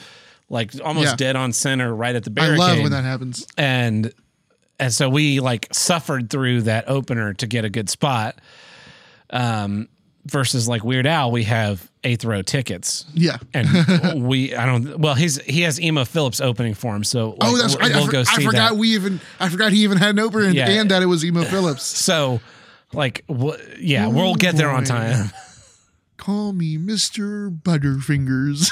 like 0.48 0.72
almost 0.82 1.08
Yeah. 1.08 1.16
dead 1.16 1.36
on 1.36 1.52
center 1.52 1.94
right 1.94 2.14
at 2.16 2.24
the 2.24 2.30
barricade. 2.30 2.60
I 2.60 2.72
love 2.74 2.78
when 2.82 2.92
that 2.92 3.04
happens. 3.04 3.46
and 3.58 4.10
and 4.80 4.94
so 4.94 5.10
we 5.10 5.40
like 5.40 5.66
suffered 5.72 6.30
through 6.30 6.62
that 6.62 6.84
opener 6.88 7.34
to 7.34 7.46
get 7.46 7.66
a 7.66 7.68
good 7.68 7.90
spot. 7.90 8.40
Um, 9.30 9.88
versus 10.26 10.68
like 10.68 10.84
Weird 10.84 11.06
Al, 11.06 11.30
we 11.30 11.44
have 11.44 11.90
eighth 12.04 12.24
row 12.24 12.42
tickets. 12.42 13.04
Yeah. 13.14 13.38
And 13.54 14.22
we, 14.28 14.54
I 14.54 14.66
don't. 14.66 14.98
Well, 14.98 15.14
he's 15.14 15.40
he 15.42 15.62
has 15.62 15.80
Emo 15.80 16.04
Phillips 16.04 16.40
opening 16.40 16.74
for 16.74 16.94
him, 16.94 17.04
so 17.04 17.30
like, 17.30 17.38
oh, 17.42 17.56
that's 17.56 17.74
we'll, 17.76 17.80
right. 17.88 17.92
I, 17.92 17.96
we'll 17.96 18.06
for- 18.06 18.12
go 18.12 18.20
I 18.20 18.24
see 18.24 18.44
forgot 18.44 18.70
that. 18.72 18.76
we 18.76 18.94
even. 18.94 19.20
I 19.40 19.48
forgot 19.48 19.72
he 19.72 19.84
even 19.84 19.98
had 19.98 20.10
an 20.10 20.18
opener 20.18 20.44
and, 20.44 20.54
Yeah. 20.54 20.68
and 20.68 20.90
that 20.90 21.02
it 21.02 21.06
was 21.06 21.24
Emo 21.24 21.44
Phillips. 21.44 21.82
So, 22.08 22.40
like, 22.92 23.24
yeah, 23.78 24.06
we'll 24.08 24.34
get 24.34 24.56
there 24.56 24.70
on 24.70 24.84
time. 24.84 25.30
Call 26.16 26.52
me 26.52 26.76
Mister 26.78 27.48
Butterfingers. 27.50 28.68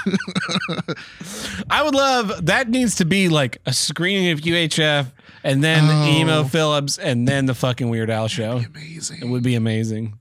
I 1.70 1.82
would 1.82 1.94
love 1.94 2.46
that 2.46 2.68
needs 2.68 2.96
to 2.96 3.04
be 3.04 3.28
like 3.28 3.58
a 3.66 3.72
screening 3.72 4.30
of 4.32 4.40
UHF 4.40 5.06
and 5.44 5.62
then 5.62 5.84
Oh. 5.84 6.06
Emo 6.18 6.44
Phillips 6.44 6.98
and 6.98 7.26
then 7.26 7.46
the 7.46 7.54
fucking 7.54 7.88
Weird 7.88 8.10
Al 8.10 8.26
show. 8.28 8.62
Amazing. 8.74 9.20
It 9.22 9.26
would 9.28 9.42
be 9.42 9.54
amazing. 9.54 10.18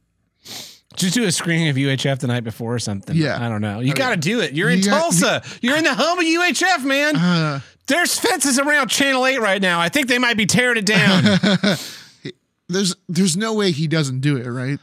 Just 0.96 1.14
do 1.14 1.24
a 1.26 1.32
screening 1.32 1.68
of 1.70 1.76
UHF 1.76 2.20
the 2.20 2.28
night 2.28 2.44
before 2.44 2.74
or 2.74 2.80
something. 2.80 3.16
Yeah. 3.16 3.44
I 3.44 3.50
don't 3.50 3.62
know. 3.62 3.80
You 3.82 3.94
got 3.94 4.12
to 4.12 4.18
do 4.18 4.40
it. 4.42 4.54
You're 4.54 4.70
in 4.70 4.80
You 4.80 4.86
got- 4.86 5.02
Tulsa. 5.02 5.44
You're 5.62 5.78
in 5.78 5.84
the 5.84 5.94
home 5.94 6.20
of 6.20 6.26
UHF, 6.26 6.84
man. 6.86 7.16
Uh, 7.16 7.60
There's 7.88 8.18
fences 8.20 8.58
around 8.60 8.88
Channel 8.90 9.26
8 9.26 9.40
right 9.40 9.62
now. 9.62 9.80
I 9.80 9.90
think 9.90 10.08
they 10.08 10.20
might 10.20 10.38
be 10.38 10.46
tearing 10.46 10.78
it 10.78 10.86
down. 10.86 11.24
there's 12.70 12.96
there's 13.08 13.38
no 13.38 13.54
way 13.54 13.72
he 13.72 13.88
doesn't 13.88 14.22
do 14.22 14.38
it, 14.38 14.48
right? 14.48 14.80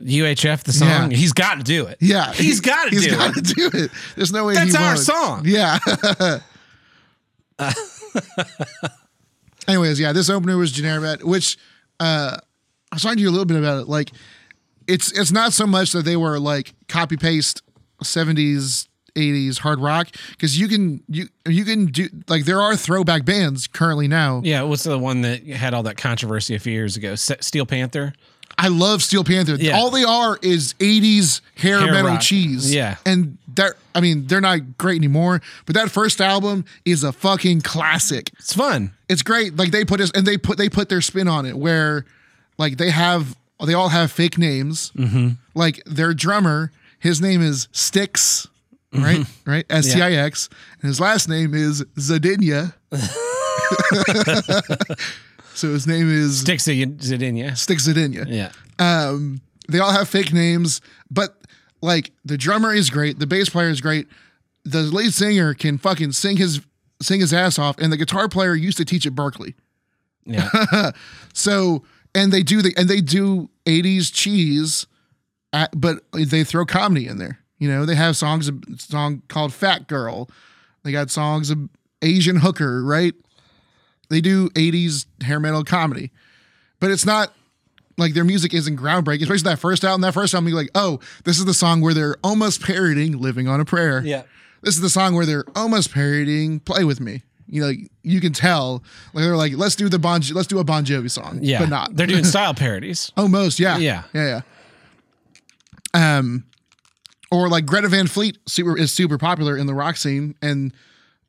UHF, 0.00 0.64
the 0.64 0.72
song. 0.72 1.10
Yeah. 1.12 1.16
He's 1.16 1.32
got 1.32 1.58
to 1.58 1.62
do 1.64 1.86
it. 1.86 1.96
Yeah, 2.00 2.32
He's 2.32 2.60
got 2.60 2.84
to 2.84 2.90
He's 2.90 3.04
do 3.06 3.10
got 3.16 3.36
it. 3.36 3.44
to 3.44 3.54
do 3.54 3.70
it. 3.72 3.90
There's 4.16 4.32
no 4.32 4.44
way. 4.46 4.54
That's 4.54 4.72
he 4.72 4.76
our 4.76 4.94
won't. 4.94 4.98
song. 4.98 5.42
Yeah. 5.46 5.78
Anyways, 9.68 10.00
yeah, 10.00 10.12
this 10.12 10.28
opener 10.28 10.56
was 10.56 10.72
generic, 10.72 11.22
which 11.22 11.56
uh, 12.00 12.36
I 12.90 12.94
was 12.94 13.02
talking 13.02 13.18
to 13.18 13.22
you 13.22 13.28
a 13.28 13.30
little 13.30 13.44
bit 13.46 13.56
about 13.58 13.80
it. 13.82 13.88
Like, 13.88 14.10
it's 14.92 15.12
it's 15.18 15.32
not 15.32 15.52
so 15.52 15.66
much 15.66 15.92
that 15.92 16.04
they 16.04 16.16
were 16.16 16.38
like 16.38 16.74
copy 16.88 17.16
paste 17.16 17.62
'70s, 18.02 18.88
'80s 19.14 19.58
hard 19.58 19.80
rock 19.80 20.08
because 20.30 20.58
you 20.58 20.68
can 20.68 21.02
you 21.08 21.28
you 21.46 21.64
can 21.64 21.86
do 21.86 22.08
like 22.28 22.44
there 22.44 22.60
are 22.60 22.76
throwback 22.76 23.24
bands 23.24 23.66
currently 23.66 24.08
now. 24.08 24.40
Yeah, 24.44 24.62
what's 24.62 24.84
the 24.84 24.98
one 24.98 25.22
that 25.22 25.46
had 25.46 25.74
all 25.74 25.82
that 25.84 25.96
controversy 25.96 26.54
a 26.54 26.58
few 26.58 26.72
years 26.72 26.96
ago? 26.96 27.14
Steel 27.14 27.66
Panther? 27.66 28.12
I 28.58 28.68
love 28.68 29.02
Steel 29.02 29.24
Panther. 29.24 29.54
Yeah. 29.54 29.78
All 29.78 29.90
they 29.90 30.04
are 30.04 30.38
is 30.42 30.74
80s 30.74 31.40
hair, 31.56 31.80
Hair 31.80 31.90
metal 31.92 32.10
rock. 32.10 32.20
cheese. 32.20 32.72
Yeah. 32.72 32.96
And 33.06 33.38
they're 33.48 33.74
I 33.94 34.00
mean, 34.00 34.26
they're 34.26 34.42
not 34.42 34.76
great 34.78 34.96
anymore, 34.98 35.40
but 35.64 35.74
that 35.74 35.90
first 35.90 36.20
album 36.20 36.64
is 36.84 37.02
a 37.02 37.12
fucking 37.12 37.62
classic. 37.62 38.30
It's 38.38 38.52
fun. 38.54 38.92
It's 39.08 39.22
great. 39.22 39.56
Like 39.56 39.70
they 39.70 39.84
put 39.84 40.00
us 40.00 40.10
and 40.14 40.26
they 40.26 40.36
put 40.36 40.58
they 40.58 40.68
put 40.68 40.88
their 40.90 41.00
spin 41.00 41.28
on 41.28 41.46
it 41.46 41.56
where 41.56 42.04
like 42.58 42.76
they 42.76 42.90
have 42.90 43.36
they 43.66 43.74
all 43.74 43.88
have 43.88 44.10
fake 44.10 44.38
names. 44.38 44.90
Mm-hmm. 44.92 45.30
Like 45.54 45.82
their 45.84 46.14
drummer, 46.14 46.72
his 46.98 47.20
name 47.20 47.42
is 47.42 47.68
Stix, 47.72 48.48
right? 48.92 49.20
Mm-hmm. 49.20 49.50
Right? 49.50 49.66
S 49.70 49.92
T 49.92 50.02
I 50.02 50.12
X. 50.12 50.48
And 50.80 50.88
his 50.88 51.00
last 51.00 51.28
name 51.28 51.54
is 51.54 51.82
Zadinia. 51.96 52.74
so 55.54 55.72
his 55.72 55.86
name 55.86 56.10
is 56.10 56.40
Sticks 56.40 56.68
it 56.68 57.22
in 57.22 57.36
you. 57.36 57.46
Stix 57.46 57.88
Zadinia. 57.88 58.26
Yeah. 58.28 58.52
Um, 58.78 59.40
they 59.68 59.78
all 59.78 59.92
have 59.92 60.08
fake 60.08 60.32
names, 60.32 60.80
but 61.10 61.36
like 61.80 62.10
the 62.24 62.36
drummer 62.36 62.72
is 62.72 62.90
great, 62.90 63.18
the 63.18 63.26
bass 63.26 63.48
player 63.48 63.68
is 63.68 63.80
great, 63.80 64.08
the 64.64 64.82
lead 64.82 65.14
singer 65.14 65.54
can 65.54 65.78
fucking 65.78 66.12
sing 66.12 66.36
his 66.36 66.60
sing 67.00 67.20
his 67.20 67.32
ass 67.32 67.58
off, 67.58 67.78
and 67.78 67.92
the 67.92 67.96
guitar 67.96 68.28
player 68.28 68.54
used 68.54 68.76
to 68.78 68.84
teach 68.84 69.06
at 69.06 69.14
Berklee. 69.14 69.54
Yeah. 70.24 70.92
So 71.34 71.82
and 72.14 72.32
they 72.32 72.42
do 72.42 72.62
the 72.62 72.74
and 72.76 72.88
they 72.88 73.00
do 73.00 73.50
80s 73.66 74.12
cheese, 74.12 74.86
at, 75.52 75.70
but 75.78 76.02
they 76.12 76.44
throw 76.44 76.64
comedy 76.64 77.06
in 77.06 77.18
there. 77.18 77.38
You 77.58 77.68
know, 77.68 77.86
they 77.86 77.94
have 77.94 78.16
songs 78.16 78.48
a 78.48 78.54
song 78.78 79.22
called 79.28 79.52
Fat 79.52 79.86
Girl. 79.86 80.28
They 80.82 80.90
got 80.92 81.10
songs 81.10 81.50
of 81.50 81.68
Asian 82.02 82.36
Hooker, 82.36 82.82
right? 82.82 83.14
They 84.10 84.20
do 84.20 84.48
80s 84.50 85.06
hair 85.22 85.38
metal 85.38 85.64
comedy. 85.64 86.10
But 86.80 86.90
it's 86.90 87.06
not 87.06 87.32
like 87.96 88.14
their 88.14 88.24
music 88.24 88.52
isn't 88.52 88.76
groundbreaking, 88.76 89.22
especially 89.22 89.50
that 89.50 89.60
first 89.60 89.84
album. 89.84 90.00
That 90.00 90.12
first 90.12 90.34
album, 90.34 90.48
you're 90.48 90.56
like, 90.56 90.70
oh, 90.74 90.98
this 91.24 91.38
is 91.38 91.44
the 91.44 91.54
song 91.54 91.80
where 91.80 91.94
they're 91.94 92.16
almost 92.24 92.60
parodying 92.60 93.20
Living 93.20 93.46
on 93.46 93.60
a 93.60 93.64
Prayer. 93.64 94.02
yeah. 94.04 94.22
This 94.62 94.76
is 94.76 94.80
the 94.80 94.90
song 94.90 95.14
where 95.14 95.26
they're 95.26 95.44
almost 95.56 95.92
parodying 95.92 96.60
Play 96.60 96.84
With 96.84 97.00
Me. 97.00 97.22
You 97.46 97.60
know, 97.62 97.72
you 98.02 98.20
can 98.20 98.32
tell. 98.32 98.82
Like 99.12 99.24
they're 99.24 99.36
like, 99.36 99.52
let's 99.56 99.76
do 99.76 99.88
the 99.88 99.98
Bon 99.98 100.20
let's 100.32 100.48
do 100.48 100.58
a 100.58 100.64
Bon 100.64 100.84
Jovi 100.84 101.10
song. 101.10 101.38
Yeah. 101.42 101.60
But 101.60 101.68
not. 101.68 101.96
They're 101.96 102.06
doing 102.06 102.24
style 102.34 102.54
parodies. 102.54 103.12
Almost, 103.16 103.58
yeah. 103.60 103.78
Yeah. 103.78 104.04
Yeah, 104.12 104.40
yeah. 105.94 106.16
Um 106.16 106.44
or 107.30 107.48
like 107.48 107.66
Greta 107.66 107.88
Van 107.88 108.06
Fleet 108.06 108.38
super 108.46 108.76
is 108.78 108.92
super 108.92 109.18
popular 109.18 109.56
in 109.56 109.66
the 109.66 109.74
rock 109.74 109.96
scene 109.96 110.34
and 110.42 110.72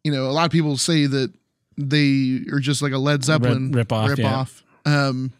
you 0.04 0.12
know, 0.12 0.26
a 0.26 0.34
lot 0.34 0.46
of 0.46 0.52
people 0.52 0.78
say 0.78 1.06
that 1.06 1.32
they 1.78 2.42
are 2.52 2.60
just 2.60 2.82
like 2.82 2.92
a 2.92 2.98
Led 2.98 3.24
Zeppelin 3.24 3.72
rip 3.72 3.92
off, 3.92 4.10
rip 4.10 4.20
yeah. 4.20 4.36
off. 4.36 4.64
Um 4.86 5.34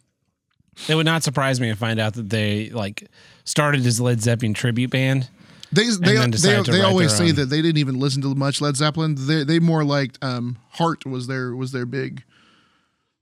It 0.88 0.96
would 0.96 1.06
not 1.06 1.24
surprise 1.24 1.60
me 1.60 1.70
to 1.70 1.76
find 1.76 2.00
out 2.00 2.14
that 2.16 2.30
they 2.30 2.70
like 2.70 3.08
started 3.46 3.86
as 3.86 4.02
Led 4.02 4.22
Zeppelin 4.22 4.54
tribute 4.54 4.92
band. 4.92 5.30
They 5.74 5.90
they 5.90 6.28
they, 6.28 6.62
they 6.62 6.82
always 6.82 7.16
say 7.16 7.30
own. 7.30 7.36
that 7.36 7.46
they 7.46 7.62
didn't 7.62 7.78
even 7.78 8.00
listen 8.00 8.22
to 8.22 8.34
much 8.36 8.62
Led 8.62 8.76
Zeppelin. 8.76 9.16
They 9.18 9.44
they 9.44 9.60
more 9.60 9.84
liked 9.84 10.18
um 10.24 10.58
Heart 10.72 11.06
was 11.06 11.28
their 11.28 11.56
was 11.56 11.72
their 11.72 11.86
big 11.86 12.24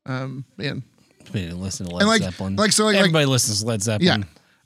um. 0.06 0.45
We 0.57 1.41
didn't 1.41 1.61
listen 1.61 1.86
to 1.86 1.94
Led 1.94 2.02
And 2.02 2.10
like 2.10 2.22
Zeppelin. 2.22 2.56
like 2.56 2.72
so 2.72 2.86
like, 2.86 2.95
like 2.95 3.02
Everybody 3.02 3.26
listens 3.26 3.61
to 3.61 3.68
Led 3.68 3.80
yeah. 3.80 3.84
Zeppelin. 3.84 4.26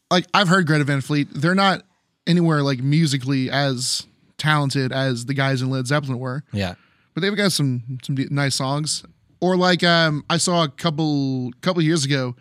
Like 0.10 0.26
I've 0.34 0.48
heard 0.48 0.68
Greta 0.68 0.84
Van 0.84 1.02
Fleet. 1.02 1.28
They're 1.32 1.56
not 1.56 1.84
anywhere 2.28 2.62
like 2.64 2.80
musically 2.80 3.50
as 3.52 4.06
talented 4.38 4.92
as 4.92 5.26
the 5.26 5.34
guys 5.34 5.62
in 5.62 5.70
Led 5.70 5.88
Zeppelin 5.88 6.20
were. 6.20 6.44
Yeah. 6.52 6.76
but 7.14 7.22
they've 7.22 7.36
got 7.36 7.52
some 7.52 8.00
some 8.04 8.16
nice 8.32 8.56
songs. 8.56 9.04
Or 9.42 9.58
like 9.58 9.84
um, 9.84 10.24
I 10.30 10.38
saw 10.38 10.64
a 10.64 10.70
couple 10.70 11.52
couple 11.62 11.82
years 11.82 12.06
ago 12.06 12.36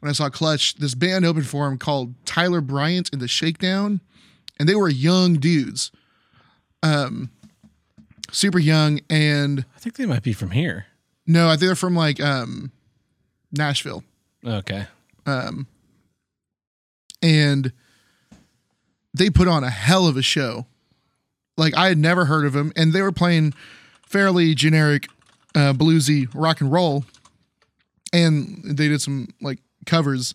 when 0.00 0.08
I 0.08 0.12
saw 0.12 0.28
Clutch, 0.28 0.74
this 0.76 0.94
band 0.94 1.24
opened 1.24 1.46
for 1.46 1.68
him 1.68 1.78
called 1.78 2.14
Tyler 2.24 2.60
Bryant 2.60 3.10
and 3.12 3.20
the 3.20 3.28
Shakedown, 3.28 4.00
and 4.60 4.68
they 4.68 4.74
were 4.76 4.88
young 4.90 5.34
dudes, 5.40 5.90
um, 6.82 7.30
super 8.30 8.58
young. 8.60 9.00
And 9.10 9.64
I 9.74 9.78
think 9.80 9.96
they 9.96 10.04
might 10.06 10.22
be 10.22 10.32
from 10.34 10.50
here. 10.52 10.86
no, 11.26 11.48
I 11.48 11.52
think 11.52 11.60
they're 11.62 11.74
from 11.74 11.96
like 11.96 12.20
um, 12.20 12.70
Nashville, 13.50 14.04
Okay. 14.46 14.86
Um, 15.26 15.66
and 17.22 17.72
they 19.12 19.28
put 19.30 19.48
on 19.48 19.64
a 19.64 19.70
hell 19.70 20.06
of 20.06 20.16
a 20.16 20.22
show. 20.22 20.66
Like 21.56 21.76
I 21.76 21.88
had 21.88 21.98
never 21.98 22.24
heard 22.26 22.46
of 22.46 22.52
them, 22.52 22.72
and 22.76 22.92
they 22.92 23.02
were 23.02 23.12
playing 23.12 23.54
fairly 24.06 24.54
generic 24.54 25.08
uh, 25.54 25.72
bluesy 25.72 26.28
rock 26.34 26.60
and 26.60 26.70
roll, 26.72 27.04
and 28.12 28.62
they 28.64 28.88
did 28.88 29.00
some 29.02 29.28
like 29.40 29.58
covers, 29.86 30.34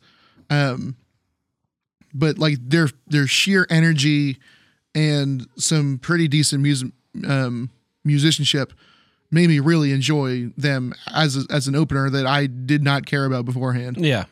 um, 0.50 0.96
but 2.16 2.40
like 2.40 2.58
their 2.68 2.90
their 3.08 3.28
sheer 3.28 3.68
energy 3.70 4.38
and 4.96 5.46
some 5.58 6.00
pretty 6.00 6.28
decent 6.28 6.64
music 6.64 6.92
um, 7.28 7.70
musicianship 8.04 8.74
made 9.32 9.50
me 9.50 9.60
really 9.60 9.92
enjoy 9.92 10.46
them 10.58 10.94
as 11.14 11.36
a, 11.36 11.42
as 11.54 11.68
an 11.68 11.76
opener 11.76 12.10
that 12.10 12.26
I 12.26 12.48
did 12.48 12.82
not 12.84 13.06
care 13.06 13.26
about 13.26 13.44
beforehand. 13.46 13.98
Yeah. 13.98 14.26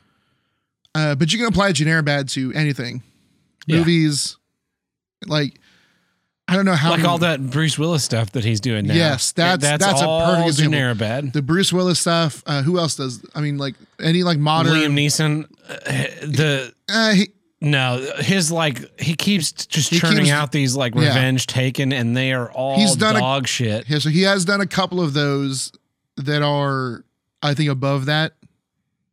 Uh, 0.96 1.16
but 1.16 1.32
you 1.34 1.38
can 1.40 1.48
apply 1.48 1.72
Generabad 1.74 2.32
to 2.34 2.54
anything, 2.54 3.02
Yeah. 3.66 3.78
movies, 3.78 4.38
like 5.26 5.60
I 6.48 6.56
don't 6.56 6.66
know 6.66 6.76
how 6.76 6.92
like 6.92 7.00
many- 7.00 7.10
all 7.10 7.18
that 7.20 7.42
Bruce 7.50 7.80
Willis 7.80 8.04
stuff 8.04 8.32
that 8.34 8.44
he's 8.46 8.60
doing 8.60 8.86
now. 8.86 8.94
Yes, 8.94 9.32
that's- 9.32 9.80
that's 9.80 10.02
a 10.02 10.06
all 10.08 10.26
perfect 10.36 10.50
example. 10.50 10.78
Generabad. 10.80 11.34
the 11.34 11.42
Bruce 11.42 11.72
Willis 11.74 12.00
stuff. 12.00 12.44
Uh, 12.46 12.62
who 12.62 12.78
else 12.78 12.96
does? 12.96 13.26
I 13.34 13.42
mean, 13.42 13.58
like 13.58 13.76
any 14.00 14.24
like 14.24 14.38
modern. 14.38 14.74
Liam 14.74 14.94
Neeson, 14.94 15.46
uh, 15.68 16.28
the 16.28 16.74
uh, 16.90 17.14
he, 17.14 17.30
no, 17.64 17.98
his 18.20 18.52
like 18.52 19.00
he 19.02 19.16
keeps 19.16 19.52
just 19.52 19.90
He 19.90 19.98
churning 20.00 20.26
keeps- 20.26 20.30
out 20.32 20.52
these 20.52 20.76
like 20.76 20.94
Yeah. 20.94 21.08
revenge 21.08 21.48
taken, 21.48 21.92
and 21.92 22.16
they 22.16 22.32
are 22.34 22.52
all 22.52 22.78
He's 22.78 22.96
done 22.96 23.16
a- 23.16 23.20
dog 23.20 23.48
shit. 23.48 23.86
yeah, 23.90 23.98
so 24.00 24.10
he 24.10 24.22
has 24.24 24.46
done 24.46 24.62
a 24.62 24.68
couple 24.68 25.02
of 25.02 25.14
those 25.14 25.72
that 26.18 26.42
are, 26.44 27.04
I 27.42 27.54
think, 27.56 27.70
above 27.70 28.06
that. 28.06 28.34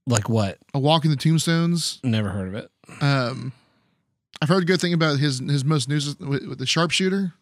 Like 0.07 0.29
what? 0.29 0.59
A 0.75 0.79
Walk 0.79 1.05
in 1.05 1.11
the 1.11 1.17
Tombstones. 1.17 2.01
Never 2.05 2.29
heard 2.31 2.49
of 2.49 2.55
it. 2.57 2.71
Um, 3.01 3.53
I've 4.43 4.49
heard 4.49 4.65
a 4.65 4.67
good 4.67 4.81
thing 4.81 4.93
about 4.93 5.19
his 5.21 5.39
his 5.39 5.65
most 5.65 5.89
news 5.89 6.19
with, 6.19 6.45
with 6.47 6.59
the 6.59 6.67
Sharpshooter. 6.67 7.33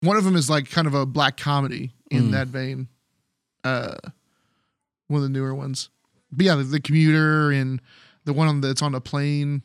One 0.00 0.16
of 0.16 0.24
them 0.24 0.34
is 0.34 0.50
like 0.50 0.68
kind 0.70 0.86
of 0.86 0.94
a 0.94 1.06
black 1.06 1.36
comedy 1.36 1.92
in 2.10 2.28
Mm. 2.28 2.32
that 2.32 2.48
vein. 2.48 2.88
Uh, 3.62 3.96
one 5.08 5.18
of 5.18 5.22
the 5.22 5.28
newer 5.28 5.54
ones. 5.54 5.90
But 6.32 6.46
yeah, 6.46 6.54
the, 6.54 6.64
the 6.64 6.80
commuter 6.80 7.50
and 7.52 7.80
the 8.24 8.32
one 8.32 8.48
on 8.48 8.60
that's 8.60 8.82
on 8.82 8.94
a 8.94 9.00
plane. 9.00 9.62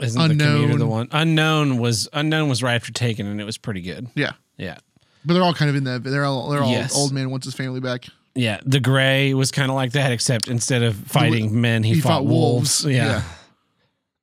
Isn't 0.00 0.20
the 0.20 0.28
commuter 0.44 0.62
Unknown. 0.64 0.78
the 0.78 0.86
one? 0.86 1.08
Unknown 1.12 1.78
was 1.78 2.08
unknown 2.12 2.48
was 2.48 2.62
right 2.62 2.74
after 2.74 2.92
Taken, 2.92 3.26
and 3.26 3.40
it 3.40 3.44
was 3.44 3.56
pretty 3.58 3.80
good. 3.80 4.08
Yeah, 4.16 4.32
Yeah, 4.56 4.78
but 5.24 5.34
they're 5.34 5.42
all 5.42 5.54
kind 5.54 5.68
of 5.70 5.76
in 5.76 5.84
that. 5.84 6.02
They're 6.02 6.24
all 6.24 6.48
they're 6.50 6.62
all 6.62 6.70
Yes. 6.70 6.96
old 6.96 7.12
man 7.12 7.30
wants 7.30 7.44
his 7.46 7.54
family 7.54 7.78
back. 7.80 8.06
yeah. 8.34 8.58
The 8.66 8.80
Grey 8.80 9.34
was 9.34 9.50
kind 9.52 9.70
of 9.70 9.76
like 9.76 9.92
that, 9.92 10.10
except 10.10 10.48
instead 10.48 10.82
of 10.82 10.96
fighting 10.96 11.60
men, 11.60 11.84
he, 11.84 11.94
he 11.94 12.00
fought, 12.00 12.08
fought 12.20 12.26
wolves. 12.26 12.84
wolves. 12.84 12.96
Yeah. 12.96 13.22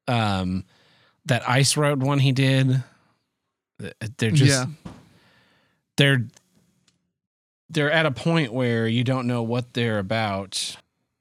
Um, 0.08 0.66
that 1.26 1.48
Ice 1.50 1.78
Road 1.78 2.04
one 2.04 2.20
he 2.20 2.32
did. 2.34 2.84
They're 4.18 4.32
just 4.32 4.52
yeah, 4.52 4.66
they're 5.98 6.28
they're 7.70 7.92
at 7.92 8.06
a 8.06 8.12
point 8.12 8.54
where 8.54 8.88
you 8.88 9.04
don't 9.04 9.26
know 9.28 9.42
what 9.44 9.74
they're 9.74 10.00
about. 10.00 10.78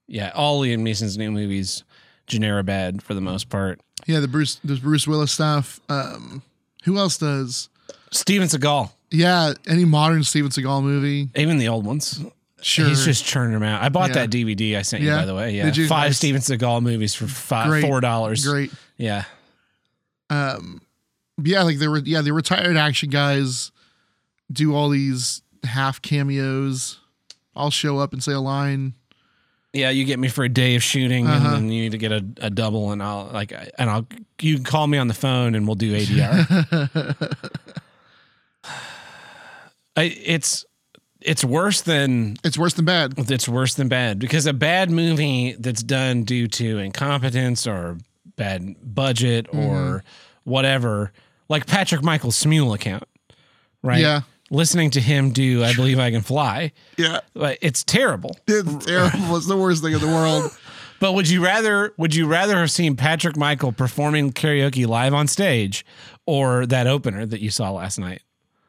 Yeah, 0.06 0.30
all 0.34 0.60
Liam 0.62 0.80
Neeson's 0.80 1.16
new 1.16 1.30
movies, 1.30 1.82
genera 2.26 2.62
bad 2.62 3.02
for 3.02 3.14
the 3.14 3.20
most 3.20 3.48
part. 3.48 3.80
yeah. 4.06 4.20
The 4.20 4.28
Bruce 4.28 4.56
the 4.64 4.76
Bruce 4.76 5.06
Willis 5.06 5.32
stuff. 5.32 5.80
Um, 5.88 6.42
who 6.84 6.96
else 6.98 7.18
does? 7.18 7.68
Steven 8.10 8.46
Seagal, 8.48 8.90
Yeah, 9.10 9.54
any 9.66 9.84
modern 9.84 10.22
Steven 10.24 10.50
Seagal 10.50 10.82
movie. 10.82 11.28
even 11.36 11.58
the 11.58 11.68
old 11.68 11.84
ones. 11.84 12.24
Sure, 12.62 12.86
He's 12.86 13.04
just 13.04 13.24
churning 13.26 13.52
them 13.52 13.62
out. 13.62 13.82
I 13.82 13.88
bought 13.90 14.10
Yeah. 14.10 14.26
that 14.26 14.30
DVD 14.30 14.76
I 14.78 14.82
sent 14.82 15.02
you 15.02 15.10
by 15.10 15.26
the 15.26 15.34
way. 15.34 15.54
Yeah, 15.56 15.70
you? 15.72 15.86
five 15.86 16.08
Nice. 16.10 16.16
Steven 16.16 16.40
Seagal 16.40 16.82
movies 16.82 17.14
for 17.14 17.26
five 17.26 17.68
Great. 17.68 17.82
four 17.84 18.00
dollars. 18.00 18.46
great. 18.46 18.70
Yeah, 18.96 19.24
um 20.30 20.80
yeah 21.42 21.62
like 21.62 21.78
they 21.78 21.88
were 21.88 21.98
yeah 21.98 22.20
the 22.22 22.32
retired 22.32 22.76
action 22.76 23.10
guys 23.10 23.72
do 24.52 24.74
all 24.74 24.88
these 24.88 25.42
half 25.64 26.00
cameos 26.00 27.00
i'll 27.56 27.70
show 27.70 27.98
up 27.98 28.12
and 28.12 28.22
say 28.22 28.32
a 28.32 28.40
line 28.40 28.94
yeah. 29.74 29.90
You 29.90 30.04
get 30.06 30.18
me 30.18 30.28
for 30.28 30.44
a 30.44 30.48
day 30.48 30.76
of 30.76 30.82
shooting, 30.82 31.26
Uh-huh. 31.26 31.36
and 31.48 31.54
then 31.56 31.72
you 31.72 31.82
need 31.82 31.92
to 31.92 31.98
get 31.98 32.12
a, 32.12 32.24
a 32.40 32.48
double, 32.50 32.92
and 32.92 33.02
I'll 33.02 33.28
like 33.32 33.52
and 33.78 33.90
I'll 33.90 34.06
you 34.40 34.54
can 34.56 34.64
call 34.64 34.86
me 34.86 34.96
on 34.98 35.08
the 35.08 35.14
phone, 35.14 35.54
and 35.54 35.66
we'll 35.66 35.74
do 35.74 35.94
ADR. 35.94 37.36
I, 39.96 40.02
it's 40.24 40.64
it's 41.20 41.44
worse 41.44 41.82
than 41.82 42.36
it's 42.44 42.58
worse 42.58 42.74
than 42.74 42.84
bad 42.84 43.14
it's 43.30 43.48
worse 43.48 43.74
than 43.74 43.88
bad 43.88 44.18
because 44.18 44.46
a 44.46 44.52
bad 44.52 44.90
movie 44.90 45.54
that's 45.58 45.82
done 45.82 46.24
due 46.24 46.48
to 46.48 46.78
incompetence 46.78 47.66
or 47.66 47.98
bad 48.36 48.74
budget 48.82 49.46
Mm-hmm. 49.46 49.58
or 49.58 50.04
whatever, 50.44 51.10
like 51.48 51.66
Patrick 51.66 52.02
Michael's 52.02 52.36
Smule 52.42 52.74
account, 52.74 53.04
right? 53.82 54.00
Yeah. 54.00 54.22
Listening 54.50 54.90
to 54.90 55.00
him 55.00 55.30
do 55.30 55.64
"I 55.64 55.74
Believe 55.74 55.98
I 55.98 56.10
Can 56.10 56.20
Fly," 56.20 56.72
yeah 56.98 57.20
like, 57.34 57.58
it's 57.62 57.82
terrible. 57.82 58.36
it's 58.46 58.84
terrible 58.84 59.36
it's 59.36 59.46
the 59.46 59.56
worst 59.56 59.82
thing 59.82 59.92
in 59.94 60.00
the 60.00 60.06
world 60.06 60.50
But 61.00 61.12
would 61.12 61.28
you 61.28 61.44
rather 61.44 61.92
would 61.98 62.14
you 62.14 62.26
rather 62.26 62.56
have 62.58 62.70
seen 62.70 62.96
Patrick 62.96 63.36
Michael 63.36 63.72
performing 63.72 64.32
karaoke 64.32 64.86
live 64.86 65.12
on 65.12 65.26
stage 65.28 65.84
or 66.24 66.64
that 66.66 66.86
opener 66.86 67.26
that 67.26 67.40
you 67.40 67.50
saw 67.50 67.70
last 67.72 67.98
night? 67.98 68.22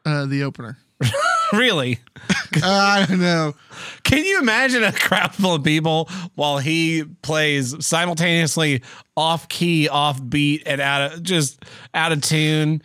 uh 0.04 0.26
the 0.26 0.42
opener 0.42 0.76
really? 1.52 1.98
i 2.62 3.04
don't 3.08 3.20
know 3.20 3.54
Can 4.02 4.24
you 4.24 4.38
imagine 4.40 4.82
a 4.82 4.92
crowd 4.92 5.34
full 5.34 5.54
of 5.54 5.62
people 5.64 6.08
while 6.34 6.58
he 6.58 7.04
plays 7.22 7.74
simultaneously 7.84 8.82
off 9.16 9.48
key, 9.48 9.88
off 9.88 10.20
beat, 10.28 10.62
and 10.66 10.80
out 10.80 11.12
of 11.12 11.22
just 11.22 11.64
out 11.94 12.12
of 12.12 12.20
tune? 12.22 12.82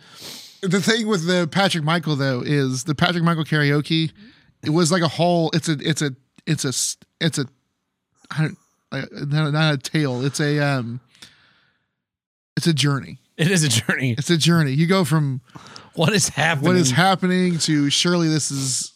The 0.62 0.80
thing 0.80 1.06
with 1.06 1.26
the 1.26 1.48
patrick 1.50 1.84
michael 1.84 2.16
though 2.16 2.40
is 2.40 2.84
the 2.84 2.94
patrick 2.94 3.24
michael 3.24 3.44
karaoke 3.44 4.12
it 4.64 4.70
was 4.70 4.90
like 4.92 5.02
a 5.02 5.08
whole 5.08 5.50
it's 5.52 5.68
a 5.68 5.76
it's 5.80 6.02
a 6.02 6.12
it's 6.46 6.64
a. 6.64 6.72
it's 7.20 7.38
a 7.38 7.46
I 8.30 8.42
don't, 8.42 8.58
uh, 8.92 9.02
not, 9.26 9.52
not 9.52 9.74
a 9.74 9.78
tale 9.78 10.24
it's 10.24 10.40
a 10.40 10.58
um 10.60 11.00
it's 12.56 12.66
a 12.66 12.72
journey 12.74 13.18
It 13.36 13.50
is 13.50 13.64
a 13.64 13.68
journey. 13.68 14.14
It's 14.16 14.30
a 14.30 14.36
journey. 14.36 14.72
You 14.72 14.86
go 14.86 15.04
from 15.04 15.40
What 15.94 16.12
is 16.12 16.28
happening? 16.28 16.66
what 16.68 16.76
is 16.76 16.90
happening 16.90 17.58
to 17.60 17.90
surely 17.90 18.28
this 18.28 18.50
is 18.50 18.92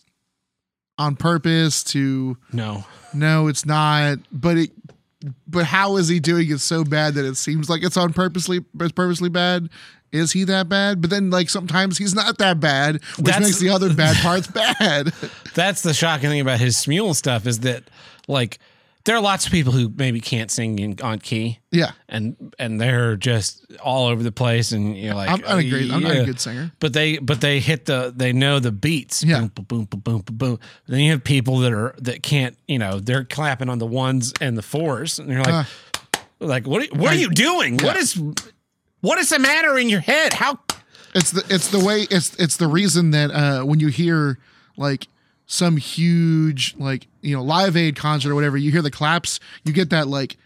on 0.99 1.17
purpose 1.17 1.83
to 1.85 2.37
no. 2.53 2.85
no, 3.13 3.49
it's 3.49 3.65
not. 3.67 4.19
But 4.31 4.57
it 4.59 4.71
but 5.49 5.65
how 5.65 5.97
is 5.97 6.09
he 6.09 6.21
doing 6.21 6.51
it 6.51 6.61
so 6.61 6.85
bad 6.85 7.15
that 7.15 7.25
it 7.25 7.37
seems 7.37 7.69
like 7.69 7.83
it's 7.83 7.97
on 7.97 8.13
purposely 8.13 8.61
it's 8.81 8.93
purposely 8.93 9.29
bad? 9.31 9.69
Is 10.13 10.33
he 10.33 10.45
that 10.45 10.69
bad? 10.69 11.01
But 11.01 11.11
then 11.11 11.31
like 11.31 11.49
sometimes 11.51 11.99
he's 11.99 12.15
not 12.15 12.39
that 12.39 12.61
bad, 12.61 12.95
which 13.17 13.27
That's- 13.27 13.43
makes 13.43 13.59
the 13.59 13.71
other 13.71 13.93
bad 13.95 14.17
parts 14.17 14.47
bad. 14.47 15.13
That's 15.55 15.83
the 15.83 15.95
shocking 15.95 16.31
thing 16.31 16.41
about 16.41 16.61
his 16.61 16.77
Smule 16.77 17.15
stuff 17.15 17.47
is 17.47 17.61
that 17.61 17.85
like 18.29 18.59
there 19.05 19.15
are 19.15 19.23
lots 19.23 19.47
of 19.47 19.53
people 19.53 19.73
who 19.73 19.89
maybe 19.97 20.19
can't 20.21 20.51
sing 20.51 20.79
in, 20.81 20.97
on 21.01 21.21
key 21.21 21.61
yeah. 21.71 21.93
and 22.09 22.53
and 22.59 22.81
they're 22.81 23.17
just 23.17 23.65
all 23.81 24.09
over 24.09 24.21
the 24.21 24.33
place 24.33 24.73
and 24.73 24.97
you're 24.99 25.15
like 25.15 25.29
I'm 25.31 25.41
not 25.43 25.59
a 25.61 25.71
great 25.71 25.93
I'm 25.93 26.03
not 26.03 26.17
a 26.17 26.25
good 26.25 26.41
singer. 26.41 26.73
but 26.81 26.93
they 26.93 27.19
but 27.19 27.41
they 27.41 27.61
hit 27.61 27.85
the 27.85 28.13
they 28.15 28.33
know 28.33 28.59
the 28.59 28.73
beats 28.73 29.23
Yeah. 29.23 29.47
boom 29.47 29.65
boom 29.69 29.85
boom 29.85 30.01
boom 30.01 30.23
boom 30.33 30.59
then 30.89 30.99
you 31.01 31.13
have 31.13 31.23
people 31.23 31.59
that 31.59 31.73
are 31.73 31.95
that 31.99 32.25
can't 32.25 32.59
you 32.67 32.81
know 32.81 32.99
they're 32.99 33.23
clapping 33.25 33.69
on 33.69 33.79
the 33.79 33.87
ones 33.87 34.33
and 34.41 34.59
the 34.59 34.63
fours 34.63 35.21
and 35.21 35.31
you're 35.31 35.41
like 35.45 35.55
uh. 35.55 36.19
like 36.41 36.67
what 36.67 36.83
are, 36.83 36.97
what 36.99 37.13
are 37.13 37.17
you 37.17 37.31
doing 37.31 37.77
what 37.79 37.97
is 37.97 38.21
what 39.01 39.19
is 39.19 39.31
the 39.31 39.39
matter 39.39 39.79
in 39.79 39.89
your 39.89 40.01
head 40.01 40.33
how 40.35 40.59
It's 41.15 41.31
the 41.31 41.45
it's 41.49 41.69
the 41.69 41.81
way 41.85 42.07
it's 42.11 42.35
it's 42.37 42.57
the 42.57 42.67
reason 42.67 43.11
that 43.13 43.31
uh 43.31 43.63
when 43.65 43.81
you 43.81 43.89
hear 43.89 44.39
like 44.77 45.09
some 45.47 45.77
huge 45.77 46.75
like 46.79 47.07
you 47.23 47.35
know 47.37 47.43
live 47.43 47.77
aid 47.77 47.97
concert 47.97 48.31
or 48.31 48.35
whatever, 48.35 48.57
you 48.57 48.71
hear 48.71 48.83
the 48.83 48.91
claps, 48.91 49.41
you 49.65 49.73
get 49.73 49.91
that 49.91 50.09
like 50.09 50.37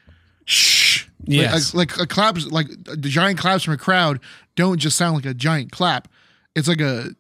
shh. 0.45 1.07
Yes. 1.25 1.75
Like, 1.75 1.97
like 1.97 2.05
a 2.05 2.07
claps 2.07 2.47
like 2.47 2.69
the 2.85 2.97
giant 3.09 3.39
claps 3.39 3.65
from 3.65 3.75
a 3.75 3.79
crowd 3.79 4.21
don't 4.57 4.79
just 4.79 4.97
sound 4.97 5.17
like 5.17 5.27
a 5.27 5.35
giant 5.35 5.73
clap. 5.73 6.09
It's 6.55 6.69
like 6.69 6.81
a 6.81 7.15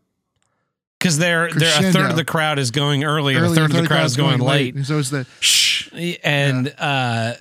because 0.98 1.18
they're 1.18 1.50
they're 1.50 1.88
a 1.88 1.92
third 1.92 2.10
of 2.10 2.16
the 2.16 2.24
crowd 2.24 2.58
is 2.58 2.70
going 2.70 3.04
early, 3.04 3.34
and 3.34 3.44
early 3.44 3.52
a 3.52 3.56
third 3.56 3.70
of 3.70 3.80
the 3.80 3.86
crowd 3.86 4.04
is 4.04 4.16
going, 4.16 4.40
late. 4.40 4.74
And 4.74 4.86
so 4.86 4.98
it's 4.98 5.10
the 5.10 5.26
shh. 5.40 5.88
and 6.22 6.74
uh 6.78 7.34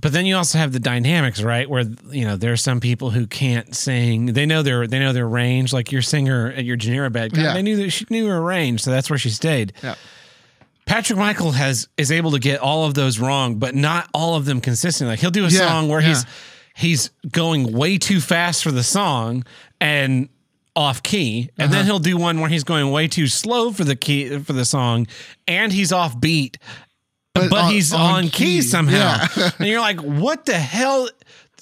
but 0.00 0.12
then 0.12 0.26
you 0.26 0.36
also 0.36 0.58
have 0.58 0.72
the 0.72 0.78
dynamics 0.80 1.42
right 1.42 1.68
where 1.68 1.84
you 2.10 2.24
know 2.24 2.36
there 2.36 2.52
are 2.52 2.56
some 2.56 2.80
people 2.80 3.10
who 3.10 3.26
can't 3.26 3.74
sing 3.74 4.26
they 4.26 4.46
know 4.46 4.62
their 4.62 4.86
they 4.86 4.98
know 4.98 5.12
their 5.12 5.28
range 5.28 5.72
like 5.72 5.90
your 5.90 6.02
singer 6.02 6.52
at 6.56 6.64
your 6.64 6.76
genera 6.76 7.10
bad 7.10 7.36
Yeah. 7.36 7.54
they 7.54 7.62
knew 7.62 7.76
that 7.78 7.90
she 7.90 8.06
knew 8.10 8.26
her 8.28 8.40
range 8.40 8.82
so 8.82 8.90
that's 8.90 9.08
where 9.10 9.18
she 9.18 9.30
stayed 9.30 9.72
Yeah. 9.82 9.94
patrick 10.86 11.18
michael 11.18 11.52
has 11.52 11.88
is 11.96 12.10
able 12.12 12.30
to 12.32 12.38
get 12.38 12.60
all 12.60 12.84
of 12.84 12.94
those 12.94 13.18
wrong 13.18 13.56
but 13.58 13.74
not 13.74 14.08
all 14.14 14.36
of 14.36 14.44
them 14.44 14.60
consistently. 14.60 15.12
like 15.12 15.20
he'll 15.20 15.30
do 15.30 15.44
a 15.44 15.48
Yeah, 15.48 15.68
song 15.68 15.88
where 15.88 16.00
yeah. 16.00 16.08
he's 16.08 16.24
he's 16.76 17.10
going 17.30 17.72
way 17.72 17.98
too 17.98 18.20
fast 18.20 18.62
for 18.62 18.70
the 18.70 18.82
song 18.84 19.44
and 19.80 20.28
off 20.76 21.02
key 21.02 21.50
and 21.58 21.64
Uh-huh. 21.64 21.72
then 21.78 21.84
he'll 21.86 21.98
do 21.98 22.16
one 22.16 22.40
where 22.40 22.48
he's 22.48 22.62
going 22.62 22.90
way 22.92 23.08
too 23.08 23.26
slow 23.26 23.72
for 23.72 23.82
the 23.84 23.96
key 23.96 24.38
for 24.38 24.52
the 24.52 24.64
song 24.64 25.06
and 25.48 25.72
he's 25.72 25.92
off 25.92 26.20
beat 26.20 26.56
but, 27.34 27.52
on- 27.52 27.70
he's 27.72 27.92
on, 27.92 28.00
on 28.00 28.22
key, 28.24 28.30
key, 28.56 28.62
somehow. 28.62 28.96
yeah. 29.36 29.50
and 29.58 29.68
you're 29.68 29.80
like, 29.80 30.00
what 30.00 30.46
the 30.46 30.54
hell? 30.58 31.08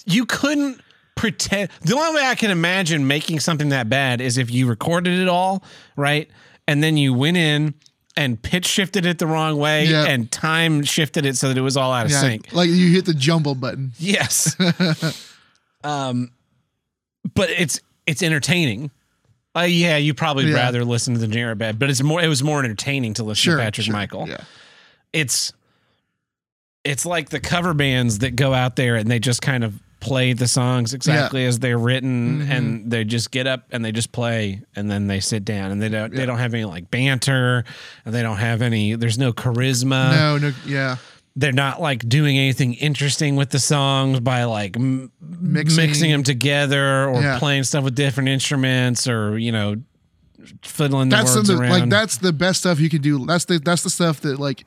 You 0.06 0.24
couldn't 0.26 0.80
pretend. 1.16 1.70
The 1.82 1.94
only 1.96 2.20
way 2.20 2.26
I 2.26 2.34
can 2.34 2.50
imagine 2.50 3.06
making 3.06 3.40
something 3.40 3.70
that 3.70 3.88
bad 3.88 4.20
is 4.20 4.38
if 4.38 4.50
you 4.50 4.66
recorded 4.68 5.18
it 5.18 5.28
all, 5.28 5.62
right? 5.96 6.30
And 6.68 6.82
then 6.82 6.96
you 6.96 7.12
went 7.14 7.36
in 7.36 7.74
and 8.16 8.40
pitch 8.40 8.66
shifted 8.66 9.04
it 9.04 9.18
the 9.18 9.26
wrong 9.26 9.58
way 9.58 9.86
Yeah. 9.86 10.04
and 10.06 10.30
time 10.32 10.82
shifted 10.84 11.26
it 11.26 11.36
so 11.36 11.48
that 11.48 11.58
it 11.58 11.62
was 11.62 11.76
all 11.76 11.92
out 11.92 12.06
of 12.06 12.12
Yeah, 12.12 12.20
sync. 12.20 12.52
like 12.52 12.68
you 12.70 12.90
hit 12.90 13.04
the 13.04 13.12
jumble 13.14 13.54
button. 13.54 13.92
Yes. 13.98 14.56
um, 15.84 16.30
but 17.34 17.50
it's 17.50 17.80
it's 18.06 18.22
entertaining. 18.22 18.90
Uh, 19.56 19.62
yeah, 19.62 19.96
you 19.96 20.14
probably 20.14 20.46
Yeah. 20.46 20.54
rather 20.56 20.84
listen 20.84 21.14
to 21.14 21.20
the 21.20 21.26
Jared 21.28 21.58
Bad, 21.58 21.78
but 21.78 21.90
it's 21.90 22.02
more. 22.02 22.22
It 22.22 22.28
was 22.28 22.42
more 22.42 22.58
entertaining 22.62 23.14
to 23.14 23.24
listen 23.24 23.42
Sure, 23.42 23.56
to 23.56 23.62
Patrick 23.62 23.86
sure, 23.86 23.92
Michael 23.92 24.28
Yeah, 24.28 24.44
it's 25.16 25.52
it's 26.84 27.04
like 27.04 27.30
the 27.30 27.40
cover 27.40 27.74
bands 27.74 28.18
that 28.20 28.36
go 28.36 28.54
out 28.54 28.76
there 28.76 28.94
and 28.96 29.10
they 29.10 29.18
just 29.18 29.42
kind 29.42 29.64
of 29.64 29.74
play 29.98 30.32
the 30.34 30.46
songs 30.46 30.94
exactly 30.94 31.44
as 31.44 31.58
they're 31.58 31.78
written 31.78 32.40
Mm-hmm. 32.42 32.52
and 32.52 32.90
they 32.90 33.02
just 33.02 33.30
get 33.30 33.46
up 33.46 33.64
and 33.72 33.84
they 33.84 33.90
just 33.92 34.12
play 34.12 34.62
and 34.76 34.88
then 34.90 35.06
they 35.08 35.18
sit 35.20 35.44
down 35.44 35.72
and 35.72 35.82
they 35.82 35.88
don't 35.88 36.14
they 36.14 36.26
don't 36.26 36.38
have 36.38 36.54
any 36.54 36.64
like 36.64 36.90
banter 36.90 37.64
and 38.04 38.14
they 38.14 38.22
don't 38.22 38.36
have 38.36 38.62
any 38.62 38.94
there's 38.94 39.18
no 39.18 39.32
charisma 39.32 40.10
no, 40.12 40.38
no, 40.38 40.52
yeah, 40.66 40.96
they're 41.34 41.50
not 41.52 41.80
like 41.80 42.06
doing 42.08 42.38
anything 42.38 42.74
interesting 42.74 43.34
with 43.36 43.50
the 43.50 43.58
songs 43.58 44.20
by 44.20 44.44
like 44.44 44.76
m- 44.76 45.10
Mixing. 45.20 45.76
mixing 45.76 46.10
them 46.12 46.22
together 46.22 47.08
or 47.08 47.20
Yeah. 47.22 47.38
playing 47.40 47.64
stuff 47.64 47.82
with 47.82 47.94
different 47.96 48.28
instruments 48.28 49.08
or 49.08 49.36
you 49.38 49.50
know 49.50 49.76
fiddling 50.62 51.08
the 51.08 51.16
that's 51.16 51.34
words 51.34 51.48
the, 51.48 51.56
around 51.58 51.70
like 51.70 51.88
that's 51.90 52.18
the 52.18 52.32
best 52.32 52.60
stuff 52.60 52.78
you 52.78 52.88
can 52.90 53.00
do. 53.02 53.26
That's 53.26 53.46
the 53.46 53.58
that's 53.58 53.82
the 53.82 53.90
stuff 53.90 54.20
that 54.20 54.38
like 54.38 54.64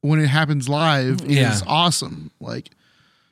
when 0.00 0.20
it 0.20 0.26
happens 0.28 0.68
live 0.68 1.22
is 1.22 1.36
Yeah. 1.36 1.58
awesome. 1.66 2.30
Like 2.40 2.70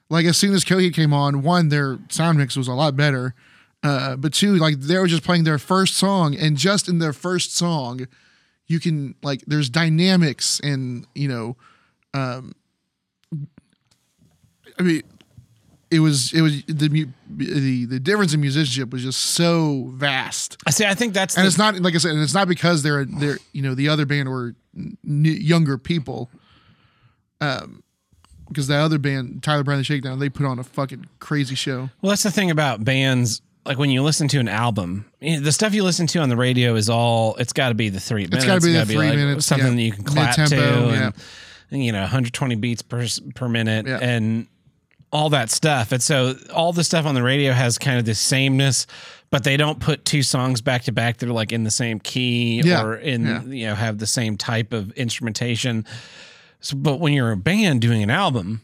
like 0.09 0.25
as 0.27 0.37
soon 0.37 0.55
as 0.55 0.65
Coheed 0.65 0.95
came 0.95 1.13
on, 1.13 1.43
one 1.43 1.69
their 1.69 1.99
sound 2.09 2.39
mix 2.39 2.57
was 2.57 2.69
a 2.69 2.73
lot 2.75 2.97
better. 2.97 3.35
Uh, 3.83 4.17
but 4.17 4.33
two, 4.33 4.57
like 4.57 4.81
they 4.81 4.99
were 4.99 5.07
just 5.07 5.23
playing 5.23 5.45
their 5.45 5.59
first 5.59 5.95
song, 5.95 6.35
and 6.35 6.57
just 6.57 6.89
in 6.89 6.99
their 6.99 7.13
first 7.13 7.55
song, 7.57 8.07
you 8.67 8.81
can 8.81 9.15
like 9.23 9.43
there's 9.47 9.69
dynamics 9.69 10.61
and 10.61 11.07
you 11.15 11.29
know, 11.29 11.57
um, 12.15 12.53
I 14.79 14.83
mean, 14.83 15.03
it 15.91 16.01
was 16.01 16.33
it 16.33 16.41
was 16.41 16.63
the 16.65 17.07
the 17.29 17.85
the 17.87 18.01
difference 18.01 18.35
in 18.35 18.41
musicianship 18.41 18.93
was 18.93 19.03
just 19.05 19.21
so 19.21 19.89
vast 19.95 20.57
I 20.67 20.71
see 20.71 20.85
I 20.85 20.95
think 20.95 21.15
that's 21.15 21.37
and 21.37 21.45
the, 21.45 21.49
it's 21.49 21.59
not 21.59 21.77
like 21.81 21.95
I 21.95 21.99
said, 21.99 22.13
and 22.13 22.23
it's 22.23 22.35
not 22.35 22.49
because 22.49 22.83
they're 22.83 23.05
they're 23.05 23.39
you 23.53 23.63
know 23.63 23.75
the 23.75 23.89
other 23.89 24.05
band 24.05 24.29
were 24.29 24.55
n- 24.77 24.99
younger 25.05 25.79
people. 25.79 26.29
Um, 27.41 27.83
because 28.49 28.69
the 28.69 28.77
other 28.77 28.99
band, 28.99 29.43
Tyler 29.43 29.65
Brown 29.65 29.79
and 29.79 29.81
the 29.81 29.85
Shakedown, 29.85 30.19
they 30.21 30.29
put 30.29 30.47
on 30.47 30.59
a 30.59 30.65
fucking 30.65 31.07
crazy 31.19 31.57
show. 31.57 31.91
Well, 32.01 32.11
that's 32.11 32.23
the 32.23 32.31
thing 32.31 32.51
about 32.51 32.85
bands. 32.85 33.43
Like 33.65 33.79
when 33.79 33.91
you 33.91 34.03
listen 34.05 34.29
to 34.29 34.39
an 34.39 34.47
album, 34.47 35.05
the 35.21 35.51
stuff 35.51 35.75
you 35.75 35.83
listen 35.83 36.07
to 36.09 36.21
on 36.21 36.29
the 36.29 36.37
radio 36.37 36.77
is 36.77 36.89
all. 36.89 37.35
It's 37.37 37.53
got 37.53 37.71
to 37.71 37.75
be 37.75 37.89
the 37.89 37.99
three 37.99 38.23
minutes. 38.23 38.37
It's 38.37 38.47
gotta 38.47 38.61
be 38.61 38.73
the 38.73 38.87
three 38.87 39.09
like 39.09 39.17
minutes, 39.17 39.47
Something 39.47 39.71
yeah. 39.71 39.75
that 39.75 39.83
you 39.83 39.93
can 39.93 40.05
clap 40.05 40.37
to, 40.37 40.57
and, 40.57 41.15
and, 41.73 41.85
you 41.85 41.91
know, 41.91 42.03
120 42.03 42.55
beats 42.55 42.83
per 42.83 43.05
per 43.35 43.49
minute, 43.49 43.87
Yeah. 43.89 43.99
and 44.01 44.47
all 45.11 45.31
that 45.31 45.51
stuff. 45.51 45.91
And 45.91 46.01
so 46.01 46.35
all 46.55 46.73
the 46.73 46.85
stuff 46.85 47.07
on 47.07 47.17
the 47.17 47.23
radio 47.25 47.53
has 47.53 47.77
kind 47.79 47.99
of 47.99 48.05
this 48.05 48.21
sameness, 48.21 48.87
but 49.31 49.43
they 49.43 49.57
don't 49.57 49.81
put 49.81 50.05
two 50.05 50.23
songs 50.23 50.61
back 50.61 50.83
to 50.85 50.93
back 50.93 51.17
that 51.19 51.29
are 51.29 51.33
like 51.33 51.51
in 51.53 51.65
the 51.65 51.71
same 51.73 51.99
key 51.99 52.61
Yeah, 52.65 52.85
or 52.85 52.95
in 52.95 53.27
yeah. 53.27 53.43
you 53.43 53.67
know 53.67 53.75
have 53.75 53.99
the 53.99 54.07
same 54.07 54.37
type 54.37 54.73
of 54.73 54.93
instrumentation. 54.93 55.85
So, 56.67 56.77
but 56.77 56.99
when 57.01 57.13
you're 57.13 57.33
a 57.33 57.37
band 57.37 57.81
doing 57.81 58.03
an 58.03 58.11
album, 58.11 58.61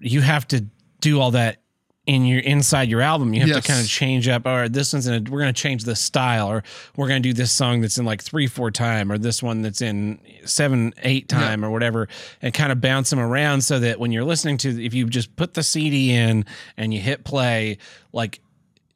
you 0.00 0.20
have 0.22 0.48
to 0.48 0.64
do 1.00 1.20
all 1.20 1.32
that 1.32 1.58
in 2.06 2.24
your 2.24 2.40
inside 2.40 2.88
your 2.88 3.00
album. 3.00 3.32
You 3.34 3.40
have 3.40 3.48
Yes. 3.50 3.62
to 3.64 3.68
kind 3.72 3.80
of 3.80 3.88
change 3.88 4.26
up. 4.26 4.46
All 4.46 4.56
right, 4.56 4.72
this 4.72 4.92
one's 4.92 5.06
in 5.06 5.14
a, 5.26 5.30
we're 5.30 5.40
going 5.40 5.52
to 5.54 5.60
change 5.60 5.84
the 5.84 5.94
style, 5.94 6.48
or 6.48 6.64
we're 6.96 7.06
going 7.08 7.22
to 7.22 7.28
do 7.28 7.32
this 7.32 7.52
song 7.52 7.80
that's 7.80 7.98
in 7.98 8.04
like 8.04 8.22
three 8.22 8.46
four 8.46 8.70
time, 8.70 9.12
or 9.12 9.18
this 9.18 9.42
one 9.42 9.62
that's 9.62 9.82
in 9.82 10.18
seven 10.44 10.94
eight 11.02 11.28
time, 11.28 11.64
or 11.64 11.70
whatever, 11.70 12.08
and 12.40 12.52
kind 12.54 12.72
of 12.72 12.80
bounce 12.80 13.10
them 13.10 13.20
around 13.20 13.60
so 13.60 13.78
that 13.78 14.00
when 14.00 14.10
you're 14.12 14.24
listening 14.24 14.56
to, 14.58 14.84
if 14.84 14.94
you 14.94 15.06
just 15.06 15.36
put 15.36 15.54
the 15.54 15.62
CD 15.62 16.10
in 16.12 16.44
and 16.76 16.92
you 16.94 17.00
hit 17.00 17.24
play, 17.24 17.78
like. 18.12 18.40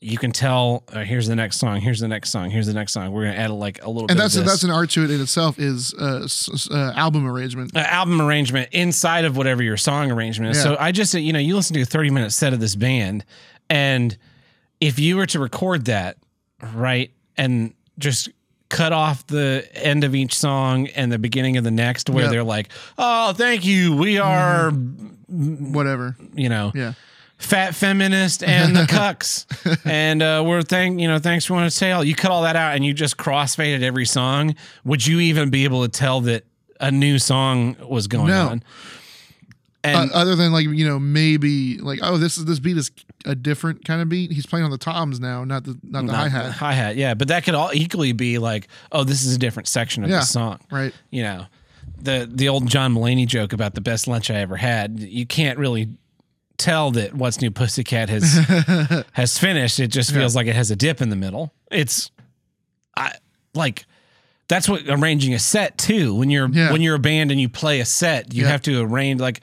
You 0.08 0.18
can 0.18 0.30
tell. 0.30 0.84
Uh, 0.92 1.00
here's 1.00 1.26
the 1.26 1.34
next 1.34 1.58
song. 1.58 1.80
Here's 1.80 1.98
the 1.98 2.06
next 2.06 2.30
song. 2.30 2.50
Here's 2.50 2.66
the 2.68 2.74
next 2.74 2.92
song. 2.92 3.10
We're 3.12 3.24
gonna 3.24 3.36
add 3.36 3.50
like 3.50 3.82
a 3.82 3.88
little. 3.88 4.02
And 4.02 4.16
bit 4.16 4.18
that's 4.18 4.34
that's 4.34 4.62
an 4.62 4.70
art 4.70 4.90
to 4.90 5.02
it 5.04 5.10
in 5.10 5.20
itself 5.20 5.58
is 5.58 5.92
uh, 5.94 6.20
s- 6.24 6.68
uh 6.70 6.92
album 6.94 7.26
arrangement. 7.26 7.74
uh, 7.76 7.80
album 7.80 8.20
arrangement 8.22 8.68
inside 8.72 9.24
of 9.24 9.36
whatever 9.36 9.62
your 9.64 9.76
song 9.76 10.12
arrangement 10.12 10.52
is. 10.52 10.58
Yeah. 10.58 10.62
So 10.62 10.76
I 10.78 10.92
just, 10.92 11.12
you 11.14 11.32
know, 11.32 11.38
you 11.40 11.56
listen 11.56 11.74
to 11.74 11.82
a 11.82 11.84
30 11.84 12.10
minute 12.10 12.30
set 12.32 12.52
of 12.52 12.60
this 12.60 12.76
band, 12.76 13.24
and 13.68 14.16
if 14.80 14.98
you 15.00 15.16
were 15.16 15.26
to 15.26 15.40
record 15.40 15.86
that, 15.86 16.18
right, 16.74 17.10
and 17.36 17.74
just 17.98 18.28
cut 18.68 18.92
off 18.92 19.26
the 19.26 19.68
end 19.74 20.04
of 20.04 20.14
each 20.14 20.34
song 20.36 20.86
and 20.88 21.10
the 21.10 21.18
beginning 21.18 21.56
of 21.56 21.64
the 21.64 21.70
next, 21.72 22.10
where 22.10 22.24
Yeah. 22.24 22.30
they're 22.30 22.44
like, 22.44 22.68
oh, 22.98 23.32
thank 23.32 23.64
you. 23.64 23.96
We 23.96 24.18
are, 24.18 24.70
Whatever. 25.28 26.16
you 26.34 26.48
know, 26.48 26.72
Yeah. 26.74 26.92
Fat 27.38 27.74
feminist 27.74 28.42
and 28.42 28.74
the 28.74 28.82
cucks 28.88 29.44
and 29.84 30.22
uh 30.22 30.42
we're 30.44 30.62
thank 30.62 30.98
you 31.00 31.06
know 31.06 31.18
thanks 31.18 31.44
for 31.44 31.52
wanting 31.54 31.66
to 31.68 31.74
say 31.74 31.92
all 31.92 32.02
you 32.02 32.14
cut 32.14 32.30
all 32.30 32.42
that 32.42 32.56
out 32.56 32.74
and 32.74 32.84
you 32.84 32.94
just 32.94 33.16
crossfaded 33.18 33.82
every 33.82 34.06
song 34.06 34.54
would 34.84 35.06
you 35.06 35.20
even 35.20 35.50
be 35.50 35.64
able 35.64 35.82
to 35.82 35.88
tell 35.88 36.20
that 36.22 36.44
a 36.80 36.90
new 36.90 37.18
song 37.18 37.76
was 37.88 38.06
going 38.08 38.28
No. 38.28 38.48
on 38.48 38.62
Uh, 39.84 39.88
and 40.02 40.12
other 40.12 40.34
than 40.34 40.50
like 40.52 40.64
you 40.66 40.86
know 40.88 40.98
maybe 40.98 41.78
like 41.78 42.00
oh 42.02 42.16
this 42.16 42.38
is 42.38 42.44
this 42.46 42.58
beat 42.58 42.76
is 42.76 42.90
a 43.24 43.34
different 43.34 43.84
kind 43.84 44.00
of 44.00 44.08
beat. 44.08 44.30
He's 44.32 44.46
playing 44.46 44.64
on 44.64 44.70
the 44.70 44.78
toms 44.78 45.18
now, 45.20 45.42
not 45.44 45.64
the 45.64 45.76
not 45.82 46.06
the 46.06 46.12
hi 46.12 46.28
hat. 46.28 46.52
hi 46.52 46.72
hat 46.72 46.96
yeah 46.96 47.14
but 47.14 47.28
that 47.28 47.44
could 47.44 47.54
all 47.54 47.70
equally 47.74 48.12
be 48.12 48.38
like 48.38 48.66
oh 48.92 49.04
this 49.04 49.24
is 49.24 49.34
a 49.34 49.38
different 49.38 49.68
section 49.68 50.02
of 50.04 50.10
Yeah. 50.10 50.20
the 50.20 50.26
song 50.26 50.58
Right. 50.70 50.92
you 51.10 51.22
know 51.22 51.46
the 52.00 52.28
the 52.32 52.48
old 52.48 52.66
John 52.66 52.94
Mulaney 52.94 53.26
joke 53.26 53.52
about 53.52 53.74
the 53.74 53.80
best 53.80 54.08
lunch 54.08 54.30
I 54.30 54.36
ever 54.36 54.56
had 54.56 54.98
you 55.00 55.26
can't 55.26 55.58
really 55.58 55.88
tell 56.58 56.90
that 56.92 57.14
what's 57.14 57.40
new 57.40 57.50
Pussycat 57.50 58.08
has 58.08 59.04
has 59.12 59.38
finished. 59.38 59.80
It 59.80 59.88
just 59.88 60.12
feels 60.12 60.34
like 60.36 60.46
it 60.46 60.54
has 60.56 60.70
a 60.70 60.76
dip 60.76 61.00
in 61.00 61.08
the 61.10 61.16
middle. 61.16 61.52
It's 61.70 62.10
I 62.96 63.12
like 63.54 63.84
that's 64.48 64.68
what 64.68 64.82
arranging 64.88 65.34
a 65.34 65.38
set 65.38 65.76
too. 65.78 66.14
When 66.14 66.30
you're 66.30 66.48
Yeah. 66.48 66.72
when 66.72 66.80
you're 66.82 66.94
a 66.96 67.00
band 67.00 67.30
and 67.30 67.40
you 67.40 67.48
play 67.48 67.80
a 67.80 67.84
set, 67.84 68.32
you 68.34 68.42
Yeah. 68.44 68.50
have 68.50 68.62
to 68.62 68.80
arrange 68.80 69.20
like 69.20 69.40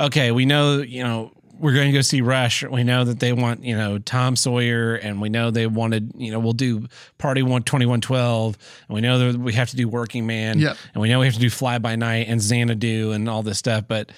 okay, 0.00 0.30
we 0.32 0.44
know, 0.44 0.78
you 0.82 1.04
know, 1.04 1.30
we're 1.60 1.72
going 1.72 1.86
to 1.86 1.92
go 1.92 2.00
see 2.00 2.20
Rush. 2.20 2.64
We 2.64 2.82
know 2.82 3.04
that 3.04 3.20
they 3.20 3.32
want, 3.32 3.62
you 3.62 3.76
know, 3.76 3.98
Tom 3.98 4.34
Sawyer 4.34 4.96
and 4.96 5.20
we 5.20 5.28
know 5.28 5.52
they 5.52 5.68
wanted, 5.68 6.10
you 6.16 6.32
know, 6.32 6.40
we'll 6.40 6.52
do 6.52 6.88
Party 7.16 7.42
1 7.42 7.62
2112 7.62 8.58
and 8.88 8.94
we 8.94 9.00
know 9.00 9.18
that 9.32 9.38
we 9.38 9.52
have 9.52 9.70
to 9.70 9.76
do 9.76 9.88
Working 9.88 10.26
Man 10.26 10.58
Yep. 10.58 10.76
and 10.94 11.00
we 11.00 11.08
know 11.08 11.20
we 11.20 11.26
have 11.26 11.34
to 11.34 11.40
do 11.40 11.48
Fly 11.50 11.78
By 11.78 11.94
Night 11.94 12.26
and 12.28 12.42
Xanadu 12.42 13.12
and 13.12 13.28
all 13.28 13.44
this 13.44 13.56
stuff, 13.58 13.84
but 13.86 14.10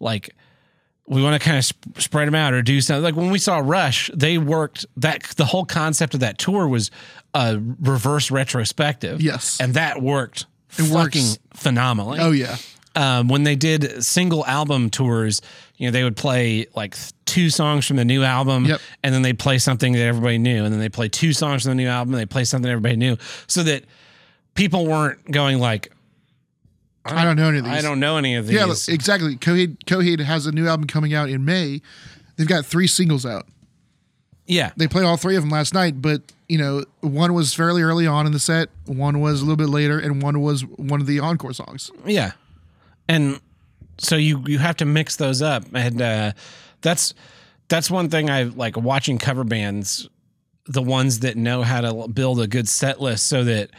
like 0.00 0.34
we 1.10 1.22
want 1.22 1.40
to 1.40 1.44
kind 1.44 1.58
of 1.58 1.64
sp- 1.66 1.98
spread 1.98 2.28
them 2.28 2.34
out 2.34 2.54
or 2.54 2.62
do 2.62 2.80
something. 2.80 3.02
Like 3.02 3.16
when 3.16 3.30
we 3.30 3.38
saw 3.38 3.58
Rush, 3.58 4.10
they 4.14 4.38
worked 4.38 4.86
that 4.96 5.22
the 5.36 5.44
whole 5.44 5.64
concept 5.64 6.14
of 6.14 6.20
that 6.20 6.38
tour 6.38 6.66
was 6.68 6.90
a 7.34 7.60
reverse 7.80 8.30
retrospective. 8.30 9.20
Yes. 9.20 9.58
and 9.60 9.74
that 9.74 10.00
worked 10.00 10.46
It 10.78 10.84
fucking 10.84 10.94
works. 10.94 11.38
phenomenally. 11.54 12.18
Oh 12.20 12.30
yeah. 12.30 12.56
Um, 12.96 13.28
when 13.28 13.44
they 13.44 13.54
did 13.56 14.04
single 14.04 14.44
album 14.46 14.90
tours, 14.90 15.42
you 15.76 15.86
know, 15.86 15.92
they 15.92 16.02
would 16.04 16.16
play 16.16 16.66
like 16.74 16.96
two 17.24 17.48
songs 17.50 17.86
from 17.86 17.96
the 17.96 18.04
new 18.04 18.24
album, 18.24 18.64
Yep. 18.66 18.80
and 19.04 19.14
then 19.14 19.22
they 19.22 19.32
play 19.32 19.58
something 19.58 19.92
that 19.92 20.00
everybody 20.02 20.38
knew, 20.38 20.64
and 20.64 20.72
then 20.72 20.80
they 20.80 20.88
play 20.88 21.08
two 21.08 21.32
songs 21.32 21.62
from 21.62 21.70
the 21.70 21.74
new 21.76 21.88
album, 21.88 22.14
and 22.14 22.20
they 22.20 22.26
play 22.26 22.42
something 22.44 22.68
everybody 22.68 22.96
knew, 22.96 23.16
so 23.46 23.62
that 23.62 23.84
people 24.54 24.86
weren't 24.86 25.30
going 25.30 25.60
like, 25.60 25.92
I 27.04 27.24
don't 27.24 27.36
know 27.36 27.48
any 27.48 27.58
of 27.58 27.64
these. 27.64 27.72
I 27.72 27.80
don't 27.80 27.98
know 28.00 28.16
any 28.16 28.34
of 28.36 28.46
these. 28.46 28.56
Yeah, 28.56 28.66
look, 28.66 28.78
exactly. 28.88 29.36
Coheed 29.36 29.78
Coheed 29.86 30.20
has 30.20 30.46
a 30.46 30.52
new 30.52 30.68
album 30.68 30.86
coming 30.86 31.14
out 31.14 31.28
in 31.30 31.44
May. 31.44 31.80
They've 32.36 32.46
got 32.48 32.66
three 32.66 32.86
singles 32.86 33.24
out. 33.26 33.46
yeah, 34.46 34.72
They 34.76 34.88
played 34.88 35.04
all 35.04 35.16
three 35.16 35.36
of 35.36 35.42
them 35.42 35.50
last 35.50 35.74
night, 35.74 36.00
but 36.02 36.22
you 36.48 36.58
know, 36.58 36.84
one 37.00 37.32
was 37.34 37.54
fairly 37.54 37.82
early 37.82 38.06
on 38.06 38.26
in 38.26 38.32
the 38.32 38.38
set, 38.40 38.68
one 38.86 39.20
was 39.20 39.40
a 39.40 39.44
little 39.44 39.56
bit 39.56 39.68
later, 39.68 39.98
and 39.98 40.22
one 40.22 40.40
was 40.40 40.62
one 40.64 41.00
of 41.00 41.06
the 41.06 41.20
encore 41.20 41.52
songs. 41.52 41.90
Yeah. 42.04 42.32
And 43.08 43.40
so 43.98 44.16
you 44.16 44.42
you 44.46 44.58
have 44.58 44.76
to 44.78 44.84
mix 44.84 45.16
those 45.16 45.42
up 45.42 45.64
and 45.74 46.00
uh 46.00 46.32
that's 46.80 47.12
that's 47.68 47.90
one 47.90 48.08
thing 48.08 48.30
I 48.30 48.44
like 48.44 48.76
watching 48.76 49.18
cover 49.18 49.44
bands 49.44 50.08
the 50.66 50.80
ones 50.82 51.20
that 51.20 51.36
know 51.36 51.62
how 51.62 51.80
to 51.82 52.08
build 52.08 52.40
a 52.40 52.46
good 52.46 52.68
set 52.68 53.00
list 53.00 53.26
so 53.26 53.44
that 53.44 53.70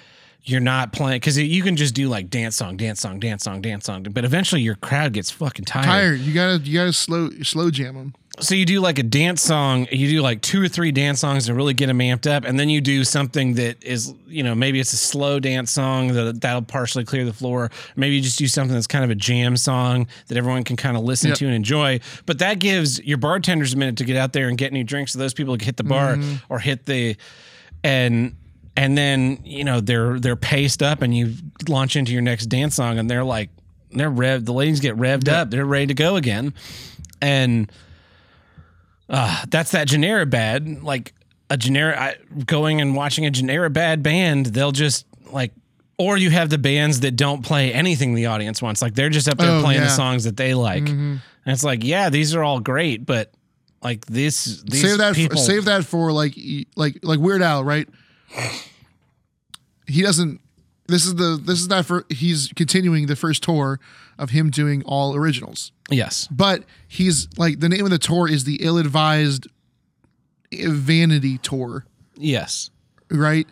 you're 0.43 0.59
not 0.59 0.91
playing 0.91 1.21
cuz 1.21 1.37
you 1.37 1.61
can 1.61 1.75
just 1.75 1.93
do 1.93 2.07
like 2.09 2.29
dance 2.29 2.55
song 2.55 2.75
dance 2.75 2.99
song 2.99 3.19
dance 3.19 3.43
song 3.43 3.61
dance 3.61 3.85
song 3.85 4.03
but 4.11 4.25
eventually 4.25 4.61
your 4.61 4.75
crowd 4.75 5.13
gets 5.13 5.29
fucking 5.29 5.65
tired. 5.65 5.85
Tired. 5.85 6.19
You 6.21 6.33
gotta 6.33 6.57
you 6.63 6.73
gotta 6.79 6.93
slow 6.93 7.29
slow 7.43 7.69
jam 7.69 7.95
them. 7.95 8.13
So 8.39 8.55
you 8.55 8.65
do 8.65 8.79
like 8.79 8.97
a 8.97 9.03
dance 9.03 9.41
song, 9.41 9.87
you 9.91 10.07
do 10.07 10.21
like 10.21 10.41
two 10.41 10.63
or 10.63 10.69
three 10.69 10.91
dance 10.93 11.19
songs 11.19 11.45
to 11.47 11.53
really 11.53 11.73
get 11.73 11.87
them 11.87 11.99
amped 11.99 12.25
up, 12.31 12.45
and 12.45 12.57
then 12.57 12.69
you 12.69 12.79
do 12.79 13.03
something 13.03 13.55
that 13.55 13.83
is, 13.83 14.13
you 14.25 14.41
know, 14.41 14.55
maybe 14.55 14.79
it's 14.79 14.93
a 14.93 14.97
slow 14.97 15.37
dance 15.39 15.69
song 15.69 16.13
that 16.13 16.39
that'll 16.39 16.61
partially 16.61 17.03
clear 17.03 17.25
the 17.25 17.33
floor. 17.33 17.69
Maybe 17.97 18.15
you 18.15 18.21
just 18.21 18.39
do 18.39 18.47
something 18.47 18.73
that's 18.73 18.87
kind 18.87 19.03
of 19.03 19.09
a 19.11 19.15
jam 19.15 19.57
song 19.57 20.07
that 20.27 20.37
everyone 20.37 20.63
can 20.63 20.77
kind 20.77 20.95
of 20.95 21.03
listen 21.03 21.27
Yep. 21.31 21.37
to 21.39 21.45
and 21.47 21.55
enjoy. 21.55 21.99
But 22.25 22.39
that 22.39 22.59
gives 22.59 22.99
your 23.03 23.17
bartenders 23.17 23.73
a 23.73 23.77
minute 23.77 23.97
to 23.97 24.05
get 24.05 24.15
out 24.15 24.31
there 24.31 24.47
and 24.47 24.57
get 24.57 24.71
new 24.71 24.85
drinks 24.85 25.11
so 25.11 25.19
those 25.19 25.33
people 25.33 25.55
can 25.57 25.65
hit 25.65 25.75
the 25.77 25.83
bar 25.83 26.15
Mm-hmm. 26.15 26.35
or 26.47 26.59
hit 26.59 26.85
the 26.85 27.17
and 27.83 28.35
and 28.77 28.97
then 28.97 29.39
you 29.43 29.63
know 29.63 29.79
they're 29.81 30.19
they're 30.19 30.35
paced 30.35 30.81
up 30.81 31.01
and 31.01 31.15
you 31.15 31.33
launch 31.67 31.95
into 31.95 32.11
your 32.13 32.21
next 32.21 32.45
dance 32.47 32.75
song 32.75 32.97
and 32.97 33.09
they're 33.09 33.23
like 33.23 33.49
they're 33.91 34.09
revved 34.11 34.45
the 34.45 34.53
ladies 34.53 34.79
get 34.79 34.95
revved 34.97 35.27
up. 35.29 35.49
They're 35.49 35.65
ready 35.65 35.87
to 35.87 35.93
go 35.93 36.15
again. 36.15 36.53
And 37.21 37.71
uh, 39.09 39.43
that's 39.49 39.71
that 39.71 39.87
genera 39.87 40.25
bad 40.25 40.83
like 40.83 41.13
a 41.49 41.57
genera 41.57 41.99
I, 41.99 42.15
going 42.45 42.79
and 42.79 42.95
watching 42.95 43.25
a 43.25 43.31
genera 43.31 43.69
bad 43.69 44.01
band 44.01 44.47
they'll 44.47 44.71
just 44.71 45.05
like 45.31 45.51
or 45.97 46.17
you 46.17 46.29
have 46.29 46.49
the 46.49 46.57
bands 46.57 47.01
that 47.01 47.11
don't 47.15 47.43
play 47.43 47.71
anything 47.73 48.15
the 48.15 48.25
audience 48.27 48.61
wants. 48.61 48.81
Like 48.81 48.95
they're 48.95 49.09
just 49.09 49.27
up 49.27 49.37
there 49.37 49.51
Oh, 49.51 49.61
playing 49.61 49.81
the 49.81 49.89
songs 49.89 50.23
that 50.23 50.37
they 50.37 50.53
like. 50.53 50.87
And 50.87 51.21
it's 51.45 51.63
like 51.63 51.83
yeah 51.83 52.09
these 52.09 52.33
are 52.33 52.43
all 52.43 52.59
great 52.59 53.05
but 53.05 53.31
like 53.83 54.05
this 54.05 54.61
these 54.63 54.81
save 54.81 54.97
that 54.99 55.15
people 55.15 55.37
for, 55.37 55.43
save 55.43 55.65
that 55.65 55.85
for 55.85 56.11
like 56.11 56.35
like 56.75 56.99
like 57.03 57.19
Weird 57.19 57.41
Al, 57.41 57.63
right? 57.63 57.87
He 59.87 60.01
doesn't. 60.01 60.39
This 60.87 61.05
is 61.05 61.15
the 61.15 61.39
this 61.41 61.59
is 61.59 61.67
not 61.67 61.85
for 61.85 62.05
he's 62.09 62.49
continuing 62.55 63.07
the 63.07 63.15
first 63.15 63.43
tour 63.43 63.79
of 64.17 64.31
him 64.31 64.49
doing 64.49 64.83
all 64.85 65.15
originals, 65.15 65.71
yes 65.89 66.27
but 66.29 66.63
he's 66.87 67.27
like 67.37 67.59
the 67.59 67.69
name 67.69 67.85
of 67.85 67.91
the 67.91 67.97
tour 67.97 68.29
is 68.29 68.43
the 68.43 68.57
ill 68.61 68.77
advised 68.77 69.47
vanity 70.51 71.37
tour, 71.37 71.85
yes 72.17 72.69
right? 73.09 73.47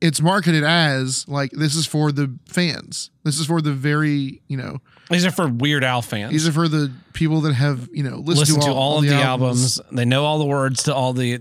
It's 0.00 0.20
marketed 0.20 0.62
as 0.64 1.26
like 1.28 1.50
this 1.50 1.74
is 1.74 1.86
for 1.86 2.12
the 2.12 2.32
fans. 2.46 3.10
This 3.24 3.38
is 3.38 3.46
for 3.46 3.60
the 3.60 3.72
very 3.72 4.40
you 4.46 4.56
know 4.56 4.78
These 5.10 5.26
are 5.26 5.30
for 5.30 5.48
Weird 5.48 5.84
Al 5.84 6.02
fans. 6.02 6.32
these 6.32 6.46
are 6.46 6.52
for 6.52 6.68
the 6.68 6.92
people 7.12 7.40
that 7.42 7.54
have 7.54 7.88
you 7.92 8.04
know 8.04 8.16
listened 8.16 8.56
Listen 8.56 8.60
to 8.60 8.72
all, 8.72 8.98
of 8.98 9.04
the, 9.04 9.14
albums. 9.14 9.80
They 9.90 10.04
know 10.04 10.24
all 10.24 10.38
the 10.38 10.46
words 10.46 10.84
to 10.84 10.94
all 10.94 11.12
the 11.12 11.40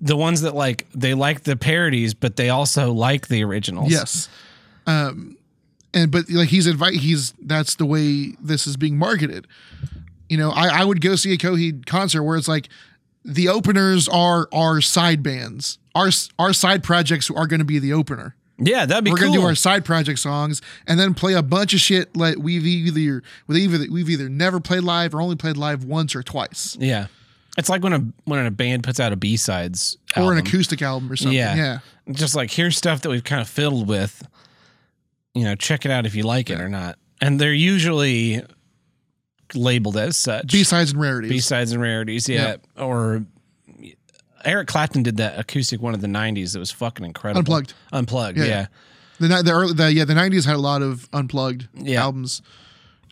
the 0.00 0.16
ones 0.16 0.40
that 0.42 0.54
like 0.54 0.86
they 0.94 1.14
like 1.14 1.42
the 1.42 1.56
parodies, 1.56 2.14
but 2.14 2.36
they 2.36 2.48
also 2.50 2.92
like 2.92 3.28
the 3.28 3.44
originals. 3.44 3.92
Yes. 3.92 4.28
Um 4.86 5.36
and 5.92 6.10
but 6.10 6.28
like 6.30 6.48
he's 6.48 6.66
invite 6.66 6.94
he's 6.94 7.32
that's 7.40 7.76
the 7.76 7.86
way 7.86 8.34
this 8.40 8.66
is 8.66 8.76
being 8.76 8.98
marketed. 8.98 9.46
You 10.28 10.38
know, 10.38 10.50
I, 10.50 10.80
I 10.80 10.84
would 10.84 11.00
go 11.00 11.16
see 11.16 11.32
a 11.32 11.36
Coheed 11.36 11.86
concert 11.86 12.22
where 12.22 12.36
it's 12.36 12.48
like 12.48 12.68
the 13.24 13.48
openers 13.48 14.08
are 14.08 14.48
our 14.52 14.80
side 14.80 15.22
bands. 15.22 15.78
Our 15.94 16.10
our 16.38 16.52
side 16.52 16.82
projects 16.82 17.30
are 17.30 17.46
going 17.46 17.60
to 17.60 17.64
be 17.64 17.78
the 17.78 17.92
opener. 17.92 18.34
Yeah, 18.58 18.86
that'd 18.86 19.04
be 19.04 19.10
We're 19.10 19.16
cool. 19.16 19.26
going 19.26 19.34
to 19.34 19.40
do 19.40 19.46
our 19.46 19.54
side 19.54 19.84
project 19.84 20.20
songs 20.20 20.62
and 20.86 20.98
then 20.98 21.14
play 21.14 21.34
a 21.34 21.42
bunch 21.42 21.74
of 21.74 21.80
shit 21.80 22.16
like 22.16 22.36
we've 22.38 22.64
either 22.64 23.22
with 23.46 23.56
either 23.56 23.86
we've 23.90 24.08
either 24.08 24.28
never 24.28 24.60
played 24.60 24.84
live 24.84 25.14
or 25.14 25.20
only 25.20 25.36
played 25.36 25.56
live 25.56 25.84
once 25.84 26.14
or 26.14 26.22
twice 26.22 26.76
yeah. 26.80 27.06
It's 27.56 27.68
like 27.68 27.82
when 27.82 27.92
a 27.92 28.04
when 28.24 28.44
a 28.44 28.50
band 28.50 28.82
puts 28.82 28.98
out 29.00 29.12
a 29.12 29.16
B 29.16 29.36
sides 29.36 29.96
or 30.16 30.32
an 30.32 30.38
acoustic 30.38 30.82
album 30.82 31.10
or 31.10 31.16
something. 31.16 31.36
Yeah. 31.36 31.54
Yeah. 31.54 31.78
Just 32.12 32.34
like 32.34 32.50
here's 32.50 32.76
stuff 32.76 33.02
that 33.02 33.10
we've 33.10 33.24
kind 33.24 33.40
of 33.40 33.48
fiddled 33.48 33.88
with. 33.88 34.26
You 35.34 35.44
know, 35.44 35.54
check 35.54 35.84
it 35.84 35.90
out 35.90 36.06
if 36.06 36.14
you 36.14 36.22
like 36.24 36.50
it 36.50 36.60
or 36.60 36.68
not. 36.68 36.96
And 37.20 37.40
they're 37.40 37.52
usually 37.52 38.42
labeled 39.54 39.96
as 39.96 40.16
such. 40.16 40.52
B 40.52 40.64
sides 40.64 40.92
and 40.92 41.00
rarities. 41.00 41.30
B 41.30 41.38
sides 41.40 41.72
and 41.72 41.80
rarities, 41.80 42.28
yeah. 42.28 42.56
Or 42.76 43.24
Eric 44.44 44.68
Clapton 44.68 45.02
did 45.02 45.16
that 45.18 45.38
acoustic 45.38 45.80
one 45.80 45.94
of 45.94 46.00
the 46.00 46.06
'90s. 46.06 46.52
that 46.52 46.58
was 46.58 46.70
fucking 46.70 47.04
incredible. 47.04 47.38
Unplugged. 47.40 47.74
Unplugged, 47.92 48.38
Yeah. 48.38 48.44
yeah. 48.44 48.66
The 49.20 49.42
the 49.42 49.52
early 49.52 49.74
the 49.74 49.92
yeah 49.92 50.04
the 50.04 50.14
nineties 50.14 50.44
had 50.44 50.56
a 50.56 50.58
lot 50.58 50.82
of 50.82 51.08
unplugged 51.12 51.68
albums. 51.88 52.42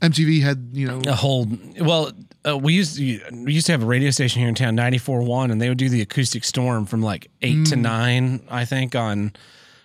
MTV 0.03 0.43
had 0.43 0.71
you 0.73 0.89
know 0.89 1.01
A 1.07 1.15
whole 1.15 1.47
well, 1.81 2.11
uh, 2.47 2.57
we 2.59 2.75
used 2.75 2.97
to, 2.97 3.21
we 3.33 3.53
used 3.53 3.67
to 3.67 3.73
have 3.73 3.83
a 3.83 3.87
radio 3.87 4.11
station 4.11 4.41
here 4.41 4.49
in 4.49 4.55
town, 4.55 4.77
94.1, 4.77 5.53
and 5.53 5.61
they 5.61 5.69
would 5.69 5.79
do 5.79 5.89
the 5.89 6.01
acoustic 6.03 6.45
storm 6.45 6.87
from 6.87 7.01
like 7.03 7.31
eight 7.43 7.59
Mm. 7.59 7.69
to 7.71 7.77
nine, 7.77 8.41
I 8.51 8.65
think, 8.65 8.95
on 8.95 9.33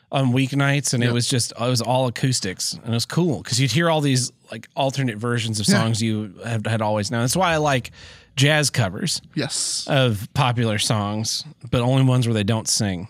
on 0.09 0.31
weeknights, 0.31 0.93
and 0.93 1.03
it 1.03 1.11
was 1.11 1.27
just 1.27 1.51
it 1.51 1.59
was 1.59 1.81
all 1.81 2.07
acoustics, 2.07 2.73
and 2.73 2.85
it 2.87 2.91
was 2.91 3.05
cool 3.05 3.43
because 3.43 3.59
you'd 3.59 3.71
hear 3.73 3.89
all 3.89 3.99
these 4.01 4.31
like 4.51 4.67
alternate 4.75 5.17
versions 5.17 5.59
of 5.59 5.67
Yeah. 5.67 5.75
songs 5.81 6.01
you 6.01 6.33
have, 6.45 6.65
had 6.65 6.81
always 6.81 7.11
known. 7.11 7.21
That's 7.23 7.35
why 7.35 7.51
I 7.53 7.57
like 7.57 7.91
jazz 8.37 8.69
covers 8.69 9.21
yes 9.35 9.85
of 9.89 10.29
popular 10.33 10.77
songs, 10.79 11.43
but 11.71 11.81
only 11.81 12.03
ones 12.03 12.25
where 12.25 12.33
they 12.33 12.43
don't 12.45 12.67
sing. 12.69 13.07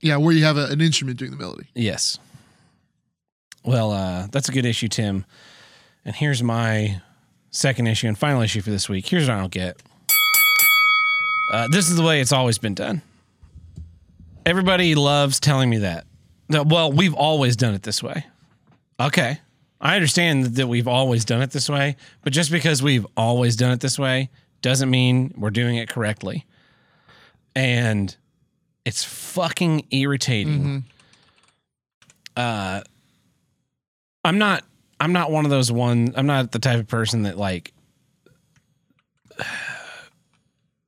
yeah 0.00 0.16
where 0.18 0.32
you 0.32 0.44
have 0.44 0.56
a, 0.56 0.66
an 0.66 0.80
instrument 0.80 1.18
doing 1.18 1.32
the 1.32 1.36
melody. 1.36 1.66
Yes. 1.74 2.18
Well, 3.64 3.90
uh, 3.90 4.28
that's 4.30 4.48
a 4.48 4.52
good 4.52 4.64
issue, 4.66 4.86
Tim. 4.88 5.24
And 6.04 6.14
here's 6.14 6.42
my 6.42 7.00
second 7.56 7.86
issue 7.86 8.06
and 8.06 8.18
final 8.18 8.42
issue 8.42 8.60
for 8.60 8.70
this 8.70 8.88
week. 8.88 9.08
Here's 9.08 9.28
what 9.28 9.36
I 9.36 9.40
don't 9.40 9.52
get. 9.52 9.82
Uh, 11.52 11.68
this 11.70 11.88
is 11.88 11.96
the 11.96 12.02
way 12.02 12.20
it's 12.20 12.32
always 12.32 12.58
been 12.58 12.74
done. 12.74 13.00
Everybody 14.44 14.94
loves 14.94 15.40
telling 15.40 15.70
me 15.70 15.78
that. 15.78 16.06
that. 16.50 16.66
Well, 16.66 16.92
we've 16.92 17.14
always 17.14 17.56
done 17.56 17.74
it 17.74 17.82
this 17.82 18.02
way. 18.02 18.26
Okay. 19.00 19.40
I 19.80 19.94
understand 19.94 20.56
that 20.56 20.66
we've 20.66 20.88
always 20.88 21.24
done 21.24 21.42
it 21.42 21.50
this 21.50 21.68
way, 21.68 21.96
but 22.22 22.32
just 22.32 22.50
because 22.50 22.82
we've 22.82 23.06
always 23.16 23.56
done 23.56 23.72
it 23.72 23.80
this 23.80 23.98
way 23.98 24.30
doesn't 24.62 24.90
mean 24.90 25.34
we're 25.36 25.50
doing 25.50 25.76
it 25.76 25.88
correctly. 25.88 26.46
And 27.54 28.14
it's 28.84 29.04
fucking 29.04 29.86
irritating. 29.90 30.84
Uh 32.36 32.82
I'm 34.24 34.38
not 34.38 34.64
I'm 35.00 35.12
not 35.12 35.30
one 35.30 35.44
of 35.44 35.50
those 35.50 35.70
one 35.70 36.12
I'm 36.16 36.26
not 36.26 36.52
the 36.52 36.58
type 36.58 36.78
of 36.80 36.88
person 36.88 37.22
that 37.24 37.36
like 37.38 37.72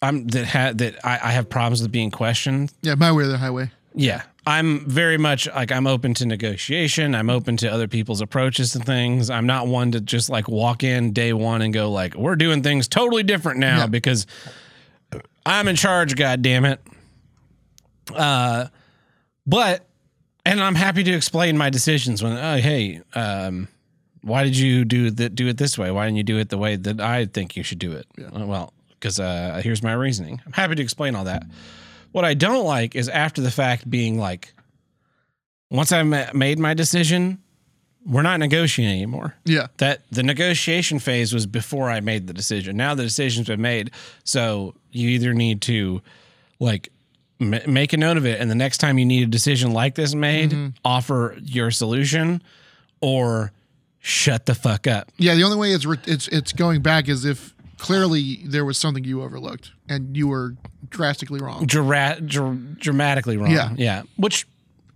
I'm 0.01 0.27
that 0.29 0.45
had 0.45 0.79
that 0.79 1.05
I, 1.05 1.19
I 1.25 1.31
have 1.33 1.49
problems 1.49 1.83
with 1.83 1.91
being 1.91 2.11
questioned. 2.11 2.73
Yeah, 2.83 2.95
my 2.95 3.11
way 3.13 3.25
or 3.25 3.27
the 3.27 3.39
highway. 3.39 3.71
Yeah. 3.95 4.23
I'm 4.47 4.89
very 4.89 5.19
much 5.19 5.47
like 5.49 5.73
I'm 5.73 5.87
open 5.87 6.15
to 6.15 6.27
negotiation. 6.27 7.15
I'm 7.15 7.29
open 7.29 7.57
to 7.59 7.69
other 7.69 7.87
people's 7.89 8.21
approaches 8.23 8.73
to 8.73 8.79
things. 8.79 9.29
I'm 9.29 9.47
not 9.47 9.67
one 9.67 9.91
to 9.93 10.01
just 10.01 10.31
like 10.31 10.49
walk 10.49 10.83
in 10.85 11.13
day 11.13 11.33
one 11.35 11.61
and 11.63 11.75
go 11.75 11.91
like, 11.91 12.15
we're 12.15 12.37
doing 12.37 12.63
things 12.63 12.89
totally 12.89 13.23
different 13.25 13.59
now 13.59 13.79
Yeah. 13.81 13.87
because 13.89 14.27
I'm 15.45 15.69
in 15.69 15.77
charge, 15.77 16.15
god 16.17 16.41
damn 16.43 16.65
it. 16.65 16.81
Uh 18.15 18.69
but 19.47 19.85
and 20.47 20.61
I'm 20.63 20.77
happy 20.77 21.03
to 21.05 21.13
explain 21.13 21.59
my 21.59 21.69
decisions 21.71 22.23
when 22.23 22.33
oh 22.39 22.57
hey, 22.57 23.03
um 23.15 23.69
why 24.29 24.45
did 24.45 24.57
you 24.57 24.85
do 24.85 25.11
that 25.11 25.35
do 25.35 25.49
it 25.49 25.57
this 25.57 25.77
way? 25.79 25.91
Why 25.91 26.05
didn't 26.07 26.19
you 26.19 26.23
do 26.25 26.39
it 26.39 26.49
the 26.51 26.59
way 26.59 26.77
that 26.77 27.01
I 27.01 27.27
think 27.27 27.57
you 27.57 27.63
should 27.63 27.79
do 27.79 27.93
it? 27.93 28.07
Uh, 28.19 28.47
Well, 28.47 28.73
because 28.91 29.19
uh 29.21 29.61
here's 29.65 29.83
my 29.83 29.93
reasoning. 29.93 30.41
I'm 30.47 30.53
happy 30.53 30.75
to 30.77 30.83
explain 30.83 31.15
all 31.17 31.25
that. 31.25 31.45
What 32.13 32.25
I 32.25 32.35
don't 32.35 32.65
like 32.65 32.95
is 32.95 33.09
after 33.09 33.41
the 33.43 33.51
fact 33.51 33.89
being 33.91 34.19
like, 34.19 34.53
once 35.71 35.93
I 35.93 36.03
ma- 36.03 36.33
made 36.33 36.59
my 36.59 36.75
decision, 36.75 37.39
we're 38.07 38.23
not 38.23 38.41
negotiating 38.41 38.95
anymore. 38.95 39.35
Yeah. 39.45 39.67
That 39.79 40.01
the 40.11 40.23
negotiation 40.23 40.99
phase 40.99 41.35
was 41.35 41.47
before 41.47 41.91
I 41.91 42.01
made 42.01 42.27
the 42.27 42.33
decision. 42.33 42.77
Now 42.77 42.95
the 42.95 43.03
decision's 43.03 43.47
been 43.49 43.61
made, 43.61 43.91
so 44.25 44.75
you 44.93 45.11
either 45.11 45.35
need 45.35 45.61
to 45.63 46.01
like 46.59 46.89
m- 47.41 47.61
make 47.67 47.93
a 47.93 47.97
note 47.99 48.17
of 48.17 48.25
it, 48.25 48.41
and 48.41 48.51
the 48.51 48.55
next 48.55 48.79
time 48.79 48.99
you 48.99 49.05
need 49.05 49.23
a 49.25 49.31
decision 49.31 49.73
like 49.73 49.95
this 49.95 50.15
made, 50.15 50.73
offer 50.85 51.37
your 51.43 51.71
solution, 51.71 52.43
or 53.03 53.53
shut 54.01 54.47
the 54.47 54.55
fuck 54.55 54.87
up. 54.87 55.11
Yeah. 55.17 55.35
The 55.35 55.43
only 55.45 55.57
way 55.59 55.73
it's 55.73 55.85
re- 55.85 55.99
it's 56.07 56.29
it's 56.29 56.53
going 56.53 56.83
back 56.83 57.09
is 57.09 57.25
if 57.25 57.55
clearly 57.79 58.41
there 58.45 58.65
was 58.65 58.77
something 58.79 59.05
you 59.05 59.23
overlooked 59.23 59.73
and 59.89 60.17
you 60.17 60.29
were 60.29 60.55
drastically 60.91 61.41
wrong. 61.41 61.67
Dra- 61.67 62.19
dr- 62.25 62.79
dramatically 62.79 63.37
wrong. 63.37 63.51
Yeah. 63.51 63.71
yeah, 63.77 64.03
which 64.17 64.47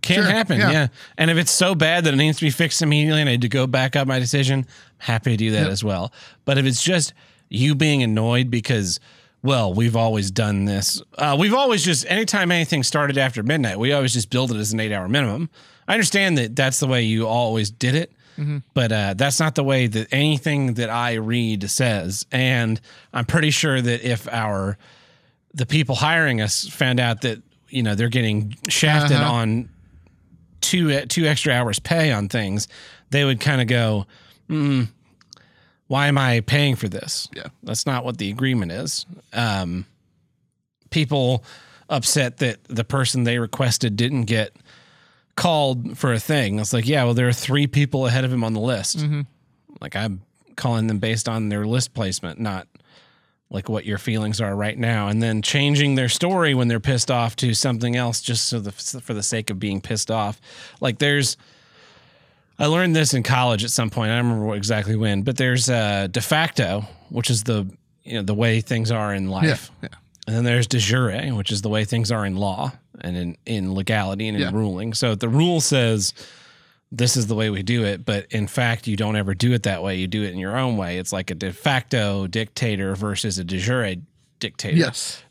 can 0.01 0.17
Sure, 0.17 0.25
happen. 0.25 0.59
yeah. 0.59 0.71
Yeah. 0.71 0.87
and 1.17 1.31
if 1.31 1.37
it's 1.37 1.51
so 1.51 1.75
bad 1.75 2.03
that 2.03 2.13
it 2.13 2.17
needs 2.17 2.39
to 2.39 2.45
be 2.45 2.49
fixed 2.49 2.81
immediately, 2.81 3.21
and 3.21 3.29
I 3.29 3.33
need 3.33 3.41
to 3.43 3.49
go 3.49 3.67
back 3.67 3.95
up 3.95 4.05
my 4.07 4.19
decision, 4.19 4.59
I'm 4.59 4.65
happy 4.97 5.31
to 5.31 5.37
do 5.37 5.51
that 5.51 5.63
Yep. 5.63 5.71
as 5.71 5.83
well. 5.83 6.11
But 6.43 6.57
if 6.57 6.65
it's 6.65 6.83
just 6.83 7.13
you 7.49 7.73
being 7.73 8.03
annoyed 8.03 8.49
because, 8.51 8.99
well, 9.43 9.73
we've 9.73 9.95
always 9.95 10.29
done 10.29 10.65
this. 10.65 11.01
Uh, 11.17 11.37
we've 11.39 11.53
always 11.53 11.85
just 11.85 12.05
anytime 12.09 12.51
anything 12.51 12.83
started 12.83 13.17
after 13.17 13.43
midnight, 13.43 13.79
we 13.79 13.93
always 13.93 14.11
just 14.13 14.29
build 14.29 14.51
it 14.51 14.57
as 14.57 14.73
an 14.73 14.79
eight-hour 14.81 15.07
minimum. 15.07 15.49
I 15.87 15.93
understand 15.93 16.37
that 16.37 16.53
that's 16.55 16.81
the 16.81 16.87
way 16.87 17.03
you 17.03 17.25
always 17.27 17.71
did 17.71 17.95
it. 17.95 18.11
But 18.73 18.91
uh, 18.91 19.13
that's 19.15 19.39
not 19.39 19.55
the 19.55 19.63
way 19.63 19.87
that 19.87 20.07
anything 20.11 20.73
that 20.75 20.89
I 20.89 21.13
read 21.15 21.69
says, 21.69 22.25
and 22.31 22.79
I'm 23.13 23.25
pretty 23.25 23.51
sure 23.51 23.81
that 23.81 24.01
if 24.01 24.27
our 24.31 24.77
the 25.53 25.65
people 25.67 25.95
hiring 25.95 26.41
us 26.41 26.67
found 26.67 26.99
out 26.99 27.21
that 27.21 27.41
you 27.69 27.83
know 27.83 27.93
they're 27.95 28.09
getting 28.09 28.55
shafted 28.69 29.17
Uh-huh. 29.17 29.31
on 29.31 29.69
two 30.61 31.05
two 31.05 31.25
extra 31.25 31.53
hours 31.53 31.79
pay 31.79 32.11
on 32.11 32.27
things, 32.29 32.67
they 33.11 33.23
would 33.23 33.39
kind 33.39 33.61
of 33.61 33.67
go, 33.67 34.07
mm, 34.49 34.87
"Why 35.87 36.07
am 36.07 36.17
I 36.17 36.39
paying 36.41 36.75
for 36.75 36.87
this?" 36.89 37.29
Yeah. 37.35 37.47
that's 37.61 37.85
not 37.85 38.03
what 38.03 38.17
the 38.17 38.29
agreement 38.31 38.71
is. 38.71 39.05
Um, 39.31 39.85
people 40.89 41.43
upset 41.89 42.37
that 42.37 42.63
the 42.65 42.83
person 42.83 43.23
they 43.25 43.37
requested 43.37 43.95
didn't 43.95 44.23
get 44.25 44.55
called 45.35 45.97
for 45.97 46.13
a 46.13 46.19
thing. 46.19 46.59
It's 46.59 46.73
like, 46.73 46.87
yeah, 46.87 47.03
well, 47.03 47.13
there 47.13 47.27
are 47.27 47.33
three 47.33 47.67
people 47.67 48.05
ahead 48.05 48.23
of 48.23 48.31
him 48.31 48.43
on 48.43 48.53
the 48.53 48.59
list. 48.59 48.99
Mm-hmm. 48.99 49.21
Like 49.81 49.95
I'm 49.95 50.21
calling 50.55 50.87
them 50.87 50.99
based 50.99 51.27
on 51.27 51.49
their 51.49 51.65
list 51.65 51.93
placement, 51.93 52.39
not 52.39 52.67
like 53.49 53.69
what 53.69 53.85
your 53.85 53.97
feelings 53.97 54.41
are 54.41 54.55
right 54.55 54.77
now, 54.77 55.07
and 55.07 55.21
then 55.21 55.41
changing 55.41 55.95
their 55.95 56.09
story 56.09 56.53
when 56.53 56.67
they're 56.67 56.79
pissed 56.79 57.11
off 57.11 57.35
to 57.37 57.53
something 57.53 57.95
else 57.95 58.21
just 58.21 58.47
so 58.47 58.59
the 58.59 58.71
for 58.71 59.13
the 59.13 59.23
sake 59.23 59.49
of 59.49 59.59
being 59.59 59.79
pissed 59.81 60.09
off. 60.09 60.41
Like 60.81 60.97
there's, 60.97 61.37
I 62.57 62.65
learned 62.65 62.95
this 62.95 63.13
in 63.13 63.23
college 63.23 63.63
at 63.63 63.69
some 63.69 63.89
point. 63.89 64.11
I 64.11 64.15
don't 64.15 64.25
remember 64.25 64.45
what, 64.47 64.57
exactly 64.57 64.95
when, 64.95 65.21
but 65.21 65.37
there's 65.37 65.69
uh, 65.69 66.07
de 66.07 66.21
facto, 66.21 66.85
which 67.09 67.29
is 67.29 67.43
the 67.43 67.67
you 68.03 68.15
know 68.15 68.23
the 68.23 68.33
way 68.33 68.61
things 68.61 68.91
are 68.91 69.13
in 69.13 69.29
life. 69.29 69.71
Yeah. 69.81 69.89
Yeah. 69.91 69.97
And 70.27 70.35
then 70.35 70.43
there's 70.45 70.67
de 70.67 70.77
jure, 70.79 71.11
which 71.35 71.51
is 71.51 71.61
the 71.61 71.69
way 71.69 71.83
things 71.85 72.11
are 72.11 72.25
in 72.25 72.35
law 72.37 72.71
and 73.01 73.17
in, 73.17 73.37
in 73.45 73.73
legality 73.73 74.27
and 74.27 74.37
in 74.37 74.43
Yeah. 74.43 74.51
ruling. 74.53 74.93
So 74.93 75.15
the 75.15 75.27
rule 75.29 75.59
says 75.61 76.13
this 76.91 77.17
is 77.17 77.27
the 77.27 77.35
way 77.35 77.49
we 77.49 77.61
do 77.63 77.83
it, 77.83 78.05
but 78.05 78.27
in 78.31 78.47
fact 78.47 78.87
you 78.87 78.95
don't 78.95 79.15
ever 79.15 79.33
do 79.33 79.51
it 79.53 79.63
that 79.63 79.83
way. 79.83 79.95
You 79.97 80.07
do 80.07 80.23
it 80.23 80.31
in 80.31 80.37
your 80.37 80.55
own 80.55 80.77
way. 80.77 80.97
It's 80.97 81.11
like 81.11 81.29
a 81.31 81.35
de 81.35 81.51
facto 81.51 82.27
dictator 82.27 82.95
versus 82.95 83.37
a 83.37 83.43
de 83.43 83.57
jure 83.57 83.95
dictator. 84.39 84.77
Yes. 84.77 85.21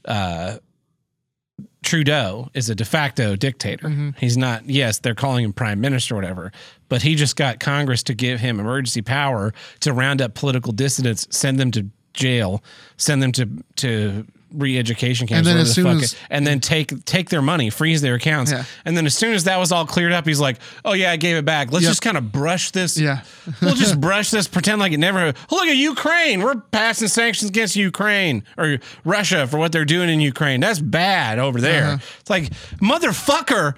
Trudeau 1.82 2.48
is 2.55 2.70
a 2.70 2.74
de 2.77 2.85
facto 2.85 3.35
dictator. 3.35 3.89
Mm-hmm. 3.89 4.10
He's 4.19 4.36
not, 4.36 4.69
yes, 4.69 4.98
they're 5.01 5.16
calling 5.16 5.44
him 5.44 5.52
prime 5.52 5.81
minister 5.81 6.14
or 6.14 6.19
whatever, 6.19 6.52
but 6.89 7.02
he 7.02 7.16
just 7.16 7.35
got 7.35 7.59
Congress 7.59 8.05
to 8.05 8.14
give 8.14 8.39
him 8.40 8.60
emergency 8.60 9.02
power 9.02 9.52
to 9.81 9.93
round 9.93 10.23
up 10.23 10.35
political 10.35 10.73
dissidents, 10.73 11.27
send 11.31 11.59
them 11.59 11.70
to 11.73 11.86
jail, 12.14 12.62
send 12.98 13.23
them 13.23 13.32
to 13.32 13.48
to 13.77 14.27
re-education 14.55 15.27
camps, 15.27 15.39
And 15.39 15.47
then 15.47 15.57
as 15.62 15.69
the 15.69 15.74
soon 15.74 15.85
fuck 15.85 16.03
as- 16.03 16.12
it- 16.12 16.19
and 16.31 16.47
then 16.47 16.61
take 16.61 17.05
take 17.05 17.31
their 17.31 17.43
money, 17.43 17.70
freeze 17.70 18.01
their 18.01 18.15
accounts, 18.15 18.51
Yeah. 18.53 18.65
and 18.85 18.97
then 18.97 19.07
as 19.07 19.15
soon 19.15 19.35
as 19.35 19.45
that 19.45 19.59
was 19.59 19.73
all 19.73 19.87
cleared 19.87 20.12
up, 20.12 20.27
he's 20.27 20.41
like, 20.41 20.59
"Oh 20.85 20.93
yeah, 20.93 21.11
I 21.12 21.16
gave 21.16 21.37
it 21.37 21.45
back. 21.45 21.73
Let's 21.73 21.85
Yep. 21.85 21.91
just 21.91 22.03
kind 22.03 22.16
of 22.16 22.33
brush 22.33 22.70
this. 22.70 22.99
Yeah. 22.99 23.20
we'll 23.62 23.74
just 23.74 24.01
brush 24.01 24.31
this, 24.31 24.49
pretend 24.49 24.81
like 24.81 24.93
it 24.93 24.99
never. 24.99 25.33
Oh, 25.51 25.57
look 25.57 25.66
at 25.69 25.77
Ukraine. 25.77 26.43
We're 26.43 26.57
passing 26.57 27.09
sanctions 27.09 27.51
against 27.51 27.77
Ukraine 27.77 28.45
or 28.57 28.79
Russia 29.05 29.47
for 29.47 29.59
what 29.59 29.73
they're 29.73 29.85
doing 29.85 30.09
in 30.09 30.20
Ukraine. 30.20 30.61
That's 30.61 30.79
bad 30.81 31.39
over 31.39 31.61
there. 31.61 31.85
Uh-huh. 31.85 31.99
It's 32.20 32.31
like 32.31 32.51
motherfucker. 32.81 33.74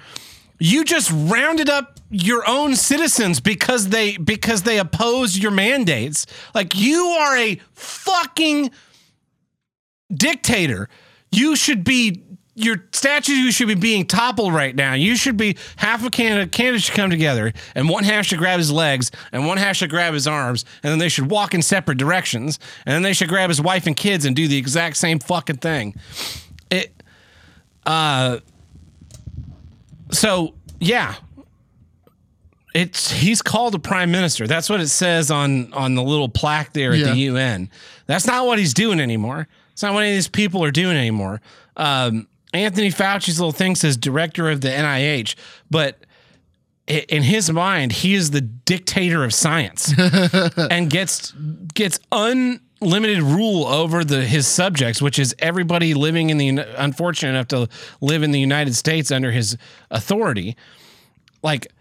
You 0.60 0.84
just 0.84 1.10
rounded 1.12 1.68
up 1.68 1.98
your 2.10 2.48
own 2.48 2.76
citizens 2.76 3.40
because 3.40 3.88
they 3.88 4.16
because 4.16 4.62
they 4.62 4.78
oppose 4.78 5.36
your 5.36 5.50
mandates. 5.50 6.26
Like 6.54 6.76
you 6.76 7.04
are 7.06 7.36
a 7.36 7.60
fucking 7.72 8.70
dictator. 10.12 10.88
You 11.30 11.56
should 11.56 11.84
be 11.84 12.22
your 12.56 12.84
statues 12.92 13.52
should 13.56 13.66
be 13.66 13.74
being 13.74 14.06
toppled 14.06 14.54
right 14.54 14.76
now. 14.76 14.94
You 14.94 15.16
should 15.16 15.36
be 15.36 15.56
half 15.74 16.04
of 16.06 16.12
Canada. 16.12 16.46
Canada 16.48 16.78
should 16.78 16.94
come 16.94 17.10
together, 17.10 17.52
and 17.74 17.88
one 17.88 18.04
half 18.04 18.26
should 18.26 18.38
grab 18.38 18.58
his 18.58 18.70
legs, 18.70 19.10
and 19.32 19.44
one 19.44 19.58
half 19.58 19.74
should 19.74 19.90
grab 19.90 20.14
his 20.14 20.28
arms, 20.28 20.64
and 20.84 20.92
then 20.92 21.00
they 21.00 21.08
should 21.08 21.28
walk 21.28 21.52
in 21.52 21.62
separate 21.62 21.98
directions, 21.98 22.60
and 22.86 22.94
then 22.94 23.02
they 23.02 23.12
should 23.12 23.28
grab 23.28 23.50
his 23.50 23.60
wife 23.60 23.88
and 23.88 23.96
kids 23.96 24.24
and 24.24 24.36
do 24.36 24.46
the 24.46 24.56
exact 24.56 24.96
same 24.98 25.18
fucking 25.18 25.56
thing. 25.56 25.96
It, 26.70 27.02
uh, 27.84 28.38
so 30.12 30.54
yeah, 30.78 31.16
it's 32.72 33.10
he's 33.10 33.42
called 33.42 33.74
a 33.74 33.78
prime 33.80 34.10
minister. 34.12 34.46
That's 34.46 34.68
what 34.70 34.80
it 34.80 34.88
says 34.88 35.30
on 35.30 35.72
on 35.72 35.94
the 35.96 36.02
little 36.02 36.28
plaque 36.28 36.72
there 36.72 36.92
at 36.92 36.98
Yeah. 36.98 37.06
the 37.10 37.16
UN. 37.16 37.70
That's 38.06 38.26
not 38.26 38.46
what 38.46 38.58
he's 38.60 38.74
doing 38.74 39.00
anymore. 39.00 39.48
It's 39.74 39.82
not 39.82 39.92
what 39.92 40.04
any 40.04 40.12
of 40.12 40.16
these 40.16 40.28
people 40.28 40.64
are 40.64 40.70
doing 40.70 40.96
anymore. 40.96 41.40
Um, 41.76 42.28
Anthony 42.52 42.90
Fauci's 42.90 43.40
little 43.40 43.52
thing 43.52 43.74
says 43.74 43.96
director 43.96 44.48
of 44.48 44.60
the 44.60 44.68
NIH, 44.68 45.34
but 45.68 45.98
in 46.86 47.24
his 47.24 47.50
mind, 47.50 47.90
he 47.90 48.14
is 48.14 48.30
the 48.30 48.40
dictator 48.40 49.24
of 49.24 49.34
science 49.34 49.92
and 50.70 50.88
gets 50.88 51.32
gets 51.74 51.98
unlimited 52.12 53.20
rule 53.20 53.64
over 53.64 54.04
the 54.04 54.24
his 54.24 54.46
subjects, 54.46 55.02
which 55.02 55.18
is 55.18 55.34
everybody 55.40 55.94
living 55.94 56.30
in 56.30 56.38
the 56.38 56.48
unfortunate 56.80 57.30
enough 57.30 57.48
to 57.48 57.68
live 58.00 58.22
in 58.22 58.30
the 58.30 58.40
United 58.40 58.76
States 58.76 59.10
under 59.10 59.32
his 59.32 59.58
authority. 59.90 60.56
Like 61.42 61.72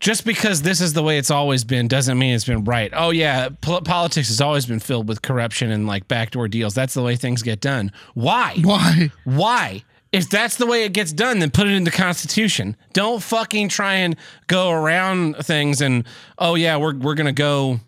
just 0.00 0.24
because 0.24 0.62
this 0.62 0.80
is 0.80 0.92
the 0.92 1.02
way 1.02 1.18
it's 1.18 1.30
always 1.30 1.64
been 1.64 1.88
doesn't 1.88 2.18
mean 2.18 2.34
it's 2.34 2.44
been 2.44 2.64
right. 2.64 2.92
Oh 2.94 3.10
yeah, 3.10 3.48
po- 3.60 3.80
politics 3.80 4.28
has 4.28 4.40
always 4.40 4.66
been 4.66 4.80
filled 4.80 5.08
with 5.08 5.22
corruption 5.22 5.70
and 5.70 5.86
like 5.86 6.06
backdoor 6.08 6.48
deals. 6.48 6.74
That's 6.74 6.94
the 6.94 7.02
way 7.02 7.16
things 7.16 7.42
get 7.42 7.60
done. 7.60 7.92
Why? 8.14 8.56
Why? 8.62 9.10
Why? 9.24 9.84
If 10.12 10.30
that's 10.30 10.56
the 10.56 10.66
way 10.66 10.84
it 10.84 10.92
gets 10.92 11.12
done, 11.12 11.40
then 11.40 11.50
put 11.50 11.66
it 11.66 11.72
in 11.72 11.84
the 11.84 11.90
Constitution. 11.90 12.76
Don't 12.92 13.22
fucking 13.22 13.68
try 13.68 13.94
and 13.96 14.16
go 14.46 14.70
around 14.70 15.36
things 15.38 15.80
and 15.80 16.04
oh 16.38 16.54
yeah, 16.54 16.76
we're 16.76 16.96
we're 16.96 17.14
gonna 17.14 17.32
go 17.32 17.80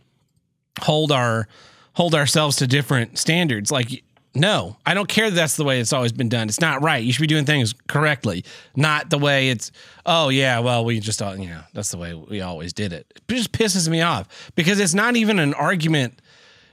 hold 0.81 1.13
our 1.13 1.49
hold 1.95 2.15
ourselves 2.15 2.57
to 2.57 2.67
different 2.67 3.19
standards. 3.19 3.71
Like 3.71 4.05
no, 4.35 4.77
I 4.87 4.95
don't 4.95 5.09
care 5.09 5.31
that 5.31 5.35
that's 5.37 5.57
the 5.57 5.65
way 5.65 5.81
it's 5.81 5.93
always 5.93 6.13
been 6.13 6.29
done. 6.29 6.49
It's 6.49 6.61
not 6.61 6.83
right. 6.83 7.03
You 7.03 7.13
should 7.13 7.23
be 7.23 7.27
doing 7.27 7.45
things 7.47 7.75
correctly, 7.89 8.45
not 8.77 9.11
the 9.11 9.19
way 9.19 9.49
it's. 9.51 9.73
Oh 10.07 10.29
yeah, 10.29 10.59
well 10.61 10.85
we 10.85 11.01
just 11.01 11.21
all 11.23 11.37
you 11.37 11.49
know 11.49 11.63
that's 11.73 11.91
the 11.91 11.97
way 11.99 12.15
we 12.15 12.41
always 12.41 12.73
did 12.73 12.93
it. 12.93 13.07
It 13.17 13.23
just 13.35 13.53
pisses 13.53 13.89
me 13.89 14.01
off 14.03 14.51
because 14.55 14.79
it's 14.81 14.95
not 14.95 15.17
even 15.17 15.39
an 15.39 15.55
argument. 15.55 16.21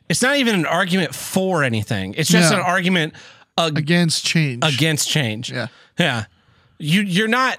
It's 0.10 0.22
not 0.22 0.38
even 0.38 0.54
an 0.56 0.66
argument 0.66 1.16
for 1.16 1.64
anything. 1.64 2.14
It's 2.16 2.30
just 2.30 2.52
No. 2.52 2.58
an 2.60 2.64
argument 2.64 3.14
ag- 3.58 3.78
Against 3.78 4.26
change. 4.26 4.64
against 4.64 5.10
change. 5.10 5.52
Yeah. 5.52 5.68
Yeah. 5.98 6.26
You 6.78 7.02
you're 7.02 7.28
not 7.28 7.58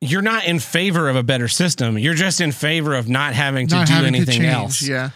you're 0.00 0.22
not 0.22 0.44
in 0.46 0.58
favor 0.58 1.08
of 1.08 1.14
a 1.16 1.22
better 1.22 1.46
system. 1.46 1.96
You're 1.96 2.14
just 2.14 2.40
in 2.40 2.50
favor 2.50 2.94
of 2.94 3.08
not 3.08 3.34
having 3.34 3.68
to 3.68 3.84
do 3.84 4.04
anything 4.04 4.44
else. 4.44 4.82
Yeah. 4.82 5.10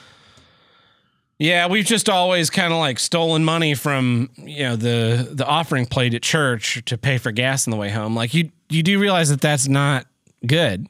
Yeah, 1.39 1.67
we've 1.67 1.85
just 1.85 2.09
always 2.09 2.49
kind 2.49 2.73
of 2.73 2.79
like 2.79 2.99
stolen 2.99 3.45
money 3.45 3.75
from, 3.75 4.31
you 4.39 4.63
know, 4.63 4.77
the 4.77 5.29
the 5.31 5.45
offering 5.47 5.85
plate 5.85 6.15
at 6.15 6.23
church 6.23 6.83
to 6.87 6.97
pay 6.97 7.19
for 7.19 7.31
gas 7.31 7.67
on 7.67 7.73
the 7.73 7.77
way 7.77 7.91
home. 7.91 8.15
Like 8.15 8.33
you 8.33 8.51
you 8.71 8.83
do 8.83 8.99
realize 8.99 9.29
that 9.29 9.43
that's 9.43 9.69
not 9.69 10.07
good. 10.47 10.87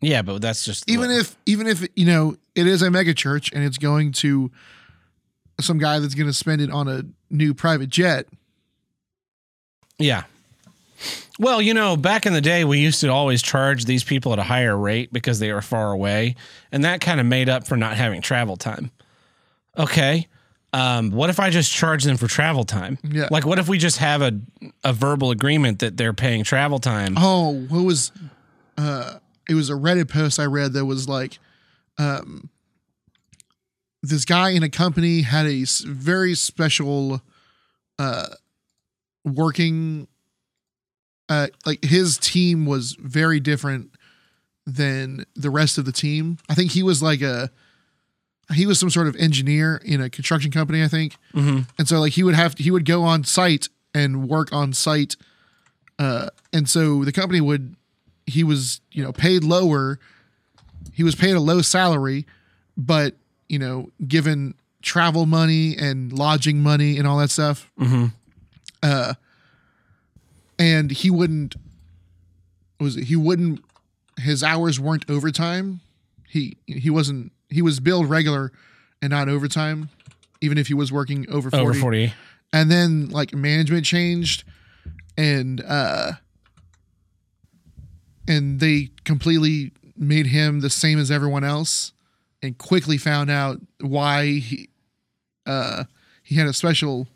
Yeah, 0.00 0.22
but 0.22 0.40
that's 0.40 0.64
just 0.64 0.88
even 0.88 1.10
if 1.10 1.36
even 1.44 1.66
if 1.66 1.86
you 1.96 2.06
know 2.06 2.36
it 2.54 2.66
is 2.66 2.82
a 2.82 2.90
mega 2.90 3.14
church 3.14 3.52
and 3.52 3.64
it's 3.64 3.78
going 3.78 4.12
to 4.12 4.50
some 5.60 5.78
guy 5.78 5.98
that's 5.98 6.14
going 6.14 6.28
to 6.28 6.32
spend 6.32 6.60
it 6.60 6.70
on 6.70 6.88
a 6.88 7.02
new 7.28 7.52
private 7.52 7.90
jet. 7.90 8.26
Yeah. 9.98 10.24
Well, 11.38 11.60
you 11.60 11.74
know, 11.74 11.96
back 11.96 12.26
in 12.26 12.32
the 12.32 12.40
day, 12.40 12.64
we 12.64 12.78
used 12.78 13.00
to 13.00 13.08
always 13.08 13.42
charge 13.42 13.86
these 13.86 14.04
people 14.04 14.32
at 14.32 14.38
a 14.38 14.42
higher 14.42 14.76
rate 14.76 15.12
because 15.12 15.38
they 15.38 15.52
were 15.52 15.62
far 15.62 15.90
away, 15.90 16.36
and 16.70 16.84
that 16.84 17.00
kind 17.00 17.18
of 17.18 17.26
made 17.26 17.48
up 17.48 17.66
for 17.66 17.76
not 17.76 17.96
having 17.96 18.20
travel 18.20 18.56
time. 18.56 18.90
Okay. 19.80 20.28
Um, 20.72 21.10
what 21.10 21.30
if 21.30 21.40
I 21.40 21.50
just 21.50 21.72
charge 21.72 22.04
them 22.04 22.16
for 22.16 22.28
travel 22.28 22.64
time? 22.64 22.98
Yeah. 23.02 23.28
Like, 23.30 23.44
what 23.44 23.58
if 23.58 23.68
we 23.68 23.78
just 23.78 23.98
have 23.98 24.22
a 24.22 24.38
a 24.84 24.92
verbal 24.92 25.30
agreement 25.32 25.80
that 25.80 25.96
they're 25.96 26.12
paying 26.12 26.44
travel 26.44 26.78
time? 26.78 27.14
Oh, 27.16 27.66
what 27.68 27.82
was 27.82 28.12
uh 28.78 29.18
it 29.48 29.54
was 29.54 29.68
a 29.68 29.74
Reddit 29.74 30.08
post 30.08 30.38
I 30.38 30.44
read 30.44 30.74
that 30.74 30.84
was 30.84 31.08
like 31.08 31.38
um 31.98 32.50
this 34.02 34.24
guy 34.24 34.50
in 34.50 34.62
a 34.62 34.68
company 34.70 35.22
had 35.22 35.46
a 35.46 35.64
very 35.86 36.34
special 36.34 37.20
uh 37.98 38.28
working 39.24 40.06
uh 41.28 41.48
like 41.66 41.84
his 41.84 42.16
team 42.16 42.64
was 42.64 42.96
very 43.00 43.40
different 43.40 43.90
than 44.66 45.24
the 45.34 45.50
rest 45.50 45.78
of 45.78 45.84
the 45.84 45.92
team. 45.92 46.38
I 46.48 46.54
think 46.54 46.70
he 46.70 46.82
was 46.84 47.02
like 47.02 47.22
a 47.22 47.50
he 48.52 48.66
was 48.66 48.78
some 48.78 48.90
sort 48.90 49.06
of 49.06 49.16
engineer 49.16 49.80
in 49.84 50.00
a 50.00 50.10
construction 50.10 50.50
company, 50.50 50.82
I 50.82 50.88
think. 50.88 51.16
Mhm. 51.34 51.66
And 51.78 51.88
so 51.88 52.00
like 52.00 52.12
he 52.14 52.22
would 52.22 52.34
have 52.34 52.58
he 52.58 52.70
would 52.70 52.84
go 52.84 53.02
on 53.04 53.24
site 53.24 53.68
and 53.94 54.28
work 54.28 54.52
on 54.52 54.72
site 54.72 55.16
uh 55.98 56.30
and 56.52 56.68
so 56.68 57.04
the 57.04 57.12
company 57.12 57.40
would 57.40 57.76
he 58.26 58.44
was, 58.44 58.80
you 58.92 59.02
know, 59.02 59.12
paid 59.12 59.42
lower. 59.44 59.98
He 60.92 61.02
was 61.02 61.14
paid 61.14 61.32
a 61.34 61.40
low 61.40 61.62
salary, 61.62 62.26
but, 62.76 63.14
you 63.48 63.58
know, 63.58 63.90
given 64.06 64.54
travel 64.82 65.26
money 65.26 65.76
and 65.76 66.12
lodging 66.12 66.62
money 66.62 66.96
and 66.98 67.06
all 67.06 67.18
that 67.18 67.30
stuff. 67.30 67.70
Mm-hmm. 67.78 68.06
Uh 68.82 69.14
and 70.58 70.90
he 70.90 71.10
wouldn't 71.10 71.56
was 72.78 72.96
it, 72.96 73.04
he 73.04 73.16
wouldn't 73.16 73.62
his 74.18 74.42
hours 74.42 74.78
weren't 74.80 75.04
overtime. 75.08 75.80
He 76.28 76.56
he 76.66 76.90
wasn't 76.90 77.32
he 77.50 77.62
was 77.62 77.80
billed 77.80 78.08
regular 78.08 78.52
and 79.02 79.10
not 79.10 79.28
overtime, 79.28 79.88
even 80.40 80.58
if 80.58 80.68
he 80.68 80.74
was 80.74 80.92
working 80.92 81.28
over 81.30 81.50
40. 81.50 81.62
Over 81.62 81.74
40. 81.74 82.12
And 82.52 82.70
then 82.70 83.08
like 83.10 83.34
management 83.34 83.84
changed 83.84 84.44
and 85.16 85.62
uh 85.66 86.12
and 88.28 88.60
they 88.60 88.90
completely 89.04 89.72
made 89.96 90.26
him 90.26 90.60
the 90.60 90.70
same 90.70 90.98
as 90.98 91.10
everyone 91.10 91.44
else 91.44 91.92
and 92.42 92.56
quickly 92.56 92.96
found 92.96 93.30
out 93.30 93.60
why 93.80 94.26
he 94.26 94.68
uh 95.46 95.84
he 96.22 96.36
had 96.36 96.46
a 96.46 96.52
special 96.52 97.08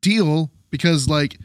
deal 0.00 0.50
because 0.70 1.08
like 1.08 1.38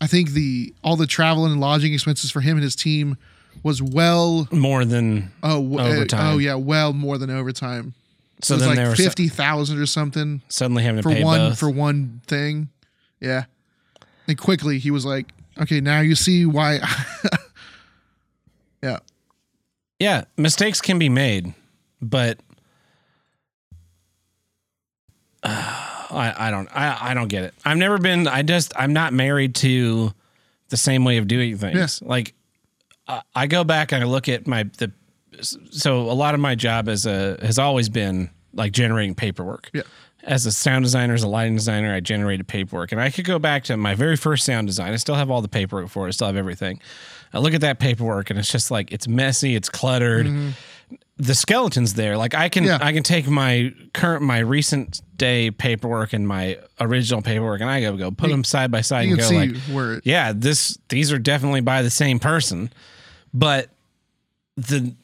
I 0.00 0.06
think 0.06 0.30
the 0.30 0.74
all 0.82 0.96
the 0.96 1.06
travel 1.06 1.46
and 1.46 1.60
lodging 1.60 1.94
expenses 1.94 2.30
for 2.30 2.40
him 2.40 2.56
and 2.56 2.64
his 2.64 2.74
team 2.76 3.16
was 3.62 3.80
well 3.82 4.48
More 4.50 4.84
than. 4.84 5.30
oh 5.42 5.62
w- 5.62 5.78
uh, 5.78 6.04
oh 6.14 6.38
yeah 6.38 6.54
well 6.54 6.92
more 6.92 7.18
than 7.18 7.30
overtime 7.30 7.94
So 8.42 8.54
was 8.56 8.64
then 8.66 8.76
like 8.76 8.96
fifty 8.96 9.28
thousand 9.28 9.78
or 9.78 9.86
something 9.86 10.42
suddenly 10.48 10.82
having 10.82 11.02
to 11.02 11.08
for 11.08 11.14
pay 11.14 11.22
one 11.24 11.50
both. 11.50 11.58
for 11.58 11.70
one 11.70 12.20
thing. 12.26 12.68
Yeah. 13.20 13.44
And 14.28 14.36
quickly 14.38 14.78
he 14.78 14.90
was 14.90 15.04
like, 15.04 15.26
"Okay, 15.60 15.80
now 15.80 16.00
you 16.00 16.14
see 16.14 16.44
why." 16.46 16.80
yeah. 18.82 18.98
Yeah, 19.98 20.24
mistakes 20.36 20.80
can 20.80 20.98
be 20.98 21.08
made, 21.08 21.54
but 22.00 22.38
uh, 25.42 25.48
I 26.10 26.34
I 26.48 26.50
don't 26.50 26.68
I 26.74 27.10
I 27.10 27.14
don't 27.14 27.28
get 27.28 27.44
it. 27.44 27.54
I've 27.64 27.76
never 27.78 27.98
been. 27.98 28.26
I 28.28 28.42
just 28.42 28.72
I'm 28.76 28.92
not 28.92 29.12
married 29.12 29.54
to 29.56 30.12
the 30.68 30.76
same 30.76 31.04
way 31.04 31.16
of 31.18 31.26
doing 31.28 31.56
things. 31.56 32.00
Like 32.02 32.34
I, 33.08 33.22
I 33.34 33.46
go 33.46 33.64
back 33.64 33.92
and 33.92 34.02
I 34.02 34.06
look 34.06 34.28
at 34.28 34.46
my 34.46 34.64
the 34.64 34.92
so 35.42 36.00
a 36.02 36.12
lot 36.12 36.34
of 36.34 36.40
my 36.40 36.54
job 36.54 36.88
as 36.88 37.06
a 37.06 37.38
uh, 37.40 37.46
has 37.46 37.58
always 37.58 37.88
been 37.88 38.30
like 38.54 38.72
generating 38.72 39.14
paperwork. 39.14 39.70
Yeah. 39.72 39.82
As 40.24 40.46
a 40.46 40.52
sound 40.52 40.84
designer, 40.84 41.14
as 41.14 41.24
a 41.24 41.28
lighting 41.28 41.56
designer, 41.56 41.92
I 41.92 41.98
generated 41.98 42.46
paperwork, 42.46 42.92
and 42.92 43.00
I 43.00 43.10
could 43.10 43.24
go 43.24 43.40
back 43.40 43.64
to 43.64 43.76
my 43.76 43.96
very 43.96 44.14
first 44.14 44.44
sound 44.44 44.68
design. 44.68 44.92
I 44.92 44.96
still 44.96 45.16
have 45.16 45.32
all 45.32 45.42
the 45.42 45.48
paperwork 45.48 45.88
for 45.88 46.04
it. 46.04 46.08
I 46.08 46.10
still 46.12 46.28
have 46.28 46.36
everything. 46.36 46.80
I 47.32 47.38
look 47.38 47.54
at 47.54 47.60
that 47.62 47.80
paperwork, 47.80 48.30
and 48.30 48.38
it's 48.38 48.50
just 48.50 48.70
like 48.70 48.92
it's 48.92 49.08
messy, 49.08 49.56
it's 49.56 49.68
cluttered. 49.68 50.26
Mm-hmm. 50.26 50.50
The 51.18 51.34
skeleton's 51.34 51.94
there. 51.94 52.16
Like 52.16 52.34
I 52.34 52.48
can, 52.48 52.64
Yeah. 52.64 52.78
I 52.80 52.92
can 52.92 53.02
take 53.02 53.28
my 53.28 53.72
current, 53.92 54.22
my 54.22 54.38
recent 54.38 55.02
day 55.16 55.50
paperwork 55.50 56.12
and 56.12 56.26
my 56.26 56.58
original 56.80 57.22
paperwork, 57.22 57.60
and 57.60 57.70
I 57.70 57.80
go 57.80 57.96
go 57.96 58.10
put 58.10 58.30
them 58.30 58.44
side 58.44 58.70
by 58.70 58.80
side 58.80 59.02
You 59.06 59.12
and 59.12 59.20
go 59.20 59.28
like, 59.30 59.56
where 59.72 59.94
it, 59.94 60.06
yeah, 60.06 60.32
this 60.34 60.78
these 60.88 61.12
are 61.12 61.18
definitely 61.18 61.60
by 61.60 61.82
the 61.82 61.90
same 61.90 62.18
person, 62.18 62.72
but 63.32 63.68
the 64.56 64.94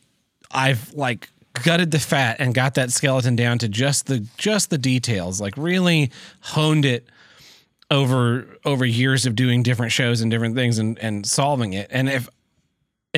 I've 0.50 0.92
like 0.94 1.28
gutted 1.62 1.90
the 1.90 1.98
fat 1.98 2.36
and 2.40 2.54
got 2.54 2.74
that 2.74 2.90
skeleton 2.90 3.36
down 3.36 3.58
to 3.58 3.68
just 3.68 4.06
the 4.06 4.26
just 4.38 4.70
the 4.70 4.78
details, 4.78 5.40
like 5.40 5.56
really 5.56 6.10
honed 6.40 6.84
it 6.84 7.06
over 7.90 8.58
over 8.64 8.84
years 8.84 9.24
of 9.26 9.34
doing 9.36 9.62
different 9.62 9.92
shows 9.92 10.20
and 10.20 10.30
different 10.30 10.54
things 10.56 10.78
and 10.78 10.98
and 10.98 11.26
solving 11.26 11.74
it. 11.74 11.86
And 11.90 12.08
if 12.08 12.28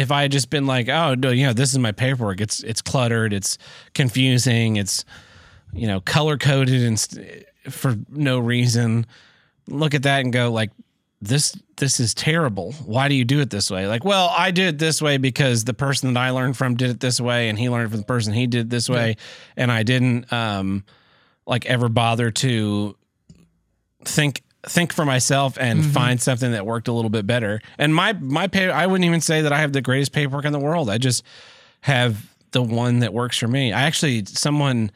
if 0.00 0.10
I 0.10 0.22
had 0.22 0.32
just 0.32 0.50
been 0.50 0.66
like, 0.66 0.88
oh 0.88 1.14
no, 1.14 1.30
you 1.30 1.46
know, 1.46 1.52
this 1.52 1.72
is 1.72 1.78
my 1.78 1.92
paperwork. 1.92 2.40
It's 2.40 2.62
it's 2.62 2.82
cluttered. 2.82 3.32
It's 3.32 3.58
confusing. 3.94 4.76
It's 4.76 5.04
you 5.72 5.86
know 5.86 6.00
color 6.00 6.36
coded 6.36 6.82
and 6.82 6.98
st- 6.98 7.44
for 7.68 7.96
no 8.08 8.38
reason. 8.38 9.06
Look 9.68 9.94
at 9.94 10.02
that 10.04 10.20
and 10.20 10.32
go 10.32 10.50
like, 10.50 10.70
this 11.20 11.56
this 11.76 12.00
is 12.00 12.14
terrible. 12.14 12.72
Why 12.84 13.08
do 13.08 13.14
you 13.14 13.24
do 13.24 13.40
it 13.40 13.50
this 13.50 13.70
way? 13.70 13.86
Like, 13.86 14.04
well, 14.04 14.32
I 14.36 14.50
did 14.50 14.68
it 14.68 14.78
this 14.78 15.02
way 15.02 15.18
because 15.18 15.64
the 15.64 15.74
person 15.74 16.14
that 16.14 16.20
I 16.20 16.30
learned 16.30 16.56
from 16.56 16.76
did 16.76 16.90
it 16.90 17.00
this 17.00 17.20
way, 17.20 17.48
and 17.48 17.58
he 17.58 17.68
learned 17.68 17.90
from 17.90 18.00
the 18.00 18.06
person 18.06 18.32
he 18.32 18.46
did 18.46 18.70
this 18.70 18.88
way, 18.88 19.16
and 19.56 19.70
I 19.70 19.82
didn't 19.82 20.32
um 20.32 20.84
like 21.46 21.66
ever 21.66 21.88
bother 21.88 22.30
to 22.30 22.96
think 24.04 24.42
think 24.66 24.92
for 24.92 25.04
myself 25.04 25.56
and 25.58 25.80
mm-hmm. 25.80 25.90
find 25.90 26.20
something 26.20 26.52
that 26.52 26.66
worked 26.66 26.88
a 26.88 26.92
little 26.92 27.10
bit 27.10 27.26
better. 27.26 27.60
And 27.78 27.94
my 27.94 28.12
my 28.14 28.46
pay 28.46 28.70
I 28.70 28.86
wouldn't 28.86 29.06
even 29.06 29.20
say 29.20 29.42
that 29.42 29.52
I 29.52 29.58
have 29.60 29.72
the 29.72 29.82
greatest 29.82 30.12
paperwork 30.12 30.44
in 30.44 30.52
the 30.52 30.58
world. 30.58 30.90
I 30.90 30.98
just 30.98 31.22
have 31.82 32.28
the 32.52 32.62
one 32.62 33.00
that 33.00 33.14
works 33.14 33.38
for 33.38 33.48
me. 33.48 33.72
I 33.72 33.82
actually 33.82 34.24
someone 34.26 34.90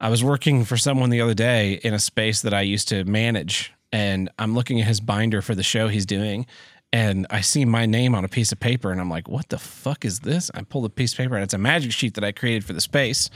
I 0.00 0.08
was 0.08 0.22
working 0.22 0.64
for 0.64 0.76
someone 0.76 1.10
the 1.10 1.20
other 1.20 1.34
day 1.34 1.74
in 1.84 1.94
a 1.94 1.98
space 1.98 2.42
that 2.42 2.52
I 2.52 2.62
used 2.62 2.88
to 2.88 3.04
manage 3.04 3.72
and 3.92 4.30
I'm 4.38 4.54
looking 4.54 4.80
at 4.80 4.86
his 4.86 5.00
binder 5.00 5.42
for 5.42 5.54
the 5.54 5.62
show 5.62 5.88
he's 5.88 6.06
doing 6.06 6.46
and 6.92 7.26
I 7.30 7.40
see 7.40 7.64
my 7.64 7.86
name 7.86 8.14
on 8.14 8.24
a 8.24 8.28
piece 8.28 8.52
of 8.52 8.60
paper 8.60 8.92
and 8.92 9.00
I'm 9.00 9.08
like, 9.08 9.28
what 9.28 9.48
the 9.48 9.58
fuck 9.58 10.04
is 10.04 10.20
this? 10.20 10.50
I 10.54 10.62
pull 10.62 10.82
the 10.82 10.90
piece 10.90 11.12
of 11.12 11.18
paper 11.18 11.34
and 11.36 11.42
it's 11.42 11.54
a 11.54 11.58
magic 11.58 11.92
sheet 11.92 12.14
that 12.14 12.24
I 12.24 12.32
created 12.32 12.64
for 12.64 12.74
the 12.74 12.80
space 12.80 13.30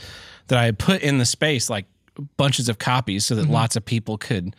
that 0.47 0.59
I 0.59 0.65
had 0.65 0.77
put 0.77 1.01
in 1.01 1.17
the 1.17 1.25
space 1.25 1.69
like 1.69 1.85
bunches 2.37 2.69
of 2.69 2.77
copies 2.77 3.25
so 3.25 3.35
that 3.35 3.43
mm-hmm. 3.43 3.53
lots 3.53 3.75
of 3.75 3.83
people 3.85 4.17
could, 4.17 4.55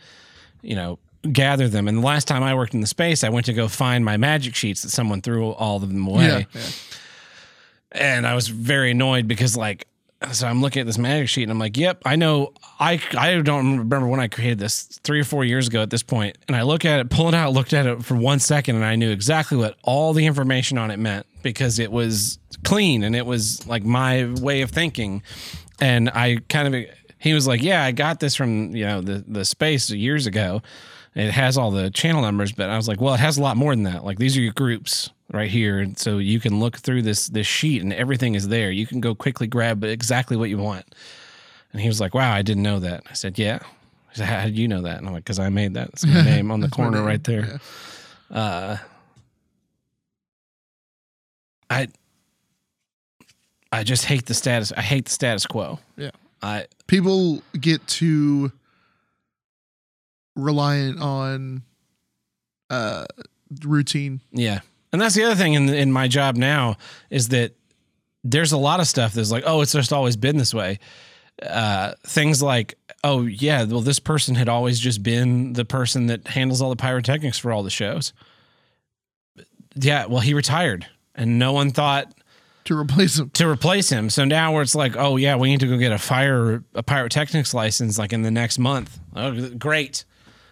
you 0.61 0.75
know, 0.75 0.99
gather 1.31 1.67
them. 1.67 1.87
And 1.87 1.97
the 1.97 2.05
last 2.05 2.27
time 2.27 2.43
I 2.43 2.55
worked 2.55 2.73
in 2.73 2.81
the 2.81 2.87
space, 2.87 3.23
I 3.23 3.29
went 3.29 3.45
to 3.47 3.53
go 3.53 3.67
find 3.67 4.05
my 4.05 4.17
magic 4.17 4.55
sheets 4.55 4.81
that 4.83 4.89
someone 4.89 5.21
threw 5.21 5.51
all 5.51 5.77
of 5.77 5.89
them 5.89 6.07
away 6.07 6.25
yeah, 6.25 6.43
yeah. 6.53 6.61
and 7.91 8.27
I 8.27 8.35
was 8.35 8.47
very 8.47 8.91
annoyed 8.91 9.27
because 9.27 9.57
like 9.57 9.85
so 10.31 10.47
I'm 10.47 10.61
looking 10.61 10.81
at 10.81 10.85
this 10.85 10.97
magic 10.97 11.29
sheet 11.29 11.43
and 11.43 11.51
I'm 11.51 11.59
like, 11.59 11.77
yep, 11.77 12.01
I 12.05 12.15
know 12.17 12.51
I 12.79 13.01
I 13.17 13.39
don't 13.41 13.79
remember 13.79 14.07
when 14.07 14.19
I 14.19 14.27
created 14.27 14.59
this 14.59 14.99
three 15.03 15.19
or 15.19 15.23
four 15.23 15.45
years 15.45 15.67
ago 15.67 15.81
at 15.81 15.89
this 15.89 16.03
point. 16.03 16.37
And 16.47 16.57
I 16.57 16.63
look 16.63 16.83
at 16.83 16.99
it, 16.99 17.09
pull 17.09 17.29
it 17.29 17.33
out, 17.33 17.53
looked 17.53 17.73
at 17.73 17.85
it 17.85 18.03
for 18.03 18.15
one 18.15 18.39
second, 18.39 18.75
and 18.75 18.83
I 18.83 18.95
knew 18.95 19.11
exactly 19.11 19.57
what 19.57 19.77
all 19.83 20.13
the 20.13 20.25
information 20.25 20.77
on 20.77 20.91
it 20.91 20.97
meant 20.97 21.25
because 21.41 21.79
it 21.79 21.91
was 21.91 22.37
clean 22.65 23.03
and 23.03 23.15
it 23.15 23.25
was 23.25 23.65
like 23.65 23.83
my 23.83 24.25
way 24.41 24.61
of 24.61 24.71
thinking. 24.71 25.23
And 25.79 26.09
I 26.09 26.39
kind 26.49 26.75
of 26.75 26.85
he 27.19 27.33
was 27.33 27.47
like, 27.47 27.61
Yeah, 27.61 27.83
I 27.83 27.91
got 27.91 28.19
this 28.19 28.35
from, 28.35 28.75
you 28.75 28.85
know, 28.85 29.01
the 29.01 29.23
the 29.27 29.45
space 29.45 29.89
years 29.91 30.25
ago. 30.25 30.61
It 31.15 31.31
has 31.31 31.57
all 31.57 31.71
the 31.71 31.89
channel 31.89 32.21
numbers, 32.21 32.51
but 32.51 32.69
I 32.69 32.77
was 32.77 32.87
like, 32.87 33.01
well, 33.01 33.15
it 33.15 33.19
has 33.19 33.37
a 33.37 33.41
lot 33.41 33.57
more 33.57 33.75
than 33.75 33.83
that. 33.83 34.05
Like 34.05 34.19
these 34.19 34.37
are 34.37 34.41
your 34.41 34.53
groups 34.53 35.09
right 35.31 35.49
here, 35.49 35.79
and 35.79 35.97
so 35.97 36.19
you 36.19 36.39
can 36.39 36.59
look 36.59 36.77
through 36.77 37.01
this 37.01 37.27
this 37.27 37.47
sheet, 37.47 37.81
and 37.81 37.91
everything 37.91 38.35
is 38.35 38.47
there. 38.47 38.71
You 38.71 38.85
can 38.85 39.01
go 39.01 39.15
quickly 39.15 39.47
grab 39.47 39.83
exactly 39.83 40.37
what 40.37 40.49
you 40.49 40.57
want. 40.59 40.85
And 41.73 41.81
he 41.81 41.87
was 41.87 41.99
like, 41.99 42.13
wow, 42.13 42.31
I 42.33 42.41
didn't 42.43 42.63
know 42.63 42.79
that. 42.79 43.03
I 43.09 43.13
said, 43.13 43.37
yeah. 43.39 43.59
He 44.11 44.17
said, 44.17 44.25
how 44.27 44.45
did 44.45 44.57
you 44.57 44.67
know 44.67 44.81
that? 44.83 44.97
And 44.99 45.07
I'm 45.07 45.13
like, 45.13 45.23
because 45.23 45.39
I 45.39 45.49
made 45.49 45.73
that. 45.73 45.89
It's 45.89 46.05
my 46.05 46.21
name 46.23 46.51
on 46.51 46.61
the 46.61 46.69
corner 46.69 46.97
name. 46.97 47.05
right 47.05 47.23
there. 47.23 47.59
Uh, 48.31 48.77
I 51.69 51.87
I 53.71 53.83
just 53.83 54.05
hate 54.05 54.25
the 54.25 54.33
status. 54.33 54.71
I 54.71 54.81
hate 54.81 55.05
the 55.05 55.11
status 55.11 55.45
quo. 55.45 55.79
Yeah. 55.97 56.11
I 56.41 56.65
People 56.87 57.43
get 57.59 57.85
too 57.87 58.51
reliant 60.35 60.99
on 61.01 61.63
uh 62.69 63.05
routine. 63.63 64.21
yeah 64.31 64.59
And 64.93 65.01
that's 65.01 65.15
the 65.15 65.23
other 65.23 65.35
thing 65.35 65.53
in 65.53 65.69
in 65.69 65.91
my 65.91 66.07
job 66.07 66.35
now 66.35 66.77
is 67.09 67.29
that 67.29 67.53
there's 68.23 68.51
a 68.51 68.57
lot 68.57 68.79
of 68.79 68.87
stuff 68.87 69.13
that's 69.13 69.31
like, 69.31 69.43
oh, 69.45 69.61
it's 69.61 69.71
just 69.71 69.93
always 69.93 70.17
been 70.17 70.37
this 70.37 70.53
way. 70.53 70.77
Uh, 71.41 71.93
things 72.05 72.41
like, 72.43 72.75
oh 73.03 73.21
yeah, 73.25 73.63
well, 73.63 73.79
this 73.79 73.99
person 73.99 74.35
had 74.35 74.49
always 74.49 74.77
just 74.77 75.01
been 75.01 75.53
the 75.53 75.63
person 75.63 76.07
that 76.07 76.27
handles 76.27 76.61
all 76.61 76.69
the 76.69 76.75
pyrotechnics 76.75 77.39
for 77.39 77.53
all 77.53 77.63
the 77.63 77.69
shows. 77.69 78.11
Yeah, 79.75 80.07
well, 80.07 80.19
he 80.19 80.33
retired, 80.33 80.85
and 81.15 81.39
no 81.39 81.53
one 81.53 81.71
thought 81.71 82.13
To 82.65 82.77
replace 82.77 83.17
him. 83.17 83.29
to 83.31 83.47
replace 83.49 83.89
him. 83.89 84.09
So 84.11 84.25
now 84.25 84.53
where 84.53 84.61
it's 84.61 84.75
like, 84.75 84.95
oh 84.95 85.15
yeah, 85.17 85.35
we 85.37 85.49
need 85.49 85.59
to 85.61 85.67
go 85.67 85.77
get 85.77 85.91
a 85.91 85.97
fire 85.97 86.63
a 86.75 86.83
pyrotechnics 86.83 87.53
license 87.53 87.97
like 87.97 88.13
in 88.13 88.21
the 88.21 88.29
next 88.31 88.59
month. 88.59 88.99
Oh, 89.15 89.49
great. 89.57 90.05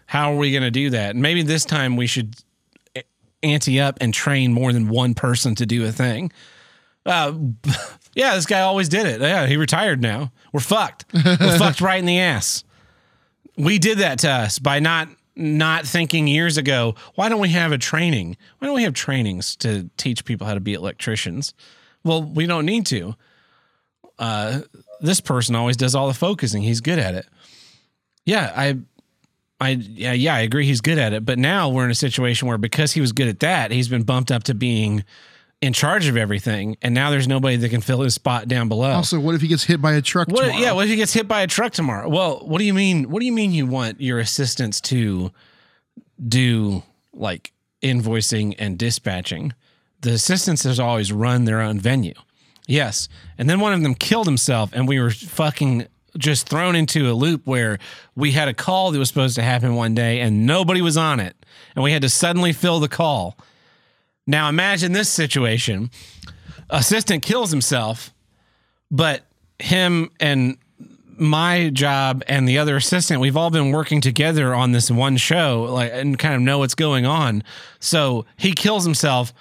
How 0.07 0.33
are 0.33 0.37
we 0.37 0.51
going 0.51 0.63
to 0.63 0.71
do 0.71 0.89
that? 0.91 1.11
And 1.11 1.21
maybe 1.21 1.43
this 1.43 1.63
time 1.65 1.95
we 1.95 2.07
should 2.07 2.35
a- 2.95 3.03
ante 3.43 3.79
up 3.79 3.97
and 4.01 4.13
train 4.13 4.51
more 4.53 4.73
than 4.73 4.87
one 4.89 5.13
person 5.13 5.53
to 5.55 5.65
do 5.65 5.85
a 5.85 5.91
thing. 5.91 6.31
Uh, 7.05 7.33
yeah, 8.15 8.35
this 8.35 8.45
guy 8.47 8.61
always 8.61 8.89
did 8.89 9.05
it. 9.05 9.21
Yeah, 9.21 9.45
he 9.45 9.57
retired 9.57 10.01
now. 10.01 10.31
We're 10.51 10.59
fucked. 10.61 11.05
We're 11.13 11.35
fucked 11.59 11.81
right 11.81 11.99
in 11.99 12.05
the 12.05 12.19
ass. 12.19 12.63
We 13.57 13.77
did 13.79 13.99
that 13.99 14.19
to 14.19 14.29
us 14.29 14.59
by 14.59 14.79
not 14.79 15.09
not 15.35 15.85
thinking 15.85 16.27
years 16.27 16.57
ago. 16.57 16.95
Why 17.13 17.29
don't 17.29 17.39
we 17.41 17.49
have 17.49 17.71
a 17.71 17.77
training? 17.77 18.37
Why 18.57 18.65
don't 18.67 18.75
we 18.75 18.83
have 18.83 18.93
trainings 18.93 19.55
to 19.57 19.87
teach 19.97 20.25
people 20.25 20.47
how 20.47 20.55
to 20.55 20.59
be 20.59 20.73
electricians? 20.73 21.53
Well, 22.07 22.23
we 22.23 22.45
don't 22.45 22.65
need 22.65 22.85
to. 22.87 23.15
Uh, 24.17 24.61
this 25.01 25.21
person 25.21 25.55
always 25.55 25.77
does 25.77 25.93
all 25.93 26.07
the 26.07 26.13
focusing. 26.13 26.63
He's 26.63 26.81
good 26.81 26.97
at 26.99 27.13
it. 27.13 27.27
Yeah, 28.25 28.51
I, 28.55 28.77
I, 29.61 29.69
yeah, 29.69 30.13
yeah, 30.13 30.35
I 30.35 30.39
agree. 30.39 30.65
He's 30.65 30.81
good 30.81 30.97
at 30.97 31.13
it. 31.13 31.25
But 31.25 31.37
now 31.37 31.69
we're 31.69 31.85
in 31.85 31.91
a 31.91 31.95
situation 31.95 32.47
where 32.47 32.57
because 32.57 32.93
he 32.93 33.01
was 33.01 33.11
good 33.11 33.27
at 33.27 33.39
that, 33.41 33.71
he's 33.71 33.87
been 33.89 34.03
bumped 34.03 34.31
up 34.31 34.43
to 34.45 34.53
being 34.55 35.03
in 35.61 35.73
charge 35.73 36.07
of 36.07 36.15
everything, 36.17 36.77
and 36.83 36.93
now 36.93 37.09
there's 37.09 37.27
nobody 37.27 37.55
that 37.55 37.69
can 37.69 37.81
fill 37.81 38.01
his 38.01 38.13
spot 38.13 38.47
down 38.47 38.69
below. 38.69 38.91
Also, 38.91 39.19
what 39.19 39.33
if 39.33 39.41
he 39.41 39.47
gets 39.47 39.63
hit 39.63 39.81
by 39.81 39.93
a 39.93 40.01
truck 40.03 40.27
What? 40.27 40.41
tomorrow? 40.45 40.59
Yeah. 40.61 40.73
What 40.73 40.83
if 40.85 40.89
he 40.91 40.95
gets 40.95 41.13
hit 41.13 41.27
by 41.27 41.41
a 41.41 41.47
truck 41.47 41.73
tomorrow? 41.73 42.07
Well, 42.09 42.41
what 42.45 42.59
do 42.59 42.65
you 42.65 42.75
mean? 42.75 43.09
What 43.09 43.21
do 43.21 43.25
you 43.25 43.31
mean 43.31 43.51
you 43.51 43.65
want 43.65 43.99
your 43.99 44.19
assistants 44.19 44.79
to 44.81 45.31
do 46.27 46.83
like 47.13 47.53
invoicing 47.81 48.53
and 48.59 48.77
dispatching? 48.77 49.53
The 50.01 50.11
assistants 50.11 50.63
has 50.63 50.79
always 50.79 51.11
run 51.11 51.45
their 51.45 51.61
own 51.61 51.79
venue. 51.79 52.13
Yes, 52.67 53.07
and 53.37 53.49
then 53.49 53.59
one 53.59 53.73
of 53.73 53.81
them 53.81 53.95
killed 53.95 54.27
himself, 54.27 54.71
and 54.73 54.87
we 54.87 54.99
were 54.99 55.11
fucking 55.11 55.87
just 56.17 56.49
thrown 56.49 56.75
into 56.75 57.09
a 57.09 57.13
loop 57.13 57.45
where 57.45 57.79
we 58.15 58.31
had 58.31 58.47
a 58.47 58.53
call 58.53 58.91
that 58.91 58.99
was 58.99 59.07
supposed 59.07 59.35
to 59.35 59.43
happen 59.43 59.75
one 59.75 59.95
day, 59.95 60.19
and 60.19 60.45
nobody 60.45 60.81
was 60.81 60.97
on 60.97 61.19
it, 61.19 61.35
and 61.75 61.83
we 61.83 61.91
had 61.91 62.01
to 62.01 62.09
suddenly 62.09 62.51
fill 62.53 62.79
the 62.79 62.89
call. 62.89 63.37
Now 64.25 64.49
imagine 64.49 64.91
this 64.91 65.09
situation: 65.09 65.89
assistant 66.69 67.23
kills 67.23 67.51
himself 67.51 68.13
but 68.91 69.23
him 69.59 70.11
and 70.19 70.57
my 71.17 71.69
job 71.69 72.23
and 72.27 72.47
the 72.47 72.59
other 72.59 72.75
assistant 72.75 73.19
we've 73.19 73.35
all 73.35 73.49
been 73.49 73.71
working 73.71 74.01
together 74.01 74.53
on 74.53 74.71
this 74.71 74.91
one 74.91 75.17
show 75.17 75.63
like 75.63 75.91
and 75.91 76.19
kind 76.19 76.35
of 76.35 76.41
know 76.41 76.59
what's 76.59 76.75
going 76.75 77.07
on 77.07 77.43
so 77.79 78.23
he 78.37 78.51
kills 78.51 78.83
himself 78.83 79.33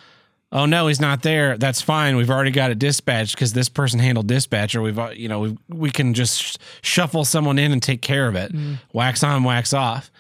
oh 0.57 0.67
no 0.67 0.89
he's 0.89 1.01
not 1.01 1.23
there 1.23 1.57
that's 1.57 1.81
fine 1.81 2.17
we've 2.17 2.31
already 2.31 2.51
got 2.51 2.73
it 2.73 2.79
dispatched 2.79 3.37
because 3.37 3.53
this 3.53 3.69
person 3.69 4.01
handled 4.01 4.27
dispatch 4.27 4.75
or 4.75 4.83
we've 4.83 4.99
uh, 4.99 5.11
you 5.11 5.29
know 5.29 5.41
we, 5.41 5.59
we 5.69 5.91
can 5.91 6.15
just 6.15 6.43
sh- 6.43 6.57
shuffle 6.83 7.25
someone 7.25 7.59
in 7.59 7.71
and 7.71 7.83
take 7.83 8.03
care 8.03 8.27
of 8.27 8.35
it 8.35 8.53
wax 8.93 9.23
on 9.23 9.45
wax 9.45 9.73
off 9.73 10.11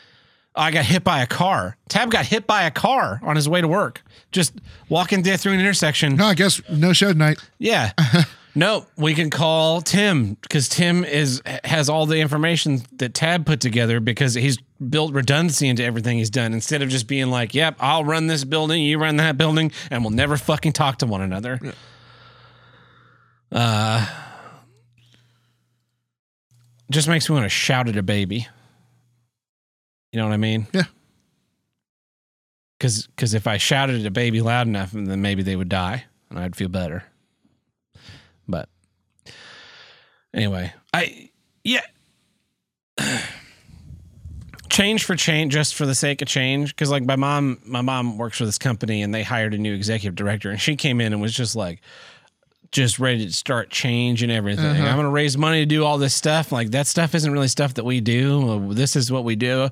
I 0.57 0.71
got 0.71 0.87
hit 0.87 1.05
by 1.05 1.21
a 1.21 1.27
car. 1.27 1.77
Tab 1.91 2.11
got 2.11 2.25
hit 2.25 2.47
by 2.47 2.63
a 2.63 2.71
car 2.71 3.21
on 3.23 3.37
his 3.37 3.47
way 3.47 3.61
to 3.61 3.69
work. 3.69 4.03
Just 4.33 4.55
walking 4.89 5.23
there 5.23 5.37
through 5.37 5.53
an 5.53 5.61
intersection. 5.61 6.17
No, 6.17 6.25
I 6.25 6.35
guess 6.35 6.63
no 6.71 6.95
show 6.95 7.13
tonight. 7.13 7.39
Yeah. 7.59 7.93
no, 8.57 8.87
we 8.97 9.12
can 9.12 9.28
call 9.28 9.83
Tim 9.83 10.35
because 10.41 10.70
Tim 10.70 11.05
is 11.05 11.43
has 11.62 11.91
all 11.91 12.07
the 12.07 12.19
information 12.19 12.81
that 12.97 13.12
Tab 13.12 13.45
put 13.45 13.61
together 13.61 14.01
because 14.01 14.33
he's 14.33 14.57
built 14.89 15.12
redundancy 15.12 15.69
into 15.69 15.85
everything 15.85 16.16
he's 16.16 16.31
done 16.31 16.55
instead 16.55 16.81
of 16.81 16.89
just 16.89 17.07
being 17.07 17.28
like, 17.28 17.55
"Yep, 17.55 17.77
I'll 17.81 18.03
run 18.03 18.28
this 18.28 18.45
building, 18.45 18.83
you 18.83 18.99
run 18.99 19.16
that 19.19 19.37
building, 19.37 19.73
and 19.91 20.03
we'll 20.03 20.11
never 20.11 20.39
fucking 20.39 20.73
talk 20.73 20.99
to 20.99 21.07
one 21.07 21.20
another." 21.20 21.61
Uh, 23.53 24.07
just 26.91 27.09
makes 27.09 27.28
me 27.28 27.35
want 27.35 27.45
to 27.45 27.51
shout 27.51 27.91
at 27.91 27.97
a 27.97 28.03
baby. 28.03 28.49
You 30.12 30.19
know 30.19 30.28
what 30.28 30.35
I 30.35 30.39
mean? 30.39 30.66
Yeah. 30.73 30.85
Because 32.78 33.07
because 33.07 33.35
if 33.35 33.47
I 33.47 33.59
shouted 33.59 34.01
at 34.01 34.07
a 34.07 34.11
baby 34.11 34.41
loud 34.41 34.66
enough, 34.66 34.93
then 34.93 35.20
maybe 35.20 35.43
they 35.43 35.57
would 35.57 35.69
die, 35.69 36.05
and 36.31 36.39
I'd 36.39 36.57
feel 36.57 36.69
better. 36.69 37.05
But 38.49 38.69
anyway, 40.37 40.73
I 40.95 41.31
yeah. 41.65 41.81
change 44.69 45.05
for 45.05 45.15
change 45.17 45.53
just 45.53 45.75
for 45.75 45.87
the 45.87 45.95
sake 45.95 46.21
of 46.23 46.29
change 46.29 46.75
because 46.75 46.91
like 46.91 47.03
my 47.05 47.17
mom 47.17 47.59
my 47.65 47.81
mom 47.81 48.19
works 48.19 48.37
for 48.39 48.45
this 48.45 48.59
company 48.59 49.01
and 49.03 49.15
they 49.15 49.23
hired 49.23 49.55
a 49.55 49.59
new 49.59 49.73
executive 49.73 50.15
director 50.15 50.51
and 50.51 50.61
she 50.61 50.77
came 50.77 51.01
in 51.01 51.13
and 51.13 51.23
was 51.23 51.33
just 51.33 51.57
like 51.57 51.81
just 52.73 52.99
ready 52.99 53.25
to 53.27 53.33
start 53.33 53.71
change 53.71 54.23
and 54.23 54.31
everything 54.33 54.67
Uh-huh. 54.67 54.85
i'm 54.87 54.97
gonna 54.97 55.09
raise 55.09 55.39
money 55.39 55.61
to 55.61 55.67
do 55.67 55.85
all 55.85 55.97
this 55.99 56.15
stuff 56.15 56.53
like 56.53 56.73
that 56.73 56.87
stuff 56.87 57.15
isn't 57.15 57.33
really 57.33 57.49
stuff 57.49 57.75
that 57.75 57.85
we 57.85 58.01
do 58.01 58.75
this 58.75 58.97
is 58.97 59.11
what 59.11 59.25
we 59.25 59.35
do 59.37 59.63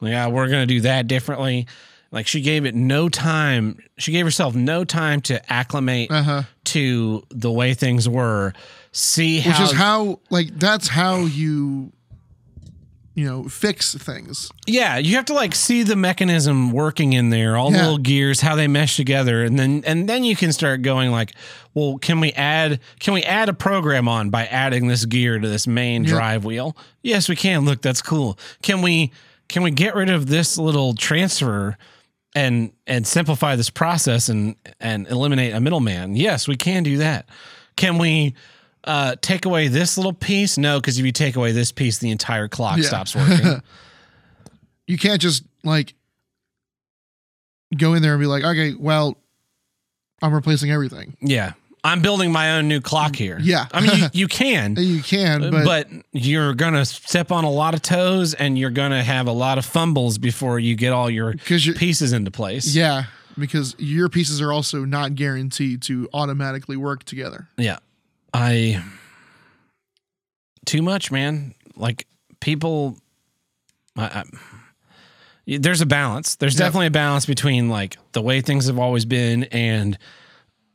like, 0.00 0.10
yeah 0.10 0.26
we're 0.26 0.48
gonna 0.48 0.66
do 0.66 0.80
that 0.82 1.06
differently 1.06 1.66
like 2.10 2.26
she 2.26 2.40
gave 2.42 2.66
it 2.66 2.74
no 2.74 3.08
time 3.08 3.78
she 3.98 4.10
gave 4.12 4.26
herself 4.26 4.54
no 4.54 4.84
time 4.84 5.20
to 5.22 5.50
acclimate 5.52 6.10
Uh 6.10 6.22
huh. 6.22 6.42
to 6.64 7.22
the 7.30 7.50
way 7.52 7.72
things 7.72 8.08
were 8.08 8.52
see 8.92 9.40
how, 9.40 9.50
Which 9.62 9.70
is 9.70 9.76
how, 9.76 10.20
like, 10.30 10.58
that's 10.58 10.88
how 10.88 11.20
you, 11.20 11.92
you 13.14 13.24
know, 13.26 13.44
fix 13.44 13.94
things. 13.94 14.50
Yeah, 14.66 14.96
you 14.98 15.16
have 15.16 15.24
to 15.26 15.34
like 15.34 15.54
see 15.54 15.82
the 15.82 15.96
mechanism 15.96 16.70
working 16.70 17.12
in 17.12 17.30
there, 17.30 17.56
all 17.56 17.70
the 17.70 17.76
Yeah. 17.76 17.82
little 17.82 17.98
gears, 17.98 18.40
how 18.40 18.54
they 18.54 18.66
mesh 18.68 18.96
together, 18.96 19.42
and 19.44 19.58
then 19.58 19.82
and 19.84 20.08
then 20.08 20.24
you 20.24 20.36
can 20.36 20.52
start 20.52 20.82
going 20.82 21.10
like, 21.10 21.32
well, 21.74 21.98
can 21.98 22.20
we 22.20 22.32
add 22.32 22.80
can 23.00 23.12
we 23.14 23.22
add 23.24 23.48
a 23.48 23.52
program 23.52 24.08
on 24.08 24.30
by 24.30 24.46
adding 24.46 24.86
this 24.86 25.04
gear 25.04 25.38
to 25.38 25.48
this 25.48 25.66
main 25.66 26.04
Yep. 26.04 26.10
drive 26.10 26.44
wheel? 26.44 26.76
Yes, 27.02 27.28
we 27.28 27.36
can. 27.36 27.64
Look, 27.64 27.82
that's 27.82 28.00
cool. 28.00 28.38
Can 28.62 28.80
we 28.80 29.10
can 29.48 29.62
we 29.64 29.70
get 29.72 29.94
rid 29.96 30.08
of 30.08 30.26
this 30.26 30.56
little 30.56 30.94
transfer 30.94 31.76
and 32.34 32.70
and 32.86 33.06
simplify 33.06 33.56
this 33.56 33.70
process 33.70 34.28
and 34.28 34.54
and 34.78 35.06
eliminate 35.08 35.52
a 35.52 35.60
middleman? 35.60 36.14
Yes, 36.16 36.46
we 36.46 36.56
can 36.56 36.84
do 36.84 36.96
that. 36.98 37.28
Can 37.76 37.98
we 37.98 38.34
uh, 38.84 39.16
take 39.20 39.44
away 39.44 39.68
this 39.68 39.96
little 39.96 40.12
piece? 40.12 40.56
No, 40.58 40.80
because 40.80 40.98
if 40.98 41.04
you 41.04 41.12
take 41.12 41.36
away 41.36 41.52
this 41.52 41.72
piece, 41.72 41.98
the 41.98 42.10
entire 42.10 42.48
clock 42.48 42.78
Yeah. 42.78 42.84
stops 42.84 43.14
working. 43.16 43.62
You 44.86 44.98
can't 44.98 45.20
just, 45.22 45.44
like, 45.62 45.94
go 47.76 47.94
in 47.94 48.02
there 48.02 48.12
and 48.14 48.20
be 48.20 48.26
like, 48.26 48.42
okay, 48.42 48.74
well, 48.74 49.16
I'm 50.20 50.34
replacing 50.34 50.72
everything. 50.72 51.16
Yeah. 51.20 51.52
I'm 51.84 52.02
building 52.02 52.32
my 52.32 52.56
own 52.58 52.66
new 52.68 52.80
clock 52.80 53.14
here. 53.14 53.38
Yeah. 53.40 53.66
I 53.72 53.80
mean, 53.80 53.98
you, 54.00 54.08
you 54.12 54.26
can, 54.28 54.74
you 54.76 55.00
can, 55.02 55.48
but, 55.50 55.64
but, 55.64 55.88
you're 56.12 56.54
going 56.54 56.74
to 56.74 56.84
step 56.84 57.30
on 57.30 57.44
a 57.44 57.50
lot 57.50 57.74
of 57.74 57.82
toes 57.82 58.34
and 58.34 58.58
you're 58.58 58.70
going 58.70 58.90
to 58.90 59.02
have 59.02 59.28
a 59.28 59.32
lot 59.32 59.58
of 59.58 59.64
fumbles 59.64 60.18
before 60.18 60.58
you 60.58 60.74
get 60.74 60.92
all 60.92 61.08
your 61.08 61.34
pieces 61.34 62.12
into 62.12 62.30
place. 62.32 62.74
yeah, 62.74 63.04
because 63.38 63.76
your 63.78 64.08
pieces 64.08 64.42
are 64.42 64.52
also 64.52 64.84
not 64.84 65.14
guaranteed 65.14 65.80
to 65.82 66.08
automatically 66.12 66.76
work 66.76 67.04
together. 67.04 67.46
Yeah. 67.56 67.78
I, 68.32 68.82
too 70.64 70.82
much, 70.82 71.10
man. 71.10 71.54
Like 71.76 72.06
people, 72.40 72.96
I, 73.96 74.04
I, 74.04 74.24
there's 75.46 75.80
a 75.80 75.86
balance. 75.86 76.36
There's 76.36 76.54
Yeah. 76.54 76.66
definitely 76.66 76.86
a 76.86 76.90
balance 76.92 77.26
between 77.26 77.68
like 77.68 77.96
the 78.12 78.22
way 78.22 78.40
things 78.40 78.66
have 78.66 78.78
always 78.78 79.04
been 79.04 79.44
and 79.44 79.98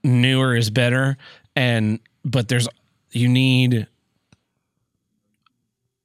newer 0.04 0.56
is 0.56 0.70
better. 0.70 1.18
And, 1.56 2.00
but 2.24 2.48
there's, 2.48 2.68
you 3.12 3.30
need 3.30 3.88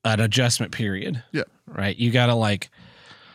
an 0.04 0.20
adjustment 0.20 0.72
period. 0.72 1.22
Yeah. 1.32 1.42
Right. 1.66 1.96
You 1.96 2.10
got 2.10 2.26
to 2.26 2.34
like, 2.34 2.70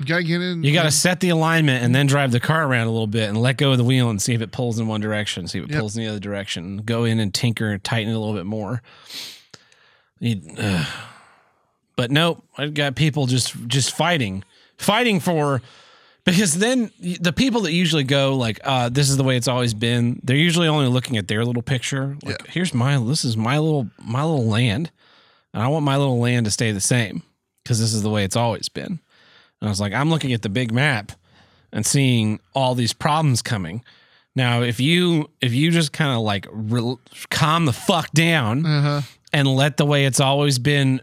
gotta 0.06 0.24
get 0.24 0.42
in. 0.42 0.64
you 0.64 0.74
got 0.74 0.84
to 0.84 0.92
set 0.92 1.20
the 1.20 1.30
alignment 1.30 1.84
and 1.84 1.94
then 1.94 2.06
drive 2.08 2.32
the 2.32 2.40
car 2.40 2.66
around 2.68 2.88
a 2.88 2.92
little 2.92 3.08
bit 3.08 3.28
and 3.30 3.38
let 3.42 3.58
go 3.58 3.72
of 3.72 3.78
the 3.78 3.84
wheel 3.84 4.10
and 4.10 4.22
see 4.22 4.34
if 4.34 4.42
it 4.42 4.52
pulls 4.52 4.80
in 4.80 4.88
one 4.88 5.02
direction, 5.02 5.48
see 5.48 5.60
if 5.60 5.66
it 5.66 5.72
Yep. 5.72 5.80
pulls 5.80 5.98
in 5.98 6.04
the 6.04 6.10
other 6.10 6.20
direction. 6.20 6.78
Go 6.86 7.04
in 7.04 7.20
and 7.20 7.34
tinker 7.34 7.72
and 7.72 7.84
tighten 7.84 8.12
it 8.12 8.16
a 8.16 8.20
little 8.20 8.36
bit 8.36 8.46
more. 8.46 8.82
You- 10.20 10.42
ugh. 10.58 10.88
but 11.96 12.12
nope, 12.12 12.44
I've 12.58 12.74
got 12.74 12.96
people 12.96 13.26
just 13.26 13.54
just 13.68 13.96
fighting, 13.96 14.44
fighting 14.78 15.20
for 15.20 15.62
because 16.24 16.56
then 16.56 16.92
the 17.00 17.34
people 17.34 17.62
that 17.62 17.74
usually 17.74 18.04
go 18.04 18.36
like, 18.36 18.60
uh, 18.64 18.90
"This 18.90 19.10
is 19.10 19.18
the 19.18 19.24
way 19.24 19.38
it's 19.38 19.48
always 19.48 19.74
been." 19.74 20.20
They're 20.24 20.36
usually 20.38 20.68
only 20.68 20.88
looking 20.88 21.18
at 21.18 21.28
their 21.28 21.44
little 21.46 21.62
picture. 21.62 22.18
Like, 22.24 22.40
Yeah. 22.46 22.52
here's 22.52 22.74
my 22.74 22.98
this 22.98 23.24
is 23.26 23.36
my 23.38 23.58
little 23.60 23.90
my 24.02 24.24
little 24.24 24.46
land, 24.48 24.90
and 25.54 25.62
I 25.62 25.68
want 25.68 25.84
my 25.86 25.98
little 25.98 26.20
land 26.20 26.46
to 26.46 26.52
stay 26.52 26.72
the 26.72 26.82
same 26.82 27.24
because 27.64 27.80
this 27.80 27.94
is 27.94 28.02
the 28.02 28.10
way 28.10 28.24
it's 28.24 28.36
always 28.38 28.70
been. 28.70 29.00
And 29.62 29.68
I 29.68 29.72
was 29.72 29.80
like, 29.80 29.94
I'm 29.94 30.10
looking 30.10 30.34
at 30.34 30.42
the 30.42 30.50
big 30.50 30.72
map 30.72 31.12
and 31.72 31.86
seeing 31.86 32.40
all 32.54 32.76
these 32.76 32.94
problems 32.94 33.42
coming. 33.42 33.84
Now, 34.36 34.62
if 34.62 34.80
you 34.80 35.30
if 35.42 35.54
you 35.54 35.72
just 35.72 35.94
kind 35.94 36.12
of 36.12 36.20
like 36.22 36.46
re- 36.52 36.98
calm 37.30 37.66
the 37.66 37.74
fuck 37.74 38.12
down 38.12 38.66
Uh-huh. 38.66 39.02
and 39.32 39.48
let 39.48 39.78
the 39.78 39.86
way 39.86 40.06
it's 40.06 40.20
always 40.20 40.60
been 40.60 41.00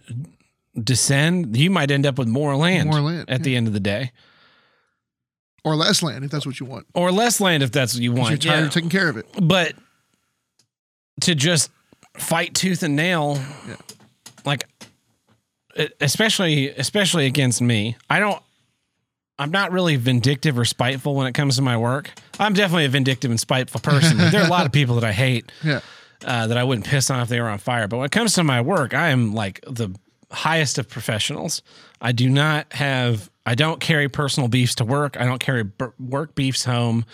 descend, 0.80 1.56
you 1.56 1.70
might 1.70 1.90
end 1.90 2.06
up 2.06 2.18
with 2.18 2.28
more 2.28 2.56
land, 2.56 2.90
More 2.90 3.00
land, 3.00 3.30
at 3.30 3.42
the 3.42 3.56
end 3.56 3.66
of 3.66 3.72
the 3.72 3.80
day, 3.80 4.12
Or 5.64 5.76
less 5.76 6.02
land 6.02 6.24
if 6.24 6.30
that's 6.30 6.44
what 6.46 6.60
you 6.60 6.66
want. 6.66 6.86
or 6.94 7.10
less 7.12 7.40
land 7.40 7.62
if 7.62 7.72
that's 7.72 7.94
what 7.94 8.02
you 8.02 8.12
want. 8.12 8.30
You're 8.30 8.38
tired 8.52 8.60
Yeah. 8.60 8.66
of 8.66 8.72
taking 8.72 8.90
care 8.90 9.08
of 9.08 9.16
it. 9.16 9.26
but 9.40 9.74
to 11.22 11.34
just 11.34 11.70
fight 12.18 12.54
tooth 12.54 12.82
and 12.82 12.96
nail 12.96 13.40
Yeah. 13.68 13.76
like 14.44 14.64
especially 16.00 16.70
especially 16.70 17.26
against 17.26 17.60
me. 17.60 17.96
I 18.10 18.18
don't 18.18 18.42
i'm 19.38 19.50
not 19.50 19.72
really 19.72 19.96
vindictive 19.96 20.58
or 20.58 20.64
spiteful 20.64 21.14
when 21.14 21.26
it 21.26 21.32
comes 21.32 21.56
to 21.56 21.62
my 21.62 21.76
work. 21.76 22.10
I'm 22.38 22.52
definitely 22.52 22.84
a 22.84 22.88
vindictive 22.90 23.30
and 23.30 23.40
spiteful 23.40 23.80
person 23.80 24.18
there 24.18 24.42
are 24.42 24.46
a 24.46 24.50
lot 24.50 24.66
of 24.66 24.72
people 24.72 24.96
that 24.96 25.04
i 25.04 25.12
hate 25.12 25.50
Yeah. 25.64 25.80
uh, 26.24 26.46
that 26.48 26.56
i 26.58 26.62
wouldn't 26.64 26.86
piss 26.86 27.10
on 27.10 27.20
if 27.20 27.28
they 27.28 27.40
were 27.40 27.48
on 27.48 27.58
fire. 27.58 27.88
But 27.88 27.96
when 27.98 28.06
it 28.06 28.12
comes 28.12 28.34
to 28.34 28.44
my 28.44 28.60
work 28.60 28.92
i 28.94 29.08
am 29.08 29.34
like 29.34 29.60
the 29.66 29.94
highest 30.30 30.78
of 30.78 30.88
professionals. 30.88 31.60
I 32.00 32.12
do 32.12 32.28
not 32.28 32.72
have 32.72 33.30
i 33.46 33.54
don't 33.54 33.80
carry 33.80 34.08
personal 34.08 34.48
beefs 34.48 34.74
to 34.76 34.84
work. 34.84 35.16
I 35.18 35.24
don't 35.24 35.40
carry 35.40 35.62
b- 35.64 35.86
work 35.98 36.34
beefs 36.34 36.64
home 36.64 37.04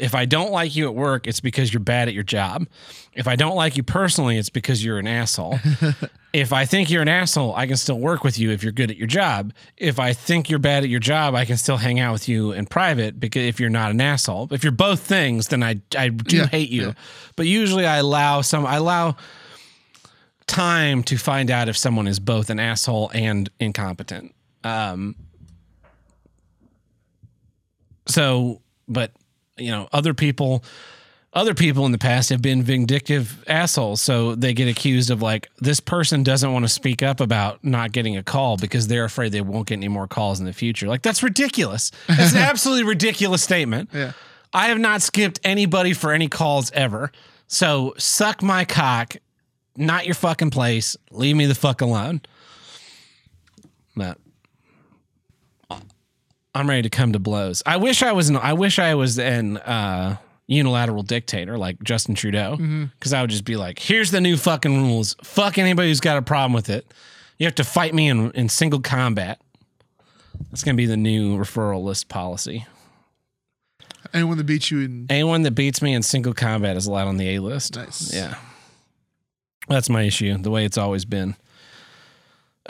if 0.00 0.14
I 0.14 0.24
don't 0.24 0.50
like 0.50 0.74
you 0.74 0.86
at 0.88 0.94
work, 0.94 1.26
it's 1.26 1.40
because 1.40 1.72
you're 1.72 1.80
bad 1.80 2.08
at 2.08 2.14
your 2.14 2.22
job. 2.24 2.66
If 3.12 3.28
I 3.28 3.36
don't 3.36 3.54
like 3.56 3.76
you 3.76 3.82
personally, 3.82 4.38
it's 4.38 4.48
because 4.50 4.84
you're 4.84 4.98
an 4.98 5.06
asshole. 5.06 5.58
if 6.32 6.52
I 6.52 6.64
think 6.64 6.90
you're 6.90 7.02
an 7.02 7.08
asshole, 7.08 7.54
I 7.54 7.66
can 7.66 7.76
still 7.76 7.98
work 7.98 8.24
with 8.24 8.38
you 8.38 8.50
if 8.50 8.62
you're 8.62 8.72
good 8.72 8.90
at 8.90 8.96
your 8.96 9.06
job. 9.06 9.52
If 9.76 9.98
I 9.98 10.12
think 10.12 10.48
you're 10.48 10.58
bad 10.58 10.84
at 10.84 10.88
your 10.88 11.00
job, 11.00 11.34
I 11.34 11.44
can 11.44 11.56
still 11.56 11.76
hang 11.76 12.00
out 12.00 12.12
with 12.12 12.28
you 12.28 12.52
in 12.52 12.66
private 12.66 13.20
because 13.20 13.42
if 13.44 13.60
you're 13.60 13.68
not 13.68 13.90
an 13.90 14.00
asshole. 14.00 14.48
If 14.52 14.62
you're 14.64 14.72
both 14.72 15.00
things, 15.00 15.48
then 15.48 15.62
I 15.62 15.80
I 15.96 16.08
do 16.08 16.36
Yeah, 16.38 16.46
hate 16.46 16.70
you. 16.70 16.86
yeah. 16.86 16.92
But 17.36 17.46
usually 17.46 17.86
I 17.86 17.98
allow 17.98 18.40
some 18.40 18.64
I 18.66 18.76
allow 18.76 19.16
time 20.46 21.02
to 21.04 21.16
find 21.16 21.50
out 21.50 21.68
if 21.68 21.76
someone 21.76 22.06
is 22.08 22.18
both 22.18 22.48
an 22.50 22.58
asshole 22.58 23.10
and 23.14 23.50
incompetent. 23.60 24.34
Um 24.64 25.14
so 28.06 28.60
but 28.88 29.12
you 29.60 29.70
know 29.70 29.88
other 29.92 30.14
people 30.14 30.64
other 31.32 31.54
people 31.54 31.86
in 31.86 31.92
the 31.92 31.98
past 31.98 32.30
have 32.30 32.42
been 32.42 32.62
vindictive 32.62 33.44
assholes. 33.46 34.02
So 34.02 34.34
they 34.34 34.52
get 34.52 34.66
accused 34.66 35.10
of 35.10 35.22
like 35.22 35.48
this 35.58 35.78
person 35.78 36.24
doesn't 36.24 36.52
want 36.52 36.64
to 36.64 36.68
speak 36.68 37.04
up 37.04 37.20
about 37.20 37.62
not 37.64 37.92
getting 37.92 38.16
a 38.16 38.22
call 38.22 38.56
because 38.56 38.88
they're 38.88 39.04
afraid 39.04 39.30
they 39.30 39.40
won't 39.40 39.68
get 39.68 39.74
any 39.74 39.86
more 39.86 40.08
calls 40.08 40.40
in 40.40 40.46
the 40.46 40.52
future. 40.52 40.88
Like 40.88 41.02
that's 41.02 41.22
ridiculous. 41.22 41.92
That's 42.08 42.32
an 42.32 42.38
absolutely 42.38 42.84
ridiculous 42.84 43.44
statement. 43.44 43.90
Yeah. 43.92 44.12
i 44.52 44.68
have 44.68 44.78
not 44.78 45.02
skipped 45.02 45.38
anybody 45.44 45.92
for 45.92 46.12
any 46.12 46.28
calls 46.28 46.72
ever. 46.72 47.12
So 47.46 47.94
suck 47.96 48.42
my 48.42 48.64
cock 48.64 49.16
not 49.76 50.04
your 50.04 50.14
fucking 50.14 50.50
place 50.50 50.96
leave 51.10 51.36
me 51.36 51.46
the 51.46 51.54
fuck 51.54 51.80
alone. 51.80 52.20
But 53.96 54.18
I'm 56.54 56.68
ready 56.68 56.82
to 56.82 56.90
come 56.90 57.12
to 57.12 57.18
blows. 57.18 57.62
I 57.64 57.76
wish 57.76 58.02
I 58.02 58.12
was 58.12 58.28
an 58.28 58.36
I 58.36 58.52
wish 58.54 58.78
I 58.78 58.94
was 58.94 59.18
an 59.18 59.58
uh, 59.58 60.16
unilateral 60.46 61.02
dictator 61.02 61.56
like 61.56 61.82
Justin 61.82 62.14
Trudeau 62.14 62.56
because 62.98 63.12
I 63.12 63.20
would 63.20 63.30
just 63.30 63.44
be 63.44 63.56
like, 63.56 63.78
here's 63.78 64.10
the 64.10 64.20
new 64.20 64.36
fucking 64.36 64.76
rules. 64.82 65.14
Fuck 65.22 65.58
anybody 65.58 65.88
who's 65.88 66.00
got 66.00 66.16
a 66.16 66.22
problem 66.22 66.52
with 66.52 66.68
it. 66.68 66.92
You 67.38 67.46
have 67.46 67.54
to 67.56 67.64
fight 67.64 67.94
me 67.94 68.08
in, 68.08 68.30
in 68.32 68.48
single 68.48 68.80
combat. 68.80 69.40
That's 70.50 70.64
gonna 70.64 70.76
be 70.76 70.86
the 70.86 70.96
new 70.96 71.38
referral 71.38 71.84
list 71.84 72.08
policy. 72.08 72.66
Anyone 74.12 74.38
that 74.38 74.44
beats 74.44 74.70
you 74.70 74.80
in 74.80 75.06
Anyone 75.08 75.42
that 75.42 75.52
beats 75.52 75.80
me 75.80 75.94
in 75.94 76.02
single 76.02 76.34
combat 76.34 76.76
is 76.76 76.86
allowed 76.86 77.06
on 77.06 77.16
the 77.16 77.36
A 77.36 77.38
list. 77.38 77.76
Nice. 77.76 78.12
Yeah. 78.12 78.34
That's 79.68 79.88
my 79.88 80.02
issue, 80.02 80.36
the 80.36 80.50
way 80.50 80.64
it's 80.64 80.78
always 80.78 81.04
been. 81.04 81.36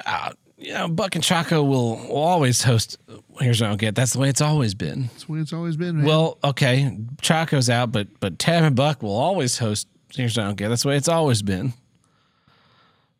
Uh, 0.05 0.33
you 0.61 0.75
know, 0.75 0.89
Buck 0.89 1.15
and 1.15 1.25
Chaco 1.25 1.63
will, 1.63 1.97
will 1.97 2.17
always 2.17 2.63
host. 2.63 2.99
Here's 3.41 3.61
what 3.61 3.67
I 3.67 3.71
don't 3.71 3.81
get. 3.81 3.95
That's 3.95 4.13
the 4.13 4.19
way 4.19 4.29
it's 4.29 4.43
always 4.43 4.75
been. 4.75 5.05
that's 5.05 5.25
the 5.25 5.33
way 5.33 5.39
it's 5.41 5.53
always 5.55 5.77
been. 5.77 5.97
Man. 5.97 6.05
Well, 6.05 6.39
okay, 6.45 6.99
Chaco's 7.23 7.71
out, 7.71 7.91
but 7.91 8.09
but 8.21 8.39
Tab 8.39 8.65
and 8.65 8.77
Buck 8.77 9.03
will 9.03 9.17
always 9.17 9.59
host. 9.59 9.89
Here's 10.15 10.37
what 10.37 10.45
I 10.45 10.47
don't 10.47 10.57
get. 10.57 10.69
That's 10.69 10.83
the 10.83 10.89
way 10.89 10.97
it's 10.97 11.09
always 11.09 11.41
been. 11.41 11.73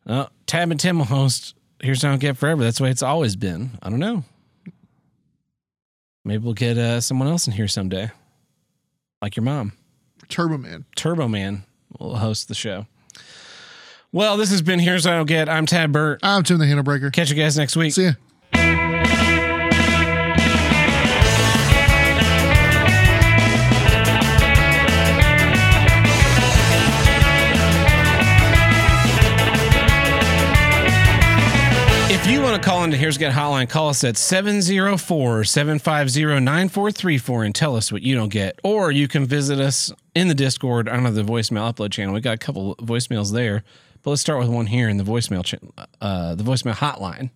Uh, 0.05 0.27
Tab 0.45 0.69
and 0.69 0.79
Tim 0.79 0.99
will 0.99 1.05
host. 1.05 1.55
Here's 1.81 2.03
what 2.03 2.09
I 2.09 2.11
don't 2.11 2.19
get 2.19 2.37
forever. 2.37 2.63
That's 2.63 2.77
the 2.77 2.83
way 2.83 2.91
it's 2.91 3.03
always 3.03 3.35
been. 3.35 3.71
I 3.81 3.89
don't 3.89 3.99
know. 3.99 4.23
Maybe 6.23 6.43
we'll 6.43 6.53
get 6.53 6.77
uh, 6.77 7.01
someone 7.01 7.27
else 7.27 7.47
in 7.47 7.53
here 7.53 7.67
someday, 7.67 8.11
like 9.21 9.35
your 9.35 9.43
mom. 9.43 9.73
Turbo 10.29 10.57
Man. 10.59 10.85
Turbo 10.95 11.27
Man 11.27 11.63
will 11.97 12.17
host 12.17 12.47
the 12.47 12.53
show. 12.53 12.85
Well, 14.13 14.35
this 14.35 14.51
has 14.51 14.61
been 14.61 14.79
Here's 14.79 15.05
What 15.05 15.13
I 15.13 15.17
Don't 15.17 15.25
Get. 15.25 15.47
I'm 15.47 15.65
Tad 15.65 15.93
Burt. 15.93 16.19
I'm 16.21 16.43
Tim 16.43 16.57
the 16.57 16.65
Handle 16.65 16.83
Breaker. 16.83 17.09
Catch 17.11 17.29
you 17.29 17.35
guys 17.37 17.57
next 17.57 17.77
week. 17.77 17.93
See 17.93 18.03
ya. 18.03 18.11
If 32.13 32.27
you 32.27 32.41
want 32.41 32.61
to 32.61 32.69
call 32.69 32.83
into 32.83 32.97
Here's 32.97 33.17
Get 33.17 33.31
Hotline, 33.31 33.69
call 33.69 33.87
us 33.87 34.03
at 34.03 34.17
704 34.17 35.45
750 35.45 36.41
9434 36.41 37.43
and 37.45 37.55
tell 37.55 37.77
us 37.77 37.93
what 37.93 38.01
you 38.01 38.13
don't 38.15 38.27
get. 38.27 38.59
Or 38.65 38.91
you 38.91 39.07
can 39.07 39.25
visit 39.25 39.59
us 39.59 39.93
in 40.13 40.27
the 40.27 40.35
Discord 40.35 40.89
under 40.89 41.11
the 41.11 41.23
voicemail 41.23 41.73
upload 41.73 41.93
channel. 41.93 42.13
We 42.13 42.19
got 42.19 42.35
a 42.35 42.37
couple 42.37 42.75
voicemails 42.75 43.31
there, 43.31 43.63
but 44.03 44.09
let's 44.11 44.21
start 44.21 44.39
with 44.39 44.49
one 44.49 44.65
here 44.67 44.89
in 44.89 44.97
the 44.97 45.03
voicemail 45.03 45.43
cha- 45.43 45.57
uh, 46.01 46.35
the 46.35 46.43
voicemail 46.43 46.73
hotline. 46.73 47.29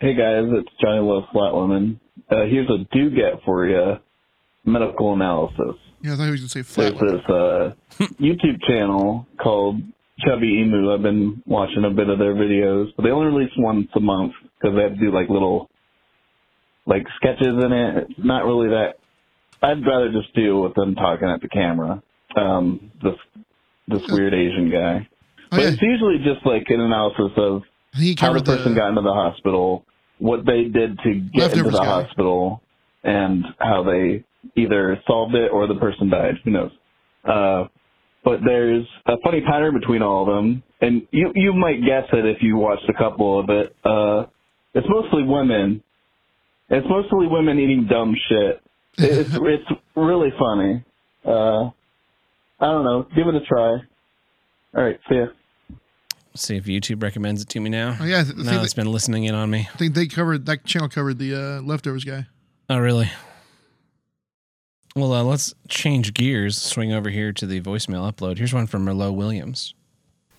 Hey 0.00 0.14
guys, 0.14 0.44
it's 0.48 0.68
Johnny 0.80 1.00
Love 1.00 1.24
Flatwoman. 1.34 1.98
Uh, 2.30 2.44
here's 2.46 2.68
a 2.68 2.78
do 2.92 3.10
get 3.10 3.42
for 3.44 3.66
you. 3.66 3.94
Medical 4.64 5.12
analysis. 5.14 5.76
Yeah, 6.02 6.14
I 6.14 6.16
thought 6.16 6.24
he 6.24 6.30
was 6.30 6.40
gonna 6.40 6.48
say 6.48 6.62
flat. 6.62 6.94
There's 6.98 7.12
this 7.12 7.30
uh, 7.30 7.72
YouTube 8.20 8.62
channel 8.66 9.26
called 9.40 9.80
Chubbyemu. 10.26 10.94
I've 10.94 11.02
been 11.02 11.42
watching 11.46 11.84
a 11.84 11.90
bit 11.90 12.08
of 12.08 12.18
their 12.18 12.34
videos, 12.34 12.88
but 12.96 13.04
they 13.04 13.10
only 13.10 13.26
release 13.34 13.52
once 13.56 13.88
a 13.94 14.00
month 14.00 14.32
because 14.60 14.76
they 14.76 14.82
have 14.82 14.94
to 14.94 14.98
do 15.00 15.10
like 15.12 15.28
little 15.28 15.70
like 16.86 17.06
sketches 17.16 17.46
in 17.64 17.72
it. 17.72 18.06
It's 18.10 18.18
not 18.24 18.44
really 18.44 18.68
that. 18.68 18.94
I'd 19.62 19.86
rather 19.86 20.12
just 20.12 20.34
deal 20.34 20.62
with 20.62 20.74
them 20.74 20.94
talking 20.94 21.28
at 21.28 21.40
the 21.40 21.48
camera. 21.48 22.02
Um, 22.36 22.90
this 23.02 23.14
this 23.88 24.02
weird 24.08 24.34
Asian 24.34 24.70
guy. 24.70 25.08
Oh, 25.08 25.46
But 25.56 25.60
yeah. 25.62 25.68
it's 25.68 25.82
usually 25.82 26.18
just 26.18 26.44
like 26.46 26.64
an 26.68 26.80
analysis 26.80 27.32
of 27.36 27.62
he 27.94 28.16
how 28.18 28.32
the 28.32 28.42
person 28.42 28.74
the, 28.74 28.80
got 28.80 28.88
into 28.88 29.02
the 29.02 29.12
hospital, 29.12 29.84
what 30.18 30.44
they 30.46 30.64
did 30.64 30.98
to 31.00 31.14
get 31.34 31.52
into 31.52 31.70
the 31.70 31.78
guy. 31.78 31.84
hospital, 31.84 32.60
and 33.02 33.44
how 33.58 33.82
they 33.84 34.24
either 34.56 35.00
solved 35.06 35.34
it 35.34 35.50
or 35.52 35.66
the 35.66 35.74
person 35.76 36.08
died. 36.10 36.34
Who 36.44 36.50
knows? 36.50 36.70
Uh, 37.24 37.64
but 38.24 38.40
there's 38.44 38.86
a 39.06 39.16
funny 39.22 39.42
pattern 39.42 39.78
between 39.78 40.02
all 40.02 40.22
of 40.28 40.34
them, 40.34 40.62
and 40.80 41.06
you 41.10 41.30
you 41.34 41.52
might 41.52 41.84
guess 41.84 42.04
it 42.12 42.24
if 42.26 42.42
you 42.42 42.56
watched 42.56 42.88
a 42.88 42.94
couple 42.94 43.38
of 43.38 43.50
it. 43.50 43.76
Uh, 43.84 44.26
it's 44.74 44.86
mostly 44.88 45.22
women. 45.22 45.82
It's 46.70 46.86
mostly 46.88 47.26
women 47.28 47.58
eating 47.60 47.86
dumb 47.88 48.14
shit. 48.28 48.60
It's 48.98 49.30
it's 49.34 49.70
really 49.94 50.30
funny. 50.38 50.82
Uh, 51.24 51.70
I 52.60 52.66
don't 52.66 52.84
know. 52.84 53.06
Give 53.14 53.26
it 53.28 53.34
a 53.34 53.40
try. 53.40 53.78
All 54.76 54.84
right. 54.84 54.98
See 55.08 55.16
ya. 55.16 55.26
See 56.36 56.56
if 56.56 56.64
YouTube 56.64 57.02
recommends 57.02 57.42
it 57.42 57.48
to 57.50 57.60
me 57.60 57.70
now. 57.70 57.96
Oh, 58.00 58.04
yeah, 58.04 58.20
I 58.20 58.24
th- 58.24 58.36
now 58.36 58.50
think 58.52 58.64
it's 58.64 58.74
been 58.74 58.90
listening 58.90 59.24
in 59.24 59.34
on 59.36 59.50
me. 59.50 59.68
I 59.72 59.76
think 59.76 59.94
they 59.94 60.06
covered 60.06 60.46
that 60.46 60.64
channel 60.64 60.88
covered 60.88 61.18
the 61.18 61.34
uh, 61.34 61.62
leftovers 61.62 62.04
guy. 62.04 62.26
Oh, 62.68 62.78
really? 62.78 63.10
Well, 64.96 65.12
uh, 65.12 65.22
let's 65.22 65.54
change 65.68 66.12
gears. 66.14 66.56
Swing 66.60 66.92
over 66.92 67.10
here 67.10 67.32
to 67.32 67.46
the 67.46 67.60
voicemail 67.60 68.10
upload. 68.10 68.38
Here's 68.38 68.52
one 68.54 68.66
from 68.66 68.84
Merlot 68.84 69.14
Williams. 69.14 69.74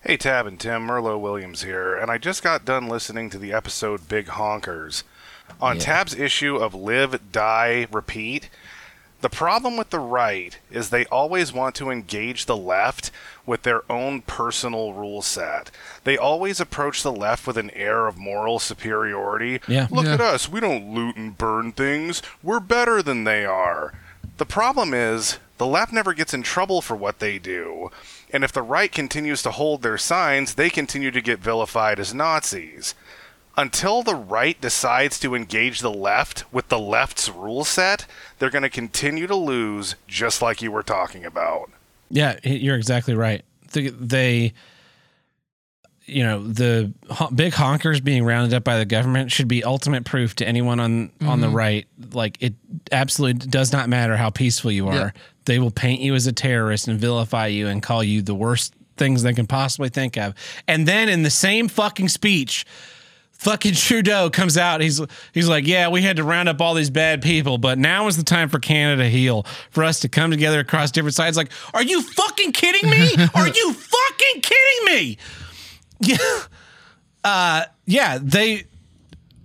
Hey 0.06 0.18
Tab 0.18 0.46
and 0.46 0.60
Tim, 0.60 0.88
Merlot 0.88 1.20
Williams 1.20 1.64
here, 1.64 1.96
and 1.96 2.12
I 2.12 2.20
just 2.20 2.44
got 2.44 2.64
done 2.64 2.88
listening 2.88 3.30
to 3.32 3.40
the 3.40 3.52
episode 3.54 4.08
Big 4.08 4.28
Honkers. 4.28 5.04
On 5.60 5.76
Yeah. 5.78 5.82
Tab's 5.82 6.14
issue 6.16 6.58
of 6.58 6.76
Live, 6.76 7.32
Die, 7.32 7.88
Repeat, 7.92 8.50
the 9.22 9.30
problem 9.30 9.76
with 9.78 9.90
the 9.90 10.00
right 10.00 10.60
is 10.70 10.90
they 10.90 11.06
always 11.06 11.52
want 11.52 11.74
to 11.76 11.90
engage 11.90 12.46
the 12.46 12.58
left 12.58 13.10
with 13.46 13.64
their 13.64 13.82
own 13.92 14.22
personal 14.22 14.94
rule 14.94 15.22
set. 15.22 15.72
They 16.04 16.18
always 16.18 16.60
approach 16.60 17.02
the 17.02 17.12
left 17.12 17.48
with 17.48 17.58
an 17.58 17.72
air 17.72 18.08
of 18.08 18.18
moral 18.18 18.60
superiority. 18.60 19.62
Yeah. 19.68 19.88
Look 19.90 20.06
Yeah. 20.06 20.14
at 20.16 20.22
us, 20.22 20.48
we 20.50 20.60
don't 20.60 20.94
loot 20.94 21.16
and 21.16 21.38
burn 21.38 21.72
things. 21.72 22.22
We're 22.44 22.60
better 22.60 23.02
than 23.02 23.24
they 23.24 23.46
are. 23.46 23.94
The 24.38 24.46
problem 24.46 24.94
is, 24.94 25.38
the 25.58 25.66
left 25.66 25.94
never 25.94 26.14
gets 26.14 26.34
in 26.34 26.44
trouble 26.44 26.82
for 26.82 26.96
what 26.96 27.20
they 27.20 27.40
do. 27.40 27.90
And 28.34 28.44
if 28.44 28.52
the 28.52 28.62
right 28.62 28.92
continues 28.92 29.42
to 29.44 29.52
hold 29.52 29.82
their 29.82 29.98
signs, 29.98 30.56
they 30.56 30.70
continue 30.70 31.10
to 31.12 31.22
get 31.22 31.40
vilified 31.40 32.00
as 32.00 32.14
Nazis. 32.14 32.94
Until 33.58 34.04
the 34.04 34.16
right 34.16 34.60
decides 34.60 35.20
to 35.20 35.36
engage 35.36 35.80
the 35.80 35.92
left 35.92 36.52
with 36.54 36.68
the 36.70 36.80
left's 36.80 37.30
rule 37.30 37.64
set, 37.64 38.06
they're 38.40 38.50
going 38.50 38.64
to 38.64 38.70
continue 38.70 39.28
to 39.28 39.36
lose, 39.36 39.96
just 40.08 40.42
like 40.42 40.62
you 40.62 40.72
were 40.72 40.84
talking 40.84 41.26
about. 41.26 41.70
Yeah, 42.10 42.38
you're 42.44 42.76
exactly 42.76 43.16
right. 43.16 43.44
They, 43.72 43.90
they 43.90 44.54
you 46.06 46.24
know, 46.24 46.46
the 46.46 46.94
big 47.34 47.54
honkers 47.54 48.04
being 48.04 48.24
rounded 48.24 48.54
up 48.54 48.64
by 48.64 48.78
the 48.78 48.86
government 48.86 49.32
should 49.32 49.48
be 49.48 49.64
ultimate 49.64 50.06
proof 50.06 50.36
to 50.36 50.48
anyone 50.48 50.80
on 50.80 51.12
on 51.22 51.42
the 51.42 51.48
mm-hmm. 51.48 51.56
right. 51.56 51.88
Like 52.14 52.38
it 52.42 52.54
absolutely 52.92 53.48
does 53.48 53.72
not 53.72 53.90
matter 53.90 54.16
how 54.16 54.30
peaceful 54.30 54.72
you 54.72 54.88
are. 54.88 54.96
Yeah. 54.96 55.12
They 55.46 55.60
will 55.60 55.72
paint 55.72 56.02
you 56.02 56.14
as 56.16 56.28
a 56.28 56.32
terrorist 56.32 56.88
and 56.88 57.00
vilify 57.00 57.48
you 57.48 57.68
and 57.68 57.82
call 57.82 58.04
you 58.04 58.22
the 58.22 58.36
worst 58.36 58.74
things 58.98 59.24
they 59.24 59.34
can 59.34 59.48
possibly 59.48 59.90
think 59.90 60.18
of. 60.18 60.34
And 60.68 60.88
then 60.88 61.10
in 61.10 61.24
the 61.24 61.30
same 61.30 61.68
fucking 61.68 62.10
speech, 62.10 62.66
fucking 63.46 63.76
Trudeau 63.76 64.32
comes 64.32 64.58
out. 64.58 64.82
He's 64.82 65.00
he's 65.32 65.48
like, 65.48 65.68
yeah, 65.68 65.88
we 65.88 66.02
had 66.02 66.18
to 66.18 66.24
round 66.24 66.50
up 66.50 66.60
all 66.60 66.74
these 66.74 66.90
bad 66.90 67.22
people, 67.22 67.60
but 67.60 67.78
now 67.78 68.08
is 68.08 68.18
the 68.18 68.24
time 68.24 68.50
for 68.50 68.60
Canada 68.60 69.04
to 69.04 69.10
heal, 69.10 69.46
for 69.70 69.84
us 69.84 70.00
to 70.00 70.10
come 70.10 70.32
together 70.32 70.60
across 70.60 70.92
different 70.92 71.14
sides. 71.14 71.38
Like, 71.38 71.52
are 71.74 71.84
you 71.84 72.02
fucking 72.02 72.52
kidding 72.52 72.90
me? 72.90 73.14
Are 73.36 73.48
you 73.48 73.74
fucking 73.74 74.42
kidding 74.42 74.86
me? 74.86 75.18
Yeah, 76.02 76.18
uh, 77.24 77.64
yeah. 77.86 78.20
They 78.22 78.66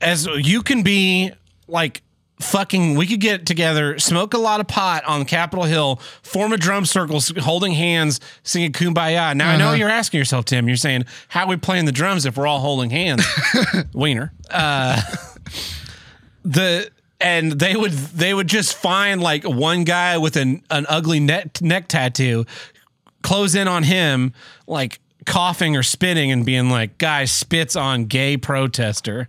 as 0.01 0.27
you 0.27 0.63
can 0.63 0.83
be 0.83 1.31
like 1.69 2.03
fucking 2.41 2.95
we 2.97 3.07
could 3.07 3.21
get 3.21 3.45
together 3.47 3.99
smoke 3.99 4.33
a 4.35 4.39
lot 4.39 4.61
of 4.61 4.67
pot 4.67 5.05
on 5.05 5.25
capitol 5.25 5.65
hill 5.67 5.97
form 6.23 6.53
a 6.53 6.57
drum 6.57 6.85
circle 6.87 7.21
holding 7.41 7.73
hands 7.73 8.19
singing 8.43 8.73
kumbaya. 8.73 9.37
Now 9.37 9.51
i 9.51 9.57
know 9.57 9.67
Uh-huh. 9.69 9.75
you're 9.77 9.89
asking 9.91 10.19
yourself 10.19 10.47
tim 10.47 10.67
you're 10.67 10.77
saying 10.77 11.05
how 11.29 11.45
are 11.45 11.49
we 11.49 11.57
playing 11.57 11.85
the 11.85 11.93
drums 11.93 12.25
if 12.27 12.37
we're 12.37 12.47
all 12.47 12.61
holding 12.61 12.91
hands? 12.91 13.25
Wiener. 13.93 14.33
Uh 14.51 15.01
the 16.45 16.91
and 17.21 17.53
they 17.53 17.77
would 17.77 17.93
they 17.93 18.33
would 18.33 18.47
just 18.49 18.75
find 18.75 19.21
like 19.21 19.45
one 19.45 19.85
guy 19.85 20.17
with 20.19 20.37
an 20.37 20.62
an 20.71 20.87
ugly 20.89 21.21
neck 21.21 21.61
neck 21.61 21.89
tattoo 21.89 22.47
close 23.23 23.55
in 23.55 23.69
on 23.69 23.83
him 23.83 24.33
like 24.67 24.99
coughing 25.27 25.77
or 25.77 25.83
spitting 25.83 26.33
and 26.33 26.47
being 26.47 26.71
like 26.71 26.97
guy 26.97 27.27
spits 27.27 27.77
on 27.77 28.07
gay 28.07 28.39
protester. 28.39 29.29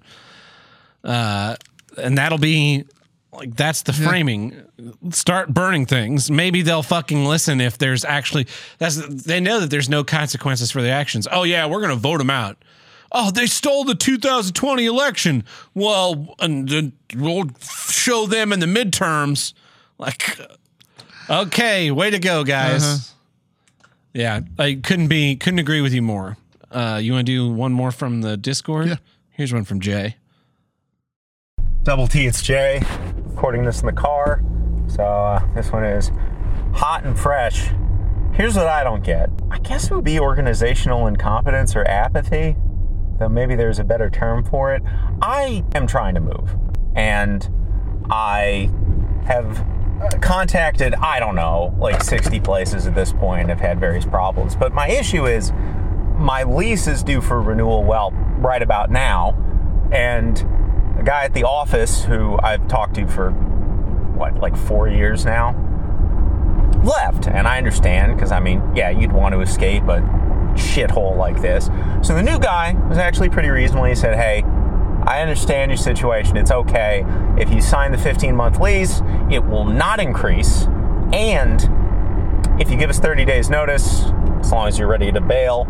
Uh 1.04 1.56
and 1.98 2.18
that'll 2.18 2.38
be 2.38 2.86
like 3.42 3.56
that's 3.56 3.82
the 3.82 3.92
framing. 3.92 4.62
Start 5.10 5.52
burning 5.52 5.88
things. 5.88 6.30
Maybe 6.30 6.62
they'll 6.62 6.84
fucking 6.84 7.26
listen 7.26 7.60
if 7.60 7.76
there's 7.76 8.06
actually 8.06 8.46
that's 8.78 8.98
they 9.08 9.40
know 9.40 9.60
that 9.62 9.72
there's 9.72 9.90
no 9.90 10.04
consequences 10.04 10.70
for 10.70 10.84
their 10.84 10.94
actions. 10.94 11.28
Oh 11.32 11.42
yeah 11.42 11.66
we're 11.66 11.82
gonna 11.82 11.96
vote 11.96 12.20
them 12.20 12.30
out. 12.30 12.64
Oh 13.12 13.32
they 13.32 13.48
stole 13.48 13.84
the 13.84 13.96
2020 13.96 14.86
election. 14.86 15.44
Well 15.74 16.36
and 16.38 16.94
we'll 17.16 17.46
show 17.90 18.28
them 18.28 18.54
in 18.54 18.60
the 18.60 18.68
midterms. 18.68 19.54
Like 19.98 20.40
okay 21.28 21.90
way 21.90 22.12
to 22.12 22.20
go 22.20 22.44
guys. 22.44 22.84
Uh-huh. 22.84 23.88
yeah 24.14 24.42
i 24.60 24.76
couldn't 24.84 25.08
be 25.08 25.36
couldn't 25.36 25.60
agree 25.60 25.82
with 25.82 25.94
you 25.94 26.04
more. 26.04 26.38
Uh 26.70 27.00
you 27.02 27.14
want 27.14 27.26
to 27.26 27.32
do 27.32 27.52
one 27.52 27.72
more 27.74 27.92
from 27.92 28.22
the 28.22 28.38
discord? 28.38 28.88
Yeah. 28.88 28.96
here's 29.32 29.52
one 29.52 29.64
from 29.64 29.80
jay. 29.80 30.18
Double 31.84 32.06
T, 32.08 32.28
it's 32.28 32.44
Jay. 32.44 32.84
Recording 33.32 33.64
this 33.64 33.80
in 33.80 33.86
the 33.86 33.94
car. 33.94 34.44
So 34.88 35.04
uh, 35.04 35.54
this 35.56 35.72
one 35.72 35.86
is 35.86 36.12
hot 36.74 37.04
and 37.06 37.18
fresh. 37.18 37.70
Here's 38.34 38.56
what 38.56 38.68
I 38.68 38.84
don't 38.84 39.04
get. 39.04 39.30
I 39.50 39.58
guess 39.60 39.90
it 39.90 39.96
would 39.96 40.04
be 40.04 40.20
organizational 40.20 41.08
incompetence 41.08 41.76
or 41.76 41.88
apathy, 41.88 42.56
though 43.20 43.30
maybe 43.30 43.56
there's 43.56 43.80
a 43.80 43.84
better 43.84 44.10
term 44.10 44.44
for 44.44 44.76
it. 44.76 44.84
I 45.22 45.64
am 45.74 45.88
trying 45.88 46.14
to 46.16 46.20
move, 46.20 46.56
and 46.94 47.50
I 48.10 48.70
have 49.26 49.66
uh, 50.02 50.10
contacted, 50.20 50.94
I 50.96 51.20
don't 51.20 51.36
know, 51.36 51.74
like 51.80 52.04
60 52.04 52.40
places 52.42 52.86
at 52.86 52.94
this 52.94 53.14
point. 53.14 53.50
I've 53.50 53.62
had 53.62 53.80
various 53.80 54.06
problems. 54.06 54.56
But 54.56 54.74
my 54.74 54.90
issue 54.90 55.26
is 55.26 55.52
my 56.18 56.44
lease 56.44 56.86
is 56.86 57.02
due 57.02 57.22
for 57.22 57.42
renewal, 57.42 57.84
well, 57.84 58.12
right 58.40 58.62
about 58.62 58.92
now. 58.92 59.38
And 59.92 60.46
a 61.02 61.04
guy 61.04 61.24
at 61.24 61.34
the 61.34 61.44
office 61.44 62.04
who 62.04 62.38
I've 62.44 62.68
talked 62.68 62.94
to 62.96 63.08
for, 63.08 63.32
what, 63.32 64.38
like 64.38 64.56
four 64.56 64.88
years 64.88 65.26
now, 65.26 65.56
left. 66.84 67.28
And 67.28 67.48
I 67.48 67.58
understand 67.58 68.16
because, 68.16 68.32
I 68.32 68.40
mean, 68.40 68.62
yeah, 68.76 68.92
you'd 68.92 69.12
want 69.12 69.34
to 69.34 69.42
escape 69.42 69.84
a 69.84 70.02
shithole 70.54 71.18
like 71.18 71.42
this. 71.42 71.72
So 72.08 72.14
the 72.14 72.22
new 72.22 72.38
guy 72.38 72.74
was 72.88 73.00
actually 73.00 73.30
pretty 73.30 73.50
reasonable. 73.50 73.86
He 73.86 73.96
said, 73.96 74.16
hey, 74.16 74.44
I 75.04 75.22
understand 75.22 75.72
your 75.72 75.78
situation. 75.78 76.38
It's 76.38 76.52
okay. 76.52 77.04
If 77.40 77.52
you 77.52 77.62
sign 77.62 77.92
the 77.92 77.98
15 77.98 78.36
month 78.36 78.60
lease, 78.60 79.02
it 79.32 79.44
will 79.44 79.66
not 79.66 80.00
increase. 80.00 80.68
And 81.14 81.68
if 82.62 82.70
you 82.70 82.78
give 82.78 82.92
us 82.92 83.00
30 83.00 83.26
days 83.26 83.50
notice, 83.50 84.04
as 84.40 84.52
long 84.52 84.68
as 84.68 84.78
you're 84.78 84.88
ready 84.88 85.12
to 85.12 85.22
bail, 85.22 85.66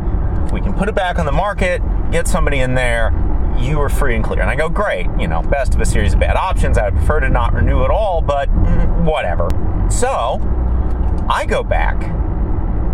we 0.51 0.59
can 0.59 0.73
put 0.73 0.89
it 0.89 0.95
back 0.95 1.19
on 1.19 1.25
the 1.25 1.31
market, 1.31 1.81
get 2.11 2.27
somebody 2.27 2.59
in 2.59 2.75
there, 2.75 3.11
you 3.57 3.80
are 3.82 3.90
free 3.90 4.15
and 4.15 4.23
clear. 4.23 4.41
And 4.41 4.49
I 4.49 4.56
go, 4.56 4.69
great, 4.69 5.07
you 5.19 5.28
know, 5.28 5.41
best 5.41 5.76
of 5.76 5.82
a 5.82 5.86
series 5.86 6.14
of 6.14 6.19
bad 6.19 6.36
options. 6.36 6.78
I 6.78 6.86
would 6.90 6.98
prefer 6.98 7.19
to 7.22 7.30
not 7.30 7.53
renew 7.53 7.84
at 7.84 7.90
all, 7.90 8.22
but 8.22 8.48
whatever. 9.02 9.48
So 9.90 10.40
I 11.30 11.45
go 11.45 11.64
back 11.64 11.99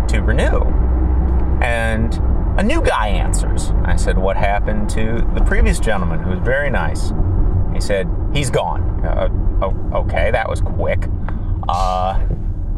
to 0.08 0.20
renew, 0.20 0.62
and 1.62 2.14
a 2.58 2.62
new 2.62 2.82
guy 2.82 3.08
answers. 3.08 3.70
I 3.84 3.96
said, 3.96 4.18
what 4.18 4.36
happened 4.36 4.90
to 4.90 5.26
the 5.34 5.44
previous 5.44 5.78
gentleman 5.78 6.20
who 6.20 6.30
was 6.30 6.40
very 6.40 6.70
nice? 6.70 7.12
He 7.72 7.80
said, 7.80 8.08
he's 8.32 8.50
gone. 8.50 9.04
Uh, 9.04 9.28
oh, 9.62 10.00
okay, 10.00 10.30
that 10.30 10.48
was 10.48 10.60
quick. 10.60 11.08
Uh, 11.68 12.26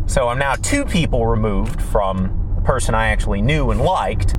so 0.07 0.29
I'm 0.29 0.39
now 0.39 0.55
two 0.57 0.85
people 0.85 1.27
removed 1.27 1.81
from 1.81 2.53
the 2.57 2.63
person 2.63 2.95
I 2.95 3.09
actually 3.09 3.41
knew 3.41 3.71
and 3.71 3.81
liked. 3.81 4.37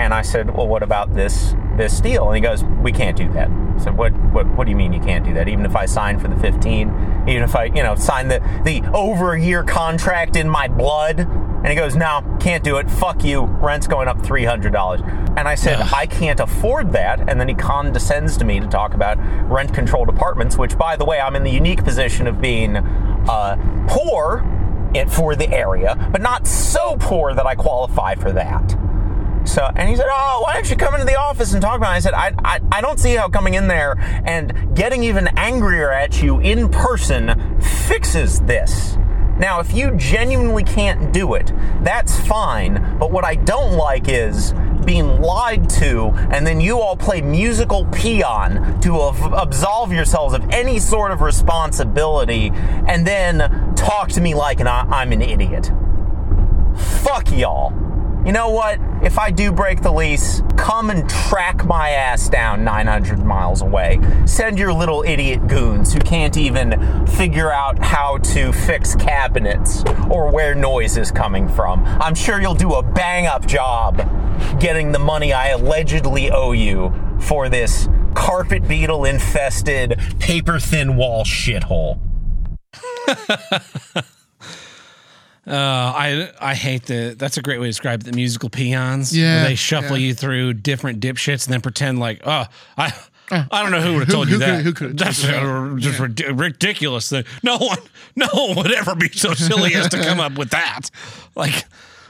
And 0.00 0.14
I 0.14 0.22
said, 0.22 0.56
"Well, 0.56 0.66
what 0.66 0.82
about 0.82 1.14
this 1.14 1.54
this 1.76 2.00
deal?" 2.00 2.26
And 2.28 2.34
he 2.34 2.40
goes, 2.40 2.64
"We 2.64 2.90
can't 2.90 3.14
do 3.14 3.30
that." 3.34 3.50
I 3.50 3.78
said, 3.78 3.98
"What 3.98 4.12
what 4.32 4.46
what 4.56 4.64
do 4.64 4.70
you 4.70 4.76
mean 4.76 4.94
you 4.94 5.00
can't 5.00 5.26
do 5.26 5.34
that? 5.34 5.46
Even 5.46 5.66
if 5.66 5.76
I 5.76 5.84
sign 5.84 6.18
for 6.18 6.26
the 6.26 6.36
15, 6.36 7.24
even 7.28 7.42
if 7.42 7.54
I, 7.54 7.64
you 7.64 7.82
know, 7.82 7.94
sign 7.96 8.28
the 8.28 8.40
the 8.64 8.82
over 8.94 9.34
a 9.34 9.40
year 9.40 9.62
contract 9.62 10.36
in 10.36 10.48
my 10.48 10.68
blood?" 10.68 11.20
And 11.20 11.68
he 11.68 11.74
goes, 11.74 11.96
"No, 11.96 12.22
can't 12.40 12.64
do 12.64 12.78
it. 12.78 12.90
Fuck 12.90 13.24
you. 13.24 13.42
Rent's 13.42 13.86
going 13.86 14.08
up 14.08 14.22
$300." 14.22 15.02
And 15.36 15.46
I 15.46 15.54
said, 15.54 15.78
"I 15.92 16.06
can't 16.06 16.40
afford 16.40 16.92
that." 16.92 17.20
And 17.28 17.38
then 17.38 17.48
he 17.48 17.54
condescends 17.54 18.38
to 18.38 18.46
me 18.46 18.58
to 18.58 18.66
talk 18.66 18.94
about 18.94 19.18
rent 19.50 19.74
controlled 19.74 20.08
apartments, 20.08 20.56
which 20.56 20.78
by 20.78 20.96
the 20.96 21.04
way, 21.04 21.20
I'm 21.20 21.36
in 21.36 21.44
the 21.44 21.50
unique 21.50 21.84
position 21.84 22.26
of 22.26 22.40
being 22.40 22.78
uh, 22.78 23.56
poor 23.86 24.42
it 24.94 25.10
for 25.10 25.36
the 25.36 25.48
area, 25.50 25.94
but 26.10 26.22
not 26.22 26.46
so 26.46 26.96
poor 26.98 27.34
that 27.34 27.46
I 27.46 27.54
qualify 27.54 28.14
for 28.14 28.32
that. 28.32 28.74
So, 29.50 29.68
and 29.74 29.88
he 29.88 29.96
said, 29.96 30.06
"Oh, 30.08 30.42
why 30.44 30.54
don't 30.54 30.70
you 30.70 30.76
come 30.76 30.94
into 30.94 31.06
the 31.06 31.18
office 31.18 31.52
and 31.54 31.60
talk 31.60 31.76
about 31.76 31.92
it?" 31.92 31.96
I 31.96 31.98
said, 31.98 32.14
I, 32.14 32.32
"I, 32.44 32.60
I 32.70 32.80
don't 32.80 33.00
see 33.00 33.16
how 33.16 33.28
coming 33.28 33.54
in 33.54 33.66
there 33.66 33.98
and 34.24 34.76
getting 34.76 35.02
even 35.02 35.26
angrier 35.36 35.90
at 35.90 36.22
you 36.22 36.38
in 36.38 36.68
person 36.68 37.60
fixes 37.60 38.38
this." 38.42 38.96
Now, 39.40 39.58
if 39.58 39.74
you 39.74 39.96
genuinely 39.96 40.62
can't 40.62 41.12
do 41.12 41.34
it, 41.34 41.52
that's 41.82 42.20
fine. 42.28 42.96
But 43.00 43.10
what 43.10 43.24
I 43.24 43.34
don't 43.34 43.72
like 43.72 44.08
is 44.08 44.52
being 44.84 45.20
lied 45.20 45.68
to, 45.70 46.10
and 46.30 46.46
then 46.46 46.60
you 46.60 46.78
all 46.78 46.94
play 46.96 47.20
musical 47.20 47.86
peon 47.86 48.80
to 48.82 49.00
absolve 49.00 49.92
yourselves 49.92 50.32
of 50.32 50.48
any 50.50 50.78
sort 50.78 51.10
of 51.10 51.22
responsibility, 51.22 52.52
and 52.86 53.04
then 53.04 53.74
talk 53.74 54.10
to 54.10 54.20
me 54.20 54.34
like 54.34 54.60
an, 54.60 54.68
I'm 54.68 55.10
an 55.10 55.22
idiot. 55.22 55.72
Fuck 57.02 57.32
y'all. 57.32 57.72
You 58.24 58.32
know 58.32 58.50
what? 58.50 58.78
If 59.02 59.18
I 59.18 59.30
do 59.30 59.50
break 59.50 59.80
the 59.80 59.90
lease, 59.90 60.42
come 60.58 60.90
and 60.90 61.08
track 61.08 61.64
my 61.64 61.90
ass 61.90 62.28
down 62.28 62.64
900 62.64 63.18
miles 63.24 63.62
away. 63.62 63.98
Send 64.26 64.58
your 64.58 64.74
little 64.74 65.02
idiot 65.02 65.46
goons 65.46 65.94
who 65.94 66.00
can't 66.00 66.36
even 66.36 67.06
figure 67.06 67.50
out 67.50 67.78
how 67.82 68.18
to 68.18 68.52
fix 68.52 68.94
cabinets 68.94 69.82
or 70.10 70.30
where 70.30 70.54
noise 70.54 70.98
is 70.98 71.10
coming 71.10 71.48
from. 71.48 71.82
I'm 71.84 72.14
sure 72.14 72.42
you'll 72.42 72.54
do 72.54 72.74
a 72.74 72.82
bang 72.82 73.26
up 73.26 73.46
job 73.46 73.96
getting 74.60 74.92
the 74.92 74.98
money 74.98 75.32
I 75.32 75.48
allegedly 75.48 76.30
owe 76.30 76.52
you 76.52 76.94
for 77.20 77.48
this 77.48 77.88
carpet 78.14 78.68
beetle 78.68 79.06
infested, 79.06 79.98
paper 80.18 80.58
thin 80.58 80.96
wall 80.96 81.24
shithole. 81.24 81.98
Uh, 85.50 85.92
I 85.96 86.30
I 86.40 86.54
hate 86.54 86.86
the. 86.86 87.14
That's 87.18 87.36
a 87.36 87.42
great 87.42 87.58
way 87.58 87.66
to 87.66 87.70
describe 87.70 88.02
it. 88.02 88.04
The 88.04 88.12
musical 88.12 88.48
peons. 88.50 89.16
Yeah, 89.16 89.44
they 89.44 89.56
shuffle 89.56 89.96
yeah. 89.98 90.08
you 90.08 90.14
through 90.14 90.54
different 90.54 91.00
dipshits 91.00 91.46
and 91.46 91.52
then 91.52 91.60
pretend 91.60 91.98
like, 91.98 92.20
oh, 92.24 92.44
I. 92.76 92.92
I 93.32 93.62
don't 93.62 93.70
know 93.70 93.80
who 93.80 93.92
would 93.94 94.00
have 94.00 94.08
told 94.12 94.26
who 94.26 94.34
you 94.34 94.40
could- 94.40 94.48
that. 94.48 94.62
who 94.64 94.72
could've 94.72 94.96
That's 94.96 95.22
you 95.22 95.30
uh, 95.30 95.78
just 95.78 96.00
rid- 96.00 96.20
ridiculous. 96.40 97.08
Thing. 97.10 97.22
No 97.44 97.58
one, 97.58 97.78
no 98.16 98.26
one 98.32 98.56
would 98.56 98.72
ever 98.72 98.96
be 98.96 99.08
so 99.10 99.34
silly 99.34 99.72
as 99.76 99.88
to 99.90 99.98
come 100.02 100.18
up 100.18 100.36
with 100.36 100.50
that. 100.50 100.90
Like, 101.36 101.64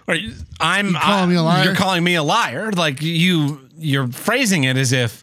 you- 0.09 0.33
I'm 0.61 0.95
calling 0.95 1.25
I- 1.25 1.27
me 1.27 1.35
a 1.35 1.43
liar? 1.43 1.65
You're 1.65 1.75
calling 1.75 2.03
me 2.05 2.15
a 2.15 2.23
liar. 2.23 2.71
Like 2.73 3.03
you, 3.03 3.69
you're 3.77 4.09
phrasing 4.09 4.65
it 4.65 4.79
as 4.79 4.93
if 4.95 5.23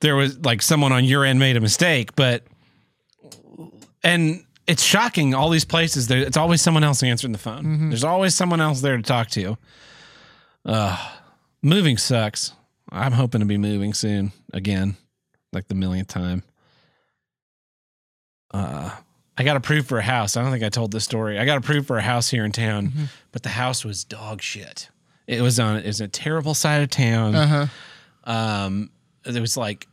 there 0.00 0.16
was 0.16 0.38
like 0.40 0.60
someone 0.60 0.90
on 0.90 1.04
your 1.04 1.24
end 1.24 1.38
made 1.38 1.56
a 1.56 1.60
mistake, 1.60 2.16
but 2.16 2.42
and 4.02 4.44
it's 4.72 4.82
shocking. 4.82 5.34
All 5.34 5.50
these 5.50 5.66
places, 5.66 6.08
there, 6.08 6.18
it's 6.20 6.38
always 6.38 6.62
someone 6.62 6.82
else 6.82 7.02
answering 7.02 7.32
the 7.32 7.38
phone. 7.38 7.90
There's 7.90 8.04
always 8.04 8.34
someone 8.34 8.60
else 8.62 8.80
there 8.80 8.96
to 8.96 9.02
talk 9.02 9.28
to. 9.30 9.58
Uh, 10.64 11.10
moving 11.62 11.98
sucks. 11.98 12.54
I'm 12.90 13.12
hoping 13.12 13.40
to 13.40 13.46
be 13.46 13.58
moving 13.58 13.92
soon 13.92 14.32
again, 14.52 14.96
like 15.52 15.68
the 15.68 15.74
millionth 15.74 16.08
time. 16.08 16.42
Uh, 18.52 18.90
I 19.36 19.44
got 19.44 19.56
approved 19.56 19.88
for 19.88 19.98
a 19.98 20.02
house. 20.02 20.38
I 20.38 20.42
don't 20.42 20.50
think 20.50 20.64
I 20.64 20.70
told 20.70 20.90
this 20.90 21.04
story. 21.04 21.38
I 21.38 21.44
got 21.44 21.58
approved 21.58 21.86
for 21.86 21.98
a 21.98 22.02
house 22.02 22.30
here 22.30 22.44
in 22.44 22.52
town, 22.52 22.92
but 23.30 23.42
the 23.42 23.50
house 23.50 23.84
was 23.84 24.04
dog 24.04 24.40
shit. 24.40 24.88
It 25.26 25.42
was 25.42 25.60
on. 25.60 25.76
It 25.76 25.86
was 25.86 26.00
a 26.00 26.08
terrible 26.08 26.54
side 26.54 26.82
of 26.82 26.88
town. 26.90 27.34
Uh 27.34 27.46
huh. 27.46 28.30
Um, 28.30 28.90
it 29.24 29.38
was 29.40 29.56
like 29.56 29.86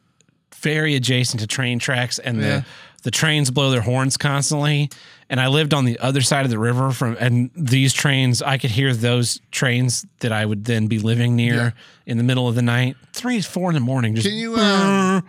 very 0.55 0.95
adjacent 0.95 1.39
to 1.41 1.47
train 1.47 1.80
tracks, 1.80 2.19
and 2.19 2.39
Yeah. 2.41 2.59
the 2.59 2.65
the 3.03 3.11
trains 3.11 3.49
blow 3.49 3.71
their 3.71 3.80
horns 3.80 4.17
constantly. 4.17 4.89
And 5.30 5.39
I 5.39 5.47
lived 5.47 5.73
on 5.73 5.85
the 5.85 5.97
other 5.99 6.19
side 6.19 6.43
of 6.43 6.51
the 6.51 6.59
river 6.59 6.91
from, 6.91 7.15
and 7.17 7.49
these 7.55 7.93
trains, 7.93 8.41
I 8.41 8.57
could 8.57 8.71
hear 8.71 8.93
those 8.93 9.39
trains 9.51 10.05
that 10.19 10.34
I 10.34 10.45
would 10.45 10.65
then 10.65 10.88
be 10.88 10.99
living 10.99 11.34
near 11.38 11.53
Yeah. 11.55 11.71
in 12.07 12.17
the 12.17 12.23
middle 12.26 12.49
of 12.49 12.55
the 12.55 12.61
night, 12.61 12.97
three, 13.13 13.39
four 13.41 13.69
in 13.69 13.76
the 13.76 13.80
morning. 13.80 14.15
Just 14.15 14.27
Can 14.27 14.35
you, 14.38 14.57
um, 14.57 15.23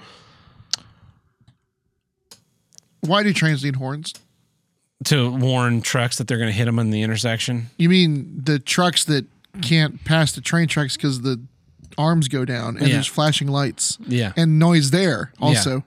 Why 3.01 3.23
do 3.23 3.33
trains 3.33 3.63
need 3.65 3.77
horns? 3.77 4.15
to 5.05 5.31
warn 5.31 5.81
trucks 5.81 6.19
that 6.19 6.27
they're 6.29 6.37
going 6.39 6.51
to 6.51 6.57
hit 6.57 6.67
them 6.67 6.79
in 6.79 6.91
the 6.91 7.01
intersection. 7.03 7.71
You 7.79 7.89
mean 7.89 8.43
the 8.45 8.59
trucks 8.59 9.05
that 9.05 9.25
can't 9.63 10.05
pass 10.05 10.33
the 10.33 10.41
train 10.43 10.69
tracks 10.69 10.97
because 10.97 11.23
the 11.23 11.41
arms 11.99 12.29
go 12.29 12.45
down 12.45 12.77
and 12.77 12.87
Yeah. 12.89 12.95
there's 12.95 13.07
flashing 13.07 13.49
lights 13.49 13.99
Yeah. 14.07 14.33
and 14.37 14.59
noise 14.59 14.91
there 14.91 15.33
also. 15.41 15.85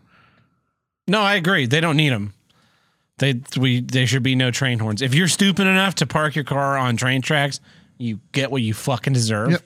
No, 1.07 1.21
I 1.21 1.35
agree. 1.35 1.65
They 1.65 1.81
don't 1.81 1.97
need 1.97 2.09
them. 2.11 2.33
They 3.19 3.41
we 3.57 3.81
there 3.81 4.07
should 4.07 4.23
be 4.23 4.35
no 4.35 4.51
train 4.51 4.79
horns. 4.79 5.01
If 5.01 5.13
you're 5.13 5.27
stupid 5.27 5.67
enough 5.67 5.95
to 5.95 6.07
park 6.07 6.35
your 6.35 6.43
car 6.45 6.77
on 6.77 6.97
train 6.97 7.21
tracks, 7.21 7.59
you 7.97 8.19
get 8.31 8.51
what 8.51 8.61
you 8.61 8.73
fucking 8.73 9.13
deserve. 9.13 9.51
Yep. 9.51 9.61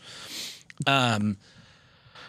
Um, 0.85 1.37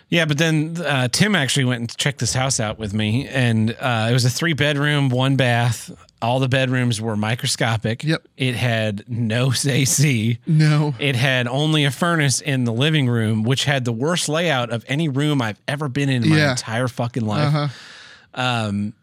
yeah, 0.09 0.25
but 0.25 0.39
then 0.39 0.77
uh, 0.85 1.09
Tim 1.09 1.35
actually 1.35 1.65
went 1.65 1.81
and 1.81 1.97
checked 1.99 2.19
this 2.19 2.33
house 2.35 2.61
out 2.61 2.79
with 2.79 2.95
me, 2.95 3.27
and 3.29 3.77
uh, 3.81 4.07
it 4.09 4.13
was 4.13 4.25
a 4.25 4.31
three 4.31 4.53
bedroom, 4.55 5.09
one 5.11 5.37
bath. 5.37 5.91
All 6.21 6.41
the 6.41 6.49
bedrooms 6.49 7.01
were 7.01 7.17
microscopic. 7.17 8.03
Yep. 8.03 8.27
It 8.37 8.57
had 8.57 9.05
no 9.09 9.53
AC. 9.67 10.39
No. 10.47 10.95
It 10.99 11.15
had 11.15 11.47
only 11.47 11.85
a 11.85 11.91
furnace 11.93 12.41
in 12.41 12.65
the 12.65 12.73
living 12.73 13.09
room, 13.09 13.45
which 13.45 13.65
had 13.65 13.85
the 13.85 13.93
worst 13.93 14.29
layout 14.29 14.71
of 14.71 14.85
any 14.89 15.09
room 15.09 15.41
I've 15.41 15.61
ever 15.69 15.89
been 15.89 16.09
in, 16.09 16.25
in 16.25 16.31
my 16.31 16.51
entire 16.51 16.89
fucking 16.89 17.25
life. 17.25 17.55
Uh 17.55 17.67
huh. 17.69 18.63
Um, 18.67 18.95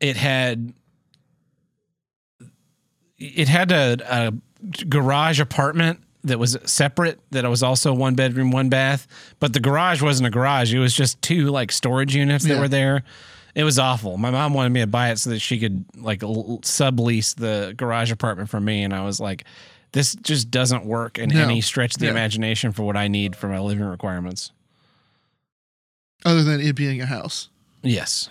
it 0.00 0.16
had 0.16 0.72
it 3.18 3.48
had 3.48 3.70
a, 3.72 3.96
a 4.08 4.32
garage 4.88 5.40
apartment 5.40 6.00
that 6.24 6.38
was 6.38 6.56
separate 6.64 7.20
that 7.30 7.48
was 7.48 7.62
also 7.62 7.92
one 7.92 8.14
bedroom 8.14 8.50
one 8.50 8.68
bath 8.68 9.06
but 9.40 9.52
the 9.52 9.60
garage 9.60 10.00
wasn't 10.02 10.26
a 10.26 10.30
garage 10.30 10.72
it 10.72 10.78
was 10.78 10.94
just 10.94 11.20
two 11.20 11.46
like 11.46 11.72
storage 11.72 12.14
units 12.14 12.44
that 12.44 12.54
Yeah. 12.54 12.60
were 12.60 12.68
there 12.68 13.02
it 13.54 13.64
was 13.64 13.78
awful 13.78 14.16
my 14.16 14.30
mom 14.30 14.54
wanted 14.54 14.70
me 14.70 14.80
to 14.80 14.86
buy 14.86 15.10
it 15.10 15.18
so 15.18 15.30
that 15.30 15.38
she 15.40 15.58
could 15.58 15.84
like 15.96 16.22
l- 16.22 16.58
sublease 16.62 17.34
the 17.36 17.74
garage 17.76 18.10
apartment 18.10 18.48
from 18.48 18.64
me 18.64 18.82
and 18.82 18.94
i 18.94 19.04
was 19.04 19.18
like 19.20 19.44
this 19.92 20.14
just 20.16 20.50
doesn't 20.50 20.84
work 20.86 21.18
in 21.18 21.28
No. 21.30 21.40
any 21.42 21.60
stretch 21.60 21.94
of 21.94 21.98
the 22.00 22.06
Yeah. 22.06 22.12
imagination 22.12 22.72
for 22.72 22.82
what 22.82 22.96
i 22.96 23.08
need 23.08 23.36
for 23.36 23.48
my 23.48 23.58
living 23.60 23.84
requirements 23.84 24.52
Other 26.24 26.42
than 26.44 26.60
it 26.60 26.76
being 26.76 27.00
a 27.00 27.06
house. 27.06 27.48
Yes. 27.82 28.30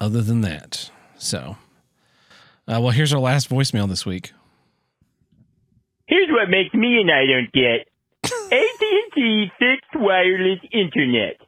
Other 0.00 0.22
than 0.22 0.42
that, 0.42 0.90
so. 1.18 1.56
Uh, 2.68 2.78
well, 2.80 2.90
here's 2.90 3.12
our 3.12 3.18
last 3.20 3.48
voicemail 3.50 3.88
this 3.88 4.06
week. 4.06 4.32
Here's 6.06 6.28
what 6.30 6.48
makes 6.48 6.72
me 6.74 7.00
and 7.00 7.10
I 7.10 7.24
don't 7.26 7.50
get. 7.52 7.88
AT&T 8.52 9.50
fixed 9.58 9.94
wireless 9.96 10.60
internet. 10.70 11.40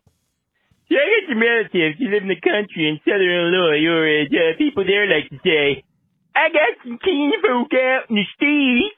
So 0.89 0.97
I 0.97 1.05
got 1.05 1.29
some 1.29 1.41
relatives 1.41 2.01
who 2.01 2.09
live 2.09 2.25
in 2.25 2.33
the 2.33 2.41
country 2.41 2.89
in 2.89 2.97
southern 3.05 3.29
Illinois, 3.29 3.85
or 3.85 4.03
as 4.09 4.33
uh, 4.33 4.57
people 4.57 4.89
there 4.89 5.05
like 5.05 5.29
to 5.29 5.39
say, 5.45 5.85
I 6.33 6.49
got 6.49 6.81
some 6.81 6.97
teen 7.05 7.33
folk 7.45 7.69
out 7.77 8.09
in 8.09 8.17
the 8.17 8.29
streets. 8.37 8.97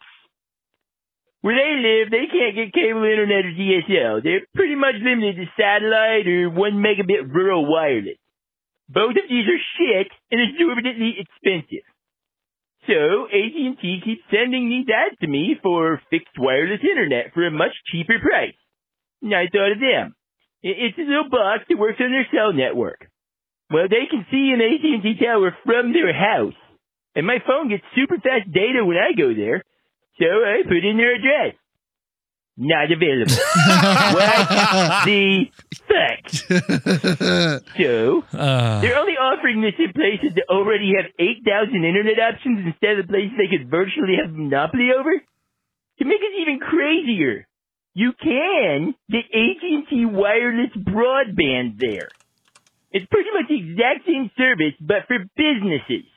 Where 1.40 1.56
they 1.56 1.72
live, 1.80 2.12
they 2.12 2.28
can't 2.28 2.54
get 2.54 2.76
cable 2.76 3.02
internet 3.02 3.48
or 3.48 3.54
DSL. 3.56 4.22
They're 4.22 4.44
pretty 4.54 4.76
much 4.76 5.00
limited 5.00 5.40
to 5.40 5.46
satellite 5.56 6.28
or 6.28 6.50
one 6.52 6.84
megabit 6.84 7.32
rural 7.32 7.64
wireless. 7.64 8.20
Both 8.90 9.16
of 9.16 9.24
these 9.24 9.48
are 9.48 9.62
shit 9.80 10.12
and 10.30 10.38
exorbitantly 10.38 11.16
expensive. 11.16 11.86
So 12.86 13.26
AT&T 13.26 13.82
keeps 14.04 14.22
sending 14.30 14.68
these 14.68 14.86
ads 14.92 15.16
to 15.20 15.26
me 15.26 15.56
for 15.62 16.02
fixed 16.10 16.36
wireless 16.36 16.84
internet 16.84 17.32
for 17.32 17.46
a 17.46 17.50
much 17.50 17.72
cheaper 17.90 18.18
price. 18.20 18.58
And 19.22 19.34
I 19.34 19.48
thought 19.48 19.72
of 19.72 19.80
them. 19.80 20.14
I- 20.64 20.68
It's 20.90 20.98
a 20.98 21.02
little 21.02 21.28
box 21.30 21.64
that 21.68 21.78
works 21.78 22.00
on 22.00 22.10
their 22.10 22.26
cell 22.32 22.52
network. 22.52 23.08
Well, 23.70 23.86
they 23.88 24.06
can 24.10 24.26
see 24.30 24.50
an 24.52 24.60
AT&T 24.60 25.24
tower 25.24 25.56
from 25.64 25.92
their 25.92 26.12
house. 26.12 26.54
And 27.14 27.26
my 27.26 27.38
phone 27.46 27.68
gets 27.68 27.84
super 27.94 28.16
fast 28.18 28.50
data 28.52 28.84
when 28.84 28.96
I 28.96 29.12
go 29.16 29.32
there. 29.34 29.62
So 30.18 30.26
I 30.26 30.62
put 30.66 30.84
in 30.84 30.96
their 30.96 31.14
address. 31.14 31.54
Not 32.56 32.90
available. 32.92 33.32
what 34.14 35.04
the 35.06 35.46
fuck? 35.88 36.22
So, 37.80 38.24
Uh, 38.36 38.80
they're 38.82 38.98
only 38.98 39.14
offering 39.16 39.60
this 39.62 39.74
in 39.78 39.92
places 39.92 40.34
that 40.34 40.44
already 40.50 40.92
have 40.96 41.10
8,000 41.18 41.84
internet 41.84 42.18
options 42.20 42.66
instead 42.66 42.98
of 42.98 43.08
places 43.08 43.32
they 43.38 43.48
could 43.48 43.70
virtually 43.70 44.16
have 44.20 44.30
a 44.34 44.36
monopoly 44.36 44.90
over? 44.98 45.12
To 45.98 46.04
make 46.04 46.20
it 46.20 46.34
even 46.42 46.60
crazier, 46.60 47.46
you 48.00 48.14
can 48.16 48.94
get 49.10 49.24
AT&T 49.28 50.06
wireless 50.06 50.72
broadband 50.74 51.78
there. 51.78 52.08
It's 52.92 53.04
pretty 53.12 53.28
much 53.36 53.46
the 53.52 53.60
exact 53.60 54.06
same 54.06 54.30
service, 54.38 54.72
but 54.80 55.04
for 55.06 55.18
businesses. 55.36 56.08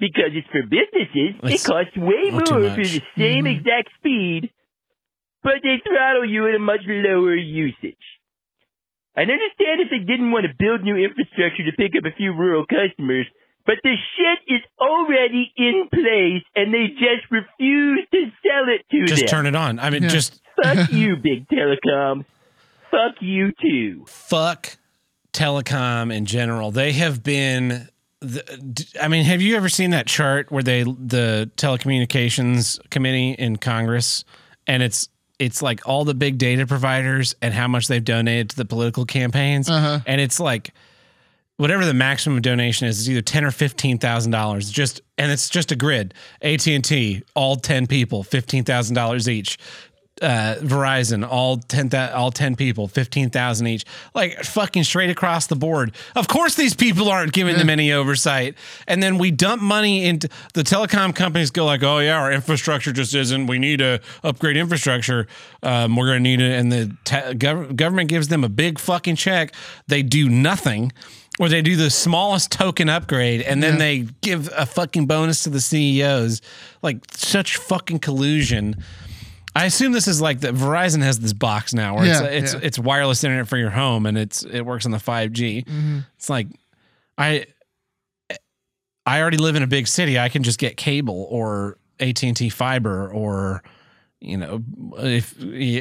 Because 0.00 0.34
it's 0.34 0.50
for 0.50 0.66
businesses, 0.66 1.38
It's 1.46 1.62
it 1.62 1.68
costs 1.70 1.96
way 1.96 2.34
more 2.34 2.74
for 2.74 2.82
the 2.82 3.02
same 3.16 3.46
exact 3.46 3.94
speed, 3.98 4.50
but 5.44 5.62
they 5.62 5.78
throttle 5.86 6.28
you 6.28 6.48
at 6.48 6.56
a 6.56 6.58
much 6.58 6.82
lower 6.88 7.36
usage. 7.36 8.04
I'd 9.14 9.30
understand 9.30 9.78
if 9.78 9.94
they 9.94 10.02
didn't 10.02 10.32
want 10.32 10.46
to 10.50 10.52
build 10.58 10.82
new 10.82 10.96
infrastructure 10.96 11.62
to 11.70 11.76
pick 11.78 11.92
up 11.94 12.04
a 12.04 12.16
few 12.16 12.34
rural 12.34 12.66
customers, 12.66 13.26
but 13.66 13.76
the 13.82 13.94
shit 14.16 14.54
is 14.54 14.60
already 14.80 15.52
in 15.56 15.88
place 15.92 16.42
and 16.56 16.72
they 16.74 16.88
just 16.88 17.30
refuse 17.30 18.06
to 18.12 18.20
sell 18.42 18.68
it 18.68 18.82
to 18.90 19.00
just 19.06 19.08
them. 19.10 19.18
Just 19.18 19.28
turn 19.28 19.46
it 19.46 19.54
on. 19.54 19.78
I 19.78 19.90
mean, 19.90 20.02
Yeah. 20.04 20.08
just 20.08 20.40
Fuck 20.62 20.92
you, 20.92 21.16
big 21.16 21.46
telecom. 21.48 22.24
Fuck 22.90 23.14
you 23.20 23.52
too. 23.60 24.04
fuck 24.06 24.76
telecom 25.32 26.12
in 26.14 26.26
general. 26.26 26.70
They 26.70 26.92
have 26.92 27.22
been. 27.22 27.88
The, 28.20 28.42
d- 28.72 28.84
I 29.00 29.08
mean, 29.08 29.24
have 29.24 29.42
you 29.42 29.56
ever 29.56 29.68
seen 29.68 29.90
that 29.90 30.06
chart 30.06 30.52
where 30.52 30.62
they 30.62 30.82
the 30.84 31.50
telecommunications 31.56 32.78
committee 32.90 33.32
in 33.32 33.56
Congress, 33.56 34.24
and 34.66 34.82
it's 34.82 35.08
it's 35.38 35.60
like 35.62 35.80
all 35.88 36.04
the 36.04 36.14
big 36.14 36.38
data 36.38 36.66
providers 36.66 37.34
and 37.42 37.52
how 37.52 37.66
much 37.66 37.88
they've 37.88 38.04
donated 38.04 38.50
to 38.50 38.56
the 38.56 38.64
political 38.64 39.04
campaigns, 39.04 39.68
Uh-huh. 39.68 39.98
and 40.06 40.20
it's 40.20 40.38
like 40.38 40.72
whatever 41.62 41.84
the 41.84 41.94
maximum 41.94 42.42
donation 42.42 42.88
is, 42.88 42.98
it's 42.98 43.08
either 43.08 43.22
ten 43.22 43.44
or 43.44 43.52
fifteen 43.52 43.96
thousand 43.96 44.32
dollars. 44.32 44.68
Just 44.68 45.00
and 45.16 45.30
it's 45.30 45.48
just 45.48 45.70
a 45.70 45.76
grid. 45.76 46.12
AT 46.42 46.66
and 46.66 46.84
T, 46.84 47.22
all 47.36 47.54
ten 47.54 47.86
people, 47.86 48.24
fifteen 48.24 48.64
thousand 48.64 48.96
dollars 48.96 49.28
each. 49.28 49.58
Uh, 50.20 50.56
Verizon, 50.60 51.26
all 51.26 51.56
ten, 51.56 51.88
all 52.12 52.32
ten 52.32 52.56
people, 52.56 52.88
fifteen 52.88 53.30
thousand 53.30 53.68
each, 53.68 53.84
like 54.12 54.42
fucking 54.42 54.82
straight 54.82 55.10
across 55.10 55.46
the 55.46 55.54
board. 55.56 55.94
Of 56.16 56.26
course, 56.26 56.56
these 56.56 56.74
people 56.74 57.08
aren't 57.08 57.32
giving 57.32 57.56
them 57.56 57.70
any 57.70 57.92
oversight, 57.92 58.56
and 58.88 59.00
then 59.00 59.18
we 59.18 59.30
dump 59.30 59.62
money 59.62 60.04
into 60.04 60.28
the 60.54 60.62
telecom 60.62 61.14
companies. 61.14 61.52
Go 61.52 61.64
like, 61.64 61.84
oh 61.84 62.00
yeah, 62.00 62.20
our 62.20 62.32
infrastructure 62.32 62.92
just 62.92 63.14
isn't. 63.14 63.46
We 63.46 63.60
need 63.60 63.78
to 63.78 64.00
upgrade 64.24 64.56
infrastructure. 64.56 65.28
Um, 65.62 65.94
we're 65.94 66.06
gonna 66.06 66.20
need 66.20 66.40
it, 66.40 66.58
and 66.58 66.72
the 66.72 66.96
te- 67.04 67.34
gov- 67.34 67.76
government 67.76 68.08
gives 68.08 68.28
them 68.28 68.42
a 68.42 68.48
big 68.48 68.80
fucking 68.80 69.16
check. 69.16 69.54
They 69.86 70.02
do 70.02 70.28
nothing 70.28 70.92
or 71.40 71.48
they 71.48 71.62
do 71.62 71.76
the 71.76 71.90
smallest 71.90 72.52
token 72.52 72.88
upgrade 72.88 73.40
and 73.42 73.62
then 73.62 73.74
Yeah. 73.74 73.78
they 73.78 73.98
give 74.20 74.50
a 74.56 74.66
fucking 74.66 75.06
bonus 75.06 75.44
to 75.44 75.50
the 75.50 75.60
CEOs. 75.60 76.40
Like 76.82 76.98
such 77.12 77.56
fucking 77.56 78.00
collusion. 78.00 78.76
I 79.54 79.64
assume 79.66 79.92
this 79.92 80.08
is 80.08 80.20
like 80.20 80.40
that 80.40 80.54
Verizon 80.54 81.02
has 81.02 81.20
this 81.20 81.32
box 81.32 81.74
now 81.74 81.96
where 81.96 82.06
Yeah, 82.06 82.22
it's 82.24 82.52
it's 82.52 82.54
yeah. 82.54 82.60
it's 82.66 82.78
wireless 82.78 83.22
internet 83.24 83.48
for 83.48 83.56
your 83.56 83.70
home 83.70 84.06
and 84.06 84.16
it's 84.18 84.42
it 84.44 84.62
works 84.62 84.84
on 84.86 84.92
the 84.92 84.98
5G. 84.98 85.64
Mm-hmm. 85.64 85.98
It's 86.16 86.30
like 86.30 86.48
I 87.18 87.46
I 89.04 89.20
already 89.20 89.36
live 89.38 89.56
in 89.56 89.62
a 89.62 89.66
big 89.66 89.88
city. 89.88 90.18
I 90.18 90.28
can 90.28 90.42
just 90.42 90.58
get 90.58 90.76
cable 90.76 91.26
or 91.30 91.76
AT&T 91.98 92.48
fiber 92.50 93.10
or 93.10 93.62
you 94.20 94.36
know, 94.36 94.62
if 94.98 95.34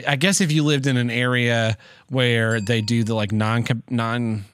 I 0.07 0.15
guess 0.15 0.41
if 0.41 0.51
you 0.51 0.63
lived 0.63 0.87
in 0.87 0.97
an 0.97 1.11
area 1.11 1.77
where 2.09 2.59
they 2.59 2.81
do 2.81 3.03
the 3.03 3.13
like 3.13 3.31
non 3.31 3.63
non 3.89 4.45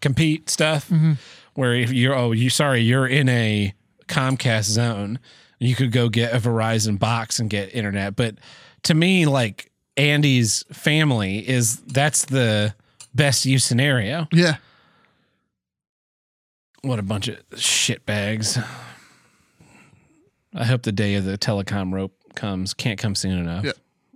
compete 0.00 0.50
stuff, 0.50 0.88
mm-hmm. 0.88 1.12
where 1.54 1.74
if 1.74 1.92
you're 1.92 2.14
oh 2.14 2.32
you 2.32 2.50
sorry 2.50 2.80
you're 2.80 3.06
in 3.06 3.28
a 3.28 3.74
Comcast 4.08 4.64
zone, 4.64 5.18
you 5.58 5.74
could 5.74 5.92
go 5.92 6.08
get 6.08 6.32
a 6.32 6.38
Verizon 6.38 6.98
box 6.98 7.38
and 7.38 7.48
get 7.48 7.74
internet. 7.74 8.16
But 8.16 8.36
to 8.84 8.94
me, 8.94 9.26
like 9.26 9.70
Andy's 9.96 10.64
family 10.72 11.48
is 11.48 11.76
that's 11.82 12.24
the 12.24 12.74
best 13.14 13.44
use 13.44 13.64
scenario. 13.64 14.26
Yeah. 14.32 14.56
What 16.82 16.98
a 16.98 17.02
bunch 17.02 17.28
of 17.28 17.38
shit 17.56 18.06
bags. 18.06 18.58
I 20.54 20.64
hope 20.64 20.82
the 20.82 20.92
day 20.92 21.14
of 21.14 21.24
the 21.24 21.36
telecom 21.36 21.92
rope 21.92 22.14
comes. 22.34 22.74
Can't 22.74 22.98
come 22.98 23.14
soon 23.14 23.38
enough. 23.38 23.64
Yeah. 23.64 23.72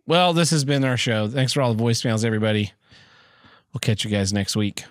Well, 0.07 0.33
this 0.33 0.51
has 0.51 0.65
been 0.65 0.85
our 0.85 0.97
show. 0.97 1.29
Thanks 1.29 1.53
for 1.53 1.63
all 1.63 1.75
the 1.75 1.83
voicemails, 1.83 2.25
everybody. 2.25 2.73
We'll 3.73 3.81
catch 3.81 4.05
you 4.05 4.11
guys 4.11 4.33
next 4.33 4.57
week. 4.57 4.85